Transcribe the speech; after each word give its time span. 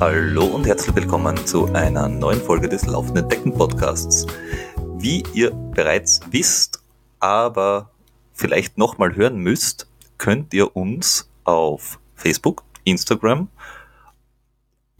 Hallo 0.00 0.44
und 0.44 0.64
herzlich 0.64 0.94
willkommen 0.94 1.36
zu 1.44 1.72
einer 1.72 2.08
neuen 2.08 2.40
Folge 2.40 2.68
des 2.68 2.86
Laufenden 2.86 3.28
Decken 3.28 3.52
Podcasts. 3.52 4.28
Wie 4.96 5.24
ihr 5.34 5.50
bereits 5.50 6.20
wisst, 6.30 6.80
aber 7.18 7.90
vielleicht 8.32 8.78
nochmal 8.78 9.16
hören 9.16 9.38
müsst, 9.38 9.88
könnt 10.16 10.54
ihr 10.54 10.76
uns 10.76 11.28
auf 11.42 11.98
Facebook, 12.14 12.62
Instagram, 12.84 13.48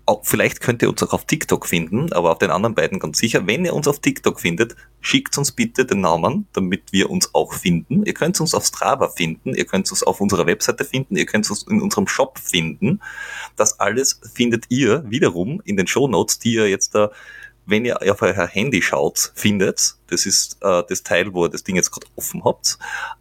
auch, 0.09 0.23
vielleicht 0.25 0.61
könnt 0.61 0.83
ihr 0.83 0.89
uns 0.89 1.03
auch 1.03 1.13
auf 1.13 1.27
TikTok 1.27 1.67
finden, 1.67 2.13
aber 2.13 2.33
auf 2.33 2.39
den 2.39 2.51
anderen 2.51 2.75
beiden 2.75 2.99
ganz 2.99 3.19
sicher. 3.19 3.47
Wenn 3.47 3.65
ihr 3.65 3.75
uns 3.75 3.87
auf 3.87 4.01
TikTok 4.01 4.41
findet, 4.41 4.75
schickt 5.01 5.37
uns 5.37 5.53
bitte 5.53 5.85
den 5.85 6.01
Namen, 6.01 6.49
damit 6.55 6.93
wir 6.93 7.11
uns 7.11 7.35
auch 7.35 7.53
finden. 7.53 8.05
Ihr 8.05 8.15
könnt 8.15 8.41
uns 8.41 8.55
auf 8.55 8.65
Strava 8.65 9.09
finden, 9.11 9.55
ihr 9.55 9.67
könnt 9.67 9.91
uns 9.91 10.03
auf 10.03 10.21
unserer 10.21 10.47
Webseite 10.47 10.85
finden, 10.85 11.17
ihr 11.17 11.27
könnt 11.27 11.49
uns 11.51 11.65
in 11.65 11.83
unserem 11.83 12.09
Shop 12.09 12.39
finden. 12.39 13.01
Das 13.57 13.79
alles 13.81 14.21
findet 14.35 14.65
ihr 14.71 15.05
wiederum 15.09 15.61
in 15.65 15.77
den 15.77 15.87
Show 15.87 16.09
Notes, 16.09 16.39
die 16.39 16.55
ihr 16.55 16.69
jetzt 16.69 16.95
da, 16.95 17.11
wenn 17.67 17.85
ihr 17.85 18.01
auf 18.11 18.23
euer 18.23 18.47
Handy 18.47 18.81
schaut, 18.81 19.33
findet. 19.35 19.97
Das 20.07 20.25
ist 20.25 20.57
äh, 20.63 20.83
das 20.89 21.03
Teil, 21.03 21.35
wo 21.35 21.45
ihr 21.45 21.51
das 21.51 21.65
Ding 21.65 21.77
jetzt 21.77 21.91
gerade 21.91 22.07
offen 22.17 22.45
habt. 22.45 22.79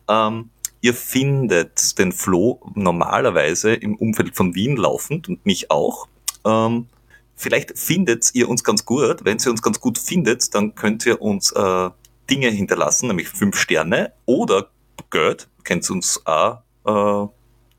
Ähm, 0.07 0.51
Ihr 0.79 0.93
findet 0.93 1.97
den 1.97 2.11
Flo 2.11 2.61
normalerweise 2.75 3.73
im 3.73 3.95
Umfeld 3.95 4.35
von 4.35 4.53
Wien 4.53 4.77
laufend 4.77 5.27
und 5.27 5.43
mich 5.43 5.71
auch. 5.71 6.07
Ähm, 6.45 6.87
vielleicht 7.35 7.77
findet 7.77 8.33
ihr 8.33 8.49
uns 8.49 8.63
ganz 8.63 8.85
gut. 8.85 9.25
Wenn 9.25 9.37
ihr 9.37 9.51
uns 9.51 9.61
ganz 9.61 9.79
gut 9.79 9.97
findet, 9.97 10.53
dann 10.53 10.75
könnt 10.75 11.05
ihr 11.05 11.21
uns 11.21 11.51
äh, 11.51 11.89
Dinge 12.29 12.49
hinterlassen, 12.49 13.07
nämlich 13.07 13.29
fünf 13.29 13.57
Sterne 13.57 14.13
oder 14.25 14.69
Geld, 15.09 15.47
könnt 15.63 15.89
ihr 15.89 15.93
uns 15.93 16.21
auch 16.25 16.61
äh, 16.85 17.27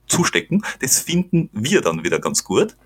zustecken. 0.07 0.65
Das 0.81 1.01
finden 1.01 1.51
wir 1.53 1.81
dann 1.81 2.05
wieder 2.05 2.19
ganz 2.19 2.45
gut. 2.45 2.77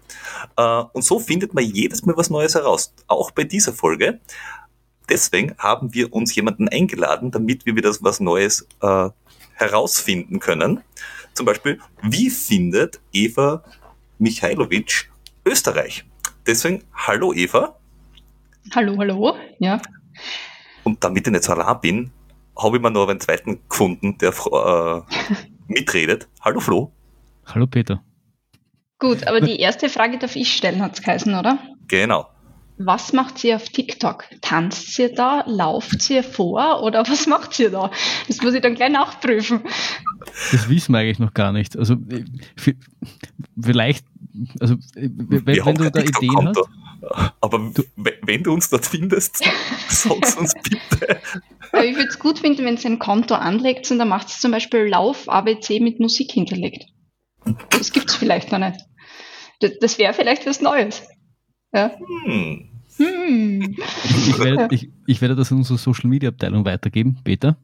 Äh, 0.57 0.83
und 0.93 1.03
so 1.05 1.21
findet 1.21 1.55
man 1.55 1.65
jedes 1.65 2.05
Mal 2.05 2.17
was 2.17 2.31
Neues 2.31 2.55
heraus, 2.55 2.93
auch 3.07 3.31
bei 3.31 3.45
dieser 3.45 3.73
Folge. 3.73 4.21
Deswegen 5.09 5.55
haben 5.59 5.95
wir 5.95 6.13
uns 6.13 6.35
jemanden 6.35 6.69
eingeladen, 6.69 7.31
damit 7.31 7.67
wir 7.67 7.77
wieder 7.77 7.95
was 8.01 8.21
Neues 8.21 8.67
äh, 8.81 9.11
herausfinden 9.55 10.41
können. 10.41 10.81
Zum 11.35 11.47
Beispiel, 11.47 11.81
wie 12.03 12.31
findet 12.31 13.01
Eva 13.13 13.63
Michailowitsch 14.19 15.07
Österreich. 15.45 16.05
Deswegen, 16.47 16.85
hallo 16.95 17.33
Eva. 17.33 17.77
Hallo, 18.75 18.97
hallo, 18.99 19.37
ja. 19.59 19.81
Und 20.85 21.03
damit 21.03 21.27
ich 21.27 21.33
nicht 21.33 21.45
so 21.45 21.53
allein 21.53 21.81
bin, 21.81 22.11
habe 22.57 22.77
ich 22.77 22.83
mir 22.83 22.91
noch 22.91 23.09
einen 23.09 23.21
zweiten 23.21 23.61
gefunden, 23.69 24.19
der 24.19 24.31
äh, 24.31 25.03
mitredet. 25.69 26.29
Hallo 26.41 26.61
Flo. 26.61 26.93
Hallo 27.47 27.67
Peter. 27.67 28.03
Gut, 28.99 29.27
aber 29.27 29.41
die 29.41 29.59
erste 29.59 29.89
Frage 29.89 30.19
darf 30.19 30.37
ich 30.37 30.55
stellen, 30.55 30.81
hat 30.81 30.95
es 30.95 31.03
geheißen, 31.03 31.35
oder? 31.35 31.59
Genau. 31.89 32.29
Was 32.85 33.13
macht 33.13 33.39
sie 33.39 33.55
auf 33.55 33.69
TikTok? 33.69 34.25
Tanzt 34.41 34.95
sie 34.95 35.13
da? 35.13 35.45
Lauft 35.47 36.03
sie 36.03 36.23
vor? 36.23 36.83
Oder 36.83 37.01
was 37.09 37.27
macht 37.27 37.55
sie 37.55 37.71
da? 37.71 37.91
Das 38.29 38.43
muss 38.43 38.55
ich 38.55 38.61
dann 38.61 38.75
gleich 38.75 38.93
nachprüfen. 38.93 39.63
Das 40.51 40.69
wissen 40.69 40.93
wir 40.93 40.99
eigentlich 40.99 41.19
noch 41.19 41.35
gar 41.35 41.53
nicht. 41.53 41.77
Also 41.77 41.97
vielleicht 43.61 44.05
also 44.61 44.77
wenn, 44.95 45.47
wenn 45.47 45.75
du 45.75 45.91
da 45.91 46.01
Ideen 46.01 46.49
hast. 46.49 46.69
Aber 47.41 47.59
du, 47.75 47.83
wenn 47.97 48.43
du 48.43 48.53
uns 48.53 48.71
dort 48.71 48.87
findest, 48.87 49.43
sag's 49.89 50.37
uns 50.37 50.55
bitte. 50.63 51.21
Aber 51.73 51.85
ich 51.85 51.97
würde 51.97 52.09
es 52.09 52.19
gut 52.19 52.39
finden, 52.39 52.65
wenn 52.65 52.75
es 52.75 52.87
ein 52.87 52.99
Konto 52.99 53.35
anlegt 53.35 53.91
und 53.91 53.99
dann 53.99 54.09
macht 54.09 54.29
es 54.29 54.41
zum 54.41 54.53
Beispiel 54.53 54.81
Lauf 54.87 55.29
ABC 55.29 55.81
mit 55.81 56.01
Musik 56.01 56.31
hinterlegt. 56.31 56.85
Das 57.71 57.93
gibt 57.93 58.11
es 58.11 58.17
vielleicht 58.17 58.53
noch 58.53 58.61
nicht. 58.61 58.81
Das, 59.61 59.73
das 59.81 59.99
wäre 59.99 60.15
vielleicht 60.15 60.47
was 60.47 60.61
Neues. 60.61 61.03
Ja. 61.73 61.93
Hm. 62.25 62.69
Hm. 62.97 63.77
Ich, 64.05 64.39
werde, 64.39 64.75
ich, 64.75 64.91
ich 65.07 65.21
werde 65.21 65.35
das 65.35 65.51
in 65.51 65.59
unsere 65.59 65.79
Social 65.79 66.09
Media 66.09 66.29
Abteilung 66.29 66.65
weitergeben, 66.65 67.19
Peter. 67.25 67.57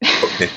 Okay. 0.00 0.48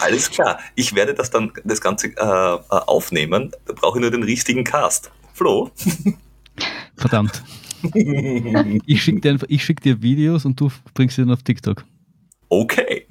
Alles 0.00 0.30
klar. 0.30 0.58
Ich 0.74 0.94
werde 0.94 1.14
das 1.14 1.30
dann 1.30 1.52
das 1.64 1.80
Ganze 1.80 2.08
äh, 2.08 2.10
äh 2.16 2.58
aufnehmen. 2.68 3.52
Da 3.66 3.72
brauche 3.72 3.98
ich 3.98 4.02
nur 4.02 4.10
den 4.10 4.22
richtigen 4.22 4.64
Cast. 4.64 5.10
Flo? 5.32 5.70
Verdammt. 6.96 7.42
Ich 8.86 9.02
schicke 9.02 9.20
dir, 9.20 9.58
schick 9.58 9.80
dir 9.80 10.02
Videos 10.02 10.44
und 10.44 10.60
du 10.60 10.70
bringst 10.94 11.16
sie 11.16 11.22
dann 11.22 11.32
auf 11.32 11.42
TikTok. 11.42 11.84
Okay. 12.48 13.06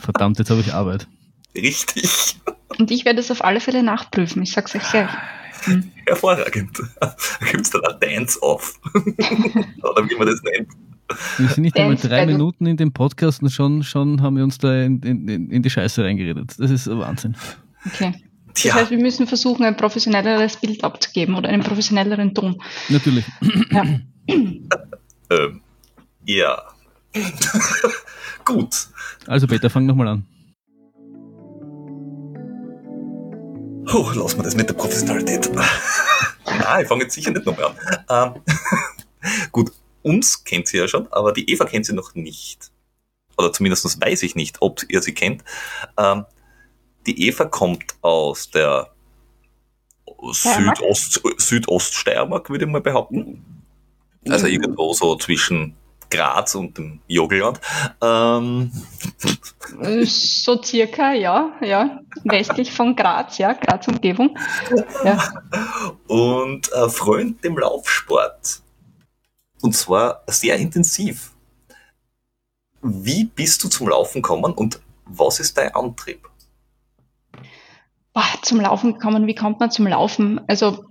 Verdammt, 0.00 0.38
jetzt 0.38 0.50
habe 0.50 0.60
ich 0.60 0.72
Arbeit. 0.72 1.06
Richtig. 1.54 2.36
Und 2.78 2.90
ich 2.90 3.04
werde 3.04 3.20
es 3.20 3.30
auf 3.30 3.44
alle 3.44 3.60
Fälle 3.60 3.82
nachprüfen. 3.82 4.42
Ich 4.42 4.52
sag's 4.52 4.74
euch 4.74 4.88
gleich. 4.90 5.10
Hm. 5.62 5.90
Hervorragend. 6.06 6.82
Da 7.00 7.14
gibt 7.50 7.62
es 7.62 7.70
dann 7.70 7.84
ein 7.84 8.00
Dance-Off. 8.00 8.80
Oder 8.94 10.08
wie 10.08 10.14
man 10.16 10.26
das 10.26 10.42
nennt. 10.42 10.68
Wir 11.36 11.48
sind 11.48 11.62
nicht 11.62 11.76
einmal 11.76 11.96
drei 11.96 12.24
Minuten 12.24 12.64
in 12.66 12.76
dem 12.76 12.92
Podcast 12.92 13.42
und 13.42 13.50
schon, 13.50 13.82
schon 13.82 14.22
haben 14.22 14.36
wir 14.36 14.44
uns 14.44 14.58
da 14.58 14.82
in, 14.82 15.00
in, 15.02 15.50
in 15.50 15.62
die 15.62 15.68
Scheiße 15.68 16.02
reingeredet. 16.02 16.54
Das 16.58 16.70
ist 16.70 16.88
Wahnsinn. 16.88 17.36
Okay. 17.86 18.14
Das 18.46 18.62
Tja. 18.62 18.74
heißt, 18.74 18.90
wir 18.90 18.98
müssen 18.98 19.26
versuchen, 19.26 19.64
ein 19.64 19.76
professionelleres 19.76 20.56
Bild 20.56 20.84
abzugeben 20.84 21.34
oder 21.34 21.48
einen 21.48 21.62
professionelleren 21.62 22.34
Ton. 22.34 22.56
Natürlich. 22.88 23.24
Ja. 23.70 23.84
ähm, 24.28 25.60
ja. 26.24 26.62
Gut. 28.44 28.88
Also 29.26 29.46
Peter, 29.46 29.70
fang 29.70 29.86
nochmal 29.86 30.08
an. 30.08 30.26
Oh, 33.94 34.10
lass 34.14 34.36
mal 34.36 34.42
das 34.42 34.56
mit 34.56 34.68
der 34.68 34.74
Professionalität. 34.74 35.50
Nein, 35.54 35.68
ich 36.82 36.88
fange 36.88 37.02
jetzt 37.02 37.14
sicher 37.14 37.30
nicht 37.30 37.44
nochmal 37.44 37.74
an. 38.08 38.34
Ähm, 38.34 38.42
gut, 39.52 39.70
uns 40.02 40.44
kennt 40.44 40.68
sie 40.68 40.78
ja 40.78 40.88
schon, 40.88 41.12
aber 41.12 41.32
die 41.32 41.50
Eva 41.50 41.66
kennt 41.66 41.84
sie 41.84 41.92
noch 41.92 42.14
nicht. 42.14 42.70
Oder 43.36 43.52
zumindest 43.52 44.00
weiß 44.00 44.22
ich 44.22 44.34
nicht, 44.34 44.62
ob 44.62 44.82
ihr 44.88 45.02
sie 45.02 45.12
kennt. 45.12 45.44
Ähm, 45.98 46.24
die 47.06 47.26
Eva 47.26 47.44
kommt 47.44 47.96
aus 48.00 48.50
der 48.50 48.92
Südost, 50.30 51.20
Südoststeiermark, 51.36 52.48
würde 52.48 52.64
ich 52.64 52.70
mal 52.70 52.80
behaupten. 52.80 53.44
Also 54.28 54.46
mhm. 54.46 54.52
irgendwo 54.52 54.94
so 54.94 55.16
zwischen 55.16 55.76
Graz 56.12 56.54
und 56.54 56.76
dem 56.76 57.00
Jogelland. 57.08 57.60
Ähm. 58.02 58.70
So 60.04 60.62
circa, 60.62 61.12
ja, 61.14 61.52
ja. 61.62 62.00
Westlich 62.24 62.72
von 62.72 62.94
Graz, 62.94 63.38
ja, 63.38 63.54
Graz 63.54 63.88
Umgebung. 63.88 64.38
Ja. 65.04 65.18
Und 66.06 66.70
äh, 66.72 66.88
Freund 66.90 67.42
dem 67.42 67.56
Laufsport. 67.56 68.60
Und 69.62 69.74
zwar 69.74 70.22
sehr 70.26 70.56
intensiv. 70.56 71.32
Wie 72.82 73.24
bist 73.24 73.64
du 73.64 73.68
zum 73.68 73.88
Laufen 73.88 74.20
gekommen 74.20 74.52
und 74.52 74.80
was 75.06 75.40
ist 75.40 75.56
dein 75.56 75.74
Antrieb? 75.74 76.28
Boah, 78.12 78.24
zum 78.42 78.60
Laufen 78.60 78.94
gekommen, 78.94 79.26
wie 79.26 79.34
kommt 79.34 79.60
man 79.60 79.70
zum 79.70 79.86
Laufen? 79.86 80.40
Also 80.46 80.84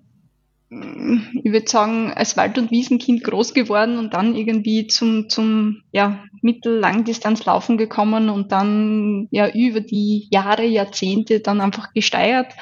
ich 0.72 1.52
würde 1.52 1.70
sagen, 1.70 2.14
als 2.14 2.38
Wald- 2.38 2.58
und 2.58 2.72
Wiesenkind 2.72 3.26
groß 3.26 3.54
geworden 3.54 3.98
und 3.98 4.14
dann 4.14 4.36
irgendwie 4.36 4.88
zum, 4.88 5.28
zum 5.28 5.84
ja, 5.92 6.24
Mittel-Langdistanzlaufen 6.42 7.78
gekommen 7.78 8.30
und 8.30 8.54
dann 8.54 9.28
ja 9.32 9.50
über 9.50 9.82
die 9.82 10.30
Jahre, 10.32 10.66
Jahrzehnte 10.66 11.42
dann 11.42 11.60
einfach 11.60 11.94
gesteigert. 11.94 12.54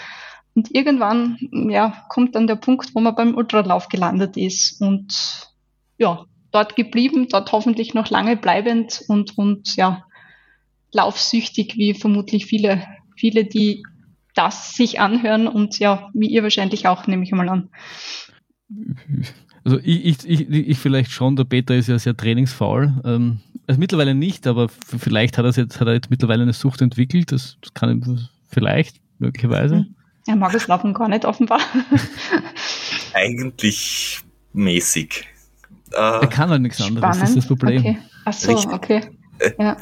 Und 0.55 0.73
irgendwann 0.73 1.37
ja, 1.69 2.03
kommt 2.09 2.33
dann 2.35 2.47
der 2.47 2.55
Punkt, 2.55 2.95
wo 2.95 2.99
man 2.99 3.13
beim 3.13 3.35
Ultralauf 3.35 3.89
gelandet 3.89 4.37
ist. 4.37 4.81
Und 4.81 5.53
ja, 5.99 6.25
dort 6.51 6.75
geblieben, 6.75 7.27
dort 7.29 7.51
hoffentlich 7.51 7.93
noch 7.93 8.09
lange 8.09 8.35
bleibend 8.37 9.03
und, 9.07 9.37
und 9.37 9.75
ja, 9.75 10.03
laufsüchtig, 10.91 11.77
wie 11.77 11.93
vermutlich 11.93 12.47
viele, 12.47 12.87
viele, 13.15 13.45
die 13.45 13.83
das 14.39 14.73
sich 14.73 15.01
anhören 15.01 15.47
und 15.47 15.79
ja, 15.79 16.09
wie 16.13 16.27
ihr 16.27 16.43
wahrscheinlich 16.43 16.87
auch, 16.87 17.07
nehme 17.07 17.23
ich 17.23 17.31
mal 17.33 17.49
an. 17.49 17.69
Also 19.65 19.79
ich, 19.83 20.05
ich, 20.05 20.29
ich, 20.29 20.49
ich 20.49 20.79
vielleicht 20.79 21.11
schon, 21.11 21.35
der 21.35 21.43
Peter 21.43 21.75
ist 21.75 21.87
ja 21.87 21.99
sehr 21.99 22.15
trainingsfaul. 22.15 23.01
Ähm, 23.03 23.41
also 23.67 23.79
mittlerweile 23.79 24.15
nicht, 24.15 24.47
aber 24.47 24.69
vielleicht 24.69 25.37
hat 25.37 25.43
er 25.45 25.51
jetzt, 25.51 25.81
hat 25.81 25.87
er 25.87 25.93
jetzt 25.93 26.09
mittlerweile 26.09 26.43
eine 26.43 26.53
Sucht 26.53 26.81
entwickelt. 26.81 27.33
Das, 27.33 27.57
das 27.61 27.73
kann 27.73 27.89
ihm 27.89 28.29
vielleicht, 28.47 29.01
möglicherweise. 29.17 29.87
Er 30.25 30.35
mag 30.37 30.53
es 30.53 30.67
Laufen 30.67 30.93
gar 30.93 31.09
nicht, 31.09 31.25
offenbar. 31.25 31.59
Eigentlich 33.13 34.21
mäßig. 34.53 35.25
Äh, 35.91 35.97
er 35.97 36.27
kann 36.27 36.49
halt 36.49 36.61
nichts 36.61 36.79
anderes, 36.79 37.19
das 37.19 37.29
ist 37.29 37.37
das 37.39 37.47
Problem. 37.47 37.79
Okay. 37.79 37.97
Ach 38.23 38.33
so, 38.33 38.55
okay. 38.71 39.01
Ja. 39.57 39.75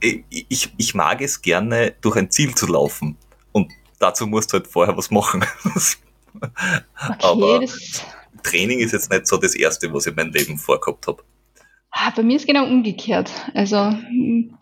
Ich, 0.00 0.72
ich 0.76 0.94
mag 0.94 1.20
es 1.20 1.42
gerne, 1.42 1.92
durch 2.00 2.16
ein 2.16 2.30
Ziel 2.30 2.54
zu 2.54 2.66
laufen. 2.66 3.16
Dazu 3.98 4.26
musst 4.26 4.52
du 4.52 4.58
halt 4.58 4.66
vorher 4.66 4.96
was 4.96 5.10
machen. 5.10 5.44
okay, 5.64 7.18
Aber 7.22 7.60
Training 8.42 8.78
ist 8.80 8.92
jetzt 8.92 9.10
nicht 9.10 9.26
so 9.26 9.36
das 9.36 9.54
Erste, 9.54 9.92
was 9.92 10.06
ich 10.06 10.10
in 10.10 10.16
meinem 10.16 10.32
Leben 10.32 10.58
vorgehabt 10.58 11.06
habe. 11.06 11.22
Ah, 11.90 12.12
bei 12.14 12.22
mir 12.22 12.36
ist 12.36 12.46
genau 12.46 12.66
umgekehrt. 12.66 13.30
Also 13.54 13.76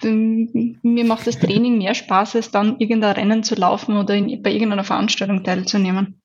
mir 0.02 1.04
macht 1.04 1.26
das 1.26 1.38
Training 1.38 1.78
mehr 1.78 1.94
Spaß, 1.94 2.36
als 2.36 2.50
dann 2.50 2.78
irgendein 2.78 3.16
Rennen 3.16 3.42
zu 3.42 3.56
laufen 3.56 3.96
oder 3.96 4.14
in, 4.14 4.42
bei 4.42 4.52
irgendeiner 4.52 4.84
Veranstaltung 4.84 5.42
teilzunehmen. 5.42 6.20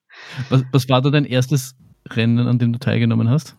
Was, 0.49 0.63
was 0.71 0.87
war 0.89 1.01
da 1.01 1.09
dein 1.09 1.25
erstes 1.25 1.75
Rennen, 2.09 2.47
an 2.47 2.59
dem 2.59 2.71
du 2.71 2.79
teilgenommen 2.79 3.29
hast? 3.29 3.57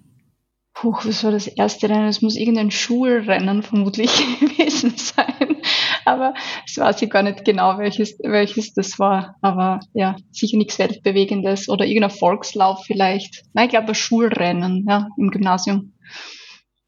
Puh, 0.75 0.95
was 1.05 1.23
war 1.23 1.31
das 1.33 1.47
erste 1.47 1.89
Rennen? 1.89 2.09
Es 2.09 2.23
muss 2.23 2.35
irgendein 2.37 2.71
Schulrennen 2.71 3.63
vermutlich 3.63 4.11
gewesen 4.41 4.95
sein. 4.97 5.59
Aber 6.05 6.35
es 6.67 6.79
weiß 6.79 7.03
ich 7.03 7.11
gar 7.11 7.23
nicht 7.23 7.45
genau, 7.45 7.79
welches, 7.79 8.19
welches 8.23 8.73
das 8.75 8.99
war. 8.99 9.37
Aber 9.43 9.81
ja, 9.93 10.17
sicher 10.31 10.57
nichts 10.57 10.79
Weltbewegendes 10.79 11.69
oder 11.69 11.85
irgendein 11.85 12.11
Volkslauf 12.11 12.85
vielleicht. 12.87 13.45
Nein, 13.53 13.67
ich 13.67 13.71
glaube 13.71 13.89
ein 13.89 13.95
Schulrennen, 13.95 14.87
ja, 14.89 15.09
im 15.19 15.31
Gymnasium. 15.31 15.93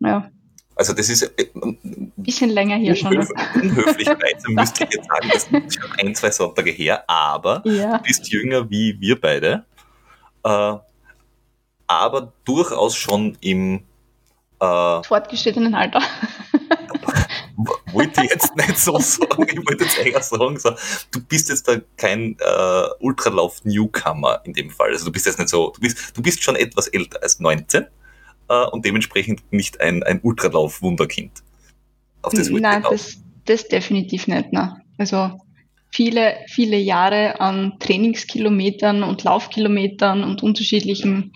Ja. 0.00 0.30
Also 0.76 0.92
das 0.92 1.08
ist 1.08 1.22
äh, 1.22 1.46
bisschen 2.16 2.50
länger 2.50 2.76
hier 2.76 2.96
unhöf 3.06 3.28
schon. 3.28 3.62
Unhöflicherweise 3.62 4.48
müsste 4.48 4.84
ich 4.84 4.94
jetzt 4.94 5.08
sagen, 5.08 5.28
das 5.32 5.44
ist 5.66 5.80
schon 5.80 5.90
ein, 6.00 6.14
zwei 6.16 6.30
Sonntage 6.32 6.70
her, 6.72 7.04
aber 7.08 7.62
Ja. 7.64 7.98
du 7.98 8.02
bist 8.02 8.28
jünger 8.32 8.68
wie 8.70 8.96
wir 8.98 9.20
beide. 9.20 9.64
Äh, 10.42 10.74
aber 11.86 12.32
durchaus 12.44 12.96
schon 12.96 13.36
im 13.40 13.84
äh, 14.60 15.02
Fortgeschrittenen 15.02 15.74
Alter. 15.74 16.00
wollte 17.92 18.24
ich 18.24 18.30
jetzt 18.30 18.56
nicht 18.56 18.78
so 18.78 18.98
sagen, 18.98 19.46
ich 19.48 19.56
wollte 19.66 19.84
jetzt 19.84 19.98
eher 19.98 20.22
sagen, 20.22 20.58
so, 20.58 20.70
du 21.10 21.20
bist 21.24 21.48
jetzt 21.48 21.68
da 21.68 21.76
kein 21.96 22.36
äh, 22.40 22.88
Ultralauf-Newcomer 23.00 24.40
in 24.44 24.52
dem 24.52 24.70
Fall. 24.70 24.90
Also 24.90 25.06
du 25.06 25.12
bist 25.12 25.26
jetzt 25.26 25.38
nicht 25.38 25.48
so, 25.48 25.72
du 25.74 25.80
bist, 25.80 26.16
du 26.16 26.22
bist 26.22 26.42
schon 26.42 26.56
etwas 26.56 26.88
älter 26.88 27.22
als 27.22 27.40
19 27.40 27.86
äh, 28.48 28.66
und 28.66 28.84
dementsprechend 28.84 29.42
nicht 29.52 29.80
ein, 29.80 30.02
ein 30.02 30.20
Ultralauf-Wunderkind. 30.22 31.42
Auf 32.22 32.32
das 32.32 32.48
Nein, 32.48 32.84
das, 32.88 33.18
das 33.44 33.68
definitiv 33.68 34.26
nicht. 34.26 34.52
Nein. 34.52 34.82
Also 34.98 35.38
viele, 35.94 36.38
viele 36.48 36.76
Jahre 36.76 37.40
an 37.40 37.78
Trainingskilometern 37.78 39.04
und 39.04 39.22
Laufkilometern 39.22 40.24
und 40.24 40.42
unterschiedlichen 40.42 41.32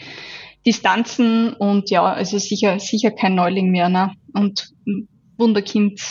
Distanzen 0.67 1.53
und 1.53 1.91
ja, 1.91 2.03
also 2.03 2.39
sicher, 2.39 2.81
sicher 2.81 3.13
kein 3.13 3.37
Neuling 3.37 3.71
mehr. 3.71 3.89
Ne? 3.89 4.13
Und 4.35 4.75
Wunderkind 5.37 6.03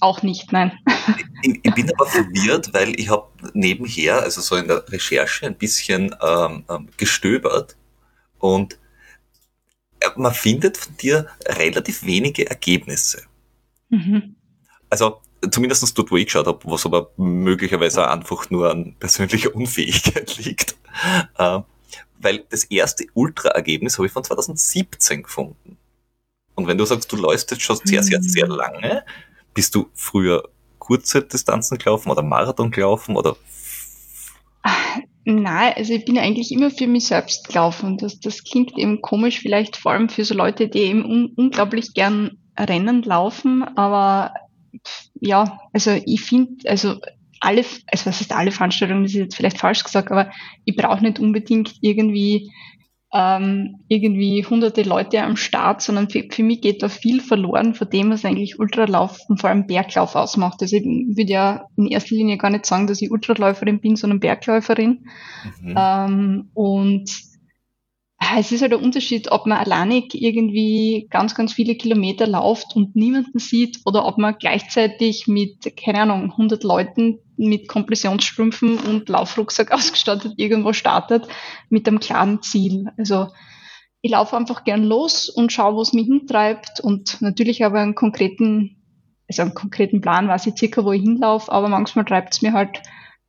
auch 0.00 0.22
nicht, 0.22 0.52
nein. 0.52 0.72
Ich, 1.42 1.60
ich 1.62 1.74
bin 1.74 1.92
aber 1.92 2.06
verwirrt, 2.06 2.72
weil 2.72 2.98
ich 2.98 3.10
habe 3.10 3.28
nebenher, 3.52 4.22
also 4.22 4.40
so 4.40 4.56
in 4.56 4.66
der 4.66 4.82
Recherche, 4.90 5.44
ein 5.46 5.56
bisschen 5.56 6.16
ähm, 6.26 6.64
ähm, 6.70 6.88
gestöbert 6.96 7.76
und 8.38 8.78
äh, 10.00 10.06
man 10.16 10.32
findet 10.32 10.78
von 10.78 10.96
dir 10.96 11.26
relativ 11.44 12.06
wenige 12.06 12.48
Ergebnisse. 12.48 13.24
Mhm. 13.90 14.36
Also 14.88 15.20
zumindest 15.50 15.96
dort, 15.98 16.10
wo 16.10 16.16
ich 16.16 16.26
geschaut 16.26 16.46
habe, 16.46 16.60
was 16.64 16.86
aber 16.86 17.10
möglicherweise 17.16 18.08
einfach 18.08 18.50
nur 18.50 18.70
an 18.70 18.94
persönlicher 18.98 19.54
Unfähigkeit 19.54 20.36
liegt. 20.44 20.76
Äh, 21.38 21.60
weil 22.18 22.44
das 22.50 22.64
erste 22.64 23.06
Ultra-Ergebnis 23.14 23.98
habe 23.98 24.06
ich 24.06 24.12
von 24.12 24.24
2017 24.24 25.22
gefunden. 25.22 25.76
Und 26.54 26.66
wenn 26.66 26.78
du 26.78 26.84
sagst, 26.84 27.10
du 27.12 27.16
läufst 27.16 27.50
jetzt 27.50 27.62
schon 27.62 27.78
sehr, 27.84 28.02
sehr, 28.02 28.22
sehr 28.22 28.46
lange, 28.46 29.04
bist 29.52 29.74
du 29.74 29.88
früher 29.94 30.48
kurze 30.78 31.22
Distanzen 31.22 31.78
gelaufen 31.78 32.10
oder 32.10 32.22
Marathon 32.22 32.70
gelaufen 32.70 33.16
oder 33.16 33.36
Nein, 35.26 35.72
also 35.76 35.94
ich 35.94 36.04
bin 36.04 36.18
eigentlich 36.18 36.52
immer 36.52 36.70
für 36.70 36.86
mich 36.86 37.06
selbst 37.06 37.48
gelaufen. 37.48 37.96
Das, 37.96 38.20
das 38.20 38.44
klingt 38.44 38.76
eben 38.76 39.00
komisch, 39.00 39.40
vielleicht 39.40 39.76
vor 39.76 39.92
allem 39.92 40.10
für 40.10 40.24
so 40.24 40.34
Leute, 40.34 40.68
die 40.68 40.80
eben 40.80 41.04
un 41.04 41.32
unglaublich 41.34 41.94
gern 41.94 42.38
Rennen 42.58 43.02
laufen, 43.02 43.64
aber 43.76 44.34
ja, 45.20 45.58
also 45.72 45.98
ich 46.04 46.22
finde, 46.22 46.68
also 46.68 46.96
alle, 47.40 47.64
also 47.86 48.06
was 48.06 48.20
heißt 48.20 48.32
alle 48.32 48.52
Veranstaltungen, 48.52 49.02
das 49.02 49.12
ist 49.12 49.18
jetzt 49.18 49.36
vielleicht 49.36 49.58
falsch 49.58 49.84
gesagt, 49.84 50.10
aber 50.10 50.30
ich 50.64 50.76
brauche 50.76 51.02
nicht 51.02 51.18
unbedingt 51.18 51.74
irgendwie 51.80 52.50
ähm, 53.14 53.76
irgendwie 53.86 54.44
hunderte 54.44 54.82
Leute 54.82 55.22
am 55.22 55.36
Start, 55.36 55.80
sondern 55.82 56.10
für, 56.10 56.24
für 56.28 56.42
mich 56.42 56.60
geht 56.60 56.82
da 56.82 56.88
viel 56.88 57.20
verloren 57.20 57.74
von 57.74 57.88
dem, 57.88 58.10
was 58.10 58.24
eigentlich 58.24 58.58
Ultralauf 58.58 59.20
und 59.28 59.40
vor 59.40 59.50
allem 59.50 59.68
Berglauf 59.68 60.16
ausmacht. 60.16 60.60
Also 60.62 60.76
ich 60.76 60.84
würde 60.84 61.32
ja 61.32 61.66
in 61.76 61.86
erster 61.86 62.16
Linie 62.16 62.38
gar 62.38 62.50
nicht 62.50 62.66
sagen, 62.66 62.88
dass 62.88 63.00
ich 63.00 63.12
Ultraläuferin 63.12 63.80
bin, 63.80 63.94
sondern 63.94 64.18
Bergläuferin. 64.18 65.06
mhm. 65.62 65.74
Ähm, 65.78 66.50
und 66.54 67.08
es 68.38 68.52
ist 68.52 68.62
halt 68.62 68.72
der 68.72 68.82
Unterschied, 68.82 69.30
ob 69.32 69.46
man 69.46 69.58
alleinig 69.58 70.14
irgendwie 70.14 71.08
ganz, 71.10 71.34
ganz 71.34 71.52
viele 71.52 71.74
Kilometer 71.74 72.26
läuft 72.26 72.76
und 72.76 72.94
niemanden 72.94 73.38
sieht 73.38 73.80
oder 73.84 74.06
ob 74.06 74.18
man 74.18 74.36
gleichzeitig 74.38 75.26
mit, 75.26 75.76
keine 75.76 76.02
Ahnung, 76.02 76.30
100 76.32 76.62
Leuten 76.64 77.18
mit 77.36 77.68
Kompressionsstrümpfen 77.68 78.78
und 78.78 79.08
Laufrucksack 79.08 79.72
ausgestattet 79.72 80.34
irgendwo 80.36 80.72
startet 80.72 81.26
mit 81.70 81.88
einem 81.88 82.00
klaren 82.00 82.42
Ziel. 82.42 82.86
Also 82.96 83.28
ich 84.00 84.10
laufe 84.10 84.36
einfach 84.36 84.64
gern 84.64 84.84
los 84.84 85.28
und 85.28 85.52
schaue, 85.52 85.76
wo 85.76 85.80
es 85.80 85.92
mich 85.92 86.06
hintreibt 86.06 86.80
und 86.80 87.20
natürlich 87.20 87.62
habe 87.62 87.78
ich 87.78 87.82
einen 87.82 87.94
konkreten, 87.94 88.76
also 89.28 89.42
einen 89.42 89.54
konkreten 89.54 90.00
Plan, 90.00 90.28
weiß 90.28 90.46
ich 90.46 90.58
circa, 90.58 90.84
wo 90.84 90.92
ich 90.92 91.02
hinlaufe, 91.02 91.50
aber 91.50 91.68
manchmal 91.68 92.04
treibt 92.04 92.34
es 92.34 92.42
mir 92.42 92.52
halt 92.52 92.80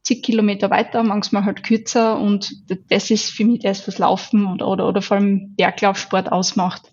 zig 0.06 0.24
Kilometer 0.24 0.70
weiter, 0.70 1.04
manchmal 1.04 1.46
halt 1.46 1.64
kürzer 1.64 2.20
und 2.20 2.54
das 2.90 3.10
ist 3.10 3.32
für 3.32 3.44
mich 3.44 3.62
das, 3.62 3.88
was 3.88 3.98
Laufen 3.98 4.46
oder, 4.46 4.68
oder, 4.68 4.88
oder 4.88 5.02
vor 5.02 5.18
allem 5.18 5.56
Berglaufsport 5.56 6.32
ausmacht. 6.32 6.92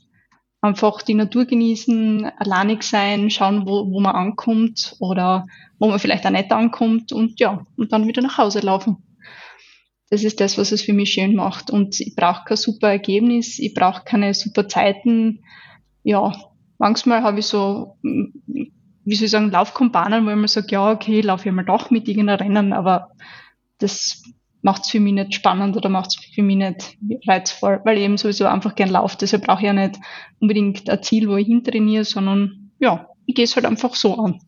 Einfach 0.63 1.03
die 1.03 1.15
Natur 1.15 1.45
genießen, 1.45 2.25
alleinig 2.39 2.85
sein, 2.85 3.29
schauen, 3.31 3.67
wo, 3.67 3.91
wo 3.91 4.01
man 4.01 4.15
ankommt 4.15 4.97
oder 4.99 5.47
wo 5.79 5.89
man 5.89 5.99
vielleicht 5.99 6.25
auch 6.25 6.31
nicht 6.31 6.53
ankommt 6.53 7.13
und 7.13 7.39
ja, 7.39 7.67
und 7.77 7.93
dann 7.93 8.07
wieder 8.07 8.23
nach 8.23 8.39
Hause 8.39 8.61
laufen. 8.61 8.97
Das 10.09 10.25
ist 10.25 10.41
das, 10.41 10.59
was 10.59 10.73
es 10.73 10.83
für 10.83 10.93
mich 10.93 11.11
schön 11.11 11.35
macht. 11.35 11.71
Und 11.71 11.99
ich 12.01 12.15
brauche 12.15 12.45
kein 12.45 12.57
super 12.57 12.91
Ergebnis, 12.91 13.59
ich 13.59 13.75
brauche 13.75 14.05
keine 14.05 14.35
super 14.35 14.69
Zeiten. 14.69 15.43
Ja, 16.03 16.33
manchmal 16.79 17.23
habe 17.23 17.41
ich 17.41 17.47
so, 17.47 17.97
wie 19.05 19.15
soll 19.15 19.25
ich 19.27 19.31
sagen, 19.31 19.51
Laufkumpanen, 19.51 20.25
wo 20.27 20.31
ich 20.31 20.37
mir 20.37 20.49
sage, 20.49 20.69
ja, 20.71 20.91
okay, 20.91 21.21
ich 21.21 21.25
laufe 21.25 21.49
ich 21.49 21.55
mal 21.55 21.65
doch 21.65 21.91
mit 21.91 22.09
irgendeinem 22.09 22.39
Rennen, 22.39 22.73
aber 22.73 23.11
das 23.79 24.23
macht 24.63 24.83
es 24.85 24.91
für 24.91 25.01
mich 25.01 25.13
nicht 25.15 25.35
spannend 25.35 25.77
oder 25.77 25.89
macht 25.89 26.11
es 26.11 26.25
für 26.35 26.43
mich 26.43 26.57
nicht 26.57 26.99
reizvoll, 27.27 27.81
weil 27.85 27.99
ich 27.99 28.05
eben 28.05 28.17
sowieso 28.17 28.47
einfach 28.47 28.75
gern 28.77 28.91
laufe. 28.91 29.17
Deshalb 29.21 29.45
brauche 29.45 29.61
ich 29.61 29.67
ja 29.67 29.73
nicht 29.73 29.99
unbedingt 30.39 30.89
ein 30.89 31.03
Ziel, 31.03 31.29
wo 31.29 31.37
ich 31.37 31.49
hintrainiere, 31.49 32.05
sondern 32.05 32.71
ja, 32.79 33.07
ich 33.27 33.35
gehe 33.35 33.45
es 33.45 33.57
halt 33.57 33.67
einfach 33.67 33.95
so 33.95 34.17
an. 34.19 34.41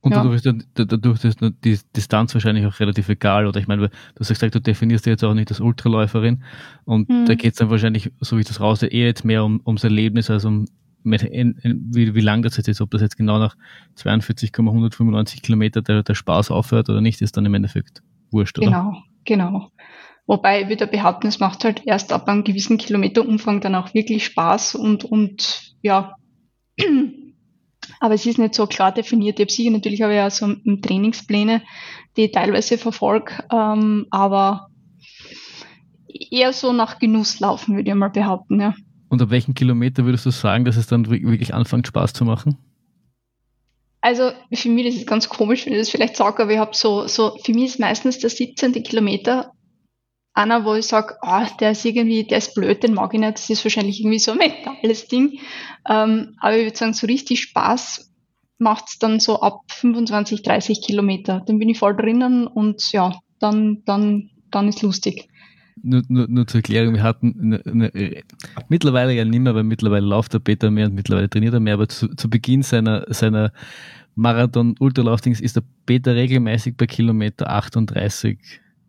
Und 0.00 0.12
Ja. 0.12 0.22
dadurch, 0.22 0.42
dadurch 0.74 1.24
ist 1.24 1.40
die 1.64 1.78
Distanz 1.96 2.34
wahrscheinlich 2.34 2.66
auch 2.66 2.78
relativ 2.78 3.08
egal. 3.08 3.46
Oder 3.46 3.58
ich 3.58 3.66
meine, 3.66 3.88
du 3.88 4.20
hast 4.20 4.28
ja 4.28 4.34
gesagt, 4.34 4.54
du 4.54 4.60
definierst 4.60 5.06
dich 5.06 5.12
jetzt 5.12 5.24
auch 5.24 5.32
nicht 5.32 5.50
als 5.50 5.60
Ultraläuferin. 5.60 6.44
Und 6.84 7.08
Mhm. 7.08 7.24
da 7.24 7.34
geht 7.34 7.52
es 7.52 7.58
dann 7.58 7.70
wahrscheinlich, 7.70 8.12
so 8.20 8.36
wie 8.36 8.42
ich 8.42 8.46
das 8.46 8.60
raus, 8.60 8.82
eher 8.82 9.06
jetzt 9.06 9.24
mehr 9.24 9.42
um, 9.42 9.62
ums 9.64 9.82
Erlebnis 9.82 10.28
als 10.28 10.44
um 10.44 10.66
mit- 11.04 11.22
in- 11.22 11.58
in- 11.62 11.90
wie, 11.94 12.14
wie 12.14 12.20
lang 12.20 12.42
das 12.42 12.56
jetzt 12.56 12.68
ist, 12.68 12.80
ob 12.80 12.90
das 12.90 13.02
jetzt 13.02 13.16
genau 13.16 13.38
nach 13.38 13.56
42,195 13.94 15.42
Kilometer 15.42 15.82
der, 15.82 16.02
der 16.02 16.14
Spaß 16.14 16.50
aufhört 16.50 16.88
oder 16.88 17.00
nicht, 17.00 17.20
ist 17.22 17.36
dann 17.36 17.46
im 17.46 17.54
Endeffekt 17.54 18.02
wurscht, 18.30 18.58
oder? 18.58 18.66
Genau, 18.66 18.96
genau. 19.24 19.70
Wobei 20.26 20.62
ich 20.62 20.68
wieder 20.68 20.86
behaupten, 20.86 21.26
es 21.26 21.38
macht 21.38 21.64
halt 21.64 21.82
erst 21.86 22.12
ab 22.12 22.28
einem 22.28 22.44
gewissen 22.44 22.78
Kilometerumfang 22.78 23.60
dann 23.60 23.74
auch 23.74 23.92
wirklich 23.92 24.24
Spaß 24.24 24.74
und, 24.74 25.04
und 25.04 25.74
ja. 25.82 26.14
Aber 28.00 28.14
es 28.14 28.24
ist 28.24 28.38
nicht 28.38 28.54
so 28.54 28.66
klar 28.66 28.92
definiert. 28.92 29.38
Ich 29.38 29.44
habe 29.44 29.52
sicher 29.52 29.70
natürlich 29.70 30.00
ich 30.00 30.06
ja 30.06 30.30
so 30.30 30.54
Trainingspläne, 30.80 31.62
die 32.16 32.22
ich 32.22 32.32
teilweise 32.32 32.78
verfolge, 32.78 33.44
ähm, 33.52 34.06
aber 34.10 34.68
eher 36.30 36.52
so 36.52 36.72
nach 36.72 36.98
Genuss 36.98 37.40
laufen, 37.40 37.76
würde 37.76 37.90
ich 37.90 37.94
mal 37.94 38.08
behaupten, 38.08 38.60
ja. 38.60 38.74
Und 39.08 39.22
ab 39.22 39.30
welchen 39.30 39.54
Kilometer 39.54 40.04
würdest 40.04 40.26
du 40.26 40.30
sagen, 40.30 40.64
dass 40.64 40.76
es 40.76 40.86
dann 40.86 41.10
wi- 41.10 41.22
wirklich 41.24 41.54
anfängt, 41.54 41.86
Spaß 41.86 42.12
zu 42.12 42.24
machen? 42.24 42.56
Also 44.00 44.32
für 44.52 44.68
mich 44.68 44.86
das 44.86 44.96
ist 44.96 45.06
ganz 45.06 45.28
komisch, 45.28 45.64
wenn 45.64 45.72
ich 45.72 45.78
das 45.78 45.90
vielleicht 45.90 46.16
sage, 46.16 46.42
aber 46.42 46.52
ich 46.52 46.58
habe 46.58 46.74
so, 46.74 47.06
so, 47.06 47.38
für 47.42 47.52
mich 47.52 47.64
ist 47.64 47.80
meistens 47.80 48.18
der 48.18 48.28
17. 48.28 48.82
Kilometer 48.82 49.52
einer, 50.34 50.64
wo 50.64 50.74
ich 50.74 50.86
sage, 50.86 51.16
ah, 51.22 51.48
der 51.60 51.70
ist 51.70 51.84
irgendwie, 51.84 52.24
der 52.26 52.38
ist 52.38 52.54
blöd, 52.54 52.82
den 52.82 52.92
mag 52.92 53.14
ich 53.14 53.20
nicht, 53.20 53.34
das 53.34 53.48
ist 53.48 53.64
wahrscheinlich 53.64 54.00
irgendwie 54.00 54.18
so 54.18 54.32
ein 54.32 54.38
mentales 54.38 55.06
Ding. 55.06 55.38
Ähm, 55.88 56.36
aber 56.40 56.56
ich 56.56 56.64
würde 56.64 56.76
sagen, 56.76 56.92
so 56.92 57.06
richtig 57.06 57.40
Spaß 57.40 58.12
macht's 58.58 58.98
dann 58.98 59.20
so 59.20 59.40
ab 59.40 59.60
25, 59.68 60.42
30 60.42 60.82
Kilometer. 60.82 61.42
Dann 61.46 61.58
bin 61.58 61.68
ich 61.68 61.78
voll 61.78 61.96
drinnen 61.96 62.46
und 62.46 62.92
ja, 62.92 63.18
dann, 63.38 63.82
dann, 63.86 64.30
dann 64.50 64.68
ist 64.68 64.82
lustig. 64.82 65.28
Nur, 65.82 66.02
nur, 66.08 66.28
nur 66.28 66.46
zur 66.46 66.58
Erklärung, 66.58 66.94
wir 66.94 67.02
hatten 67.02 67.60
eine, 67.64 67.92
eine, 67.92 68.22
mittlerweile 68.68 69.12
ja 69.12 69.24
nicht 69.24 69.40
mehr, 69.40 69.54
weil 69.54 69.64
mittlerweile 69.64 70.06
läuft 70.06 70.32
der 70.32 70.38
Peter 70.38 70.70
mehr 70.70 70.86
und 70.86 70.94
mittlerweile 70.94 71.28
trainiert 71.28 71.54
er 71.54 71.60
mehr, 71.60 71.74
aber 71.74 71.88
zu, 71.88 72.08
zu 72.14 72.30
Beginn 72.30 72.62
seiner, 72.62 73.04
seiner 73.12 73.52
Marathon-Ultralaufdings 74.14 75.40
ist 75.40 75.56
der 75.56 75.64
Peter 75.86 76.14
regelmäßig 76.14 76.76
bei 76.76 76.86
Kilometer 76.86 77.50
38 77.50 78.38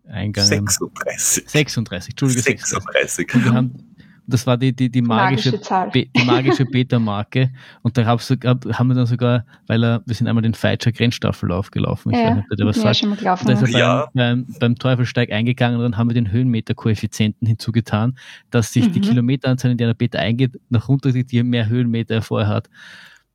eingegangen. 0.08 0.68
36. 0.68 1.50
36, 1.50 2.12
Entschuldige, 2.12 2.42
36. 2.42 3.28
36. 3.28 3.34
Und 3.34 3.46
wir 3.46 3.54
haben, 3.54 3.95
das 4.28 4.48
war 4.48 4.58
die, 4.58 4.76
die, 4.76 4.90
die 4.90 5.02
magische, 5.02 5.52
Magische. 5.52 5.90
Be 5.92 6.08
die 6.16 6.24
magische 6.26 6.66
Beta-Marke. 6.72 7.52
Und 7.84 7.98
da 7.98 8.18
sogar, 8.18 8.58
haben 8.74 8.88
wir 8.88 8.96
dann 8.96 9.06
sogar, 9.06 9.46
weil 9.68 9.84
er, 9.84 10.02
wir 10.06 10.16
sind 10.16 10.28
einmal 10.28 10.42
den 10.42 10.54
Feitscher 10.54 10.92
Grenzstaffellauf 10.92 11.72
gelaufen. 11.72 12.12
Ich 12.12 12.18
Ja, 12.18 12.26
weiß 12.30 12.36
nicht, 12.38 12.52
ob 12.52 12.58
der 12.58 12.66
was 12.68 12.76
ja, 12.78 12.82
sagt. 12.84 12.98
schon 12.98 13.10
mal 13.10 13.16
gelaufen. 13.18 13.48
Da 13.48 13.54
ist 13.54 13.62
er 13.62 13.66
beim, 13.72 13.80
Ja. 13.80 14.08
beim, 14.14 14.46
beim 14.60 14.76
Teufelsteig 14.78 15.32
eingegangen 15.32 15.78
und 15.78 15.84
dann 15.84 15.98
haben 15.98 16.10
wir 16.10 16.14
den 16.16 16.32
Höhenmeterkoeffizienten 16.32 17.48
hinzugetan, 17.48 18.18
dass 18.50 18.74
sich 18.74 18.92
die 18.92 19.00
Mhm. 19.00 19.04
Kilometeranzahl, 19.04 19.72
in 19.72 19.78
der 19.78 19.88
der 19.88 19.94
Beta 19.94 20.18
eingeht, 20.20 20.60
nach 20.70 20.88
runter 20.90 21.12
geht, 21.12 21.32
je 21.32 21.44
mehr 21.44 21.68
Höhenmeter 21.70 22.16
er 22.16 22.22
vorher 22.22 22.48
hat. 22.50 22.70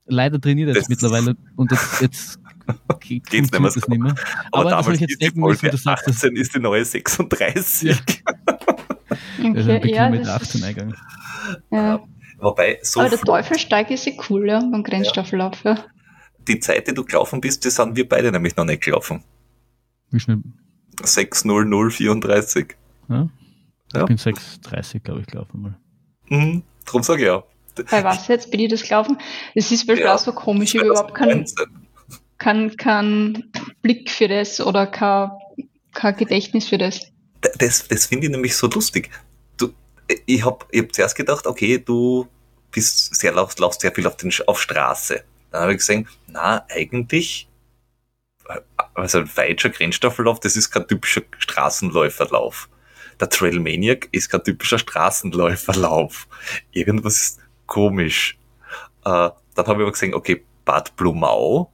Leider 0.06 0.40
trainiert 0.40 0.68
er 0.68 0.74
Das- 0.74 0.82
jetzt 0.88 0.90
mittlerweile 0.90 1.36
und 1.56 1.70
jetzt, 1.70 2.00
jetzt 2.00 2.40
ge- 3.00 3.20
Geht's 3.20 3.32
nicht 3.32 3.52
mehr 3.52 3.60
das 3.62 3.74
so. 3.74 3.80
nicht 3.88 4.00
mehr. 4.02 4.14
Aber, 4.50 4.60
Aber, 4.60 4.64
das 4.64 4.70
damals 4.70 4.94
ich 4.96 5.00
jetzt 5.02 5.10
ist 5.12 5.20
die 5.20 5.24
denken 5.26 5.40
müssen, 5.40 5.70
du 5.70 5.76
sagst, 5.76 6.06
das 6.08 6.16
18 6.16 6.36
ist 6.36 6.54
die 6.54 6.58
neue 6.58 6.84
36. 6.84 7.96
Okay, 9.38 9.92
ja, 9.92 10.08
Kilometer 10.08 10.24
das 10.24 10.42
18 10.42 10.60
ist, 10.60 10.66
eingegangen. 10.66 10.96
ja. 11.70 12.00
Wobei, 12.38 12.78
so 12.82 13.00
Aber 13.00 13.10
der 13.10 13.18
Teufelsteig 13.20 13.90
ist 13.90 14.06
ja 14.06 14.12
cool, 14.30 14.48
ja, 14.48 14.60
beim 14.60 14.82
Grenzstaffellauf. 14.82 15.62
Ja. 15.64 15.84
die 16.48 16.58
Zeit, 16.60 16.88
die 16.88 16.94
du 16.94 17.04
gelaufen 17.04 17.40
bist, 17.40 17.64
die 17.64 17.70
sind 17.70 17.96
wir 17.96 18.08
beide 18.08 18.32
nämlich 18.32 18.56
noch 18.56 18.64
nicht 18.64 18.82
gelaufen. 18.82 19.22
Wie 20.10 20.20
schnell? 20.20 20.38
6.0034. 21.02 22.74
Ja? 23.08 23.28
Ja. 23.92 24.00
Ich 24.00 24.06
bin 24.06 24.16
6,30, 24.16 25.00
glaube 25.00 25.20
ich, 25.20 25.26
gelaufen 25.26 25.62
mal. 25.62 25.76
Mhm, 26.28 26.62
drum 26.86 27.02
sage 27.02 27.22
ich 27.22 27.26
ja. 27.26 27.42
Bei 27.90 28.04
was 28.04 28.28
jetzt? 28.28 28.50
Bin 28.50 28.60
ich 28.60 28.68
das 28.68 28.82
gelaufen? 28.82 29.18
Das 29.54 29.70
ist 29.70 29.86
beispielsweise 29.86 30.08
Ja, 30.08 30.14
auch 30.14 30.18
so 30.18 30.32
komisch. 30.32 30.74
Ich 30.74 30.80
habe 30.80 30.90
überhaupt 30.90 31.14
keinen 31.14 31.46
2019. 31.46 31.86
kein, 32.38 32.76
kein 32.76 33.44
Blick 33.82 34.10
für 34.10 34.28
das 34.28 34.60
oder 34.60 34.86
kein, 34.86 35.30
kein 35.92 36.16
Gedächtnis 36.16 36.68
für 36.68 36.78
das. 36.78 37.00
Das, 37.40 37.88
das 37.88 38.06
finde 38.06 38.26
ich 38.26 38.32
nämlich 38.32 38.56
so 38.56 38.66
lustig. 38.66 39.10
Du, 39.56 39.72
ich 40.26 40.44
habe 40.44 40.66
ich 40.70 40.82
hab 40.82 40.94
zuerst 40.94 41.16
gedacht, 41.16 41.46
okay, 41.46 41.78
du 41.78 42.28
bist 42.70 43.14
sehr, 43.14 43.32
laufst, 43.32 43.58
laufst 43.58 43.80
sehr 43.80 43.92
viel 43.92 44.06
auf, 44.06 44.16
den, 44.16 44.32
auf 44.46 44.60
Straße. 44.60 45.24
Dann 45.50 45.62
habe 45.62 45.72
ich 45.72 45.78
gesehen, 45.78 46.08
na, 46.26 46.64
eigentlich, 46.68 47.48
äh, 48.48 48.60
also 48.94 49.18
ein 49.18 49.26
falscher 49.26 49.70
Grenzstaffellauf, 49.70 50.40
das 50.40 50.56
ist 50.56 50.70
kein 50.70 50.86
typischer 50.86 51.22
Straßenläuferlauf. 51.38 52.68
Der 53.18 53.28
Trailmaniac 53.28 54.08
ist 54.12 54.30
kein 54.30 54.44
typischer 54.44 54.78
Straßenläuferlauf. 54.78 56.28
Irgendwas 56.72 57.14
ist 57.14 57.40
komisch. 57.66 58.38
Äh, 59.04 59.30
dann 59.54 59.66
habe 59.66 59.80
ich 59.80 59.82
aber 59.82 59.92
gesehen, 59.92 60.14
okay, 60.14 60.44
Bad 60.64 60.94
Blumau. 60.96 61.70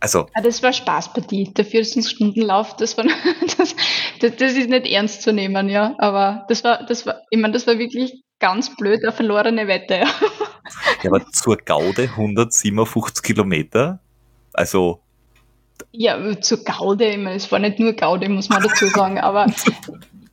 Also, 0.00 0.28
Ah, 0.34 0.40
das 0.40 0.62
war 0.62 0.72
Spaßpartie. 0.72 1.52
Der 1.54 1.66
14-Stunden-Lauf, 1.66 2.76
das 2.76 2.96
war, 2.96 3.04
das, 3.58 3.74
das, 4.18 4.36
das 4.36 4.52
ist 4.54 4.68
nicht 4.68 4.86
ernst 4.86 5.22
zu 5.22 5.32
nehmen, 5.32 5.68
ja. 5.68 5.94
Aber 5.98 6.44
das 6.48 6.64
war, 6.64 6.84
das 6.84 7.06
war, 7.06 7.22
ich 7.30 7.38
meine, 7.38 7.52
das 7.52 7.66
war 7.66 7.78
wirklich 7.78 8.22
ganz 8.38 8.74
blöd, 8.76 9.02
eine 9.02 9.12
verlorene 9.12 9.66
Wette, 9.66 9.94
ja. 9.94 10.06
ja, 11.02 11.10
aber 11.10 11.26
zur 11.32 11.56
Gaude 11.56 12.02
157 12.02 13.22
Kilometer. 13.22 14.00
Also, 14.52 15.00
Ja, 15.92 16.40
zur 16.40 16.64
Gaude, 16.64 17.10
ich 17.10 17.18
meine, 17.18 17.36
es 17.36 17.50
war 17.50 17.58
nicht 17.58 17.78
nur 17.78 17.92
Gaude, 17.92 18.28
muss 18.28 18.48
man 18.48 18.62
dazu 18.62 18.86
sagen, 18.86 19.18
aber 19.18 19.46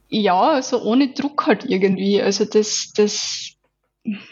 ja, 0.09 0.61
so 0.61 0.81
ohne 0.81 1.09
Druck 1.13 1.45
halt 1.47 1.65
irgendwie. 1.65 2.21
Also 2.21 2.45
das, 2.45 2.91
das, 2.95 3.55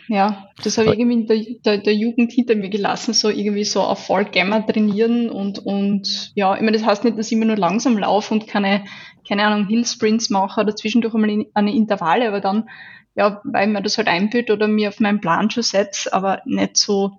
ja, 0.08 0.48
das 0.64 0.78
habe 0.78 0.94
ich 0.94 1.00
irgendwie 1.00 1.22
in 1.22 1.28
der, 1.28 1.46
der, 1.66 1.78
der 1.84 1.96
Jugend 1.96 2.32
hinter 2.32 2.56
mir 2.56 2.70
gelassen, 2.70 3.14
so 3.14 3.30
irgendwie 3.30 3.64
so 3.64 3.82
auf 3.82 4.06
Vollgamma 4.06 4.62
trainieren 4.62 5.30
und, 5.30 5.60
und 5.60 6.32
ja, 6.36 6.56
ich 6.56 6.62
meine, 6.62 6.78
das 6.78 6.86
heißt 6.86 7.04
nicht, 7.04 7.18
dass 7.18 7.28
ich 7.28 7.34
immer 7.34 7.46
nur 7.46 7.58
langsam 7.58 7.98
laufe 7.98 8.34
und 8.34 8.48
keine, 8.48 8.86
keine 9.28 9.46
Ahnung, 9.46 9.68
Hillsprints 9.68 10.30
mache 10.30 10.62
oder 10.62 10.76
zwischendurch 10.76 11.14
einmal 11.14 11.30
in- 11.30 11.46
eine 11.54 11.74
Intervalle, 11.74 12.28
aber 12.28 12.42
dann, 12.42 12.70
ja, 13.16 13.42
weil 13.44 13.68
mir 13.68 13.82
das 13.82 13.98
halt 13.98 14.08
einbildet 14.08 14.52
oder 14.52 14.68
mir 14.68 14.90
auf 14.90 15.00
meinen 15.00 15.22
Plan 15.22 15.50
schon 15.50 15.64
setze, 15.64 16.12
aber 16.14 16.42
nicht 16.46 16.78
so, 16.78 17.18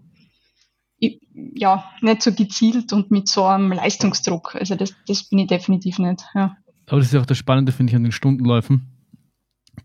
ja, 1.54 1.84
nicht 2.00 2.22
so 2.22 2.32
gezielt 2.32 2.92
und 2.92 3.10
mit 3.10 3.28
so 3.28 3.44
einem 3.44 3.72
Leistungsdruck. 3.72 4.54
Also 4.54 4.74
das, 4.74 4.94
das 5.06 5.24
bin 5.28 5.40
ich 5.40 5.48
definitiv 5.48 5.98
nicht. 5.98 6.24
Ja. 6.34 6.56
Aber 6.86 7.00
das 7.00 7.12
ist 7.12 7.20
auch 7.20 7.26
das 7.26 7.38
Spannende, 7.38 7.72
finde 7.72 7.90
ich, 7.90 7.96
an 7.96 8.02
den 8.04 8.12
Stundenläufen, 8.12 8.90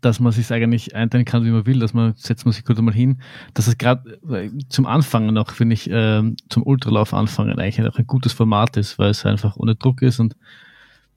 dass 0.00 0.20
man 0.20 0.32
sich 0.32 0.50
eigentlich 0.50 0.94
einteilen 0.94 1.24
kann, 1.24 1.44
wie 1.44 1.50
man 1.50 1.66
will, 1.66 1.78
dass 1.80 1.94
man, 1.94 2.14
setzt 2.16 2.44
man 2.44 2.52
sich 2.52 2.64
kurz 2.64 2.80
mal 2.80 2.94
hin, 2.94 3.20
dass 3.54 3.66
es 3.66 3.76
gerade 3.76 4.20
äh, 4.30 4.50
zum 4.68 4.86
Anfangen 4.86 5.34
noch, 5.34 5.50
finde 5.50 5.74
ich, 5.74 5.90
ähm, 5.92 6.36
zum 6.48 6.62
Ultralauf 6.62 7.12
anfangen 7.12 7.58
eigentlich 7.58 7.86
auch 7.86 7.98
ein 7.98 8.06
gutes 8.06 8.32
Format 8.32 8.76
ist, 8.76 8.98
weil 8.98 9.10
es 9.10 9.26
einfach 9.26 9.56
ohne 9.56 9.74
Druck 9.74 10.02
ist 10.02 10.20
und 10.20 10.36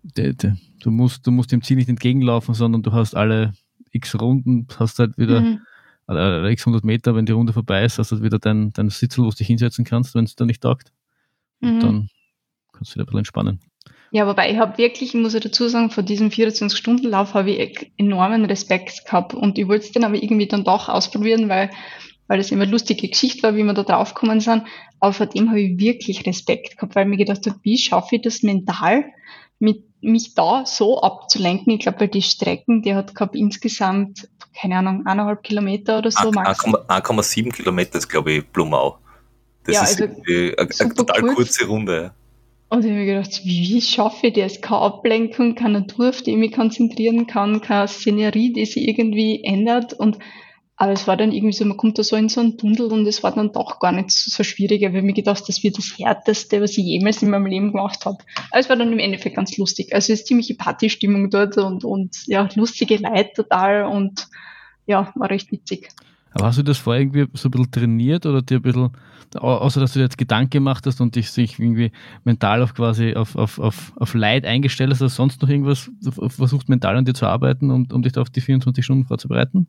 de, 0.04 0.34
de, 0.34 0.54
du 0.84 0.92
musst, 0.92 1.26
du 1.26 1.32
musst 1.32 1.52
dem 1.52 1.62
Ziel 1.62 1.78
nicht 1.78 1.90
entgegenlaufen, 1.90 2.54
sondern 2.54 2.84
du 2.84 2.92
hast 2.92 3.16
alle 3.16 3.54
x 3.92 4.20
Runden, 4.20 4.68
hast 4.78 5.00
halt 5.00 5.18
wieder 5.18 5.42
Mhm. 5.42 5.62
äh, 6.10 6.52
x 6.52 6.64
100 6.64 6.84
Meter, 6.84 7.16
wenn 7.16 7.26
die 7.26 7.32
Runde 7.32 7.54
vorbei 7.54 7.84
ist, 7.86 7.98
hast 8.00 8.12
du 8.12 8.16
halt 8.16 8.24
wieder 8.26 8.40
dein, 8.40 8.72
dein 8.74 8.90
Sitzel, 8.90 9.24
wo 9.24 9.30
du 9.30 9.36
dich 9.36 9.48
hinsetzen 9.48 9.86
kannst, 9.86 10.16
wenn 10.16 10.26
es 10.26 10.36
dir 10.36 10.46
nicht 10.46 10.62
taugt. 10.62 10.92
Mhm. 11.62 11.80
Dann 11.80 12.10
kannst 12.74 12.92
du 12.92 12.96
wieder 12.96 13.04
ein 13.04 13.06
bisschen 13.06 13.20
entspannen. 13.20 13.60
Ja, 14.12 14.28
wobei 14.28 14.52
ich 14.52 14.58
habe 14.58 14.78
wirklich, 14.78 15.16
ich 15.16 15.22
muss 15.22 15.34
ich 15.34 15.42
dazu 15.42 15.68
sagen, 15.68 15.90
vor 15.90 16.04
diesem 16.04 16.30
24-Stunden-Lauf 16.30 17.34
habe 17.34 17.50
ich 17.52 17.92
enormen 17.98 18.46
Respekt 18.46 19.06
gehabt 19.06 19.34
und 19.34 19.58
ich 19.58 19.68
wollte 19.68 19.86
es 19.86 19.92
dann 19.92 20.04
aber 20.04 20.22
irgendwie 20.22 20.48
dann 20.48 20.64
doch 20.64 20.88
ausprobieren, 20.88 21.50
weil, 21.50 21.72
weil 22.28 22.38
das 22.38 22.52
immer 22.52 22.64
eine 22.64 22.72
lustige 22.72 23.08
Geschichte 23.08 23.42
war, 23.42 23.56
wie 23.56 23.64
wir 23.64 23.74
da 23.74 23.82
drauf 23.82 24.14
gekommen 24.14 24.40
sind. 24.40 24.64
Aber 25.00 25.14
vor 25.14 25.26
dem 25.26 25.50
habe 25.50 25.62
ich 25.62 25.80
wirklich 25.80 26.28
Respekt 26.28 26.78
gehabt, 26.78 26.96
weil 26.96 27.06
mir 27.06 27.18
gedacht 27.18 27.48
habe, 27.48 27.58
wie 27.64 27.78
schaffe 27.78 28.18
ich 28.18 28.22
das 28.22 28.44
mental, 28.44 29.06
mit, 29.60 29.84
mich 30.02 30.34
da 30.36 30.66
so 30.66 31.02
abzulenken? 31.02 31.74
Ich 31.74 31.80
glaube, 31.82 32.02
weil 32.02 32.08
die 32.10 32.22
Strecken, 32.22 32.82
die 32.82 32.94
hat 32.94 33.16
gehabt 33.16 33.36
insgesamt, 33.36 34.28
keine 34.60 34.78
Ahnung, 34.78 35.06
eineinhalb 35.06 35.44
Kilometer 35.44 36.00
oder 36.00 36.12
so, 36.12 36.32
max. 36.32 36.66
1,7 36.66 37.52
Kilometer 37.52 37.98
ist, 37.98 38.10
glaube 38.10 38.32
ich, 38.34 38.48
Blumau. 38.48 38.98
Das 39.66 39.76
Ja, 39.76 39.84
ist 39.84 40.02
also 40.02 40.22
eine, 40.28 40.56
eine 40.58 40.94
total 40.96 41.22
kurz. 41.22 41.36
kurze 41.36 41.66
Runde. 41.68 42.14
Und 42.70 42.84
ich 42.84 42.92
habe 42.92 43.00
mir 43.02 43.06
gedacht, 43.06 43.42
wie, 43.44 43.70
wie 43.70 43.82
schaffe 43.82 44.28
ich 44.28 44.34
das? 44.34 44.60
Keine 44.60 44.82
Ablenkung, 44.82 45.56
keine 45.56 45.82
Natur, 45.82 46.10
auf 46.10 46.22
die 46.24 46.32
ich 46.32 46.38
mich 46.38 46.54
konzentrieren 46.54 47.28
kann, 47.28 47.62
keine 47.62 47.88
Szenerie, 47.88 48.52
die 48.52 48.66
sich 48.66 48.88
irgendwie 48.88 49.44
ändert. 49.44 49.94
Und 49.94 50.18
aber 50.76 50.92
es 50.92 51.08
war 51.08 51.18
dann 51.18 51.32
irgendwie 51.32 51.54
so, 51.54 51.66
man 51.66 51.78
kommt 51.78 52.00
da 52.00 52.04
so 52.04 52.16
in 52.16 52.30
so 52.30 52.42
einen 52.42 52.58
Tunnel 52.58 52.92
und 52.92 53.06
es 53.06 53.22
war 53.22 53.34
dann 53.34 53.52
doch 53.52 53.80
gar 53.80 53.92
nicht 53.92 54.10
so, 54.10 54.44
schwierig. 54.44 54.82
Ich 54.82 54.88
habe 54.88 55.02
mir 55.04 55.14
gedacht, 55.14 55.44
das 55.48 55.64
wird 55.64 55.78
das 55.78 55.98
Härteste, 55.98 56.62
was 56.62 56.72
ich 56.72 56.86
jemals 56.86 57.22
in 57.22 57.30
meinem 57.30 57.46
Leben 57.46 57.72
gemacht 57.72 58.06
habe. 58.06 58.18
Aber 58.50 58.60
es 58.60 58.70
war 58.70 58.76
dann 58.76 58.92
im 58.92 59.00
Endeffekt 59.00 59.36
ganz 59.36 59.56
lustig. 59.58 59.94
Also 59.94 60.12
es 60.12 60.22
ist 60.22 60.28
ziemliche 60.28 60.56
Partystimmung 60.56 61.30
dort 61.30 61.58
und, 61.58 61.86
und 61.86 62.18
ja, 62.26 62.50
lustige 62.56 62.98
Leute 62.98 63.32
total 63.36 63.84
und 63.86 64.28
ja, 64.88 65.12
war 65.16 65.30
recht 65.30 65.52
witzig. 65.52 65.90
Aber 66.32 66.48
hast 66.48 66.58
du 66.58 66.64
das 66.64 66.80
vorher 66.80 67.04
irgendwie 67.04 67.28
so 67.34 67.48
ein 67.48 67.52
bisschen 67.52 67.72
trainiert 67.72 68.26
oder 68.26 68.42
dir 68.42 68.58
ein 68.58 68.64
bisschen, 68.64 68.90
au- 69.36 69.58
außer 69.58 69.80
dass 69.80 69.94
du 69.94 70.00
dir 70.00 70.06
jetzt 70.06 70.18
Gedanken 70.18 70.50
gemacht 70.50 70.88
hast 70.88 71.00
und 71.00 71.16
dich 71.16 71.38
irgendwie 71.38 71.92
mental 72.24 72.64
auf 72.64 72.74
quasi 72.74 73.14
auf, 73.14 73.36
auf, 73.36 73.60
auf, 73.60 73.94
auf 73.98 74.14
Leid 74.16 74.44
eingestellt 74.44 74.90
hast, 74.90 75.02
du 75.02 75.08
sonst 75.08 75.44
noch 75.44 75.50
irgendwas 75.50 75.92
versucht 76.30 76.68
mental 76.68 76.98
an 76.98 77.06
dir 77.06 77.14
zu 77.14 77.28
arbeiten, 77.28 77.70
um, 77.70 77.88
um 77.92 78.02
dich 78.02 78.14
da 78.14 78.22
auf 78.22 78.32
die 78.32 78.42
24 78.42 78.84
Stunden 78.84 79.06
vorzubereiten? 79.06 79.68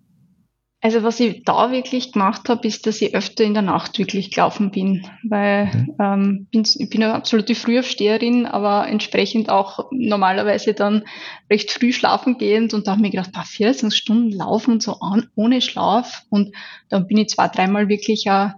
Also 0.85 1.03
was 1.03 1.19
ich 1.19 1.45
da 1.45 1.73
wirklich 1.73 2.12
gemacht 2.12 2.47
habe, 2.50 2.69
ist, 2.69 2.87
dass 2.87 3.00
ich 3.00 3.14
öfter 3.14 3.43
in 3.43 3.55
der 3.55 3.62
Nacht 3.62 3.99
wirklich 3.99 4.31
gelaufen 4.31 4.71
bin, 4.71 5.07
weil 5.26 5.71
Mhm. 5.73 5.97
ähm, 5.99 6.47
bin, 6.53 6.67
ich 6.79 6.91
bin 6.91 7.03
eine 7.03 7.14
absolute 7.14 7.55
Frühaufsteherin, 7.55 8.45
aber 8.45 8.87
entsprechend 8.87 9.49
auch 9.49 9.91
normalerweise 9.93 10.75
dann 10.75 11.05
recht 11.50 11.71
früh 11.71 11.91
schlafen 11.91 12.37
gehend 12.37 12.75
und 12.75 12.87
da 12.87 12.91
habe 12.91 12.99
ich 12.99 13.05
mir 13.05 13.11
gedacht, 13.12 13.33
bah, 13.33 13.45
14 13.45 13.93
Stunden 13.93 14.31
laufen 14.31 14.73
und 14.73 14.83
so 14.83 15.00
an, 15.00 15.31
ohne 15.37 15.62
Schlaf. 15.62 16.25
Und 16.29 16.55
dann 16.91 17.07
bin 17.07 17.17
ich 17.17 17.29
zwei, 17.29 17.49
dreimal 17.49 17.88
wirklich 17.88 18.26
äh, 18.26 18.50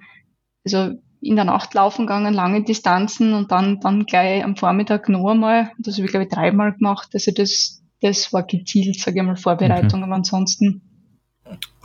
also 0.64 0.98
in 1.20 1.36
der 1.36 1.44
Nacht 1.44 1.74
laufen 1.74 2.06
gegangen, 2.08 2.34
lange 2.34 2.64
Distanzen 2.64 3.34
und 3.34 3.52
dann, 3.52 3.78
dann 3.78 4.04
gleich 4.04 4.42
am 4.42 4.56
Vormittag 4.56 5.08
noch 5.08 5.30
einmal, 5.30 5.70
das 5.78 5.94
habe 5.94 6.06
ich 6.06 6.10
glaube 6.10 6.24
ich 6.24 6.32
dreimal 6.32 6.72
gemacht, 6.72 7.10
also 7.14 7.30
das, 7.30 7.84
das 8.00 8.32
war 8.32 8.42
gezielt, 8.42 8.98
sage 8.98 9.20
ich 9.20 9.24
mal, 9.24 9.36
Vorbereitung, 9.36 10.02
aber 10.02 10.16
ansonsten 10.16 10.82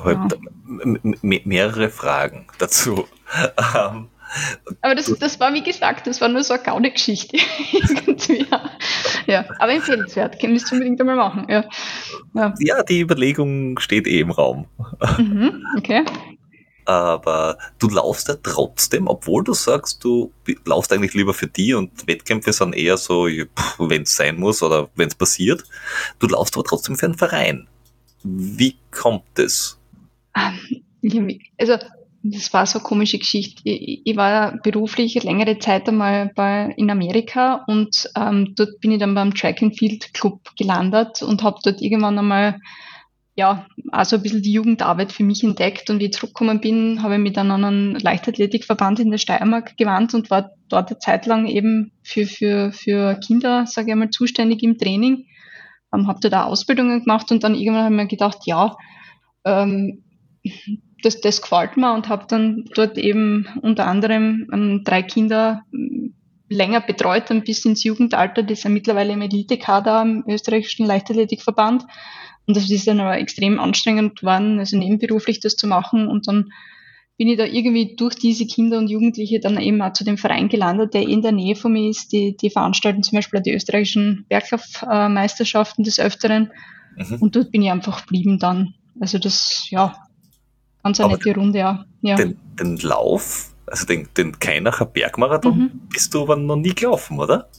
Ja. 0.06 0.28
mehrere 1.22 1.90
Fragen 1.90 2.48
dazu. 2.58 3.08
Ähm, 3.76 4.08
Aber 4.82 4.96
das, 4.96 5.14
das 5.20 5.40
war, 5.40 5.54
wie 5.54 5.64
gesagt, 5.64 6.08
das 6.08 6.22
war 6.22 6.30
nur 6.30 6.44
so 6.44 6.54
eine 6.54 6.64
Gaude-Geschichte. 6.64 7.38
Irgendwie, 7.72 8.46
ja. 8.50 8.70
ja. 9.28 9.46
Aber 9.60 9.74
empfehlenswert. 9.74 10.42
Müsst 10.44 10.72
ihr 10.72 10.74
unbedingt 10.74 11.00
einmal 11.02 11.18
machen. 11.18 11.46
Ja. 11.50 11.66
ja. 12.34 12.54
ja, 12.60 12.84
die 12.84 13.02
Überlegung 13.02 13.78
steht 13.80 14.08
eh 14.08 14.22
im 14.22 14.32
Raum. 14.32 14.68
Mhm. 15.18 15.66
Okay. 15.78 16.04
Aber 16.86 17.58
du 17.78 17.90
laufst 17.90 18.28
ja 18.28 18.36
trotzdem, 18.42 19.08
obwohl 19.08 19.44
du 19.44 19.54
sagst, 19.54 20.04
du 20.04 20.34
laufst 20.66 20.92
eigentlich 20.92 21.14
lieber 21.14 21.34
für 21.34 21.48
die 21.48 21.74
und 21.74 22.08
Wettkämpfe 22.08 22.54
sind 22.54 22.76
eher 22.76 22.98
so, 22.98 23.28
wenn 23.78 24.02
es 24.02 24.16
sein 24.16 24.38
muss 24.38 24.64
oder 24.64 24.90
wenn 24.96 25.08
es 25.08 25.16
passiert. 25.16 25.64
Du 26.20 26.28
laufst 26.28 26.56
aber 26.56 26.64
trotzdem 26.64 26.96
für 26.96 27.06
einen 27.06 27.18
Verein. 27.18 27.68
Wie 28.24 28.76
kommt 28.92 29.38
es? 29.38 29.80
Ähm, 30.36 30.84
Also, 31.58 31.78
das 32.24 32.54
war 32.54 32.66
so 32.66 32.80
eine 32.80 32.88
komische 32.88 33.18
Geschichte. 33.18 33.62
Ich, 33.66 34.02
ich 34.06 34.16
war 34.16 34.60
beruflich 34.62 35.24
längere 35.24 35.58
Zeit 35.58 35.88
einmal 35.88 36.32
bei, 36.36 36.74
in 36.78 36.92
Amerika 36.92 37.64
und 37.68 38.10
ähm, 38.16 38.54
dort 38.56 38.80
bin 38.80 38.92
ich 38.92 39.00
dann 39.00 39.16
beim 39.16 39.34
Track 39.34 39.64
and 39.64 39.78
Field 39.78 40.14
Club 40.14 40.40
gelandet 40.58 41.24
und 41.24 41.42
habe 41.42 41.60
dort 41.64 41.82
irgendwann 41.82 42.20
einmal 42.20 42.60
ja, 43.36 43.66
also 43.92 44.18
ein 44.18 44.24
bisschen 44.24 44.42
die 44.42 44.52
Jugendarbeit 44.52 45.12
für 45.12 45.24
mich 45.24 45.44
entdeckt 45.44 45.90
und 45.90 46.00
wie 46.00 46.06
ich 46.06 46.14
zurückgekommen 46.14 46.60
bin, 46.60 47.02
habe 47.02 47.16
ich 47.16 47.22
mich 47.22 47.34
dann 47.34 47.50
an 47.50 47.64
einen 47.64 47.96
Leichtathletikverband 47.96 49.00
in 49.00 49.10
der 49.10 49.18
Steiermark 49.18 49.78
gewandt 49.78 50.14
und 50.14 50.30
war 50.30 50.52
dort 50.68 50.90
eine 50.90 51.00
Zeit 51.00 51.26
lang 51.26 51.48
eben 51.48 51.92
für, 52.04 52.28
für, 52.28 52.72
für 52.72 53.16
Kinder, 53.16 53.66
sage 53.68 53.92
ich 53.92 53.96
mal, 53.96 54.10
zuständig 54.10 54.64
im 54.64 54.78
Training. 54.78 55.26
Ähm, 55.94 56.08
habe 56.08 56.30
da 56.30 56.46
Ausbildungen 56.46 57.02
gemacht 57.02 57.32
und 57.32 57.44
dann 57.44 57.56
irgendwann 57.56 57.84
habe 57.86 57.94
ich 57.94 58.02
mir 58.02 58.08
gedacht, 58.08 58.40
ja, 58.46 58.76
ähm, 59.46 60.04
das, 61.04 61.20
das 61.22 61.42
gefällt 61.42 61.78
mir 61.78 61.94
und 61.94 62.10
habe 62.10 62.26
dann 62.28 62.66
dort 62.76 62.98
eben 62.98 63.48
unter 63.62 63.88
anderem 63.88 64.48
ähm, 64.54 64.84
drei 64.84 65.02
Kinder 65.04 65.64
ähm, 65.74 66.14
länger 66.52 66.82
betreut, 66.82 67.30
dann 67.30 67.44
bis 67.44 67.66
ins 67.66 67.84
Jugendalter. 67.84 68.44
Die 68.44 68.56
sind 68.56 68.74
mittlerweile 68.74 69.14
im 69.14 69.22
Elite-Kader 69.22 70.02
im 70.02 70.24
österreichischen 70.28 70.86
Leichtathletikverband. 70.86 71.86
Und 72.46 72.58
das 72.58 72.70
ist 72.70 72.88
dann 72.88 73.00
aber 73.00 73.18
extrem 73.18 73.60
anstrengend 73.60 74.20
geworden, 74.20 74.60
also 74.60 74.78
nebenberuflich 74.78 75.40
das 75.40 75.56
zu 75.56 75.68
machen. 75.68 76.08
Und 76.08 76.28
dann 76.28 76.52
bin 77.22 77.28
ich 77.28 77.38
da 77.38 77.46
irgendwie 77.46 77.96
durch 77.96 78.16
diese 78.16 78.48
Kinder 78.48 78.80
und 78.80 78.90
Jugendliche 78.90 79.40
dann 79.40 79.60
eben 79.60 79.80
auch 79.84 79.94
zu 79.94 80.04
dem 80.04 80.18
Verein 80.18 80.50
gelandet, 80.50 80.96
der 80.96 81.08
in 81.08 81.22
der 81.22 81.32
Nähe 81.32 81.56
von 81.56 81.72
mir 81.72 81.88
ist. 81.88 82.12
Die, 82.12 82.36
die 82.36 82.50
veranstalten 82.50 83.04
zum 83.04 83.16
Beispiel 83.16 83.42
die 83.42 83.54
österreichischen 83.54 84.26
Berglaufmeisterschaften 84.28 85.84
des 85.84 86.00
Öfteren. 86.00 86.52
Mhm. 86.96 87.18
Und 87.20 87.36
dort 87.36 87.52
bin 87.52 87.62
ich 87.62 87.70
einfach 87.70 88.08
geblieben 88.08 88.40
dann. 88.40 88.74
Also 89.00 89.20
das, 89.20 89.70
ja, 89.70 89.96
ganz 90.82 91.00
eine 91.00 91.14
nette 91.14 91.36
Runde, 91.36 91.60
ja. 91.60 91.86
ja. 92.02 92.16
Den, 92.16 92.40
den 92.60 92.78
Lauf, 92.78 93.54
also 93.68 93.86
den, 93.86 94.08
den 94.18 94.40
Keinacher 94.40 94.88
Bergmarathon, 94.88 95.56
mhm. 95.60 95.82
bist 95.94 96.16
du 96.16 96.24
aber 96.24 96.36
noch 96.38 96.56
nie 96.56 96.74
gelaufen, 96.74 97.20
oder? 97.20 97.52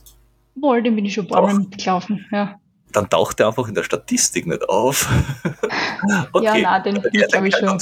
Wohl, 0.57 0.83
den 0.83 0.97
bin 0.97 1.05
ich 1.05 1.15
schon 1.15 1.27
ein 1.27 1.29
paar 1.29 1.43
Mal 1.43 1.55
mitgelaufen, 1.55 2.27
ja. 2.33 2.57
Dann 2.91 3.09
taucht 3.09 3.39
er 3.39 3.47
einfach 3.47 3.69
in 3.69 3.77
der 3.77 3.85
Statistik 3.85 4.45
nicht 4.45 4.69
auf. 4.69 5.09
okay. 6.33 6.45
Ja, 6.45 6.59
nein, 6.59 6.83
den 6.83 6.97
ich, 7.13 7.29
glaube 7.29 7.47
ich, 7.47 7.55
schon. 7.55 7.79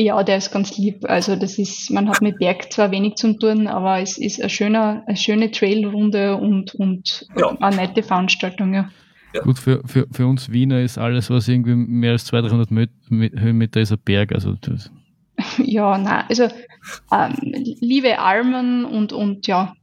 Ja, 0.00 0.22
der 0.22 0.38
ist 0.38 0.50
ganz 0.50 0.78
lieb. 0.78 1.04
Also 1.04 1.36
das 1.36 1.58
ist, 1.58 1.90
man 1.90 2.08
hat 2.08 2.22
mit 2.22 2.38
Berg 2.38 2.72
zwar 2.72 2.90
wenig 2.90 3.16
zu 3.16 3.34
tun, 3.34 3.66
aber 3.66 4.00
es 4.00 4.16
ist 4.16 4.40
eine 4.40 4.48
schöne, 4.48 5.02
eine 5.06 5.16
schöne 5.16 5.50
Trailrunde 5.50 6.36
und, 6.36 6.74
und 6.74 7.26
ja. 7.36 7.54
eine 7.60 7.76
nette 7.76 8.02
Veranstaltung, 8.02 8.72
ja. 8.72 8.88
Ja. 9.34 9.42
Gut, 9.42 9.58
für, 9.58 9.82
für, 9.86 10.06
für 10.10 10.26
uns 10.26 10.50
Wiener 10.50 10.80
ist 10.80 10.96
alles, 10.96 11.28
was 11.28 11.46
irgendwie 11.48 11.74
mehr 11.74 12.12
als 12.12 12.24
200, 12.24 12.70
300 12.70 12.90
Höhenmeter 13.10 13.80
ist, 13.80 13.92
ein 13.92 13.98
Berg. 14.02 14.32
Also 14.32 14.54
das 14.54 14.90
ja, 15.58 15.98
nein, 15.98 16.24
also 16.28 16.48
ähm, 17.12 17.34
liebe 17.80 18.18
Almen 18.18 18.86
und, 18.86 19.12
und 19.12 19.46
ja, 19.46 19.74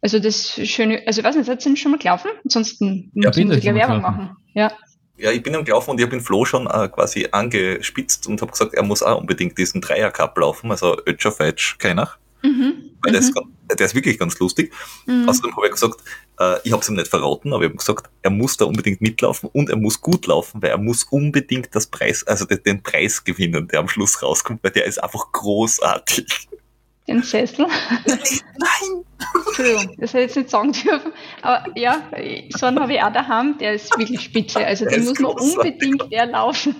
also 0.00 0.18
das 0.18 0.60
schöne, 0.64 1.02
also 1.06 1.20
ich 1.20 1.24
weiß 1.24 1.36
nicht, 1.36 1.46
sind 1.46 1.60
Sie 1.62 1.76
schon 1.76 1.92
mal 1.92 1.98
gelaufen? 1.98 2.30
Ansonsten 2.44 3.12
ja, 3.14 3.28
müssen 3.28 3.50
wir 3.50 3.74
Werbung 3.74 4.02
machen. 4.02 4.30
Ja. 4.54 4.72
Ja, 5.18 5.30
ich 5.30 5.42
bin 5.42 5.54
am 5.54 5.64
Gelaufen 5.64 5.90
und 5.90 5.98
ich 5.98 6.04
habe 6.04 6.16
den 6.16 6.22
Flo 6.22 6.44
schon 6.44 6.66
äh, 6.66 6.88
quasi 6.88 7.28
angespitzt 7.32 8.26
und 8.26 8.40
habe 8.42 8.52
gesagt, 8.52 8.74
er 8.74 8.82
muss 8.82 9.02
auch 9.02 9.18
unbedingt 9.18 9.56
diesen 9.56 9.80
Dreier-Cup 9.80 10.36
laufen, 10.38 10.70
also 10.70 10.96
Ötscher 11.06 11.32
Fetsch 11.32 11.78
Keinach. 11.78 12.18
Mhm. 12.42 12.90
Weil 13.02 13.12
der, 13.12 13.20
ist, 13.20 13.34
mhm. 13.34 13.52
der 13.68 13.86
ist 13.86 13.94
wirklich 13.94 14.18
ganz 14.18 14.38
lustig. 14.38 14.72
Mhm. 15.06 15.28
Außerdem 15.28 15.56
habe 15.56 15.66
ich 15.66 15.72
gesagt, 15.72 16.00
äh, 16.38 16.58
ich 16.64 16.72
habe 16.72 16.82
es 16.82 16.88
ihm 16.88 16.96
nicht 16.96 17.08
verraten, 17.08 17.52
aber 17.52 17.62
ich 17.62 17.68
habe 17.68 17.78
gesagt, 17.78 18.10
er 18.22 18.30
muss 18.30 18.58
da 18.58 18.66
unbedingt 18.66 19.00
mitlaufen 19.00 19.48
und 19.52 19.70
er 19.70 19.76
muss 19.76 20.00
gut 20.00 20.26
laufen, 20.26 20.60
weil 20.62 20.70
er 20.70 20.78
muss 20.78 21.04
unbedingt 21.04 21.74
das 21.74 21.86
Preis, 21.86 22.26
also 22.26 22.44
den, 22.44 22.62
den 22.62 22.82
Preis 22.82 23.24
gewinnen, 23.24 23.68
der 23.68 23.80
am 23.80 23.88
Schluss 23.88 24.22
rauskommt, 24.22 24.62
weil 24.62 24.72
der 24.72 24.84
ist 24.84 25.02
einfach 25.02 25.32
großartig. 25.32 26.48
Den 27.08 27.22
Sessel? 27.22 27.66
Nein! 28.06 29.04
Entschuldigung, 29.46 29.96
das 29.98 30.12
hätte 30.12 30.24
ich 30.24 30.28
jetzt 30.28 30.36
nicht 30.36 30.50
sagen 30.50 30.72
dürfen. 30.72 31.12
Aber 31.42 31.64
ja, 31.74 32.02
so 32.50 32.66
einen 32.66 32.80
habe 32.80 32.94
ich 32.94 33.02
auch 33.02 33.12
daheim, 33.12 33.56
der 33.58 33.74
ist 33.74 33.96
wirklich 33.98 34.20
spitze. 34.20 34.64
Also 34.64 34.84
den 34.84 35.04
muss 35.04 35.18
man 35.18 35.32
unbedingt 35.32 36.12
erlaufen. 36.12 36.74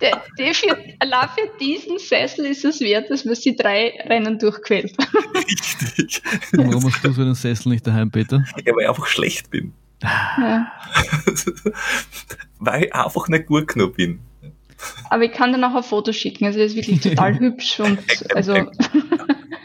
Der, 0.00 0.22
der 0.38 0.54
für, 0.54 0.76
allein 1.00 1.28
für 1.28 1.50
diesen 1.60 1.98
Sessel 1.98 2.46
ist 2.46 2.64
es 2.64 2.80
wert, 2.80 3.10
dass 3.10 3.24
man 3.24 3.34
sie 3.34 3.56
drei 3.56 3.92
Rennen 4.06 4.38
durchquält. 4.38 4.96
Richtig. 5.34 6.22
Warum 6.52 6.84
hast 6.84 7.04
du 7.04 7.12
so 7.12 7.22
einen 7.22 7.34
Sessel 7.34 7.70
nicht 7.70 7.86
daheim, 7.86 8.10
Peter? 8.10 8.44
Ja, 8.64 8.74
weil 8.74 8.82
ich 8.82 8.88
einfach 8.88 9.06
schlecht 9.06 9.50
bin. 9.50 9.74
Ja. 10.02 10.72
weil 12.58 12.84
ich 12.84 12.94
einfach 12.94 13.28
nicht 13.28 13.46
gut 13.46 13.68
genug 13.68 13.96
bin. 13.96 14.20
Aber 15.10 15.24
ich 15.24 15.32
kann 15.32 15.52
dir 15.52 15.58
noch 15.58 15.74
ein 15.74 15.82
Foto 15.82 16.12
schicken. 16.12 16.46
Also, 16.46 16.60
er 16.60 16.66
ist 16.66 16.76
wirklich 16.76 17.00
total 17.00 17.38
hübsch 17.38 17.80
und 17.80 17.98
also. 18.34 18.54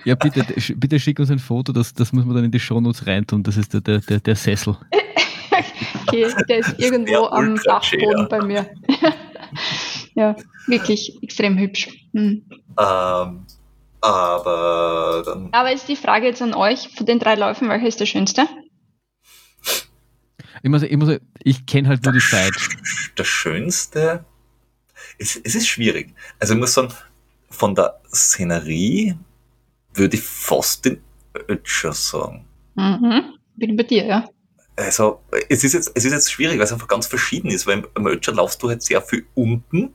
Ja, 0.05 0.15
bitte, 0.15 0.45
bitte 0.75 0.99
schick 0.99 1.19
uns 1.19 1.31
ein 1.31 1.39
Foto, 1.39 1.71
das, 1.71 1.93
das 1.93 2.11
muss 2.11 2.25
man 2.25 2.35
dann 2.35 2.45
in 2.45 2.51
die 2.51 2.59
Shownotes 2.59 3.07
reintun. 3.07 3.43
Das 3.43 3.57
ist 3.57 3.73
der, 3.73 3.81
der, 3.81 3.99
der, 3.99 4.19
der 4.19 4.35
Sessel. 4.35 4.75
okay, 6.07 6.27
der 6.49 6.57
ist 6.59 6.79
irgendwo 6.79 7.11
der 7.11 7.33
am 7.33 7.55
Dachboden 7.55 8.27
bei 8.29 8.41
mir. 8.41 8.69
ja, 10.15 10.35
wirklich 10.67 11.17
extrem 11.21 11.57
hübsch. 11.57 11.87
Hm. 12.13 12.43
Ähm, 12.79 13.45
aber 14.01 15.23
dann. 15.25 15.49
Aber 15.53 15.71
ist 15.71 15.87
die 15.87 15.95
Frage 15.95 16.25
jetzt 16.27 16.41
an 16.41 16.53
euch, 16.53 16.89
von 16.89 17.05
den 17.05 17.19
drei 17.19 17.35
Läufen, 17.35 17.69
welcher 17.69 17.87
ist 17.87 17.99
der 17.99 18.05
schönste? 18.05 18.47
Ich 20.61 20.69
muss, 20.69 20.83
ich, 20.83 20.97
muss, 20.97 21.17
ich 21.43 21.65
kenne 21.65 21.89
halt 21.89 22.03
nur 22.03 22.13
die 22.13 22.19
Zeit. 22.19 22.53
Der 23.17 23.23
schönste? 23.23 24.25
Es, 25.17 25.35
es 25.35 25.55
ist 25.55 25.67
schwierig. 25.67 26.13
Also 26.39 26.53
ich 26.53 26.59
muss 26.59 26.73
sagen, 26.73 26.93
von 27.49 27.75
der 27.75 27.99
Szenerie 28.13 29.15
würde 29.93 30.17
ich 30.17 30.23
fast 30.23 30.85
den 30.85 31.01
Ötscher 31.47 31.93
sagen. 31.93 32.45
Mhm. 32.75 33.35
Bin 33.55 33.75
bei 33.75 33.83
dir, 33.83 34.05
ja. 34.05 34.29
Also, 34.75 35.21
es 35.49 35.63
ist 35.63 35.73
jetzt, 35.73 35.91
es 35.93 36.05
ist 36.05 36.11
jetzt 36.11 36.31
schwierig, 36.31 36.57
weil 36.57 36.65
es 36.65 36.73
einfach 36.73 36.87
ganz 36.87 37.05
verschieden 37.05 37.49
ist, 37.49 37.67
weil 37.67 37.83
im 37.95 38.07
Ötscher 38.07 38.33
laufst 38.33 38.61
du 38.63 38.69
halt 38.69 38.81
sehr 38.81 39.01
viel 39.01 39.25
unten 39.35 39.93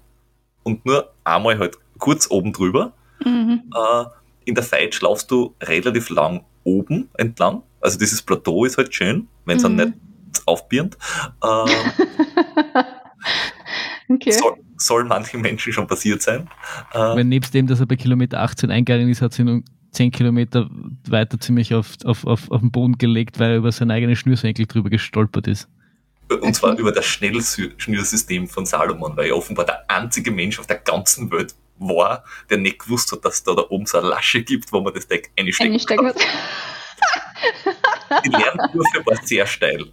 und 0.62 0.86
nur 0.86 1.12
einmal 1.24 1.58
halt 1.58 1.76
kurz 1.98 2.30
oben 2.30 2.52
drüber. 2.52 2.92
Mhm. 3.24 3.64
Äh, 3.74 4.04
in 4.44 4.54
der 4.54 4.64
Feitsch 4.64 5.00
laufst 5.00 5.30
du 5.30 5.54
relativ 5.62 6.10
lang 6.10 6.44
oben 6.64 7.08
entlang. 7.14 7.62
Also 7.80 7.98
dieses 7.98 8.22
Plateau 8.22 8.64
ist 8.64 8.78
halt 8.78 8.94
schön, 8.94 9.28
wenn 9.44 9.56
es 9.56 9.64
mhm. 9.64 9.76
dann 9.76 9.88
nicht 9.88 9.98
aufbirnt. 10.46 10.96
Äh, 11.42 11.46
okay. 14.14 14.30
soll, 14.30 14.54
soll 14.76 15.04
manchen 15.04 15.40
Menschen 15.40 15.72
schon 15.72 15.86
passiert 15.86 16.22
sein. 16.22 16.48
Äh, 16.92 17.16
wenn 17.16 17.28
nebst 17.28 17.52
dem, 17.52 17.66
dass 17.66 17.80
er 17.80 17.86
bei 17.86 17.96
Kilometer 17.96 18.40
18 18.40 18.70
eingegangen 18.70 19.08
ist, 19.08 19.22
hat 19.22 19.32
sie 19.32 19.44
nun 19.44 19.64
zehn 19.90 20.10
Kilometer 20.10 20.68
weiter 21.08 21.40
ziemlich 21.40 21.74
auf, 21.74 21.94
auf, 22.04 22.26
auf, 22.26 22.50
auf 22.50 22.60
den 22.60 22.70
Boden 22.70 22.98
gelegt, 22.98 23.38
weil 23.38 23.52
er 23.52 23.56
über 23.56 23.72
seinen 23.72 23.90
eigenen 23.90 24.16
Schnürsenkel 24.16 24.66
drüber 24.66 24.90
gestolpert 24.90 25.46
ist. 25.46 25.68
Und 26.28 26.54
zwar 26.54 26.76
über 26.76 26.92
das 26.92 27.06
Schnellschnürsystem 27.06 28.48
von 28.48 28.66
Salomon, 28.66 29.16
weil 29.16 29.28
er 29.28 29.36
offenbar 29.36 29.64
der 29.64 29.90
einzige 29.90 30.30
Mensch 30.30 30.58
auf 30.58 30.66
der 30.66 30.76
ganzen 30.76 31.30
Welt 31.30 31.54
war, 31.78 32.24
der 32.50 32.58
nicht 32.58 32.80
gewusst 32.80 33.12
hat, 33.12 33.24
dass 33.24 33.42
da 33.42 33.54
da 33.54 33.64
oben 33.70 33.86
so 33.86 33.98
eine 33.98 34.08
Lasche 34.08 34.42
gibt, 34.42 34.70
wo 34.72 34.80
man 34.80 34.92
das 34.92 35.08
Deck 35.08 35.30
einstecken, 35.38 35.72
einstecken 35.72 36.06
kann. 36.06 36.14
Die 38.24 38.30
Lernkurve 38.30 39.06
war 39.06 39.16
sehr 39.24 39.46
steil. 39.46 39.86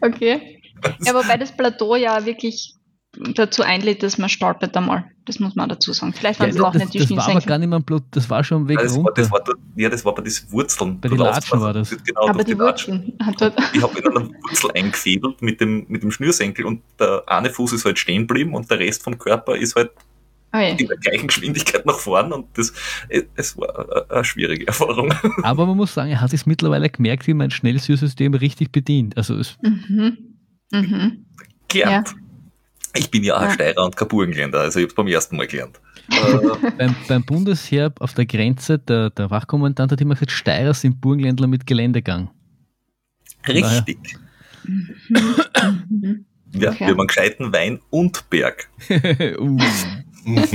Okay. 0.00 0.52
Ja, 1.00 1.14
wobei 1.14 1.38
das 1.38 1.56
Plateau 1.56 1.96
ja 1.96 2.26
wirklich 2.26 2.75
dazu 3.34 3.62
einlädt, 3.62 4.02
dass 4.02 4.18
man 4.18 4.28
stolpert 4.28 4.76
einmal. 4.76 5.04
Das 5.24 5.38
muss 5.38 5.54
man 5.54 5.68
dazu 5.68 5.92
sagen. 5.92 6.12
Vielleicht 6.12 6.38
waren 6.40 6.50
ja, 6.50 6.54
es 6.54 6.60
auch 6.60 6.74
nicht 6.74 6.94
die 6.94 6.98
Das 6.98 7.10
war 7.10 7.28
aber 7.28 7.40
gar 7.40 7.58
nicht 7.58 7.68
mehr 7.68 7.80
Blut, 7.80 8.04
das 8.12 8.30
war 8.30 8.44
schon 8.44 8.68
weg 8.68 8.76
Nein, 8.76 8.86
das, 8.86 8.96
war, 8.96 9.12
das 9.14 9.30
war, 9.30 9.40
ja, 9.74 9.88
das 9.88 10.04
war 10.04 10.14
bei 10.14 10.22
diesen 10.22 10.50
Wurzeln. 10.52 11.00
Bei 11.00 11.08
den 11.08 11.18
Latschen 11.18 11.60
war 11.60 11.72
das. 11.72 11.90
Genau, 11.90 12.28
aber 12.28 12.44
die 12.44 12.58
Wurzeln. 12.58 13.12
Ich 13.72 13.82
habe 13.82 13.98
in 13.98 14.06
einer 14.08 14.28
Wurzel 14.28 14.70
eingefädelt 14.74 15.42
mit 15.42 15.60
dem, 15.60 15.86
mit 15.88 16.02
dem 16.02 16.10
Schnürsenkel 16.10 16.64
und 16.66 16.82
der 17.00 17.24
eine 17.26 17.50
Fuß 17.50 17.72
ist 17.72 17.84
halt 17.84 17.98
stehen 17.98 18.26
geblieben 18.26 18.54
und 18.54 18.70
der 18.70 18.78
Rest 18.78 19.02
vom 19.02 19.18
Körper 19.18 19.56
ist 19.56 19.74
halt 19.76 19.90
Oh 20.54 20.58
ja. 20.58 20.68
in 20.68 20.86
der 20.86 20.96
gleichen 20.96 21.26
Geschwindigkeit 21.26 21.84
nach 21.84 21.98
vorn 21.98 22.32
und 22.32 22.46
das 22.56 22.72
es 23.34 23.58
war 23.58 24.10
eine 24.10 24.24
schwierige 24.24 24.66
Erfahrung. 24.68 25.12
Aber 25.42 25.66
man 25.66 25.76
muss 25.76 25.92
sagen, 25.92 26.10
er 26.10 26.20
hat 26.20 26.30
sich 26.30 26.46
mittlerweile 26.46 26.88
gemerkt, 26.88 27.26
wie 27.26 27.34
mein 27.34 27.50
Schnellsüßsystem 27.50 28.32
richtig 28.34 28.72
bedient. 28.72 29.16
Also 29.16 29.36
es 29.36 29.58
mhm. 29.60 30.16
Mhm. 30.72 31.26
Gelernt. 31.68 32.08
Ja. 32.08 32.14
Ich 32.96 33.10
bin 33.10 33.24
ja 33.24 33.36
auch 33.36 33.42
ja. 33.42 33.50
Steirer 33.50 33.84
und 33.84 33.96
kein 33.96 34.08
Burgenländer, 34.08 34.60
also 34.60 34.78
ich 34.78 34.84
habe 34.84 34.90
es 34.90 34.94
beim 34.94 35.06
ersten 35.06 35.36
Mal 35.36 35.46
gelernt. 35.46 35.80
beim, 36.78 36.94
beim, 37.08 37.24
Bundesheer 37.24 37.92
auf 37.98 38.14
der 38.14 38.26
Grenze, 38.26 38.78
der, 38.78 39.10
der 39.10 39.30
Wachkommandant 39.30 39.92
hat 39.92 40.00
immer 40.00 40.14
gesagt, 40.14 40.30
Steirer 40.30 40.74
sind 40.74 41.00
Burgenländler 41.00 41.46
mit 41.48 41.66
Geländegang. 41.66 42.30
Richtig. 43.46 43.98
ja, 46.52 46.70
okay. 46.70 46.80
wir 46.80 46.86
haben 46.88 47.00
einen 47.00 47.06
gescheiten 47.06 47.52
Wein 47.52 47.80
und 47.90 48.28
Berg. 48.30 48.68
uh. 48.88 49.58
ähm, 50.26 50.46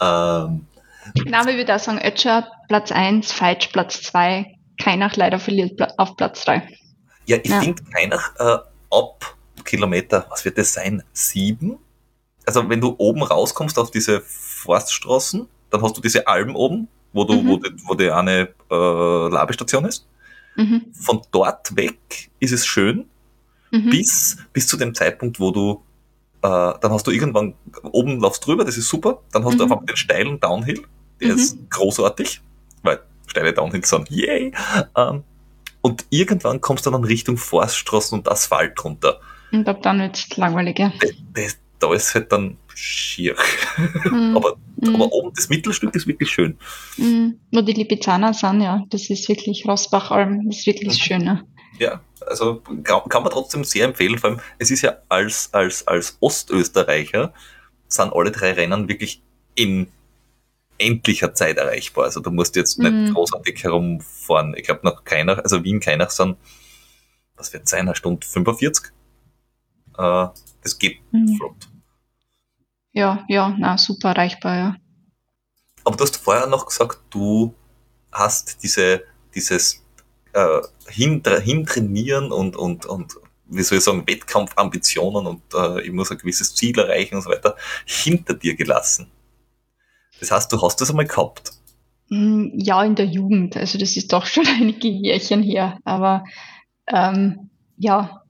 Na, 0.00 1.40
aber 1.40 1.50
ich 1.50 1.56
würde 1.56 1.74
auch 1.74 1.80
sagen, 1.80 2.00
Ötscher 2.04 2.48
Platz 2.68 2.92
1, 2.92 3.32
Feitsch 3.32 3.72
Platz 3.72 4.02
2, 4.02 4.56
Keinach 4.78 5.16
leider 5.16 5.38
verliert 5.38 5.80
auf 5.98 6.16
Platz 6.16 6.44
3. 6.44 6.68
Ja, 7.26 7.38
ich 7.42 7.50
ja. 7.50 7.60
finde 7.60 7.82
Keinach 7.92 8.34
äh, 8.38 8.58
ab 8.90 9.35
Kilometer, 9.66 10.26
was 10.30 10.44
wird 10.44 10.56
das 10.56 10.72
sein? 10.72 11.02
Sieben? 11.12 11.78
Also 12.46 12.68
wenn 12.68 12.80
du 12.80 12.94
oben 12.98 13.22
rauskommst 13.22 13.78
auf 13.78 13.90
diese 13.90 14.20
Forststraßen, 14.20 15.46
dann 15.70 15.82
hast 15.82 15.96
du 15.96 16.00
diese 16.00 16.26
Alben 16.26 16.54
oben, 16.54 16.88
wo 17.12 17.24
du, 17.24 17.34
mhm. 17.34 17.48
wo, 17.48 17.56
die, 17.56 17.70
wo 17.84 17.94
die 17.94 18.10
eine 18.10 18.48
äh, 18.70 19.28
Labestation 19.28 19.84
ist. 19.84 20.06
Mhm. 20.56 20.86
Von 20.92 21.22
dort 21.32 21.76
weg 21.76 22.30
ist 22.40 22.52
es 22.52 22.66
schön. 22.66 23.06
mhm. 23.70 23.90
bis, 23.90 24.38
bis 24.52 24.66
zu 24.66 24.76
dem 24.76 24.94
Zeitpunkt, 24.94 25.40
wo 25.40 25.50
du, 25.50 25.82
äh, 26.42 26.48
dann 26.80 26.92
hast 26.92 27.06
du 27.06 27.10
irgendwann, 27.10 27.54
oben 27.82 28.20
laufst 28.20 28.46
drüber, 28.46 28.64
das 28.64 28.76
ist 28.76 28.88
super, 28.88 29.22
dann 29.32 29.44
hast 29.44 29.54
mhm. 29.54 29.58
du 29.58 29.64
einfach 29.64 29.84
den 29.84 29.96
steilen 29.96 30.40
Downhill, 30.40 30.82
der 31.20 31.32
mhm. 31.32 31.38
ist 31.38 31.70
großartig, 31.70 32.40
weil 32.82 33.00
steile 33.26 33.52
Downhills 33.52 33.88
sind, 33.88 34.10
yay! 34.10 34.52
Ähm, 34.96 35.24
und 35.82 36.04
irgendwann 36.10 36.60
kommst 36.60 36.86
du 36.86 36.90
dann 36.90 37.04
Richtung 37.04 37.36
Forststraßen 37.36 38.18
und 38.18 38.28
Asphalt 38.28 38.82
runter. 38.82 39.20
Und 39.52 39.68
ab 39.68 39.82
dann 39.82 40.00
wird 40.00 40.16
es 40.16 40.36
langweilig, 40.36 40.78
ja. 40.78 40.92
Das, 41.00 41.12
das, 41.32 41.58
da 41.78 41.94
ist 41.94 42.14
halt 42.14 42.32
dann 42.32 42.56
schier. 42.74 43.34
Mm. 44.10 44.36
aber, 44.36 44.56
mm. 44.76 44.94
aber 44.94 45.12
oben 45.12 45.32
das 45.34 45.48
Mittelstück 45.48 45.94
ist 45.94 46.06
wirklich 46.06 46.30
schön. 46.30 46.56
Mm. 46.96 47.32
Wo 47.50 47.60
die 47.60 47.72
Lipizzaner 47.72 48.32
sind, 48.32 48.60
ja, 48.60 48.84
das 48.90 49.10
ist 49.10 49.28
wirklich 49.28 49.66
Rosbachalm, 49.66 50.46
das 50.48 50.58
ist 50.58 50.66
wirklich 50.66 50.94
mhm. 50.94 51.02
schön. 51.02 51.40
Ja. 51.78 52.00
also 52.26 52.62
kann, 52.84 53.22
man 53.22 53.30
trotzdem 53.30 53.64
sehr 53.64 53.84
empfehlen, 53.86 54.18
vor 54.18 54.30
allem 54.30 54.40
es 54.58 54.70
ist 54.70 54.82
ja 54.82 54.98
als, 55.08 55.52
als, 55.52 55.86
als 55.86 56.16
Ostösterreicher 56.20 57.34
sind 57.88 58.12
alle 58.12 58.30
drei 58.30 58.52
Rennen 58.52 58.88
wirklich 58.88 59.22
in 59.54 59.88
endlicher 60.78 61.34
Zeit 61.34 61.56
erreichbar. 61.56 62.04
Also 62.04 62.20
du 62.20 62.30
musst 62.30 62.56
jetzt 62.56 62.78
nicht 62.78 62.92
mhm. 62.92 63.14
großartig 63.14 63.62
herumfahren. 63.64 64.54
Ich 64.56 64.64
glaube 64.64 64.80
noch 64.84 65.04
keiner, 65.04 65.42
also 65.42 65.64
Wien 65.64 65.80
keiner 65.80 66.08
sind, 66.10 66.36
was 67.36 67.52
wird 67.52 67.68
sein, 67.68 67.80
eine 67.80 67.96
Stunde 67.96 68.26
45? 68.26 68.92
Äh, 69.98 70.28
das 70.62 70.78
geht 70.78 71.00
mhm. 71.12 71.36
flott. 71.36 71.68
Ja, 72.92 73.24
ja, 73.28 73.54
na, 73.58 73.76
super 73.76 74.10
erreichbar, 74.10 74.56
ja. 74.56 74.76
Aber 75.84 75.96
du 75.96 76.04
hast 76.04 76.16
vorher 76.16 76.46
noch 76.46 76.66
gesagt, 76.66 76.98
du 77.10 77.54
hast 78.10 78.62
diese, 78.62 79.04
dieses 79.34 79.84
äh, 80.32 80.60
Hintrainieren 80.88 82.32
und, 82.32 82.56
und, 82.56 82.86
und 82.86 83.14
wie 83.46 83.62
soll 83.62 83.78
ich 83.78 83.84
sagen, 83.84 84.06
Wettkampfambitionen 84.06 85.26
und 85.26 85.42
äh, 85.54 85.82
ich 85.82 85.92
muss 85.92 86.10
ein 86.10 86.18
gewisses 86.18 86.54
Ziel 86.54 86.78
erreichen 86.78 87.16
und 87.16 87.22
so 87.22 87.30
weiter 87.30 87.56
hinter 87.84 88.34
dir 88.34 88.56
gelassen. 88.56 89.10
Das 90.20 90.30
heißt, 90.30 90.52
du 90.52 90.60
hast 90.60 90.80
das 90.80 90.90
einmal 90.90 91.06
gehabt? 91.06 91.52
Mm, 92.08 92.48
ja, 92.54 92.82
in 92.82 92.94
der 92.94 93.06
Jugend. 93.06 93.56
Also 93.56 93.78
das 93.78 93.96
ist 93.96 94.12
doch 94.12 94.26
schon 94.26 94.46
einige 94.60 94.88
Jährchen 94.88 95.42
her. 95.42 95.78
Aber 95.84 96.24
ähm, 96.88 97.50
ja, 97.76 98.22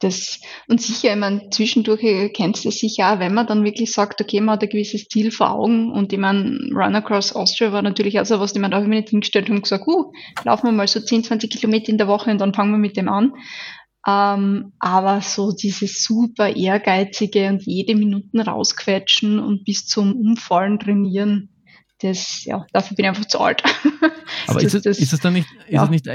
das, 0.00 0.40
und 0.68 0.80
sicher, 0.80 1.14
ich 1.14 1.18
meine, 1.18 1.48
zwischendurch 1.50 2.32
kennst 2.34 2.64
du 2.64 2.68
es 2.68 2.78
sicher 2.78 3.14
auch, 3.14 3.18
wenn 3.18 3.32
man 3.32 3.46
dann 3.46 3.64
wirklich 3.64 3.92
sagt, 3.92 4.20
okay, 4.20 4.40
man 4.40 4.54
hat 4.54 4.62
ein 4.62 4.68
gewisses 4.68 5.08
Ziel 5.08 5.30
vor 5.30 5.50
Augen 5.50 5.90
und 5.90 6.12
ich 6.12 6.18
meine, 6.18 6.58
Run 6.72 6.94
Across 6.94 7.34
Austria 7.34 7.72
war 7.72 7.82
natürlich 7.82 8.20
auch 8.20 8.26
so 8.26 8.38
was, 8.38 8.52
die 8.52 8.58
man 8.58 8.70
da 8.70 8.76
habe 8.76 8.84
ich 8.84 8.90
mir 8.90 8.96
nicht 8.96 9.10
hingestellt 9.10 9.48
und 9.48 9.62
gesagt, 9.62 9.86
uh, 9.86 10.12
laufen 10.44 10.66
wir 10.66 10.72
mal 10.72 10.86
so 10.86 11.00
10, 11.00 11.24
20 11.24 11.50
Kilometer 11.50 11.88
in 11.88 11.98
der 11.98 12.08
Woche 12.08 12.30
und 12.30 12.40
dann 12.40 12.52
fangen 12.52 12.72
wir 12.72 12.78
mit 12.78 12.96
dem 12.96 13.08
an. 13.08 13.32
Ähm, 14.06 14.74
aber 14.78 15.20
so 15.22 15.52
dieses 15.52 16.04
super 16.04 16.54
ehrgeizige 16.54 17.48
und 17.48 17.62
jede 17.66 17.96
Minuten 17.96 18.40
rausquetschen 18.40 19.40
und 19.40 19.64
bis 19.64 19.86
zum 19.86 20.14
Umfallen 20.14 20.78
trainieren, 20.78 21.55
das, 22.00 22.44
ja, 22.44 22.66
dafür 22.72 22.94
bin 22.94 23.04
ich 23.04 23.08
einfach 23.08 23.24
zu 23.24 23.40
alt. 23.40 23.62
Aber 24.46 24.60
das, 24.60 24.74
ist, 24.74 24.86
es, 24.86 24.98
ist 24.98 25.12
es 25.12 25.20
dann 25.20 25.32
nicht, 25.32 25.48
ja. 25.68 25.82
ist 25.82 25.88
es 25.88 25.90
nicht 25.90 26.08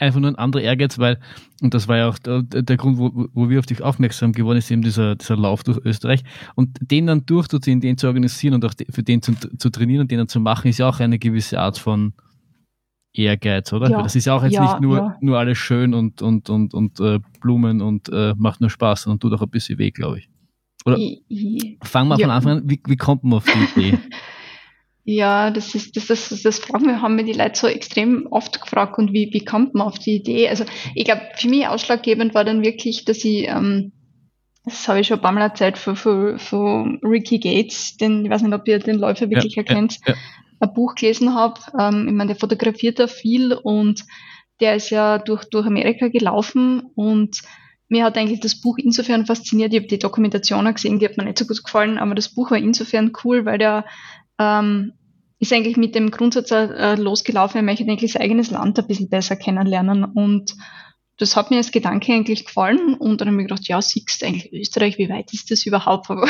einfach 0.00 0.20
nur 0.20 0.30
ein 0.30 0.36
anderer 0.36 0.62
Ehrgeiz, 0.62 0.98
weil, 0.98 1.18
und 1.62 1.72
das 1.72 1.88
war 1.88 1.96
ja 1.96 2.08
auch 2.08 2.18
der, 2.18 2.42
der 2.42 2.76
Grund, 2.76 2.98
wo, 2.98 3.28
wo 3.32 3.48
wir 3.48 3.58
auf 3.58 3.66
dich 3.66 3.82
aufmerksam 3.82 4.32
geworden 4.32 4.60
sind, 4.60 4.74
eben 4.74 4.82
dieser, 4.82 5.16
dieser 5.16 5.36
Lauf 5.36 5.62
durch 5.64 5.78
Österreich. 5.84 6.24
Und 6.56 6.76
den 6.80 7.06
dann 7.06 7.24
durchzuziehen, 7.24 7.80
den 7.80 7.96
zu 7.96 8.06
organisieren 8.06 8.54
und 8.54 8.64
auch 8.64 8.74
für 8.90 9.02
den 9.02 9.22
zu, 9.22 9.32
zu 9.34 9.70
trainieren 9.70 10.02
und 10.02 10.10
den 10.10 10.18
dann 10.18 10.28
zu 10.28 10.40
machen, 10.40 10.68
ist 10.68 10.78
ja 10.78 10.88
auch 10.88 11.00
eine 11.00 11.18
gewisse 11.18 11.58
Art 11.58 11.78
von, 11.78 12.12
Ehrgeiz, 13.14 13.72
oder? 13.72 13.90
Ja, 13.90 14.02
das 14.02 14.14
ist 14.14 14.26
ja 14.26 14.34
auch 14.34 14.44
jetzt 14.44 14.52
ja, 14.52 14.62
nicht 14.62 14.80
nur, 14.80 15.16
nur 15.20 15.38
alles 15.38 15.58
schön 15.58 15.94
und, 15.94 16.22
und, 16.22 16.48
und, 16.50 16.74
und 16.74 17.00
äh, 17.00 17.18
Blumen 17.40 17.80
und 17.80 18.08
äh, 18.10 18.34
macht 18.36 18.60
nur 18.60 18.70
Spaß, 18.70 19.02
sondern 19.02 19.18
tut 19.18 19.32
auch 19.32 19.42
ein 19.42 19.50
bisschen 19.50 19.78
weh, 19.78 19.90
glaube 19.90 20.18
ich. 20.18 20.28
Oder 20.84 20.98
fangen 21.82 22.08
wir 22.08 22.18
von 22.18 22.30
Anfang 22.30 22.58
an, 22.58 22.62
wie, 22.70 22.80
wie 22.86 22.96
kommt 22.96 23.24
man 23.24 23.38
auf 23.38 23.46
die 23.46 23.80
Idee? 23.80 23.98
Ja, 25.10 25.50
das 25.50 25.74
ist, 25.74 25.96
das, 25.96 26.08
das, 26.08 26.42
das 26.42 26.58
fragen 26.58 26.86
wir, 26.86 27.00
haben 27.00 27.16
mir 27.16 27.24
die 27.24 27.32
Leute 27.32 27.58
so 27.58 27.66
extrem 27.66 28.26
oft 28.30 28.60
gefragt 28.60 28.98
und 28.98 29.14
wie, 29.14 29.30
wie 29.32 29.42
kommt 29.42 29.74
man 29.74 29.86
auf 29.86 29.98
die 29.98 30.16
Idee? 30.16 30.50
Also 30.50 30.66
ich 30.94 31.06
glaube, 31.06 31.22
für 31.34 31.48
mich 31.48 31.66
ausschlaggebend 31.66 32.34
war 32.34 32.44
dann 32.44 32.62
wirklich, 32.62 33.06
dass 33.06 33.24
ich, 33.24 33.48
ähm, 33.48 33.92
das 34.66 34.86
habe 34.86 35.00
ich 35.00 35.06
schon 35.06 35.16
ein 35.16 35.22
paar 35.22 35.32
Mal 35.32 35.40
erzählt, 35.40 35.78
für, 35.78 35.96
für, 35.96 36.38
für 36.38 36.98
Ricky 37.02 37.38
Gates, 37.38 37.96
den, 37.96 38.26
ich 38.26 38.30
weiß 38.30 38.42
nicht, 38.42 38.52
ob 38.52 38.68
ihr 38.68 38.80
den 38.80 38.98
Läufer 38.98 39.30
wirklich 39.30 39.54
ja, 39.54 39.62
erkennt, 39.62 39.98
ja, 40.06 40.12
ja 40.12 40.18
ein 40.60 40.74
Buch 40.74 40.94
gelesen 40.94 41.34
habe. 41.34 41.58
Ähm, 41.80 42.06
ich 42.06 42.12
meine, 42.12 42.34
der 42.34 42.36
fotografiert 42.36 42.98
da 42.98 43.06
viel 43.06 43.54
und 43.54 44.04
der 44.60 44.76
ist 44.76 44.90
ja 44.90 45.16
durch, 45.16 45.46
durch 45.46 45.66
Amerika 45.66 46.08
gelaufen 46.08 46.82
und 46.94 47.40
mir 47.88 48.04
hat 48.04 48.18
eigentlich 48.18 48.40
das 48.40 48.60
Buch 48.60 48.76
insofern 48.76 49.24
fasziniert. 49.24 49.72
Ich 49.72 49.78
habe 49.78 49.88
die 49.88 49.98
Dokumentation 49.98 50.70
gesehen, 50.74 50.98
die 50.98 51.06
hat 51.06 51.16
mir 51.16 51.24
nicht 51.24 51.38
so 51.38 51.46
gut 51.46 51.64
gefallen, 51.64 51.96
aber 51.96 52.14
das 52.14 52.34
Buch 52.34 52.50
war 52.50 52.58
insofern 52.58 53.12
cool, 53.24 53.46
weil 53.46 53.56
der 53.56 53.86
ähm, 54.38 54.92
ist 55.38 55.52
eigentlich 55.52 55.76
mit 55.76 55.94
dem 55.94 56.10
Grundsatz 56.10 56.50
äh, 56.50 56.94
losgelaufen, 56.96 57.58
er 57.58 57.62
möchte 57.62 57.84
eigentlich 57.84 58.12
sein 58.12 58.22
eigenes 58.22 58.50
Land 58.50 58.78
ein 58.78 58.86
bisschen 58.86 59.08
besser 59.08 59.36
kennenlernen 59.36 60.04
und 60.04 60.56
das 61.18 61.34
hat 61.34 61.50
mir 61.50 61.56
als 61.56 61.72
Gedanke 61.72 62.12
eigentlich 62.12 62.46
gefallen 62.46 62.94
und 62.94 63.20
dann 63.20 63.28
habe 63.28 63.42
ich 63.42 63.48
gedacht, 63.48 63.66
ja, 63.66 63.82
siehst 63.82 64.22
du 64.22 64.26
eigentlich 64.26 64.52
Österreich, 64.52 64.98
wie 64.98 65.08
weit 65.08 65.32
ist 65.32 65.50
das 65.50 65.66
überhaupt? 65.66 66.08
Aber 66.10 66.26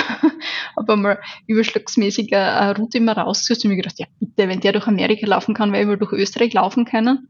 habe 0.76 0.96
mal 0.96 1.20
überschlagsmäßig 1.46 2.34
eine 2.34 2.76
Route 2.76 2.98
immer 2.98 3.16
rausgesucht 3.16 3.64
und 3.64 3.70
mir 3.70 3.76
gedacht, 3.76 3.98
ja, 3.98 4.06
bitte, 4.18 4.48
wenn 4.48 4.60
der 4.60 4.72
durch 4.72 4.86
Amerika 4.86 5.26
laufen 5.26 5.54
kann, 5.54 5.72
weil 5.72 5.88
wir 5.88 5.98
durch 5.98 6.12
Österreich 6.12 6.54
laufen 6.54 6.86
können. 6.86 7.28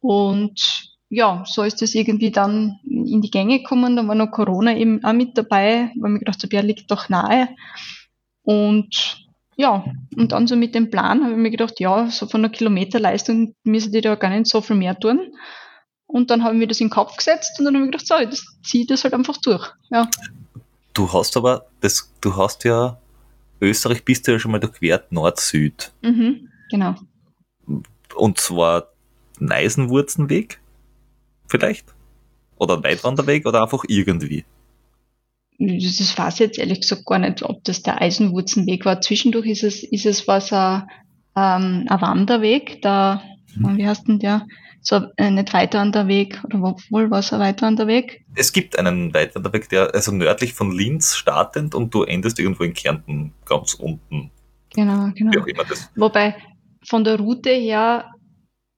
Und 0.00 0.98
ja, 1.08 1.44
so 1.46 1.62
ist 1.62 1.80
das 1.82 1.94
irgendwie 1.94 2.30
dann 2.30 2.80
in 2.84 3.22
die 3.22 3.30
Gänge 3.30 3.58
gekommen. 3.58 3.96
Da 3.96 4.06
war 4.06 4.14
noch 4.14 4.30
Corona 4.30 4.76
eben 4.76 5.02
auch 5.04 5.12
mit 5.12 5.38
dabei, 5.38 5.92
weil 5.98 6.10
mir 6.10 6.18
gedacht 6.18 6.42
habe, 6.42 6.54
ja, 6.54 6.62
liegt 6.62 6.90
doch 6.90 7.08
nahe. 7.08 7.48
Und 8.42 9.27
ja, 9.58 9.84
und 10.16 10.30
dann 10.30 10.46
so 10.46 10.54
mit 10.54 10.76
dem 10.76 10.88
Plan 10.88 11.22
habe 11.22 11.32
ich 11.32 11.38
mir 11.38 11.50
gedacht, 11.50 11.80
ja, 11.80 12.08
so 12.10 12.26
von 12.28 12.42
der 12.42 12.50
Kilometerleistung 12.52 13.56
müssen 13.64 13.90
die 13.90 14.00
da 14.00 14.14
gar 14.14 14.30
nicht 14.30 14.46
so 14.46 14.60
viel 14.60 14.76
mehr 14.76 14.98
tun. 14.98 15.32
Und 16.06 16.30
dann 16.30 16.44
haben 16.44 16.60
wir 16.60 16.68
das 16.68 16.80
in 16.80 16.86
den 16.86 16.92
Kopf 16.92 17.16
gesetzt 17.16 17.58
und 17.58 17.64
dann 17.64 17.74
habe 17.74 17.86
ich 17.86 17.90
gedacht, 17.90 18.06
so, 18.06 18.14
das 18.24 18.44
ziehe 18.62 18.86
das 18.86 19.02
halt 19.02 19.14
einfach 19.14 19.36
durch. 19.38 19.68
Ja. 19.90 20.08
Du 20.94 21.12
hast 21.12 21.36
aber, 21.36 21.66
das, 21.80 22.14
du 22.20 22.36
hast 22.36 22.62
ja, 22.62 22.98
Österreich 23.60 24.04
bist 24.04 24.28
du 24.28 24.32
ja 24.32 24.38
schon 24.38 24.52
mal 24.52 24.60
durchquert, 24.60 25.10
Nord-Süd. 25.10 25.92
Mhm, 26.02 26.48
genau. 26.70 26.94
Und 28.14 28.38
zwar 28.38 28.92
Neisenwurzenweg, 29.40 30.60
vielleicht? 31.48 31.94
Oder 32.58 32.82
Weitwanderweg 32.84 33.44
oder 33.44 33.64
einfach 33.64 33.84
irgendwie? 33.88 34.44
Das 35.58 36.16
weiß 36.16 36.34
ich 36.34 36.40
jetzt 36.40 36.58
ehrlich 36.58 36.82
gesagt 36.82 37.04
gar 37.06 37.18
nicht, 37.18 37.42
ob 37.42 37.64
das 37.64 37.82
der 37.82 38.00
Eisenwurzenweg 38.00 38.84
war. 38.84 39.00
Zwischendurch 39.00 39.46
ist 39.46 39.64
es, 39.64 39.82
ist 39.82 40.06
es 40.06 40.28
was 40.28 40.52
ein, 40.52 40.86
ähm, 41.36 41.86
ein 41.88 42.00
Wanderweg, 42.00 42.80
da, 42.82 43.22
hm. 43.54 43.76
wie 43.76 43.86
heißt 43.86 44.06
denn 44.06 44.20
der? 44.20 44.46
so 44.80 45.02
äh, 45.16 45.30
nicht 45.30 45.52
weiter 45.52 45.80
an 45.80 45.92
der 45.92 46.08
Weg, 46.08 46.42
oder 46.44 46.60
wohl 46.62 47.10
war 47.10 47.18
es 47.20 47.32
ein 47.32 47.40
weiter 47.40 47.66
an 47.66 47.76
der 47.76 47.86
Weg? 47.86 48.24
Es 48.34 48.52
gibt 48.52 48.78
einen 48.78 49.12
weiter 49.12 49.36
an 49.36 49.42
der 49.42 49.52
Weg, 49.52 49.68
der 49.68 49.94
also 49.94 50.12
nördlich 50.12 50.54
von 50.54 50.72
Linz 50.72 51.16
startend 51.16 51.74
und 51.74 51.92
du 51.92 52.04
endest 52.04 52.38
irgendwo 52.38 52.64
in 52.64 52.74
Kärnten 52.74 53.34
ganz 53.44 53.74
unten. 53.74 54.30
Genau, 54.74 55.10
genau. 55.14 55.32
Wie 55.32 55.38
auch 55.38 55.46
immer 55.46 55.64
das. 55.64 55.90
Wobei 55.96 56.36
von 56.86 57.04
der 57.04 57.18
Route 57.18 57.50
her, 57.50 58.10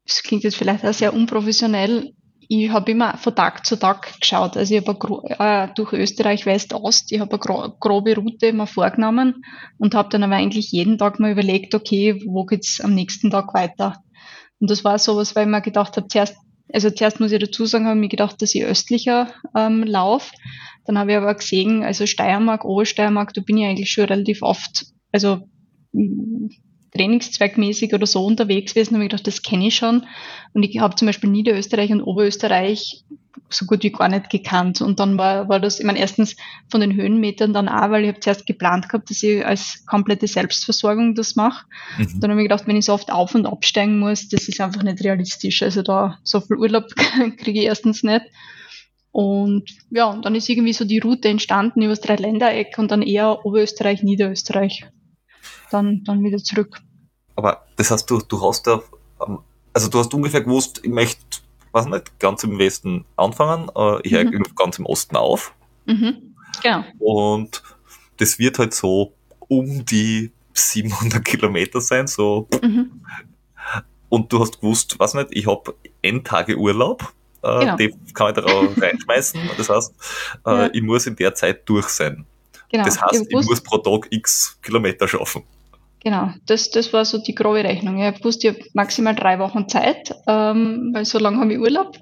das 0.06 0.22
klingt 0.22 0.44
jetzt 0.44 0.56
vielleicht 0.56 0.84
auch 0.84 0.94
sehr 0.94 1.14
unprofessionell, 1.14 2.12
ich 2.52 2.70
habe 2.70 2.90
immer 2.90 3.16
von 3.16 3.36
Tag 3.36 3.64
zu 3.64 3.76
Tag 3.76 4.18
geschaut. 4.20 4.56
Also 4.56 4.74
ich 4.74 4.84
habe 4.84 5.22
äh, 5.38 5.68
durch 5.76 5.92
Österreich 5.92 6.46
West-Ost, 6.46 7.12
ich 7.12 7.20
habe 7.20 7.30
eine 7.30 7.38
gro 7.38 7.76
grobe 7.78 8.16
Route 8.16 8.52
mal 8.52 8.66
vorgenommen 8.66 9.44
und 9.78 9.94
habe 9.94 10.08
dann 10.08 10.24
aber 10.24 10.34
eigentlich 10.34 10.72
jeden 10.72 10.98
Tag 10.98 11.20
mal 11.20 11.30
überlegt, 11.30 11.76
okay, 11.76 12.20
wo 12.26 12.44
geht's 12.44 12.80
am 12.80 12.92
nächsten 12.92 13.30
Tag 13.30 13.54
weiter? 13.54 14.02
Und 14.58 14.68
das 14.68 14.82
war 14.82 14.98
sowas, 14.98 15.36
weil 15.36 15.44
ich 15.44 15.50
mir 15.50 15.60
gedacht 15.60 15.96
habe, 15.96 16.08
zuerst, 16.08 16.34
also 16.72 16.90
zuerst 16.90 17.20
muss 17.20 17.30
ich 17.30 17.38
dazu 17.38 17.66
sagen, 17.66 17.86
habe 17.86 17.94
ich 17.98 18.00
mir 18.00 18.08
gedacht, 18.08 18.42
dass 18.42 18.52
ich 18.52 18.64
östlicher 18.64 19.28
ähm, 19.56 19.84
laufe. 19.84 20.32
Dann 20.86 20.98
habe 20.98 21.12
ich 21.12 21.18
aber 21.18 21.34
gesehen, 21.36 21.84
also 21.84 22.04
Steiermark, 22.04 22.64
Obersteiermark, 22.64 23.32
da 23.32 23.42
bin 23.42 23.58
ich 23.58 23.66
eigentlich 23.66 23.92
schon 23.92 24.06
relativ 24.06 24.42
oft, 24.42 24.86
also 25.12 25.42
trainingszweckmäßig 26.92 27.94
oder 27.94 28.06
so 28.06 28.24
unterwegs 28.24 28.74
gewesen, 28.74 28.94
habe 28.94 29.04
ich 29.04 29.10
gedacht, 29.10 29.26
das 29.26 29.42
kenne 29.42 29.68
ich 29.68 29.76
schon. 29.76 30.06
Und 30.52 30.62
ich 30.62 30.78
habe 30.78 30.96
zum 30.96 31.06
Beispiel 31.06 31.30
Niederösterreich 31.30 31.90
und 31.92 32.02
Oberösterreich 32.02 33.04
so 33.48 33.66
gut 33.66 33.82
wie 33.82 33.90
gar 33.90 34.08
nicht 34.08 34.30
gekannt. 34.30 34.80
Und 34.80 35.00
dann 35.00 35.18
war, 35.18 35.48
war 35.48 35.60
das, 35.60 35.80
ich 35.80 35.86
meine, 35.86 35.98
erstens 35.98 36.36
von 36.68 36.80
den 36.80 36.94
Höhenmetern 36.94 37.52
dann 37.52 37.68
auch, 37.68 37.90
weil 37.90 38.04
ich 38.04 38.08
habe 38.08 38.20
zuerst 38.20 38.46
geplant 38.46 38.88
gehabt, 38.88 39.10
dass 39.10 39.22
ich 39.22 39.44
als 39.44 39.84
komplette 39.86 40.26
Selbstversorgung 40.26 41.14
das 41.14 41.36
mache. 41.36 41.66
Mhm. 41.98 42.20
Dann 42.20 42.30
habe 42.30 42.40
ich 42.40 42.48
gedacht, 42.48 42.66
wenn 42.66 42.76
ich 42.76 42.84
so 42.84 42.92
oft 42.92 43.12
auf- 43.12 43.34
und 43.34 43.46
absteigen 43.46 43.98
muss, 43.98 44.28
das 44.28 44.48
ist 44.48 44.60
einfach 44.60 44.82
nicht 44.82 45.02
realistisch. 45.02 45.62
Also 45.62 45.82
da 45.82 46.18
so 46.22 46.40
viel 46.40 46.56
Urlaub 46.56 46.86
kriege 47.38 47.60
ich 47.60 47.66
erstens 47.66 48.02
nicht. 48.02 48.22
Und 49.12 49.64
ja, 49.90 50.06
und 50.06 50.24
dann 50.24 50.36
ist 50.36 50.48
irgendwie 50.48 50.72
so 50.72 50.84
die 50.84 51.00
Route 51.00 51.28
entstanden 51.28 51.82
über 51.82 51.90
das 51.90 52.00
Dreiländereck 52.00 52.78
und 52.78 52.92
dann 52.92 53.02
eher 53.02 53.44
Oberösterreich, 53.44 54.04
Niederösterreich. 54.04 54.86
Dann, 55.70 56.02
dann 56.04 56.22
wieder 56.22 56.38
zurück. 56.38 56.78
Aber 57.36 57.64
das 57.76 57.90
heißt, 57.90 58.10
du, 58.10 58.18
du 58.18 58.42
hast 58.46 58.66
da, 58.66 58.82
also 59.72 59.88
du 59.88 59.98
hast 59.98 60.12
ungefähr 60.14 60.42
gewusst, 60.42 60.80
ich 60.82 60.90
möchte 60.90 61.20
was 61.72 61.86
nicht, 61.86 62.18
ganz 62.18 62.42
im 62.42 62.58
Westen 62.58 63.04
anfangen, 63.16 63.70
äh, 63.76 64.00
ich 64.02 64.12
höre 64.12 64.24
Mhm. 64.24 64.42
ganz 64.56 64.78
im 64.78 64.86
Osten 64.86 65.16
auf. 65.16 65.54
Mhm. 65.86 66.34
Genau. 66.62 66.84
Und 66.98 67.62
das 68.16 68.38
wird 68.40 68.58
halt 68.58 68.74
so 68.74 69.12
um 69.48 69.84
die 69.84 70.32
700 70.52 71.24
Kilometer 71.24 71.80
sein, 71.80 72.06
so. 72.08 72.48
Mhm. 72.62 72.90
Und 74.08 74.32
du 74.32 74.40
hast 74.40 74.60
gewusst, 74.60 74.96
was 74.98 75.14
nicht, 75.14 75.28
ich 75.30 75.46
habe 75.46 75.74
N 76.02 76.24
Tage 76.24 76.56
Urlaub, 76.58 77.12
äh, 77.42 77.60
Genau. 77.60 77.76
die 77.76 77.94
kann 78.14 78.34
ich 78.34 78.34
da 78.34 78.42
reinschmeißen. 78.80 79.40
Das 79.56 79.68
heißt, 79.70 79.94
äh, 80.46 80.50
Ja. 80.50 80.70
ich 80.72 80.82
muss 80.82 81.06
in 81.06 81.14
der 81.16 81.34
Zeit 81.34 81.68
durch 81.68 81.86
sein. 81.88 82.26
Genau. 82.70 82.84
Das 82.84 83.00
heißt, 83.00 83.26
Ich 83.30 83.38
ich 83.38 83.46
muss 83.46 83.60
pro 83.60 83.78
Tag 83.78 84.08
x 84.10 84.58
Kilometer 84.62 85.06
schaffen. 85.06 85.44
Genau, 86.02 86.30
das, 86.46 86.70
das 86.70 86.92
war 86.92 87.04
so 87.04 87.18
die 87.18 87.34
grobe 87.34 87.62
Rechnung. 87.62 88.02
Ich 88.02 88.24
wusste, 88.24 88.48
ich 88.48 88.54
habe 88.54 88.64
maximal 88.72 89.14
drei 89.14 89.38
Wochen 89.38 89.68
Zeit, 89.68 90.14
ähm, 90.26 90.90
weil 90.94 91.04
so 91.04 91.18
lange 91.18 91.38
habe 91.38 91.52
ich 91.52 91.58
Urlaub. 91.58 91.98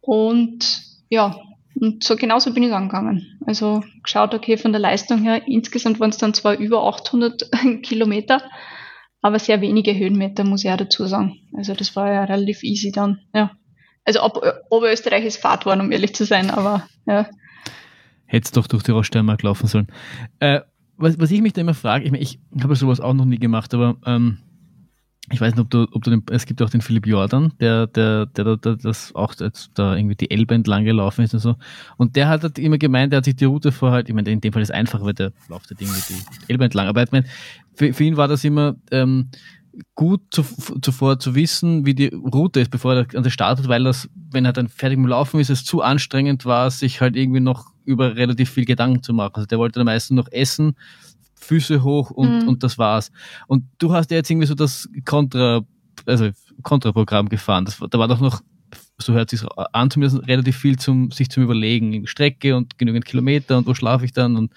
Und 0.00 0.80
ja, 1.08 1.36
und 1.74 2.04
so 2.04 2.16
genauso 2.16 2.52
bin 2.52 2.62
ich 2.62 2.72
angegangen. 2.72 3.38
Also 3.46 3.82
geschaut, 4.02 4.34
okay, 4.34 4.56
von 4.56 4.72
der 4.72 4.80
Leistung 4.80 5.22
her, 5.22 5.42
insgesamt 5.46 5.98
waren 5.98 6.10
es 6.10 6.18
dann 6.18 6.34
zwar 6.34 6.56
über 6.56 6.84
800 6.84 7.50
Kilometer, 7.82 8.42
aber 9.22 9.38
sehr 9.38 9.60
wenige 9.60 9.96
Höhenmeter, 9.96 10.44
muss 10.44 10.64
ich 10.64 10.70
auch 10.70 10.76
dazu 10.76 11.06
sagen. 11.06 11.38
Also 11.56 11.74
das 11.74 11.96
war 11.96 12.12
ja 12.12 12.24
relativ 12.24 12.62
easy 12.62 12.92
dann, 12.92 13.20
ja. 13.34 13.52
Also 14.04 14.22
ob, 14.22 14.42
Oberösterreich 14.70 15.24
ist 15.24 15.40
Fahrtwaren, 15.40 15.80
um 15.80 15.92
ehrlich 15.92 16.14
zu 16.14 16.24
sein, 16.24 16.50
aber 16.50 16.86
ja. 17.06 17.28
Hätte 18.26 18.52
doch 18.52 18.66
durch 18.66 18.82
die 18.82 18.90
Roststeiermark 18.90 19.42
laufen 19.42 19.66
sollen. 19.66 19.88
Äh, 20.40 20.60
was, 20.96 21.18
was 21.18 21.30
ich 21.30 21.42
mich 21.42 21.52
da 21.52 21.60
immer 21.60 21.74
frage, 21.74 22.04
ich, 22.04 22.10
mein, 22.10 22.20
ich 22.20 22.38
habe 22.62 22.76
sowas 22.76 23.00
auch 23.00 23.14
noch 23.14 23.24
nie 23.24 23.38
gemacht, 23.38 23.74
aber 23.74 23.96
ähm, 24.06 24.38
ich 25.30 25.40
weiß 25.40 25.54
nicht, 25.54 25.60
ob 25.60 25.70
du, 25.70 25.86
ob 25.92 26.02
du 26.02 26.10
den, 26.10 26.22
es 26.30 26.46
gibt 26.46 26.60
auch 26.62 26.70
den 26.70 26.80
Philipp 26.80 27.06
Jordan, 27.06 27.52
der, 27.60 27.86
der, 27.86 28.26
der, 28.26 28.56
der, 28.56 28.76
das 28.76 29.14
auch 29.14 29.34
da 29.34 29.96
irgendwie 29.96 30.16
die 30.16 30.30
Elbe 30.30 30.54
entlang 30.54 30.84
gelaufen 30.84 31.24
ist 31.24 31.32
und 31.32 31.40
so. 31.40 31.56
Und 31.96 32.16
der 32.16 32.28
hat 32.28 32.42
halt 32.42 32.58
immer 32.58 32.76
gemeint, 32.76 33.12
der 33.12 33.18
hat 33.18 33.24
sich 33.24 33.36
die 33.36 33.44
Route 33.44 33.72
vorher 33.72 33.96
halt, 33.96 34.08
ich 34.08 34.14
meine, 34.14 34.30
in 34.30 34.40
dem 34.40 34.52
Fall 34.52 34.62
ist 34.62 34.70
es 34.70 34.74
einfach, 34.74 35.02
weil 35.02 35.14
der 35.14 35.32
läuft 35.48 35.70
halt 35.70 35.80
irgendwie 35.80 36.00
die 36.08 36.52
Elbe 36.52 36.64
entlang. 36.64 36.88
Aber 36.88 37.02
ich 37.02 37.12
meine, 37.12 37.26
für, 37.74 37.94
für 37.94 38.04
ihn 38.04 38.16
war 38.16 38.28
das 38.28 38.42
immer 38.42 38.74
ähm, 38.90 39.30
gut 39.94 40.22
zu, 40.30 40.42
zuvor 40.82 41.18
zu 41.18 41.34
wissen, 41.34 41.86
wie 41.86 41.94
die 41.94 42.08
Route 42.08 42.60
ist, 42.60 42.70
bevor 42.70 42.94
er 42.94 43.06
an 43.14 43.22
der 43.22 43.30
startet, 43.30 43.68
weil 43.68 43.84
das, 43.84 44.10
wenn 44.30 44.44
er 44.44 44.52
dann 44.52 44.68
fertig 44.68 44.98
dem 44.98 45.06
Laufen 45.06 45.40
ist, 45.40 45.50
es 45.50 45.64
zu 45.64 45.82
anstrengend 45.82 46.44
war, 46.44 46.70
sich 46.70 47.00
halt 47.00 47.16
irgendwie 47.16 47.40
noch 47.40 47.71
über 47.84 48.16
relativ 48.16 48.50
viel 48.50 48.64
Gedanken 48.64 49.02
zu 49.02 49.12
machen. 49.12 49.36
Also 49.36 49.46
der 49.46 49.58
wollte 49.58 49.80
am 49.80 49.86
meisten 49.86 50.14
noch 50.14 50.28
essen, 50.30 50.76
Füße 51.34 51.82
hoch 51.82 52.10
und, 52.10 52.42
Mhm. 52.42 52.48
und 52.48 52.62
das 52.62 52.78
war's. 52.78 53.10
Und 53.48 53.64
du 53.78 53.92
hast 53.92 54.10
ja 54.10 54.18
jetzt 54.18 54.30
irgendwie 54.30 54.46
so 54.46 54.54
das 54.54 54.88
Kontra, 55.04 55.62
also 56.06 56.30
Kontraprogramm 56.62 57.28
gefahren. 57.28 57.64
Das, 57.64 57.78
da 57.90 57.98
war 57.98 58.08
doch 58.08 58.20
noch, 58.20 58.40
so 58.98 59.12
hört 59.12 59.30
sich 59.30 59.42
an, 59.72 59.90
zumindest 59.90 60.26
relativ 60.28 60.56
viel 60.56 60.78
zum, 60.78 61.10
sich 61.10 61.28
zum 61.30 61.42
Überlegen. 61.42 62.06
Strecke 62.06 62.56
und 62.56 62.78
genügend 62.78 63.04
Kilometer 63.04 63.58
und 63.58 63.66
wo 63.66 63.74
schlafe 63.74 64.04
ich 64.04 64.12
dann 64.12 64.36
und, 64.36 64.52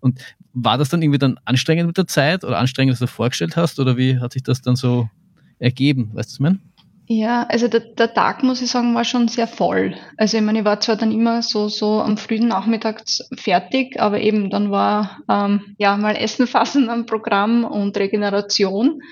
und 0.00 0.20
war 0.52 0.78
das 0.78 0.88
dann 0.88 1.02
irgendwie 1.02 1.18
dann 1.18 1.38
anstrengend 1.44 1.86
mit 1.86 1.96
der 1.98 2.06
Zeit 2.06 2.44
oder 2.44 2.58
anstrengend, 2.58 2.92
als 2.92 3.00
du 3.00 3.06
vorgestellt 3.06 3.56
hast 3.56 3.78
oder 3.80 3.96
wie 3.96 4.18
hat 4.18 4.32
sich 4.32 4.42
das 4.42 4.62
dann 4.62 4.76
so 4.76 5.08
ergeben? 5.58 6.10
Weißt 6.14 6.14
du, 6.14 6.18
was 6.30 6.32
ich 6.34 6.40
meine? 6.40 6.58
Ja, 7.12 7.44
also 7.48 7.66
der, 7.66 7.80
der 7.80 8.14
Tag, 8.14 8.44
muss 8.44 8.62
ich 8.62 8.70
sagen, 8.70 8.94
war 8.94 9.02
schon 9.04 9.26
sehr 9.26 9.48
voll. 9.48 9.96
Also 10.16 10.36
ich 10.36 10.44
meine, 10.44 10.60
ich 10.60 10.64
war 10.64 10.78
zwar 10.78 10.94
dann 10.94 11.10
immer 11.10 11.42
so, 11.42 11.68
so 11.68 12.00
am 12.00 12.16
frühen 12.16 12.46
Nachmittag 12.46 13.02
fertig, 13.36 14.00
aber 14.00 14.20
eben 14.20 14.48
dann 14.48 14.70
war 14.70 15.18
ähm, 15.28 15.74
ja 15.76 15.96
mal 15.96 16.14
Essen 16.14 16.46
fassen 16.46 16.88
am 16.88 17.06
Programm 17.06 17.64
und 17.64 17.96
Regeneration. 17.96 19.02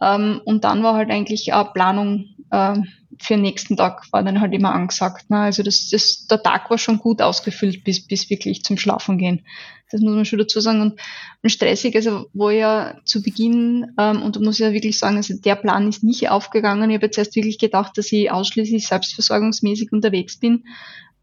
Ähm, 0.00 0.40
und 0.46 0.64
dann 0.64 0.82
war 0.82 0.94
halt 0.94 1.10
eigentlich 1.10 1.52
auch 1.52 1.74
Planung 1.74 2.30
ähm, 2.50 2.86
für 3.20 3.34
den 3.34 3.42
nächsten 3.42 3.76
Tag 3.76 4.06
war 4.12 4.22
dann 4.22 4.40
halt 4.40 4.52
immer 4.52 4.72
angesagt. 4.72 5.30
Ne? 5.30 5.38
Also 5.38 5.62
das, 5.62 5.88
das, 5.90 6.26
der 6.26 6.42
Tag 6.42 6.70
war 6.70 6.78
schon 6.78 6.98
gut 6.98 7.22
ausgefüllt 7.22 7.84
bis, 7.84 8.06
bis 8.06 8.30
wirklich 8.30 8.64
zum 8.64 8.76
Schlafen 8.76 9.18
gehen. 9.18 9.44
Das 9.90 10.00
muss 10.00 10.14
man 10.14 10.24
schon 10.24 10.38
dazu 10.38 10.60
sagen. 10.60 10.80
Und, 10.80 11.00
und 11.42 11.50
stressig, 11.50 11.94
also 11.94 12.26
wo 12.32 12.50
ja 12.50 12.96
zu 13.04 13.22
Beginn, 13.22 13.92
ähm, 13.98 14.22
und 14.22 14.36
da 14.36 14.40
muss 14.40 14.54
ich 14.58 14.66
ja 14.66 14.72
wirklich 14.72 14.98
sagen, 14.98 15.16
also 15.16 15.34
der 15.34 15.56
Plan 15.56 15.88
ist 15.88 16.02
nicht 16.02 16.28
aufgegangen. 16.30 16.90
Ich 16.90 16.96
habe 16.96 17.06
jetzt 17.06 17.18
erst 17.18 17.36
wirklich 17.36 17.58
gedacht, 17.58 17.96
dass 17.96 18.10
ich 18.10 18.30
ausschließlich 18.30 18.86
selbstversorgungsmäßig 18.86 19.92
unterwegs 19.92 20.38
bin. 20.38 20.64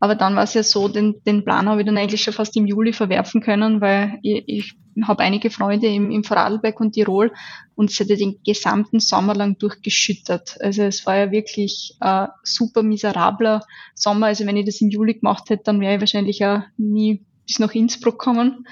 Aber 0.02 0.16
dann 0.16 0.36
war 0.36 0.44
es 0.44 0.56
ja 0.56 0.64
so, 0.64 0.88
den, 0.88 1.22
den 1.28 1.46
Plan 1.46 1.70
habe 1.70 1.82
ich 1.82 1.86
dann 1.86 1.96
eigentlich 1.96 2.24
schon 2.24 2.34
fast 2.34 2.58
im 2.58 2.66
Juli 2.66 2.92
verwerfen 2.92 3.40
können, 3.40 3.82
weil 3.82 4.18
ich, 4.24 4.44
ich 4.48 4.74
habe 5.04 5.22
einige 5.22 5.52
Freunde 5.52 5.88
im, 5.88 6.10
im 6.10 6.24
Vorarlberg 6.24 6.80
und 6.80 6.94
Tirol 6.94 7.32
und 7.76 7.92
es 7.92 8.00
ja 8.00 8.06
den 8.08 8.40
gesamten 8.44 9.00
Sommer 9.00 9.36
lang 9.36 9.60
durchgeschüttet. 9.60 10.58
Also 10.60 10.82
es 10.82 11.06
war 11.06 11.18
ja 11.18 11.32
wirklich 11.32 11.98
äh, 12.02 12.28
super 12.42 12.82
miserabler 12.82 13.64
Sommer. 13.94 14.26
Also 14.26 14.48
wenn 14.48 14.58
ich 14.58 14.66
das 14.66 14.82
im 14.82 14.90
Juli 14.90 15.14
gemacht 15.14 15.52
hätte, 15.52 15.66
dann 15.66 15.80
wäre 15.80 15.94
ich 15.94 16.00
wahrscheinlich 16.00 16.44
auch 16.44 16.62
nie 16.78 17.24
bis 17.46 17.60
nach 17.60 17.76
Innsbruck 17.76 18.18
kommen. 18.18 18.66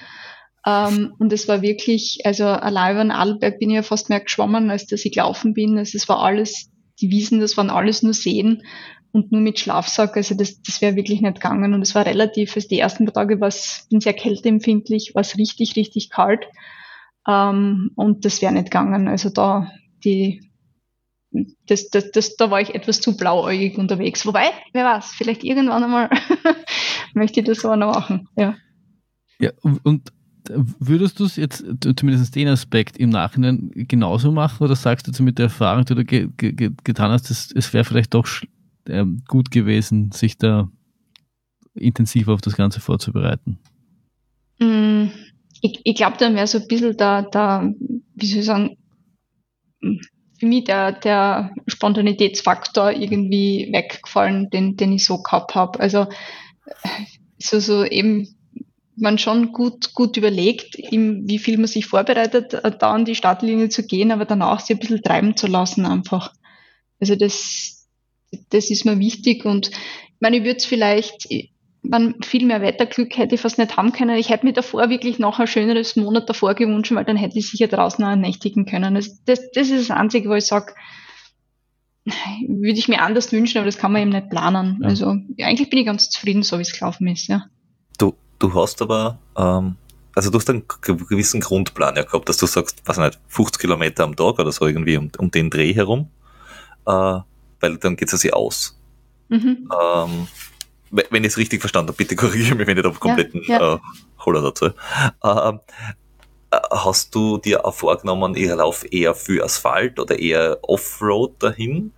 Ähm, 0.65 1.13
und 1.19 1.31
es 1.31 1.47
war 1.47 1.61
wirklich, 1.61 2.21
also 2.23 2.45
allein 2.45 2.93
über 2.93 3.03
den 3.03 3.11
Arlberg 3.11 3.59
bin 3.59 3.69
ich 3.69 3.75
ja 3.75 3.83
fast 3.83 4.09
mehr 4.09 4.21
geschwommen, 4.21 4.71
als 4.71 4.87
dass 4.87 5.05
ich 5.05 5.11
gelaufen 5.11 5.53
bin. 5.53 5.77
Also 5.77 5.95
es 5.95 6.09
war 6.09 6.23
alles, 6.23 6.71
die 6.99 7.11
Wiesen, 7.11 7.39
das 7.39 7.55
waren 7.55 7.69
alles 7.69 8.01
nur 8.01 8.15
Seen 8.15 8.63
und 9.11 9.31
nur 9.31 9.41
mit 9.41 9.59
Schlafsack. 9.59 10.17
Also 10.17 10.35
das, 10.35 10.61
das 10.61 10.81
wäre 10.81 10.95
wirklich 10.95 11.21
nicht 11.21 11.35
gegangen. 11.35 11.73
Und 11.73 11.81
es 11.81 11.95
war 11.95 12.05
relativ, 12.05 12.55
also 12.55 12.67
die 12.67 12.79
ersten 12.79 13.05
paar 13.05 13.13
Tage 13.13 13.39
war 13.39 13.47
es, 13.47 13.87
bin 13.89 14.01
sehr 14.01 14.13
kälteempfindlich, 14.13 15.13
war 15.15 15.21
es 15.21 15.37
richtig, 15.37 15.75
richtig 15.75 16.09
kalt. 16.09 16.45
Ähm, 17.27 17.91
und 17.95 18.25
das 18.25 18.41
wäre 18.41 18.53
nicht 18.53 18.65
gegangen. 18.65 19.07
Also 19.07 19.29
da, 19.29 19.71
die, 20.03 20.49
das, 21.67 21.89
das, 21.89 22.11
das, 22.11 22.35
da 22.35 22.51
war 22.51 22.61
ich 22.61 22.75
etwas 22.75 23.01
zu 23.01 23.17
blauäugig 23.17 23.77
unterwegs. 23.77 24.25
Wobei, 24.25 24.51
wer 24.73 24.85
weiß, 24.85 25.11
vielleicht 25.11 25.43
irgendwann 25.43 25.83
einmal 25.83 26.09
möchte 27.13 27.39
ich 27.39 27.45
das 27.45 27.65
auch 27.65 27.75
noch 27.75 27.93
machen. 27.93 28.27
Ja. 28.35 28.55
Ja, 29.39 29.51
und 29.83 30.11
würdest 30.49 31.19
du 31.19 31.25
es 31.25 31.35
jetzt, 31.35 31.63
zumindest 31.95 32.35
den 32.35 32.47
Aspekt 32.47 32.97
im 32.97 33.09
Nachhinein 33.09 33.71
genauso 33.73 34.31
machen 34.31 34.63
oder 34.63 34.75
sagst 34.75 35.07
du 35.07 35.11
jetzt 35.11 35.19
mit 35.19 35.37
der 35.37 35.45
Erfahrung, 35.45 35.85
die 35.85 35.95
du 35.95 36.03
ge 36.03 36.29
ge 36.35 36.71
getan 36.83 37.11
hast, 37.11 37.29
es, 37.29 37.51
es 37.53 37.73
wäre 37.73 37.85
vielleicht 37.85 38.13
doch 38.13 38.27
gut 39.27 39.51
gewesen, 39.51 40.11
sich 40.11 40.37
da 40.37 40.69
intensiver 41.73 42.33
auf 42.33 42.41
das 42.41 42.55
Ganze 42.55 42.79
vorzubereiten? 42.79 43.59
Mm, 44.59 45.07
Ich, 45.61 45.81
ich 45.83 45.95
glaube, 45.95 46.17
dann 46.17 46.35
wäre 46.35 46.47
so 46.47 46.59
ein 46.59 46.67
bisschen 46.67 46.95
da, 46.97 47.21
da, 47.21 47.69
wie 48.15 48.25
soll 48.25 48.39
ich 48.39 48.45
sagen, 48.45 48.77
für 50.39 50.45
mich 50.45 50.63
der, 50.65 50.93
der 50.93 51.53
Spontanitätsfaktor 51.67 52.91
irgendwie 52.91 53.69
weggefallen, 53.71 54.49
den, 54.49 54.77
den 54.77 54.93
ich 54.93 55.05
so 55.05 55.21
gehabt 55.21 55.55
habe. 55.55 55.79
Also 55.79 56.07
so, 57.37 57.59
so 57.59 57.83
eben 57.83 58.35
man 58.95 59.17
schon 59.17 59.51
gut, 59.51 59.93
gut 59.93 60.17
überlegt, 60.17 60.77
wie 60.77 61.39
viel 61.39 61.57
man 61.57 61.67
sich 61.67 61.85
vorbereitet, 61.85 62.53
äh, 62.53 62.71
da 62.77 62.91
an 62.91 63.05
die 63.05 63.15
Startlinie 63.15 63.69
zu 63.69 63.85
gehen, 63.85 64.11
aber 64.11 64.25
danach 64.25 64.59
sich 64.59 64.75
ein 64.75 64.79
bisschen 64.79 65.01
treiben 65.01 65.37
zu 65.37 65.47
lassen 65.47 65.85
einfach. 65.85 66.33
Also 66.99 67.15
das, 67.15 67.78
das 68.49 68.69
ist 68.69 68.85
mir 68.85 68.99
wichtig 68.99 69.45
und 69.45 69.69
ich 69.69 70.21
meine, 70.21 70.37
ich 70.37 70.43
würde 70.43 70.57
es 70.57 70.65
vielleicht, 70.65 71.29
man 71.81 72.15
viel 72.21 72.45
mehr 72.45 72.61
Wetterglück 72.61 73.17
hätte 73.17 73.35
ich 73.35 73.41
fast 73.41 73.57
nicht 73.57 73.77
haben 73.77 73.93
können. 73.93 74.17
Ich 74.17 74.29
hätte 74.29 74.45
mir 74.45 74.53
davor 74.53 74.89
wirklich 74.89 75.17
noch 75.17 75.39
ein 75.39 75.47
schöneres 75.47 75.95
Monat 75.95 76.29
davor 76.29 76.53
gewünscht, 76.55 76.91
weil 76.93 77.05
dann 77.05 77.15
hätte 77.15 77.39
ich 77.39 77.49
sicher 77.49 77.67
draußen 77.67 78.03
auch 78.03 78.15
nächtigen 78.15 78.65
können. 78.65 78.95
Also 78.95 79.11
das, 79.25 79.49
das 79.51 79.69
ist 79.69 79.89
das 79.89 79.97
Einzige, 79.97 80.29
wo 80.29 80.33
ich 80.33 80.45
sage, 80.45 80.73
würde 82.47 82.79
ich 82.79 82.87
mir 82.87 83.01
anders 83.01 83.31
wünschen, 83.31 83.57
aber 83.57 83.65
das 83.65 83.77
kann 83.77 83.91
man 83.91 84.01
eben 84.01 84.11
nicht 84.11 84.29
planen. 84.29 84.79
Ja. 84.81 84.89
Also 84.89 85.17
ja, 85.37 85.47
eigentlich 85.47 85.69
bin 85.69 85.79
ich 85.79 85.85
ganz 85.85 86.09
zufrieden, 86.09 86.43
so 86.43 86.57
wie 86.57 86.63
es 86.63 86.73
gelaufen 86.73 87.07
ist, 87.07 87.27
ja. 87.27 87.45
Du, 87.97 88.13
du 88.39 88.53
hast 88.53 88.81
aber, 88.81 89.19
ähm, 89.37 89.75
also 90.15 90.29
du 90.31 90.37
hast 90.37 90.49
einen 90.49 90.63
gewissen 90.87 91.39
Grundplan 91.39 91.95
ja 91.95 92.03
gehabt, 92.03 92.27
dass 92.27 92.37
du 92.37 92.45
sagst, 92.45 92.81
was 92.85 92.97
nicht, 92.97 93.19
50 93.27 93.61
Kilometer 93.61 94.03
am 94.03 94.15
Tag 94.15 94.39
oder 94.39 94.51
so 94.51 94.67
irgendwie 94.67 94.97
um, 94.97 95.09
um 95.17 95.31
den 95.31 95.49
Dreh 95.49 95.73
herum, 95.73 96.09
äh, 96.85 97.19
weil 97.59 97.77
dann 97.77 97.95
geht 97.95 98.11
es 98.11 98.23
ja 98.23 98.33
aus. 98.33 98.79
Mhm. 99.29 99.69
Ähm, 99.81 100.27
we- 100.91 101.05
wenn 101.09 101.23
ich 101.23 101.29
es 101.31 101.37
richtig 101.37 101.61
verstanden 101.61 101.89
habe, 101.89 101.97
bitte 101.97 102.15
korrigiere 102.15 102.55
mich, 102.55 102.67
wenn 102.67 102.77
ich 102.77 102.83
da 102.83 102.89
kompletten 102.89 103.41
ja. 103.45 103.75
Äh, 103.75 103.79
Holler 104.25 104.41
dazu. 104.41 104.71
Ähm, 105.23 105.59
äh, 106.51 106.57
hast 106.71 107.13
du 107.13 107.37
dir 107.37 107.65
auch 107.65 107.73
vorgenommen, 107.73 108.35
ich 108.35 108.49
laufe 108.49 108.87
eher 108.87 109.13
für 109.13 109.43
Asphalt 109.43 109.99
oder 109.99 110.17
eher 110.17 110.57
Offroad 110.63 111.41
dahin? 111.41 111.91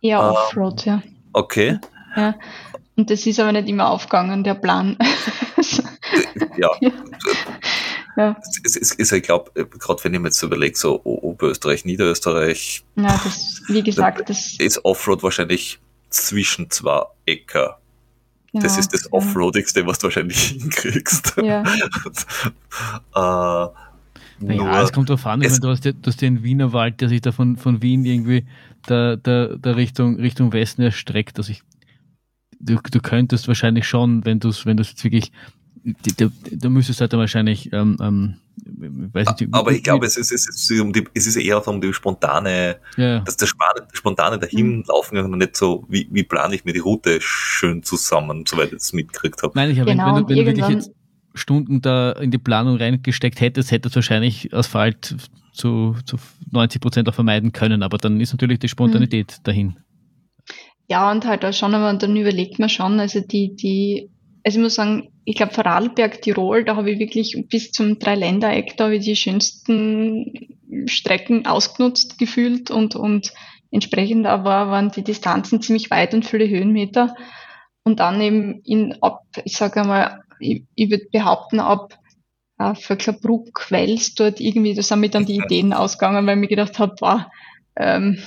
Eher 0.00 0.18
Ähm, 0.18 0.24
Offroad, 0.30 0.84
ja. 0.84 1.02
Okay, 1.34 1.78
ja. 2.16 2.34
Und 2.96 3.10
das 3.10 3.24
ist 3.26 3.40
aber 3.40 3.52
nicht 3.52 3.68
immer 3.68 3.88
aufgegangen, 3.88 4.44
der 4.44 4.54
Plan. 4.54 4.98
ja. 6.58 6.70
ja. 6.80 6.90
Es, 8.16 8.76
es, 8.76 8.94
es, 8.98 9.12
ich 9.12 9.22
glaube, 9.22 9.50
gerade 9.54 10.04
wenn 10.04 10.14
ich 10.14 10.20
mir 10.20 10.28
jetzt 10.28 10.42
überlege, 10.42 10.76
so 10.76 11.02
Oberösterreich, 11.02 11.84
Niederösterreich, 11.84 12.84
ja, 12.96 13.20
das, 13.24 13.62
wie 13.68 13.82
gesagt, 13.82 14.28
das 14.28 14.56
ist 14.58 14.84
Offroad 14.84 15.22
wahrscheinlich 15.22 15.78
zwischen 16.10 16.70
zwei 16.70 17.04
Äcker. 17.24 17.78
Das 18.52 18.64
genau, 18.64 18.78
ist 18.80 18.92
das 18.92 19.04
ja. 19.04 19.12
Offroadigste, 19.12 19.86
was 19.86 19.98
du 19.98 20.04
wahrscheinlich 20.04 20.42
hinkriegst. 20.60 21.34
Ja, 21.42 21.62
äh, 23.14 23.68
nur, 24.40 24.56
Ja, 24.56 24.82
es 24.82 24.92
kommt 24.92 25.08
drauf 25.08 25.24
an, 25.24 25.40
ich 25.40 25.48
meine, 25.48 25.60
du 25.60 25.68
hast, 25.68 25.84
ja, 25.86 25.92
du 25.92 26.06
hast 26.06 26.20
ja 26.20 26.28
den 26.28 26.42
Wiener 26.42 26.74
Wald, 26.74 27.00
der 27.00 27.08
sich 27.08 27.22
da 27.22 27.32
von, 27.32 27.56
von 27.56 27.80
Wien 27.80 28.04
irgendwie 28.04 28.44
da, 28.86 29.16
da, 29.16 29.56
da 29.56 29.70
Richtung, 29.70 30.16
Richtung 30.16 30.52
Westen 30.52 30.82
erstreckt. 30.82 31.38
Also 31.38 31.52
ich 31.52 31.62
du, 32.62 32.78
du 32.90 33.00
könntest 33.00 33.48
wahrscheinlich 33.48 33.86
schon, 33.86 34.24
wenn 34.24 34.40
du 34.40 34.48
es 34.48 34.64
wenn 34.64 34.78
jetzt 34.78 35.02
wirklich, 35.04 35.32
du, 35.84 36.30
du 36.50 36.70
müsstest 36.70 37.00
halt 37.00 37.12
dann 37.12 37.20
wahrscheinlich, 37.20 37.72
ähm, 37.72 37.96
ähm, 38.00 38.34
weiß 39.12 39.40
nicht, 39.40 39.54
aber 39.54 39.72
ich 39.72 39.82
glaube, 39.82 40.06
es 40.06 40.16
ist, 40.16 40.30
es, 40.30 40.48
ist 40.48 40.80
um 40.80 40.92
die, 40.92 41.04
es 41.14 41.26
ist 41.26 41.36
eher 41.36 41.66
um 41.66 41.80
die 41.80 41.92
spontane, 41.92 42.76
ja. 42.96 43.20
dass 43.20 43.36
der 43.36 43.46
spontane 43.46 44.38
dahinlaufen 44.38 45.18
mhm. 45.18 45.32
und 45.32 45.38
nicht 45.38 45.56
so, 45.56 45.84
wie, 45.88 46.08
wie 46.10 46.22
plane 46.22 46.54
ich 46.54 46.64
mir 46.64 46.72
die 46.72 46.80
Route 46.80 47.18
schön 47.20 47.82
zusammen, 47.82 48.44
soweit 48.46 48.68
ich 48.68 48.78
es 48.78 48.92
mitgekriegt 48.92 49.42
habe. 49.42 49.52
Nein, 49.54 49.70
ich 49.70 49.80
habe, 49.80 49.90
genau, 49.90 50.16
wenn, 50.16 50.28
wenn, 50.28 50.36
wenn 50.36 50.44
du 50.46 50.54
dich 50.54 50.68
jetzt 50.68 50.92
Stunden 51.34 51.80
da 51.80 52.12
in 52.12 52.30
die 52.30 52.38
Planung 52.38 52.76
reingesteckt 52.76 53.40
hättest, 53.40 53.70
hättest 53.70 53.94
du 53.94 53.98
wahrscheinlich 53.98 54.52
Asphalt 54.52 55.16
zu, 55.52 55.96
zu 56.04 56.16
90 56.50 56.80
Prozent 56.80 57.08
auch 57.08 57.14
vermeiden 57.14 57.52
können, 57.52 57.82
aber 57.82 57.98
dann 57.98 58.20
ist 58.20 58.32
natürlich 58.32 58.58
die 58.58 58.68
Spontanität 58.68 59.38
mhm. 59.38 59.42
dahin. 59.44 59.76
Ja, 60.88 61.10
und 61.10 61.24
halt 61.24 61.44
auch 61.44 61.52
schon, 61.52 61.74
aber 61.74 61.96
dann 61.96 62.16
überlegt 62.16 62.58
man 62.58 62.68
schon, 62.68 63.00
also 63.00 63.20
die, 63.20 63.54
die, 63.54 64.10
also 64.44 64.58
ich 64.58 64.62
muss 64.62 64.74
sagen, 64.74 65.12
ich 65.24 65.36
glaube 65.36 65.54
Vorarlberg, 65.54 66.20
Tirol, 66.20 66.64
da 66.64 66.76
habe 66.76 66.90
ich 66.90 66.98
wirklich 66.98 67.46
bis 67.48 67.70
zum 67.70 67.98
Dreiländereck, 67.98 68.76
da 68.76 68.84
habe 68.84 68.96
ich 68.96 69.04
die 69.04 69.16
schönsten 69.16 70.58
Strecken 70.86 71.46
ausgenutzt 71.46 72.18
gefühlt 72.18 72.70
und, 72.70 72.96
und 72.96 73.32
entsprechend 73.70 74.26
aber 74.26 74.68
waren 74.68 74.90
die 74.90 75.04
Distanzen 75.04 75.62
ziemlich 75.62 75.90
weit 75.90 76.14
und 76.14 76.26
viele 76.26 76.48
Höhenmeter. 76.48 77.14
Und 77.84 78.00
dann 78.00 78.20
eben 78.20 78.60
in 78.64 78.96
ab, 79.02 79.22
ich 79.44 79.56
sage 79.56 79.80
einmal, 79.80 80.22
ich, 80.38 80.64
ich 80.74 80.90
würde 80.90 81.06
behaupten, 81.12 81.60
ab 81.60 81.98
äh, 82.58 82.74
Vöcklerbruck, 82.74 83.70
Wels 83.70 84.14
dort 84.14 84.40
irgendwie, 84.40 84.74
da 84.74 84.82
sind 84.82 85.00
mir 85.00 85.10
dann 85.10 85.26
die 85.26 85.36
Ideen 85.44 85.72
ausgegangen, 85.72 86.26
weil 86.26 86.36
ich 86.36 86.40
mir 86.40 86.48
gedacht 86.48 86.78
habe, 86.78 86.94
wow, 87.00 87.22
ähm, 87.76 88.18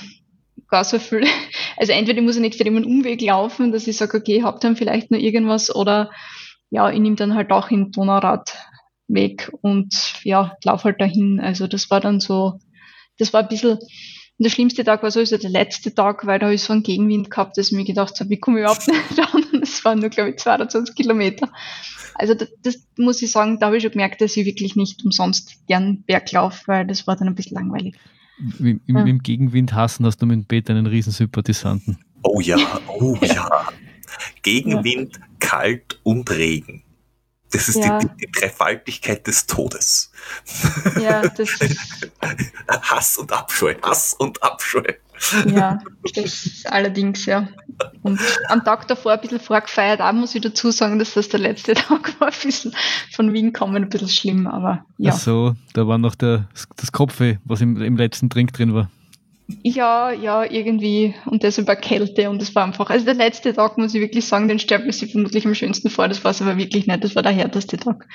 gar 0.68 0.84
so 0.84 0.98
viel. 0.98 1.26
Also 1.78 1.92
entweder 1.92 2.22
muss 2.22 2.36
ich 2.36 2.38
einen 2.38 2.46
extremen 2.46 2.86
Umweg 2.86 3.20
laufen, 3.20 3.70
dass 3.70 3.86
ich 3.86 3.98
sage, 3.98 4.16
okay, 4.16 4.42
habt 4.42 4.64
dann 4.64 4.76
vielleicht 4.76 5.10
nur 5.10 5.20
irgendwas 5.20 5.74
oder 5.74 6.10
ja, 6.70 6.90
ich 6.90 6.98
nehme 6.98 7.16
dann 7.16 7.34
halt 7.34 7.52
auch 7.52 7.68
den 7.68 7.92
Donauradweg 7.92 9.52
und 9.60 10.14
ja, 10.24 10.56
lauf 10.64 10.84
halt 10.84 11.02
dahin. 11.02 11.38
Also 11.38 11.66
das 11.66 11.90
war 11.90 12.00
dann 12.00 12.18
so, 12.18 12.58
das 13.18 13.34
war 13.34 13.42
ein 13.42 13.48
bisschen, 13.48 13.78
der 14.38 14.48
schlimmste 14.48 14.84
Tag 14.84 15.02
war 15.02 15.10
sowieso 15.10 15.36
der 15.36 15.50
letzte 15.50 15.94
Tag, 15.94 16.26
weil 16.26 16.38
da 16.38 16.46
habe 16.46 16.54
ich 16.54 16.62
so 16.62 16.72
einen 16.72 16.82
Gegenwind 16.82 17.30
gehabt, 17.30 17.58
dass 17.58 17.66
ich 17.66 17.76
mir 17.76 17.84
gedacht 17.84 18.18
habe, 18.18 18.30
wie 18.30 18.38
komme 18.38 18.58
ich 18.58 18.62
überhaupt 18.62 18.88
nicht 18.88 19.34
an? 19.34 19.60
Das 19.60 19.84
waren 19.84 19.98
nur, 19.98 20.08
glaube 20.08 20.30
ich, 20.30 20.38
22 20.38 20.94
Kilometer. 20.94 21.52
Also 22.14 22.32
das, 22.32 22.48
das 22.62 22.86
muss 22.96 23.20
ich 23.20 23.30
sagen, 23.30 23.58
da 23.60 23.66
habe 23.66 23.76
ich 23.76 23.82
schon 23.82 23.92
gemerkt, 23.92 24.22
dass 24.22 24.36
ich 24.36 24.46
wirklich 24.46 24.76
nicht 24.76 25.04
umsonst 25.04 25.66
gern 25.66 26.04
Berglauf, 26.04 26.62
weil 26.66 26.86
das 26.86 27.06
war 27.06 27.16
dann 27.16 27.28
ein 27.28 27.34
bisschen 27.34 27.56
langweilig. 27.56 27.96
Im, 28.58 28.80
im, 28.86 28.96
ja. 28.96 29.04
im 29.04 29.18
Gegenwind 29.20 29.72
hassen 29.72 30.04
hast 30.04 30.20
du 30.20 30.26
mit 30.26 30.46
Peter 30.48 30.74
einen 30.74 30.86
Riesensympathisanten. 30.86 31.98
Oh 32.22 32.40
ja, 32.40 32.58
oh 32.86 33.16
ja. 33.22 33.68
Gegenwind, 34.42 35.16
ja. 35.16 35.22
kalt 35.38 36.00
und 36.02 36.30
Regen. 36.30 36.82
Das 37.52 37.68
ist 37.68 37.76
ja. 37.76 37.98
die, 37.98 38.08
die, 38.20 38.32
Dreifaltigkeit 38.32 39.26
des 39.26 39.46
Todes. 39.46 40.10
Ja, 41.00 41.22
das 41.22 41.50
ist. 41.60 42.10
Hass 42.68 43.16
und 43.16 43.32
Abscheu, 43.32 43.74
Hass 43.82 44.14
und 44.14 44.42
Abscheu. 44.42 44.82
Ja, 45.54 45.78
das 46.14 46.46
ist 46.46 46.72
allerdings, 46.72 47.26
ja. 47.26 47.48
Und 48.02 48.20
am 48.48 48.64
Tag 48.64 48.88
davor 48.88 49.12
ein 49.12 49.20
bisschen 49.20 49.40
vorgefeiert, 49.40 50.00
auch 50.00 50.12
muss 50.12 50.34
ich 50.34 50.40
dazu 50.40 50.70
sagen, 50.70 50.98
dass 50.98 51.14
das 51.14 51.28
der 51.28 51.40
letzte 51.40 51.74
Tag 51.74 52.18
war, 52.20 52.28
ein 52.28 52.34
bisschen 52.42 52.72
von 53.12 53.32
Wien 53.32 53.52
kommen, 53.52 53.76
ein 53.76 53.88
bisschen 53.88 54.08
schlimm, 54.08 54.46
aber 54.46 54.84
ja. 54.98 55.12
Ach 55.12 55.18
so, 55.18 55.54
da 55.74 55.86
war 55.86 55.98
noch 55.98 56.14
der, 56.14 56.48
das 56.76 56.92
Kopfweh, 56.92 57.36
was 57.44 57.60
im, 57.60 57.80
im 57.80 57.96
letzten 57.96 58.28
Drink 58.28 58.52
drin 58.52 58.74
war. 58.74 58.90
Ja, 59.62 60.10
ja, 60.10 60.42
irgendwie 60.42 61.14
und 61.24 61.44
deshalb 61.44 61.68
war 61.68 61.76
Kälte 61.76 62.30
und 62.30 62.42
es 62.42 62.54
war 62.56 62.64
einfach, 62.64 62.90
also 62.90 63.04
der 63.04 63.14
letzte 63.14 63.54
Tag 63.54 63.78
muss 63.78 63.94
ich 63.94 64.00
wirklich 64.00 64.26
sagen, 64.26 64.48
den 64.48 64.58
stellt 64.58 64.82
man 64.82 64.90
sich 64.90 65.12
vermutlich 65.12 65.46
am 65.46 65.54
schönsten 65.54 65.88
vor, 65.88 66.08
das 66.08 66.24
war 66.24 66.32
es 66.32 66.42
aber 66.42 66.56
wirklich 66.56 66.88
nicht, 66.88 67.04
das 67.04 67.14
war 67.14 67.22
der 67.22 67.30
härteste 67.30 67.76
Tag. 67.76 68.08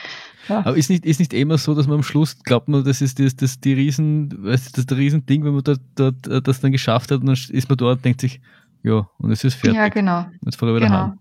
Ja. 0.51 0.59
Aber 0.65 0.75
ist 0.75 0.89
nicht, 0.89 1.05
ist 1.05 1.19
nicht 1.19 1.33
immer 1.33 1.57
so, 1.57 1.73
dass 1.73 1.87
man 1.87 1.97
am 1.97 2.03
Schluss 2.03 2.37
glaubt 2.43 2.67
man, 2.67 2.83
das 2.83 3.01
ist 3.01 3.19
das, 3.19 3.37
das 3.37 3.61
die 3.61 3.73
Riesen, 3.73 4.43
weißt 4.43 4.67
du, 4.67 4.71
das 4.75 4.85
der 4.85 4.97
Riesending, 4.97 5.45
wenn 5.45 5.53
man 5.53 5.63
dort, 5.63 5.79
dort 5.95 6.27
äh, 6.27 6.41
das 6.41 6.59
dann 6.59 6.73
geschafft 6.73 7.09
hat 7.09 7.21
und 7.21 7.27
dann 7.27 7.35
ist 7.35 7.69
man 7.69 7.77
dort 7.77 7.97
und 7.97 8.05
denkt 8.05 8.19
sich, 8.19 8.41
ja, 8.83 9.07
und 9.17 9.31
es 9.31 9.45
ist 9.45 9.53
fertig. 9.53 9.77
Ja, 9.77 9.87
genau. 9.87 10.25
Jetzt 10.43 10.57
fahre 10.57 10.73
ich 10.73 10.77
wieder 10.77 10.87
genau. 10.87 11.03
Heim. 11.03 11.17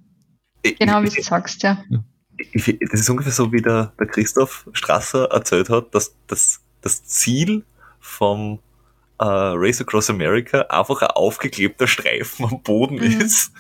Genau, 0.78 1.02
wie 1.02 1.14
du 1.14 1.22
sagst, 1.22 1.62
ja. 1.62 1.78
ja. 1.90 2.02
Ich, 2.38 2.76
das 2.90 3.00
ist 3.00 3.10
ungefähr 3.10 3.32
so, 3.32 3.52
wie 3.52 3.62
der, 3.62 3.92
der 4.00 4.06
Christoph 4.08 4.68
Strasser 4.72 5.30
erzählt 5.30 5.68
hat, 5.68 5.94
dass 5.94 6.16
das, 6.26 6.60
das 6.80 7.04
Ziel 7.04 7.64
vom 8.00 8.58
äh, 9.20 9.24
Race 9.24 9.80
Across 9.80 10.10
America 10.10 10.62
einfach 10.62 11.02
ein 11.02 11.08
aufgeklebter 11.08 11.86
Streifen 11.86 12.46
am 12.46 12.62
Boden 12.62 12.96
mhm. 12.96 13.20
ist 13.20 13.52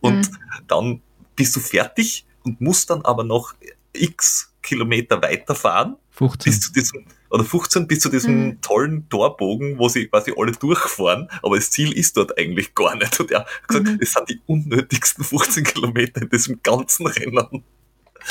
und 0.00 0.30
mhm. 0.30 0.38
dann 0.66 1.00
bist 1.34 1.56
du 1.56 1.60
fertig 1.60 2.26
und 2.42 2.60
musst 2.60 2.90
dann 2.90 3.02
aber 3.02 3.24
noch 3.24 3.54
x 3.94 4.53
Kilometer 4.64 5.22
weiterfahren 5.22 5.96
15. 6.10 6.50
bis 6.50 6.60
zu 6.60 6.72
diesem 6.72 7.06
oder 7.30 7.44
15 7.44 7.86
bis 7.88 8.00
zu 8.00 8.08
diesem 8.08 8.46
mhm. 8.46 8.60
tollen 8.60 9.08
Torbogen, 9.08 9.78
wo 9.78 9.88
sie 9.88 10.06
quasi 10.06 10.32
alle 10.36 10.52
durchfahren, 10.52 11.28
aber 11.42 11.56
das 11.56 11.70
Ziel 11.70 11.92
ist 11.92 12.16
dort 12.16 12.38
eigentlich 12.38 12.74
gar 12.74 12.94
nicht. 12.94 13.18
Und 13.18 13.30
er 13.32 13.40
hat 13.40 13.68
gesagt, 13.68 13.86
mhm. 13.86 13.98
es 14.00 14.12
sind 14.12 14.28
die 14.28 14.40
unnötigsten 14.46 15.24
15 15.24 15.64
Kilometer 15.64 16.22
in 16.22 16.28
diesem 16.28 16.60
ganzen 16.62 17.06
Rennen. 17.06 17.64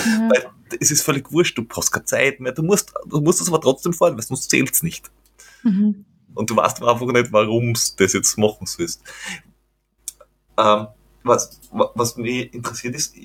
Ja. 0.06 0.30
Weil 0.30 0.50
es 0.80 0.89
ist 0.89 1.02
völlig 1.02 1.32
wurscht, 1.32 1.58
du 1.58 1.65
hast 1.76 1.91
keine 1.91 2.06
Zeit 2.06 2.39
mehr, 2.39 2.54
du 2.54 2.63
musst, 2.63 2.93
du 3.06 3.19
musst 3.19 3.41
es 3.41 3.50
aber 3.50 3.60
trotzdem 3.60 3.93
fahren, 3.93 4.15
weil 4.15 4.24
sonst 4.24 4.50
zählt 4.50 4.72
es 4.72 4.84
nicht. 4.84 5.12
Mhm. 5.63 6.06
Und 6.34 6.50
du 6.50 6.56
weißt 6.56 6.82
einfach 6.82 7.06
nicht, 7.06 7.32
warum 7.32 7.74
du 7.74 7.80
das 7.98 8.13
jetzt 8.13 8.38
machen 8.38 8.65
sollst. 8.65 9.02
Ähm, 10.58 10.88
was, 11.24 11.60
was 11.72 12.15
mich 12.15 12.54
interessiert 12.54 12.96
ist, 12.96 13.15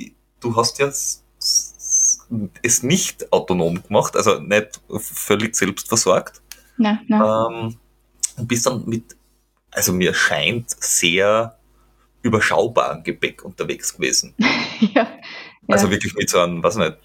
du 0.40 0.56
hast 0.56 0.78
ja 0.78 0.90
es 2.62 2.82
nicht 2.82 3.32
autonom 3.32 3.82
gemacht, 3.82 4.16
also 4.16 4.38
nicht 4.40 4.80
völlig 4.98 5.56
selbst 5.56 5.88
versorgt. 5.88 6.42
Nein, 6.76 7.00
nein. 7.08 7.20
Ähm, 7.20 7.76
und 8.36 8.48
bist 8.48 8.66
dann 8.66 8.84
mit, 8.86 9.16
also 9.70 9.92
mir 9.92 10.14
scheint, 10.14 10.70
sehr 10.70 11.58
überschaubaren 12.22 13.02
Gepäck 13.02 13.44
unterwegs 13.44 13.94
gewesen. 13.94 14.34
ja, 14.94 15.08
Also 15.66 15.86
ja. 15.86 15.92
wirklich 15.92 16.14
mit 16.14 16.28
so 16.28 16.38
einem, 16.38 16.62
was 16.62 16.76
nicht, 16.76 16.96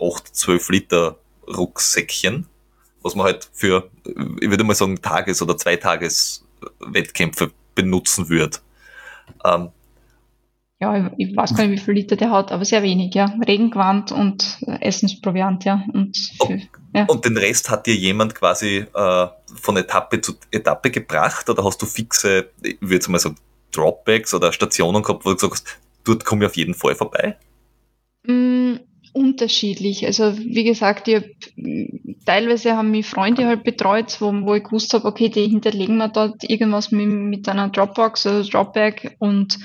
8, 0.00 0.34
12 0.34 0.68
Liter 0.70 1.18
Rucksäckchen 1.46 2.46
was 3.02 3.14
man 3.14 3.26
halt 3.26 3.48
für, 3.52 3.90
ich 4.04 4.50
würde 4.50 4.64
mal 4.64 4.74
sagen, 4.74 5.00
Tages- 5.00 5.42
oder 5.42 5.56
Zweitages-Wettkämpfe 5.56 7.52
benutzen 7.74 8.28
würde. 8.28 8.58
Ähm, 9.44 9.70
ja, 10.80 11.10
ich 11.16 11.36
weiß 11.36 11.54
gar 11.54 11.66
nicht, 11.66 11.80
wie 11.80 11.84
viel 11.84 11.94
Liter 11.94 12.14
der 12.14 12.30
hat, 12.30 12.52
aber 12.52 12.64
sehr 12.64 12.84
wenig, 12.84 13.12
ja. 13.14 13.34
Regengewand 13.46 14.12
und 14.12 14.58
Essensproviant, 14.80 15.64
ja. 15.64 15.82
Und, 15.92 16.16
für, 16.46 16.60
ja. 16.94 17.04
und 17.06 17.24
den 17.24 17.36
Rest 17.36 17.68
hat 17.68 17.86
dir 17.86 17.96
jemand 17.96 18.36
quasi 18.36 18.86
äh, 18.94 19.26
von 19.60 19.76
Etappe 19.76 20.20
zu 20.20 20.34
Etappe 20.52 20.90
gebracht 20.90 21.50
oder 21.50 21.64
hast 21.64 21.82
du 21.82 21.86
fixe, 21.86 22.50
ich 22.62 22.80
würde 22.80 22.94
jetzt 22.94 23.08
mal 23.08 23.18
sagen, 23.18 23.36
Dropbacks 23.72 24.34
oder 24.34 24.52
Stationen 24.52 25.02
gehabt, 25.02 25.24
wo 25.24 25.30
du 25.30 25.34
gesagt 25.34 25.52
hast, 25.54 25.78
dort 26.04 26.24
komme 26.24 26.44
ich 26.44 26.50
auf 26.50 26.56
jeden 26.56 26.74
Fall 26.74 26.94
vorbei? 26.94 27.36
Mm, 28.24 28.76
unterschiedlich. 29.12 30.06
Also 30.06 30.38
wie 30.38 30.64
gesagt, 30.64 31.08
ich 31.08 31.16
hab, 31.16 31.24
teilweise 32.24 32.76
haben 32.76 32.92
mich 32.92 33.06
Freunde 33.06 33.46
halt 33.46 33.64
betreut, 33.64 34.20
wo, 34.20 34.32
wo 34.42 34.54
ich 34.54 34.62
gewusst 34.62 34.94
habe, 34.94 35.06
okay, 35.06 35.28
die 35.28 35.48
hinterlegen 35.48 35.98
mir 35.98 36.08
dort 36.08 36.44
irgendwas 36.44 36.92
mit, 36.92 37.08
mit 37.08 37.48
einer 37.48 37.68
Dropbox 37.68 38.26
oder 38.26 38.44
Dropbag 38.44 39.16
und 39.18 39.58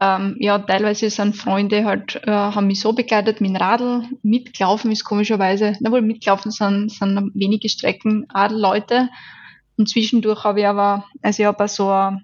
ähm, 0.00 0.36
ja, 0.38 0.58
teilweise 0.58 1.08
sind 1.08 1.36
Freunde 1.36 1.84
halt, 1.84 2.20
äh, 2.26 2.30
haben 2.30 2.66
mich 2.66 2.80
so 2.80 2.92
begleitet 2.92 3.40
mit 3.40 3.50
dem 3.50 3.56
Radl, 3.56 4.04
mitgelaufen 4.22 4.92
ist 4.92 5.04
komischerweise, 5.04 5.74
na 5.80 5.90
wohl 5.90 6.02
mitgelaufen 6.02 6.50
sind, 6.50 6.92
sind 6.92 7.30
wenige 7.34 7.68
Strecken 7.68 8.26
Leute 8.50 9.08
und 9.78 9.88
zwischendurch 9.88 10.44
habe 10.44 10.60
ich 10.60 10.66
aber, 10.66 11.04
also 11.22 11.42
ich 11.42 11.46
habe 11.46 11.68
so 11.68 11.88
eine 11.88 12.20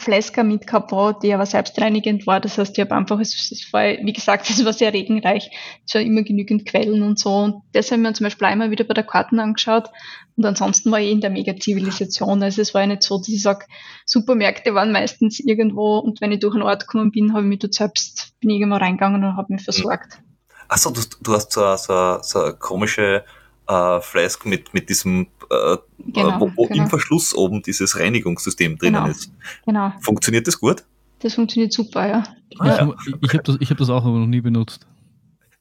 Fläsker 0.00 0.44
mit 0.44 0.66
gehabt, 0.66 1.22
die 1.22 1.32
aber 1.32 1.46
selbstreinigend 1.46 2.26
war. 2.26 2.40
Das 2.40 2.58
heißt, 2.58 2.76
ich 2.76 2.84
habe 2.84 2.94
einfach, 2.94 3.20
es, 3.20 3.68
war, 3.72 3.82
wie 3.82 4.12
gesagt, 4.12 4.48
es 4.50 4.64
war 4.64 4.72
sehr 4.72 4.92
regenreich. 4.92 5.50
Es 5.86 5.94
war 5.94 6.02
immer 6.02 6.22
genügend 6.22 6.66
Quellen 6.66 7.02
und 7.02 7.18
so. 7.18 7.30
Und 7.30 7.62
das 7.72 7.90
haben 7.90 8.02
wir 8.02 8.14
zum 8.14 8.24
Beispiel 8.24 8.46
einmal 8.46 8.70
wieder 8.70 8.84
bei 8.84 8.94
der 8.94 9.04
Karten 9.04 9.40
angeschaut. 9.40 9.88
Und 10.36 10.44
ansonsten 10.44 10.90
war 10.90 11.00
ich 11.00 11.10
in 11.10 11.20
der 11.20 11.30
Mega-Zivilisation. 11.30 12.42
Also 12.42 12.62
es 12.62 12.74
war 12.74 12.82
ja 12.82 12.86
nicht 12.86 13.02
so, 13.02 13.18
dass 13.18 13.28
ich 13.28 13.42
sage, 13.42 13.66
Supermärkte 14.06 14.74
waren 14.74 14.92
meistens 14.92 15.40
irgendwo 15.40 15.98
und 15.98 16.20
wenn 16.20 16.32
ich 16.32 16.40
durch 16.40 16.54
einen 16.54 16.62
Ort 16.62 16.86
gekommen 16.86 17.10
bin, 17.10 17.32
habe 17.32 17.42
ich 17.42 17.48
mich 17.48 17.58
dort 17.58 17.74
selbst, 17.74 18.34
bin 18.40 18.50
ich 18.50 18.60
irgendwo 18.60 18.78
reingegangen 18.78 19.24
und 19.24 19.36
habe 19.36 19.52
mich 19.52 19.64
versorgt. 19.64 20.20
Achso, 20.68 20.90
du, 20.90 21.00
du 21.22 21.32
hast 21.32 21.52
so, 21.52 21.76
so, 21.76 22.18
so 22.22 22.52
komische 22.58 23.24
äh, 23.68 24.00
Flask 24.00 24.44
mit, 24.46 24.74
mit 24.74 24.88
diesem, 24.88 25.28
äh, 25.50 25.76
genau, 25.98 26.40
wo, 26.40 26.52
wo 26.56 26.66
genau. 26.66 26.84
im 26.84 26.90
Verschluss 26.90 27.34
oben 27.34 27.62
dieses 27.62 27.98
Reinigungssystem 27.98 28.78
drinnen 28.78 28.94
genau, 28.94 29.08
ist. 29.08 29.30
Genau. 29.64 29.92
Funktioniert 30.00 30.46
das 30.46 30.58
gut? 30.58 30.84
Das 31.20 31.34
funktioniert 31.34 31.72
super, 31.72 32.08
ja. 32.08 32.24
Ah, 32.58 32.66
ja. 32.66 32.94
Ich, 33.06 33.14
ich 33.22 33.34
habe 33.34 33.42
das, 33.42 33.56
hab 33.56 33.76
das 33.76 33.90
auch 33.90 34.04
aber 34.04 34.18
noch 34.18 34.26
nie 34.26 34.40
benutzt. 34.40 34.86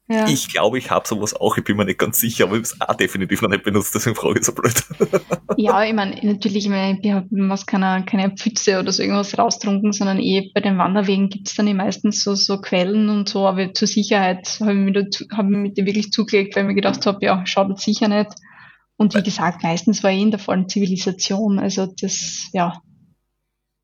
Ja. 0.10 0.26
Ich 0.28 0.47
glaube, 0.47 0.78
ich 0.78 0.89
habe 0.89 1.05
sowas 1.05 1.34
auch, 1.34 1.58
ich 1.58 1.66
bin 1.66 1.76
mir 1.76 1.84
nicht 1.84 1.99
ganz 1.99 2.20
sicher, 2.20 2.45
aber 2.45 2.53
ich 2.53 2.60
habe 2.60 2.64
es 2.64 2.82
auch 2.82 2.95
definitiv 2.95 3.41
noch 3.41 3.49
nicht 3.49 3.64
benutzt, 3.64 3.93
deswegen 3.93 4.16
frage 4.16 4.39
ich 4.39 4.45
so 4.45 4.53
blöd. 4.53 4.82
ja, 5.58 5.84
ich 5.84 5.93
meine, 5.93 6.18
natürlich, 6.24 6.66
ich 6.66 6.70
meine, 6.70 6.97
ich 7.01 7.12
habe 7.12 7.28
keine, 7.66 8.05
keine 8.05 8.32
Pfütze 8.32 8.80
oder 8.80 8.93
so 8.93 9.03
irgendwas 9.03 9.38
raustrunken, 9.38 9.91
sondern 9.91 10.20
eh 10.20 10.49
bei 10.53 10.62
den 10.62 10.78
Wanderwegen 10.78 11.28
gibt 11.30 11.49
es 11.49 11.55
dann 11.55 11.68
eh 11.68 11.74
meistens 11.74 12.24
so, 12.24 12.36
so 12.36 12.62
Quellen 12.62 13.10
und 13.10 13.28
so, 13.28 13.45
aber 13.45 13.74
zur 13.74 13.88
Sicherheit 13.88 14.47
habe 14.62 14.72
ich, 14.72 14.78
mich 14.78 15.28
hab 15.32 15.45
ich 15.45 15.58
mit 15.58 15.78
dem 15.78 15.86
wirklich 15.86 16.12
zugelegt, 16.12 16.55
weil 16.55 16.64
ich 16.64 16.68
mir 16.70 16.76
gedacht 16.76 17.05
habe, 17.05 17.26
ja, 17.26 17.45
schaut 17.45 17.78
sicher 17.80 18.08
nicht. 18.08 18.32
Und 18.95 19.14
wie 19.14 19.24
gesagt, 19.24 19.62
meistens 19.62 20.03
war 20.03 20.12
ich 20.12 20.22
in 20.22 20.32
der 20.32 20.39
vollen 20.39 20.70
Zivilisation, 20.70 21.60
also 21.60 21.86
das, 21.86 22.49
ja, 22.53 22.82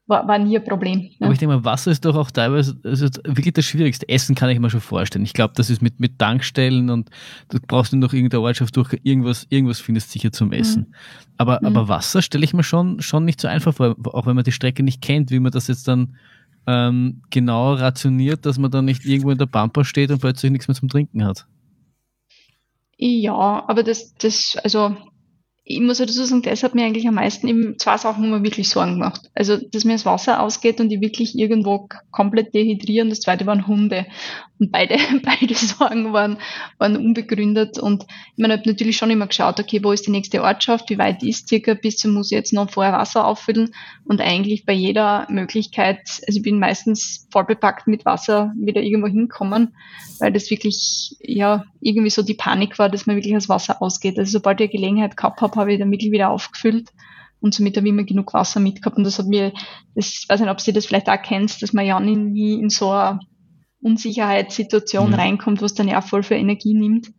war, 0.06 0.28
war 0.28 0.38
nie 0.38 0.58
ein 0.58 0.64
Problem. 0.64 1.10
Aber 1.20 1.32
ich 1.32 1.40
denke 1.40 1.56
mal, 1.56 1.64
Wasser 1.64 1.92
ist 1.92 2.04
doch 2.04 2.16
auch 2.16 2.30
teilweise 2.30 2.78
also 2.84 3.06
wirklich 3.24 3.54
das 3.54 3.66
Schwierigste. 3.66 4.08
Essen 4.10 4.36
kann 4.36 4.50
ich 4.50 4.60
mir 4.60 4.70
schon 4.70 4.82
vorstellen. 4.82 5.24
Ich 5.24 5.34
glaube, 5.34 5.54
das 5.56 5.70
ist 5.70 5.82
mit, 5.82 6.00
mit 6.00 6.20
Tankstellen 6.20 6.90
und 6.90 7.10
du 7.50 7.60
brauchst 7.66 7.94
nur 7.94 8.02
noch 8.02 8.14
irgendeine 8.14 8.42
Ortschaft 8.42 8.76
durch, 8.76 8.98
irgendwas, 9.04 9.48
irgendwas 9.50 9.80
findest 9.80 10.12
sicher 10.12 10.32
zum 10.32 10.50
mhm. 10.50 10.54
Essen. 10.54 10.82
Mhm. 10.90 10.96
Aber, 11.38 11.60
mhm. 11.62 11.68
aber 11.68 11.88
Wasser 11.88 12.22
stelle 12.22 12.44
ich 12.44 12.54
mir 12.54 12.64
schon, 12.64 13.02
schon 13.02 13.24
nicht 13.24 13.40
so 13.40 13.48
einfach 13.48 13.74
vor, 13.74 13.96
auch 14.04 14.26
wenn 14.26 14.36
man 14.36 14.44
die 14.44 14.52
Strecke 14.52 14.84
nicht 14.84 15.02
kennt, 15.02 15.32
wie 15.32 15.40
man 15.40 15.52
das 15.52 15.68
jetzt 15.68 15.88
dann 15.88 16.18
ähm, 16.68 17.22
genau 17.30 17.74
rationiert, 17.74 18.46
dass 18.46 18.58
man 18.58 18.72
dann 18.72 18.86
nicht 18.86 19.06
irgendwo 19.06 19.32
in 19.32 19.38
der 19.38 19.46
Pampa 19.46 19.84
steht 19.84 20.12
und 20.12 20.20
plötzlich 20.20 20.52
nichts 20.52 20.68
mehr 20.68 20.76
zum 20.76 20.90
Trinken 20.90 21.24
hat. 21.24 21.46
Ja, 22.98 23.64
aber 23.68 23.84
das, 23.84 24.14
das, 24.16 24.58
also 24.64 24.96
ich 25.66 25.80
muss 25.80 26.00
ja 26.00 26.06
dazu 26.06 26.26
sagen, 26.26 26.42
das 26.42 26.62
hat 26.62 26.76
mir 26.76 26.84
eigentlich 26.84 27.08
am 27.08 27.16
meisten 27.16 27.48
eben 27.48 27.80
zwei 27.80 27.98
Sachen 27.98 28.26
immer 28.26 28.44
wirklich 28.44 28.68
Sorgen 28.68 28.94
gemacht. 28.94 29.30
Also, 29.34 29.56
dass 29.58 29.86
mir 29.86 29.94
das 29.94 30.06
Wasser 30.06 30.42
ausgeht 30.42 30.82
und 30.82 30.90
die 30.90 31.00
wirklich 31.00 31.38
irgendwo 31.38 31.88
komplett 32.12 32.54
dehydrieren. 32.54 33.10
Das 33.10 33.22
zweite 33.22 33.46
waren 33.46 33.66
Hunde. 33.66 34.06
Und 34.60 34.74
beide, 34.74 34.98
beide 35.24 35.56
Sorgen 35.56 36.12
waren, 36.12 36.38
waren 36.80 36.98
unbegründet. 36.98 37.80
Und 37.80 38.04
ich 38.04 38.42
meine, 38.42 38.56
ich 38.56 38.60
habe 38.60 38.70
natürlich 38.72 38.98
schon 38.98 39.10
immer 39.10 39.28
geschaut, 39.28 39.58
okay, 39.62 39.82
wo 39.82 39.94
ist 39.94 40.06
die 40.06 40.12
nächste 40.12 40.44
Ortschaft? 40.44 40.90
Wie 40.90 40.98
weit 40.98 41.24
ist 41.24 41.48
circa? 41.48 41.76
Bis 41.76 41.96
zum 41.96 42.14
muss 42.14 42.30
ich 42.30 42.36
jetzt 42.36 42.52
noch 42.52 42.70
vorher 42.70 42.92
Wasser 42.92 43.26
auffüllen. 43.26 43.74
Und 44.04 44.20
eigentlich 44.20 44.66
bei 44.66 44.74
jeder 44.74 45.28
Möglichkeit, 45.30 46.02
also 46.28 46.38
ich 46.38 46.44
bin 46.44 46.60
meistens 46.60 47.26
vollbepackt 47.32 47.88
mit 47.88 48.04
Wasser 48.04 48.52
wieder 48.58 48.82
irgendwo 48.82 49.08
hinkommen, 49.08 49.76
weil 50.20 50.34
das 50.34 50.52
wirklich, 50.52 51.16
ja, 51.22 51.64
irgendwie 51.84 52.10
so 52.10 52.22
die 52.22 52.34
Panik 52.34 52.80
war, 52.80 52.90
dass 52.90 53.06
mir 53.06 53.16
wirklich 53.16 53.34
das 53.34 53.50
Wasser 53.50 53.82
ausgeht. 53.82 54.18
Also, 54.18 54.32
sobald 54.32 54.62
ich 54.62 54.72
Gelegenheit 54.72 55.18
gehabt 55.18 55.42
habe, 55.42 55.56
habe, 55.60 55.74
ich 55.74 55.80
den 55.80 55.90
Mittel 55.90 56.12
wieder 56.12 56.30
aufgefüllt 56.30 56.90
und 57.40 57.54
somit 57.54 57.76
habe 57.76 57.88
ich 57.88 57.94
immer 57.94 58.04
genug 58.04 58.34
Wasser 58.34 58.60
mitgehabt. 58.60 58.98
Und 58.98 59.04
das 59.04 59.20
hat 59.20 59.28
mir, 59.28 59.52
das, 59.96 60.26
weiß 60.28 60.40
nicht, 60.40 60.50
ob 60.50 60.62
Sie 60.62 60.74
das 60.74 60.86
vielleicht 60.86 61.10
auch 61.10 61.22
kennst, 61.22 61.62
dass 61.62 61.74
man 61.74 61.86
ja 61.86 62.00
nie 62.00 62.54
in 62.54 62.70
so 62.70 62.92
eine 62.92 63.20
Unsicherheitssituation 63.82 65.10
mhm. 65.10 65.16
reinkommt, 65.16 65.62
was 65.62 65.74
dann 65.74 65.88
ja 65.88 66.00
auch 66.00 66.08
voll 66.08 66.24
für 66.24 66.36
Energie 66.36 66.74
nimmt. 66.74 67.10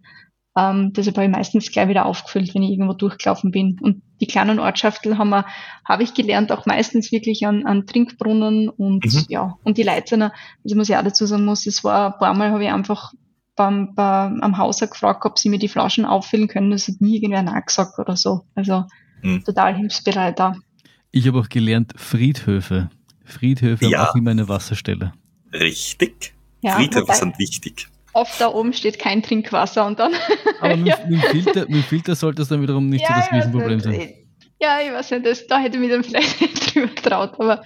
Ähm, 0.57 0.93
deshalb 0.93 1.17
habe 1.17 1.27
ich 1.27 1.33
meistens 1.33 1.71
gleich 1.71 1.89
wieder 1.89 2.07
aufgefüllt, 2.07 2.55
wenn 2.55 2.63
ich 2.63 2.71
irgendwo 2.71 2.95
durchgelaufen 2.95 3.51
bin. 3.51 3.77
Und 3.81 4.03
die 4.21 4.27
kleinen 4.27 4.61
Ortschaften 4.61 5.19
haben 5.19 5.31
wir, 5.31 5.47
habe 5.87 6.05
ich 6.05 6.15
gelernt, 6.15 6.53
auch 6.53 6.65
meistens 6.65 7.11
wirklich 7.11 7.47
an, 7.47 7.67
an 7.67 7.87
Trinkbrunnen 7.87 8.69
und 8.69 9.05
mhm. 9.05 9.25
ja, 9.29 9.57
und 9.65 9.79
die 9.79 9.83
Leitzener, 9.83 10.33
also 10.63 10.77
muss 10.77 10.89
ich 10.89 10.97
auch 10.97 11.03
dazu 11.03 11.27
sagen 11.27 11.45
muss, 11.45 11.67
es 11.67 11.83
war 11.83 12.15
ein 12.15 12.19
paar 12.19 12.35
Mal 12.35 12.53
habe 12.53 12.65
ich 12.65 12.71
einfach 12.71 13.13
beim, 13.57 13.95
beim, 13.95 14.41
am 14.41 14.59
Hauser 14.59 14.87
gefragt, 14.87 15.25
ob 15.25 15.39
sie 15.39 15.49
mir 15.49 15.59
die 15.59 15.69
Flaschen 15.69 16.05
auffüllen 16.05 16.49
können. 16.49 16.71
Das 16.71 16.89
hat 16.89 17.01
nie 17.01 17.17
irgendwer 17.17 17.43
nachgesagt 17.43 17.99
oder 17.99 18.17
so. 18.17 18.43
Also 18.55 18.85
hm. 19.21 19.45
total 19.45 19.77
hilfsbereit 19.77 20.39
da. 20.39 20.57
Ich 21.11 21.27
habe 21.29 21.39
auch 21.39 21.49
gelernt, 21.49 21.93
Friedhöfe. 21.97 22.91
Friedhöfe 23.25 23.87
ja. 23.87 23.99
haben 23.99 24.09
auch 24.09 24.15
immer 24.17 24.33
eine 24.33 24.49
Wasserstelle. 24.49 25.13
Richtig. 25.53 26.35
Ja, 26.61 26.73
Friedhöfe 26.73 27.13
sind 27.15 27.39
wichtig. 27.39 27.89
Oft 28.13 28.41
da 28.41 28.49
oben 28.49 28.73
steht 28.73 28.99
kein 28.99 29.23
Trinkwasser 29.23 29.87
und 29.87 29.99
dann. 29.99 30.13
Aber 30.61 30.77
mit, 30.77 30.87
ja. 30.89 30.99
mit, 31.09 31.23
dem 31.23 31.31
Filter, 31.31 31.61
mit 31.63 31.71
dem 31.71 31.83
Filter 31.83 32.15
sollte 32.15 32.43
es 32.43 32.49
dann 32.49 32.63
wiederum 32.63 32.89
nicht 32.89 33.03
ja, 33.03 33.09
so 33.09 33.15
das 33.15 33.33
Riesenproblem 33.33 33.81
sein. 33.81 34.15
Ja, 34.61 34.79
ich 34.81 34.93
weiß 34.93 35.11
nicht, 35.11 35.27
das, 35.27 35.47
da 35.47 35.59
hätte 35.59 35.77
ich 35.77 35.81
mich 35.81 35.91
dann 35.91 36.05
vielleicht 36.05 36.41
nicht 36.41 36.75
drüber 36.75 36.89
getraut. 36.89 37.33
Aber 37.39 37.63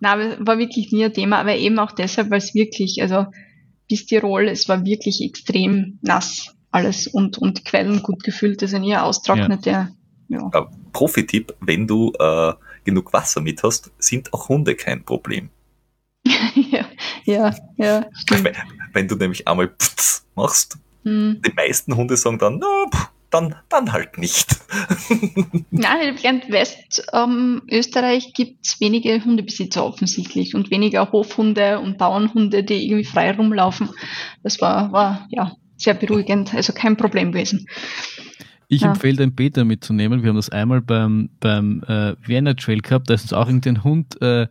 nein, 0.00 0.36
war 0.40 0.58
wirklich 0.58 0.92
nie 0.92 1.04
ein 1.04 1.14
Thema. 1.14 1.38
Aber 1.38 1.56
eben 1.56 1.78
auch 1.78 1.92
deshalb, 1.92 2.30
weil 2.30 2.38
es 2.38 2.54
wirklich, 2.54 3.00
also 3.00 3.26
Tirol, 3.96 4.48
es 4.48 4.68
war 4.68 4.84
wirklich 4.84 5.22
extrem 5.22 5.98
nass 6.02 6.54
alles 6.70 7.06
und, 7.06 7.38
und 7.38 7.64
Quellen 7.64 8.02
gut 8.02 8.24
gefüllt, 8.24 8.62
also 8.62 8.78
nie 8.78 8.96
austrocknete. 8.96 9.70
Ja. 9.70 9.88
Ja. 10.28 10.50
Äh, 10.52 10.64
Profi-Tipp, 10.92 11.54
wenn 11.60 11.86
du 11.86 12.12
äh, 12.18 12.54
genug 12.84 13.12
Wasser 13.12 13.40
mit 13.40 13.62
hast, 13.62 13.90
sind 13.98 14.32
auch 14.32 14.48
Hunde 14.48 14.74
kein 14.74 15.04
Problem. 15.04 15.50
ja, 16.24 16.86
ja, 17.24 17.54
ja. 17.76 18.06
Wenn, 18.30 18.56
wenn, 18.92 19.08
du 19.08 19.16
nämlich 19.16 19.46
einmal 19.46 19.74
machst, 20.34 20.78
hm. 21.04 21.42
die 21.44 21.52
meisten 21.52 21.94
Hunde 21.96 22.16
sagen 22.16 22.38
dann, 22.38 22.58
no, 22.58 22.86
pff, 22.90 23.10
dann, 23.32 23.54
dann 23.68 23.92
halt 23.92 24.18
nicht. 24.18 24.56
Nein, 25.70 26.16
während 26.20 26.50
Westösterreich 26.50 28.26
ähm, 28.26 28.32
gibt 28.34 28.66
es 28.66 28.80
wenige 28.80 29.24
Hundebesitzer 29.24 29.84
offensichtlich 29.84 30.54
und 30.54 30.70
weniger 30.70 31.10
Hofhunde 31.10 31.80
und 31.80 31.98
Bauernhunde, 31.98 32.62
die 32.62 32.86
irgendwie 32.86 33.04
frei 33.04 33.32
rumlaufen. 33.32 33.90
Das 34.42 34.60
war, 34.60 34.92
war 34.92 35.26
ja 35.30 35.52
sehr 35.76 35.94
beruhigend, 35.94 36.54
also 36.54 36.72
kein 36.72 36.96
Problem 36.96 37.32
gewesen. 37.32 37.66
Ich 38.68 38.82
ja. 38.82 38.88
empfehle 38.88 39.16
den 39.16 39.34
Peter 39.34 39.64
mitzunehmen. 39.64 40.22
Wir 40.22 40.30
haben 40.30 40.36
das 40.36 40.50
einmal 40.50 40.80
beim, 40.80 41.30
beim 41.40 41.82
äh, 41.88 42.14
Vienna 42.26 42.54
Trail 42.54 42.80
gehabt, 42.80 43.10
da 43.10 43.14
ist 43.14 43.22
uns 43.22 43.32
auch 43.32 43.46
irgendein 43.46 43.84
Hund 43.84 44.20
äh, 44.22 44.46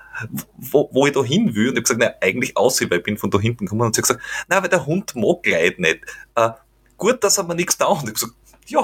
wo, 0.57 0.89
wo 0.93 1.07
ich 1.07 1.13
da 1.13 1.23
hin 1.23 1.55
will. 1.55 1.69
Und 1.69 1.73
ich 1.73 1.77
habe 1.77 1.81
gesagt, 1.81 1.99
nein, 1.99 2.13
eigentlich 2.21 2.55
aussehen, 2.55 2.89
weil 2.89 2.99
ich 2.99 3.03
bin 3.03 3.17
von 3.17 3.31
da 3.31 3.39
hinten 3.39 3.65
gekommen 3.65 3.81
und 3.81 3.95
sie 3.95 4.01
hat 4.01 4.07
gesagt, 4.07 4.25
nein, 4.47 4.61
weil 4.61 4.69
der 4.69 4.85
Hund 4.85 5.13
mag 5.15 5.45
Leid 5.45 5.79
nicht. 5.79 5.99
Äh, 6.35 6.51
gut, 6.95 7.23
dass 7.23 7.37
er 7.37 7.43
mir 7.43 7.55
nichts 7.55 7.77
da 7.77 7.87
und 7.87 7.97
ich 7.97 8.01
habe 8.03 8.13
gesagt, 8.13 8.33
ja, 8.69 8.81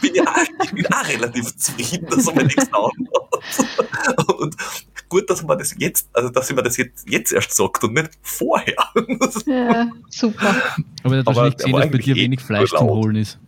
bin 0.00 0.14
ja 0.14 0.24
auch, 0.24 0.64
ich 0.64 0.72
bin 0.72 0.86
auch 0.86 1.08
relativ 1.08 1.56
zufrieden, 1.56 2.06
dass 2.08 2.26
er 2.26 2.34
mir 2.34 2.44
nichts 2.44 2.68
da 2.70 2.78
hat. 2.78 4.28
Und 4.38 4.56
gut, 5.08 5.28
dass 5.30 5.42
man 5.42 5.58
das 5.58 5.74
jetzt, 5.78 6.08
also 6.12 6.28
dass 6.30 6.52
man 6.52 6.64
das 6.64 6.76
jetzt, 6.76 7.08
jetzt 7.08 7.32
erst 7.32 7.54
sagt 7.54 7.84
und 7.84 7.94
nicht 7.94 8.10
vorher. 8.22 8.76
Ja, 9.46 9.88
super. 10.10 10.54
Aber 11.02 11.14
er 11.14 11.18
hat 11.20 11.26
wahrscheinlich 11.26 11.56
gesehen, 11.56 11.72
dass 11.72 11.90
bei 11.90 11.98
dir 11.98 12.16
eh 12.16 12.20
wenig 12.22 12.40
Fleisch 12.40 12.70
zum 12.70 12.88
Holen 12.88 13.16
ist. 13.16 13.38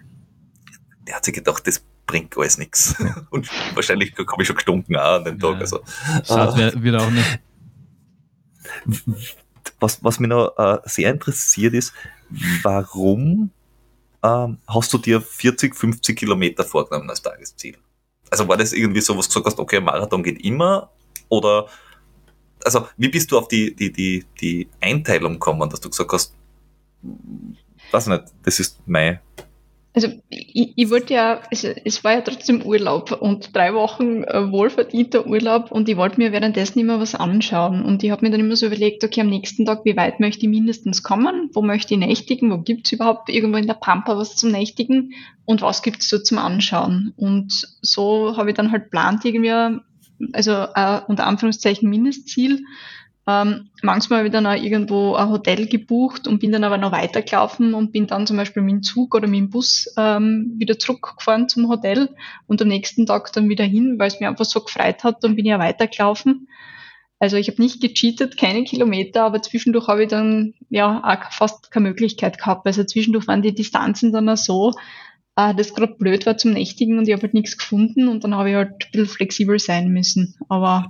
der 1.07 1.17
hat 1.17 1.25
sich 1.25 1.35
gedacht, 1.35 1.67
das 1.67 1.83
bringt 2.07 2.37
alles 2.37 2.59
nichts. 2.59 2.97
Und 3.31 3.49
wahrscheinlich 3.75 4.15
komme 4.15 4.43
ich 4.43 4.47
schon 4.47 4.57
gestunken 4.57 4.97
auch 4.97 5.17
an 5.17 5.25
den 5.25 5.39
Tag. 5.39 5.55
Ja, 5.55 5.61
also, 5.61 5.81
Saat 6.25 6.59
äh, 6.59 6.83
wird 6.83 7.01
auch 7.01 7.11
nicht. 7.11 7.41
Was, 9.81 10.03
was 10.03 10.19
mich 10.19 10.29
noch 10.29 10.57
äh, 10.59 10.79
sehr 10.85 11.11
interessiert 11.11 11.75
ist, 11.75 11.93
warum 12.63 13.51
ähm, 14.23 14.59
hast 14.67 14.93
du 14.93 14.99
dir 14.99 15.21
40, 15.21 15.75
50 15.75 16.19
Kilometer 16.19 16.65
vorgenommen 16.65 17.09
als 17.11 17.23
Tagesziel? 17.23 17.77
Also 18.31 18.47
war 18.47 18.57
das 18.57 18.73
irgendwie 18.73 19.01
so, 19.01 19.17
was 19.17 19.29
du 19.29 19.41
gesagt 19.41 19.47
hast, 19.47 19.59
okay, 19.59 19.81
Marathon 19.81 20.23
geht 20.23 20.45
immer? 20.45 20.91
Oder 21.29 21.67
also 22.65 22.89
wie 22.97 23.09
bist 23.09 23.31
du 23.31 23.39
auf 23.39 23.49
die, 23.49 23.75
die, 23.75 23.93
die, 23.93 24.25
die 24.41 24.69
Einteilung 24.81 25.35
gekommen, 25.35 25.69
dass 25.71 25.81
du 25.81 25.91
gesagt 25.91 26.13
hast, 26.13 26.35
weiß 27.91 28.09
nicht, 28.09 28.25
das 28.43 28.61
ist 28.61 28.81
mein 28.87 29.21
also 29.95 30.09
ich, 30.29 30.75
ich 30.77 30.91
wollte 30.91 31.15
ja, 31.15 31.41
es, 31.51 31.65
es 31.65 32.05
war 32.05 32.13
ja 32.13 32.21
trotzdem 32.21 32.63
Urlaub 32.63 33.13
und 33.21 33.55
drei 33.57 33.75
Wochen 33.75 34.23
äh, 34.23 34.51
wohlverdienter 34.51 35.27
Urlaub 35.27 35.73
und 35.73 35.89
ich 35.89 35.97
wollte 35.97 36.19
mir 36.19 36.31
währenddessen 36.31 36.79
immer 36.79 37.01
was 37.01 37.15
anschauen. 37.15 37.85
Und 37.85 38.03
ich 38.03 38.11
habe 38.11 38.25
mir 38.25 38.31
dann 38.31 38.41
immer 38.41 38.57
so 38.57 38.67
überlegt, 38.67 39.03
okay, 39.03 39.23
am 39.23 39.29
nächsten 39.29 39.65
Tag, 39.65 39.85
wie 39.85 39.97
weit 39.97 40.21
möchte 40.21 40.43
ich 40.43 40.51
mindestens 40.51 41.03
kommen? 41.03 41.51
Wo 41.53 41.63
möchte 41.63 41.95
ich 41.95 42.01
nächtigen? 42.01 42.51
Wo 42.51 42.59
gibt's 42.59 42.93
überhaupt 42.93 43.29
irgendwo 43.29 43.59
in 43.59 43.67
der 43.67 43.75
Pampa 43.75 44.17
was 44.17 44.37
zum 44.37 44.53
Nächtigen? 44.53 45.15
Und 45.45 45.63
was 45.63 45.83
gibt's 45.83 46.09
so 46.09 46.19
zum 46.19 46.39
Anschauen? 46.39 47.13
Und 47.17 47.67
so 47.81 48.37
habe 48.37 48.51
ich 48.51 48.57
dann 48.57 48.71
halt 48.71 48.91
plant 48.91 49.25
irgendwie, 49.25 49.81
also 50.33 50.53
äh, 50.53 51.01
unter 51.09 51.27
Anführungszeichen 51.27 51.89
Mindestziel, 51.89 52.61
ähm, 53.29 53.69
manchmal 53.83 54.21
habe 54.21 54.29
ich 54.29 54.33
dann 54.33 54.47
auch 54.47 54.55
irgendwo 54.55 55.15
ein 55.15 55.29
Hotel 55.29 55.67
gebucht 55.67 56.27
und 56.27 56.39
bin 56.39 56.51
dann 56.51 56.65
aber 56.65 56.79
noch 56.79 56.93
weitergelaufen 56.93 57.75
und 57.75 57.93
bin 57.93 58.07
dann 58.07 58.27
zum 58.27 58.39
Beispiel 58.39 58.63
mit 58.63 58.73
dem 58.73 58.83
Zug 58.83 59.15
oder 59.15 59.29
mit 59.29 59.39
dem 59.39 59.51
Bus 59.51 59.93
ähm, 59.99 60.55
wieder 60.57 60.79
zurückgefahren 60.79 61.47
zum 61.47 61.69
Hotel 61.69 62.09
und 62.47 62.63
am 62.63 62.69
nächsten 62.69 63.05
Tag 63.05 63.31
dann 63.35 63.51
wieder 63.51 63.65
hin, 63.65 63.97
weil 63.99 64.09
es 64.09 64.19
mir 64.19 64.29
einfach 64.29 64.47
so 64.47 64.61
gefreut 64.61 65.05
hat, 65.05 65.23
dann 65.23 65.37
bin 65.37 65.45
ich 65.45 65.51
ja 65.51 65.59
weitergelaufen. 65.59 66.49
Also 67.19 67.37
ich 67.37 67.49
habe 67.49 67.61
nicht 67.61 67.83
gecheatet, 67.83 68.39
keine 68.39 68.65
Kilometer, 68.65 69.25
aber 69.25 69.43
zwischendurch 69.43 69.89
habe 69.89 70.05
ich 70.05 70.09
dann 70.09 70.55
ja 70.71 71.03
auch 71.05 71.31
fast 71.31 71.71
keine 71.71 71.89
Möglichkeit 71.91 72.39
gehabt. 72.39 72.67
Also 72.67 72.85
zwischendurch 72.85 73.27
waren 73.27 73.43
die 73.43 73.55
Distanzen 73.55 74.11
dann 74.11 74.31
auch 74.31 74.39
so, 74.39 74.73
äh, 75.37 75.55
dass 75.55 75.75
gerade 75.75 75.97
blöd 75.97 76.25
war 76.25 76.39
zum 76.39 76.53
Nächtigen 76.53 76.97
und 76.97 77.07
ich 77.07 77.13
habe 77.13 77.25
halt 77.25 77.35
nichts 77.35 77.59
gefunden 77.59 78.09
und 78.09 78.25
dann 78.25 78.35
habe 78.35 78.49
ich 78.49 78.57
halt 78.57 78.71
ein 78.71 78.91
bisschen 78.91 79.07
flexibel 79.07 79.59
sein 79.59 79.89
müssen. 79.89 80.35
Aber 80.49 80.89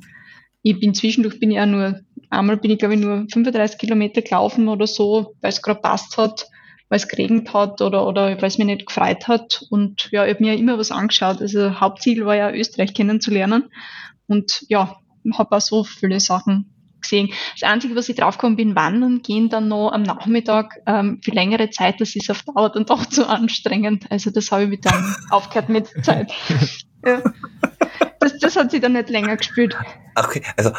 ich 0.62 0.78
bin 0.78 0.95
zwischendurch 0.95 1.41
bin 1.41 1.51
ich 1.51 1.57
ja 1.57 1.66
nur 1.66 2.01
Einmal 2.31 2.57
bin 2.59 2.70
ich, 2.70 2.79
glaube 2.79 2.95
ich, 2.95 3.01
nur 3.01 3.26
35 3.33 3.79
Kilometer 3.79 4.22
gelaufen 4.22 4.68
oder 4.68 4.87
so, 4.87 5.35
weil 5.41 5.51
es 5.51 5.62
gerade 5.62 5.81
passt 5.81 6.18
hat, 6.18 6.47
weil 6.89 6.99
es 6.99 7.09
geregnet 7.09 7.53
hat 7.55 7.81
oder, 7.81 8.07
oder 8.07 8.41
weil 8.41 8.49
es 8.49 8.59
mich 8.59 8.66
nicht 8.66 8.87
gefreut 8.87 9.29
hat. 9.29 9.64
Und 9.70 10.11
ja, 10.11 10.24
ich 10.26 10.35
habe 10.35 10.45
mir 10.45 10.57
immer 10.57 10.79
was 10.79 10.91
angeschaut. 10.91 11.41
Also 11.41 11.81
Hauptziel 11.81 12.26
war 12.26 12.37
ja 12.37 12.53
Österreich 12.53 12.95
kennenzulernen. 12.95 13.70
Und 14.26 14.64
ja, 14.68 14.99
habe 15.37 15.57
auch 15.57 15.61
so 15.61 15.85
viele 15.85 16.20
Sachen 16.20 16.72
gesehen. 17.01 17.31
Das 17.59 17.68
Einzige, 17.68 17.97
was 17.97 18.09
ich 18.09 18.16
draufgekommen 18.16 18.57
bin, 18.57 18.74
wandern 18.74 19.22
gehen 19.22 19.49
dann 19.49 19.68
noch 19.68 19.93
am 19.93 20.03
Nachmittag 20.03 20.81
ähm, 20.87 21.20
für 21.22 21.31
längere 21.31 21.70
Zeit, 21.70 22.01
das 22.01 22.14
ist 22.16 22.31
auf 22.31 22.43
Dauer 22.43 22.70
dann 22.70 22.87
doch 22.87 23.07
zu 23.07 23.29
anstrengend. 23.29 24.07
Also 24.11 24.31
das 24.31 24.51
habe 24.51 24.64
ich 24.64 24.70
mit 24.70 24.85
dann 24.85 25.16
aufgehört 25.31 25.68
mit 25.68 25.89
Zeit. 26.05 26.33
Ja. 27.05 27.22
Das, 28.20 28.39
das 28.39 28.57
hat 28.57 28.70
sich 28.70 28.81
dann 28.81 28.93
nicht 28.93 29.09
länger 29.09 29.37
gespielt. 29.37 29.76
Okay, 30.16 30.43
also 30.57 30.72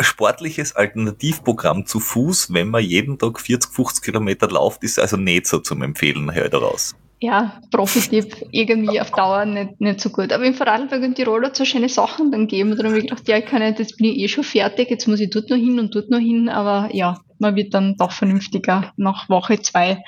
sportliches 0.00 0.74
Alternativprogramm 0.74 1.86
zu 1.86 2.00
Fuß, 2.00 2.52
wenn 2.52 2.68
man 2.68 2.82
jeden 2.82 3.18
Tag 3.18 3.40
40, 3.40 3.72
50 3.72 4.04
Kilometer 4.04 4.48
läuft, 4.48 4.82
ist 4.82 4.98
also 4.98 5.16
nicht 5.16 5.46
so 5.46 5.58
zum 5.58 5.82
Empfehlen, 5.82 6.34
höre 6.34 6.48
daraus. 6.48 6.94
Ja, 7.20 7.58
Profi-Tipp, 7.70 8.48
irgendwie 8.50 9.00
auf 9.00 9.10
Dauer 9.12 9.46
nicht, 9.46 9.80
nicht 9.80 10.00
so 10.00 10.10
gut. 10.10 10.32
Aber 10.32 10.44
in 10.44 10.52
Vorarlberg 10.52 11.02
und 11.02 11.14
Tirol 11.14 11.44
hat 11.44 11.52
es 11.52 11.58
so 11.58 11.64
schöne 11.64 11.88
Sachen 11.88 12.30
dann 12.30 12.42
gegeben. 12.48 12.72
Und 12.72 12.78
dann 12.78 12.88
habe 12.88 12.98
ich 12.98 13.06
gedacht, 13.06 13.26
ja, 13.28 13.38
ich 13.38 13.46
kann 13.46 13.62
nicht, 13.62 13.78
jetzt 13.78 13.96
bin 13.96 14.06
ich 14.06 14.18
eh 14.18 14.28
schon 14.28 14.44
fertig, 14.44 14.90
jetzt 14.90 15.08
muss 15.08 15.20
ich 15.20 15.30
dort 15.30 15.48
noch 15.48 15.56
hin 15.56 15.78
und 15.78 15.94
dort 15.94 16.10
noch 16.10 16.18
hin. 16.18 16.50
Aber 16.50 16.94
ja, 16.94 17.18
man 17.38 17.56
wird 17.56 17.72
dann 17.72 17.96
doch 17.96 18.12
vernünftiger 18.12 18.92
nach 18.96 19.28
Woche 19.30 19.58
zwei 19.62 20.02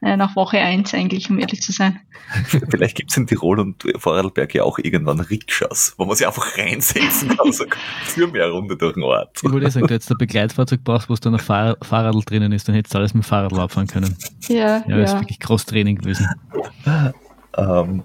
nach 0.00 0.34
Woche 0.34 0.58
eins 0.58 0.94
eigentlich, 0.94 1.28
um 1.30 1.38
ehrlich 1.38 1.62
zu 1.62 1.72
sein. 1.72 2.00
Vielleicht 2.70 2.96
gibt 2.96 3.10
es 3.10 3.16
in 3.16 3.26
Tirol 3.26 3.60
und 3.60 3.84
Vorarlberg 3.96 4.54
ja 4.54 4.62
auch 4.62 4.78
irgendwann 4.78 5.20
Rikschas, 5.20 5.94
wo 5.98 6.04
man 6.06 6.16
sich 6.16 6.26
einfach 6.26 6.56
reinsetzen 6.56 7.36
kann, 7.36 7.52
so 7.52 7.64
für 8.04 8.26
mehr 8.26 8.48
Runde 8.48 8.76
durch 8.76 8.94
den 8.94 9.02
Ort. 9.02 9.40
Ich 9.42 9.50
wollte 9.50 9.70
sagen, 9.70 9.86
du 9.86 9.94
jetzt 9.94 10.10
ein 10.10 10.18
Begleitfahrzeug 10.18 10.84
brauchst, 10.84 11.08
wo 11.08 11.14
es 11.14 11.20
dann 11.20 11.34
ein 11.34 11.40
Fahr 11.40 11.76
Fahrrad 11.82 12.14
drinnen 12.28 12.52
ist, 12.52 12.66
dann 12.68 12.74
hättest 12.74 12.94
du 12.94 12.98
alles 12.98 13.14
mit 13.14 13.24
dem 13.24 13.26
Fahrrad 13.26 13.52
abfahren 13.58 13.88
können. 13.88 14.16
Ja, 14.48 14.82
ja. 14.86 14.96
Das 14.96 15.12
ist 15.12 15.20
wirklich 15.20 15.38
Cross-Training 15.40 15.96
gewesen. 15.96 16.28
Ähm, 17.56 18.04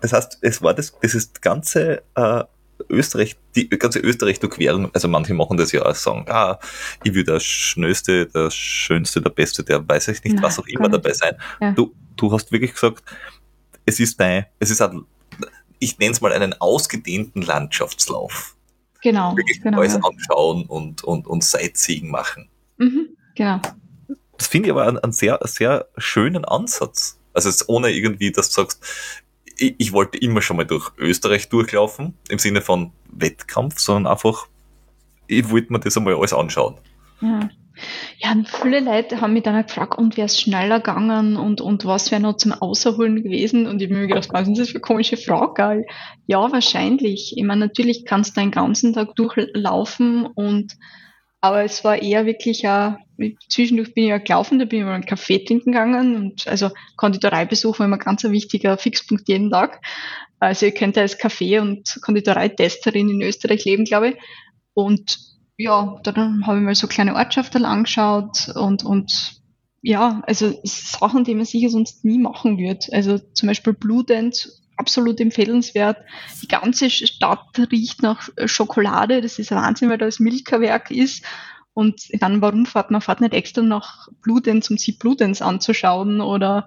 das 0.00 0.12
heißt, 0.12 0.38
es 0.40 0.62
war 0.62 0.74
das, 0.74 0.98
das 1.00 1.14
ist 1.14 1.42
ganze 1.42 2.02
äh, 2.14 2.44
Österreich, 2.88 3.36
die 3.54 3.68
ganze 3.68 3.98
Österreich-Durchquerung, 4.00 4.90
also 4.94 5.08
manche 5.08 5.34
machen 5.34 5.56
das 5.56 5.72
ja 5.72 5.84
auch, 5.84 5.94
sagen, 5.94 6.24
ah, 6.28 6.58
ich 7.04 7.14
will 7.14 7.24
der 7.24 7.40
Schnellste, 7.40 8.26
der 8.26 8.50
Schönste, 8.50 9.20
der 9.20 9.30
Beste, 9.30 9.64
der 9.64 9.86
weiß 9.86 10.08
ich 10.08 10.22
nicht, 10.24 10.34
Nein, 10.34 10.42
was 10.42 10.58
auch 10.58 10.66
immer 10.66 10.88
dabei 10.88 11.12
sein. 11.12 11.34
Ja. 11.60 11.72
Du, 11.72 11.94
du 12.16 12.32
hast 12.32 12.52
wirklich 12.52 12.72
gesagt, 12.72 13.02
es 13.84 14.00
ist 14.00 14.20
dein, 14.20 14.46
es 14.58 14.70
ist 14.70 14.80
ein, 14.80 15.04
ich 15.78 15.98
nenne 15.98 16.12
es 16.12 16.20
mal 16.20 16.32
einen 16.32 16.54
ausgedehnten 16.60 17.42
Landschaftslauf. 17.42 18.56
Genau. 19.02 19.36
Wirklich 19.36 19.60
genau, 19.62 19.78
alles 19.78 19.94
ja. 19.94 20.00
anschauen 20.02 20.66
und, 20.66 21.04
und, 21.04 21.26
und 21.26 21.44
Sightseeing 21.44 22.10
machen. 22.10 22.48
Mhm, 22.78 23.08
genau. 23.34 23.60
Das 24.36 24.46
finde 24.46 24.68
ich 24.68 24.72
aber 24.72 24.86
einen, 24.86 24.98
einen 24.98 25.12
sehr, 25.12 25.38
sehr 25.44 25.88
schönen 25.96 26.44
Ansatz. 26.44 27.18
Also 27.32 27.50
ohne 27.68 27.90
irgendwie, 27.90 28.32
dass 28.32 28.48
du 28.48 28.62
sagst, 28.62 28.82
ich, 29.58 29.74
ich 29.78 29.92
wollte 29.92 30.18
immer 30.18 30.42
schon 30.42 30.56
mal 30.56 30.66
durch 30.66 30.90
Österreich 30.96 31.48
durchlaufen, 31.48 32.14
im 32.28 32.38
Sinne 32.38 32.62
von 32.62 32.92
Wettkampf, 33.10 33.78
sondern 33.78 34.12
einfach, 34.12 34.46
ich 35.26 35.50
wollte 35.50 35.72
mir 35.72 35.80
das 35.80 35.96
einmal 35.96 36.14
alles 36.14 36.32
anschauen. 36.32 36.76
Ja. 37.20 37.48
Ja, 38.18 38.34
viele 38.44 38.80
Leute 38.80 39.20
haben 39.20 39.34
mich 39.34 39.44
dann 39.44 39.62
gefragt, 39.62 39.98
und 39.98 40.16
wäre 40.16 40.26
es 40.26 40.40
schneller 40.40 40.80
gegangen 40.80 41.36
und, 41.36 41.60
und 41.60 41.84
was 41.84 42.10
wäre 42.10 42.20
noch 42.20 42.36
zum 42.36 42.52
Außerholen 42.52 43.22
gewesen? 43.22 43.68
Und 43.68 43.80
ich 43.80 43.88
habe 43.88 44.00
mir 44.00 44.08
gedacht, 44.08 44.30
was 44.32 44.48
ist 44.48 44.58
das 44.58 44.68
für 44.70 44.74
eine 44.74 44.80
komische 44.80 45.16
Frage? 45.16 45.86
Ja, 46.26 46.50
wahrscheinlich. 46.50 47.34
Ich 47.36 47.44
meine, 47.44 47.66
natürlich 47.66 48.04
kannst 48.04 48.36
du 48.36 48.40
einen 48.40 48.50
ganzen 48.50 48.94
Tag 48.94 49.14
durchlaufen 49.14 50.26
und 50.26 50.76
aber 51.40 51.64
es 51.64 51.84
war 51.84 52.00
eher 52.02 52.26
wirklich 52.26 52.62
ja, 52.62 52.98
zwischendurch 53.48 53.94
bin 53.94 54.04
ich 54.04 54.10
ja 54.10 54.18
gelaufen, 54.18 54.58
da 54.58 54.64
bin 54.64 54.80
ich 54.80 54.84
mal 54.84 54.94
einen 54.94 55.06
Kaffee 55.06 55.44
trinken 55.44 55.72
gegangen 55.72 56.16
und 56.16 56.48
also 56.48 56.70
Konditoreibesuch 56.96 57.78
war 57.78 57.86
immer 57.86 57.98
ganz 57.98 58.24
ein 58.24 58.32
wichtiger 58.32 58.76
Fixpunkt 58.76 59.28
jeden 59.28 59.50
Tag. 59.50 59.80
Also 60.40 60.66
ihr 60.66 60.72
könnt 60.72 60.98
als 60.98 61.18
Kaffee- 61.18 61.60
und 61.60 61.98
Konditoreitesterin 62.02 63.10
in 63.10 63.22
Österreich 63.22 63.64
leben, 63.64 63.84
glaube 63.84 64.10
ich. 64.10 64.16
Und 64.74 65.18
ja, 65.56 65.98
dann 66.04 66.46
habe 66.46 66.58
ich 66.58 66.64
mal 66.64 66.74
so 66.74 66.86
kleine 66.86 67.14
Ortschaften 67.16 67.64
angeschaut 67.64 68.48
und, 68.54 68.84
und 68.84 69.40
ja, 69.82 70.22
also 70.26 70.58
Sachen, 70.64 71.24
die 71.24 71.34
man 71.34 71.44
sicher 71.44 71.70
sonst 71.70 72.04
nie 72.04 72.18
machen 72.18 72.58
wird. 72.58 72.92
Also 72.92 73.18
zum 73.18 73.48
Beispiel 73.48 73.76
Dance 74.06 74.57
absolut 74.78 75.20
empfehlenswert. 75.20 75.98
Die 76.42 76.48
ganze 76.48 76.88
Stadt 76.88 77.46
riecht 77.70 78.02
nach 78.02 78.28
Schokolade. 78.46 79.20
Das 79.20 79.38
ist 79.38 79.50
Wahnsinn, 79.50 79.90
weil 79.90 79.98
da 79.98 80.06
das 80.06 80.20
Milka-Werk 80.20 80.90
ist. 80.90 81.24
Und 81.74 82.00
dann, 82.20 82.40
warum 82.40 82.66
fährt 82.66 82.90
man 82.90 83.00
fährt 83.00 83.20
nicht 83.20 83.34
extra 83.34 83.62
nach 83.62 84.08
Bludenz, 84.22 84.70
um 84.70 84.78
sich 84.78 84.98
Bludenz 84.98 85.42
anzuschauen? 85.42 86.20
Oder 86.20 86.66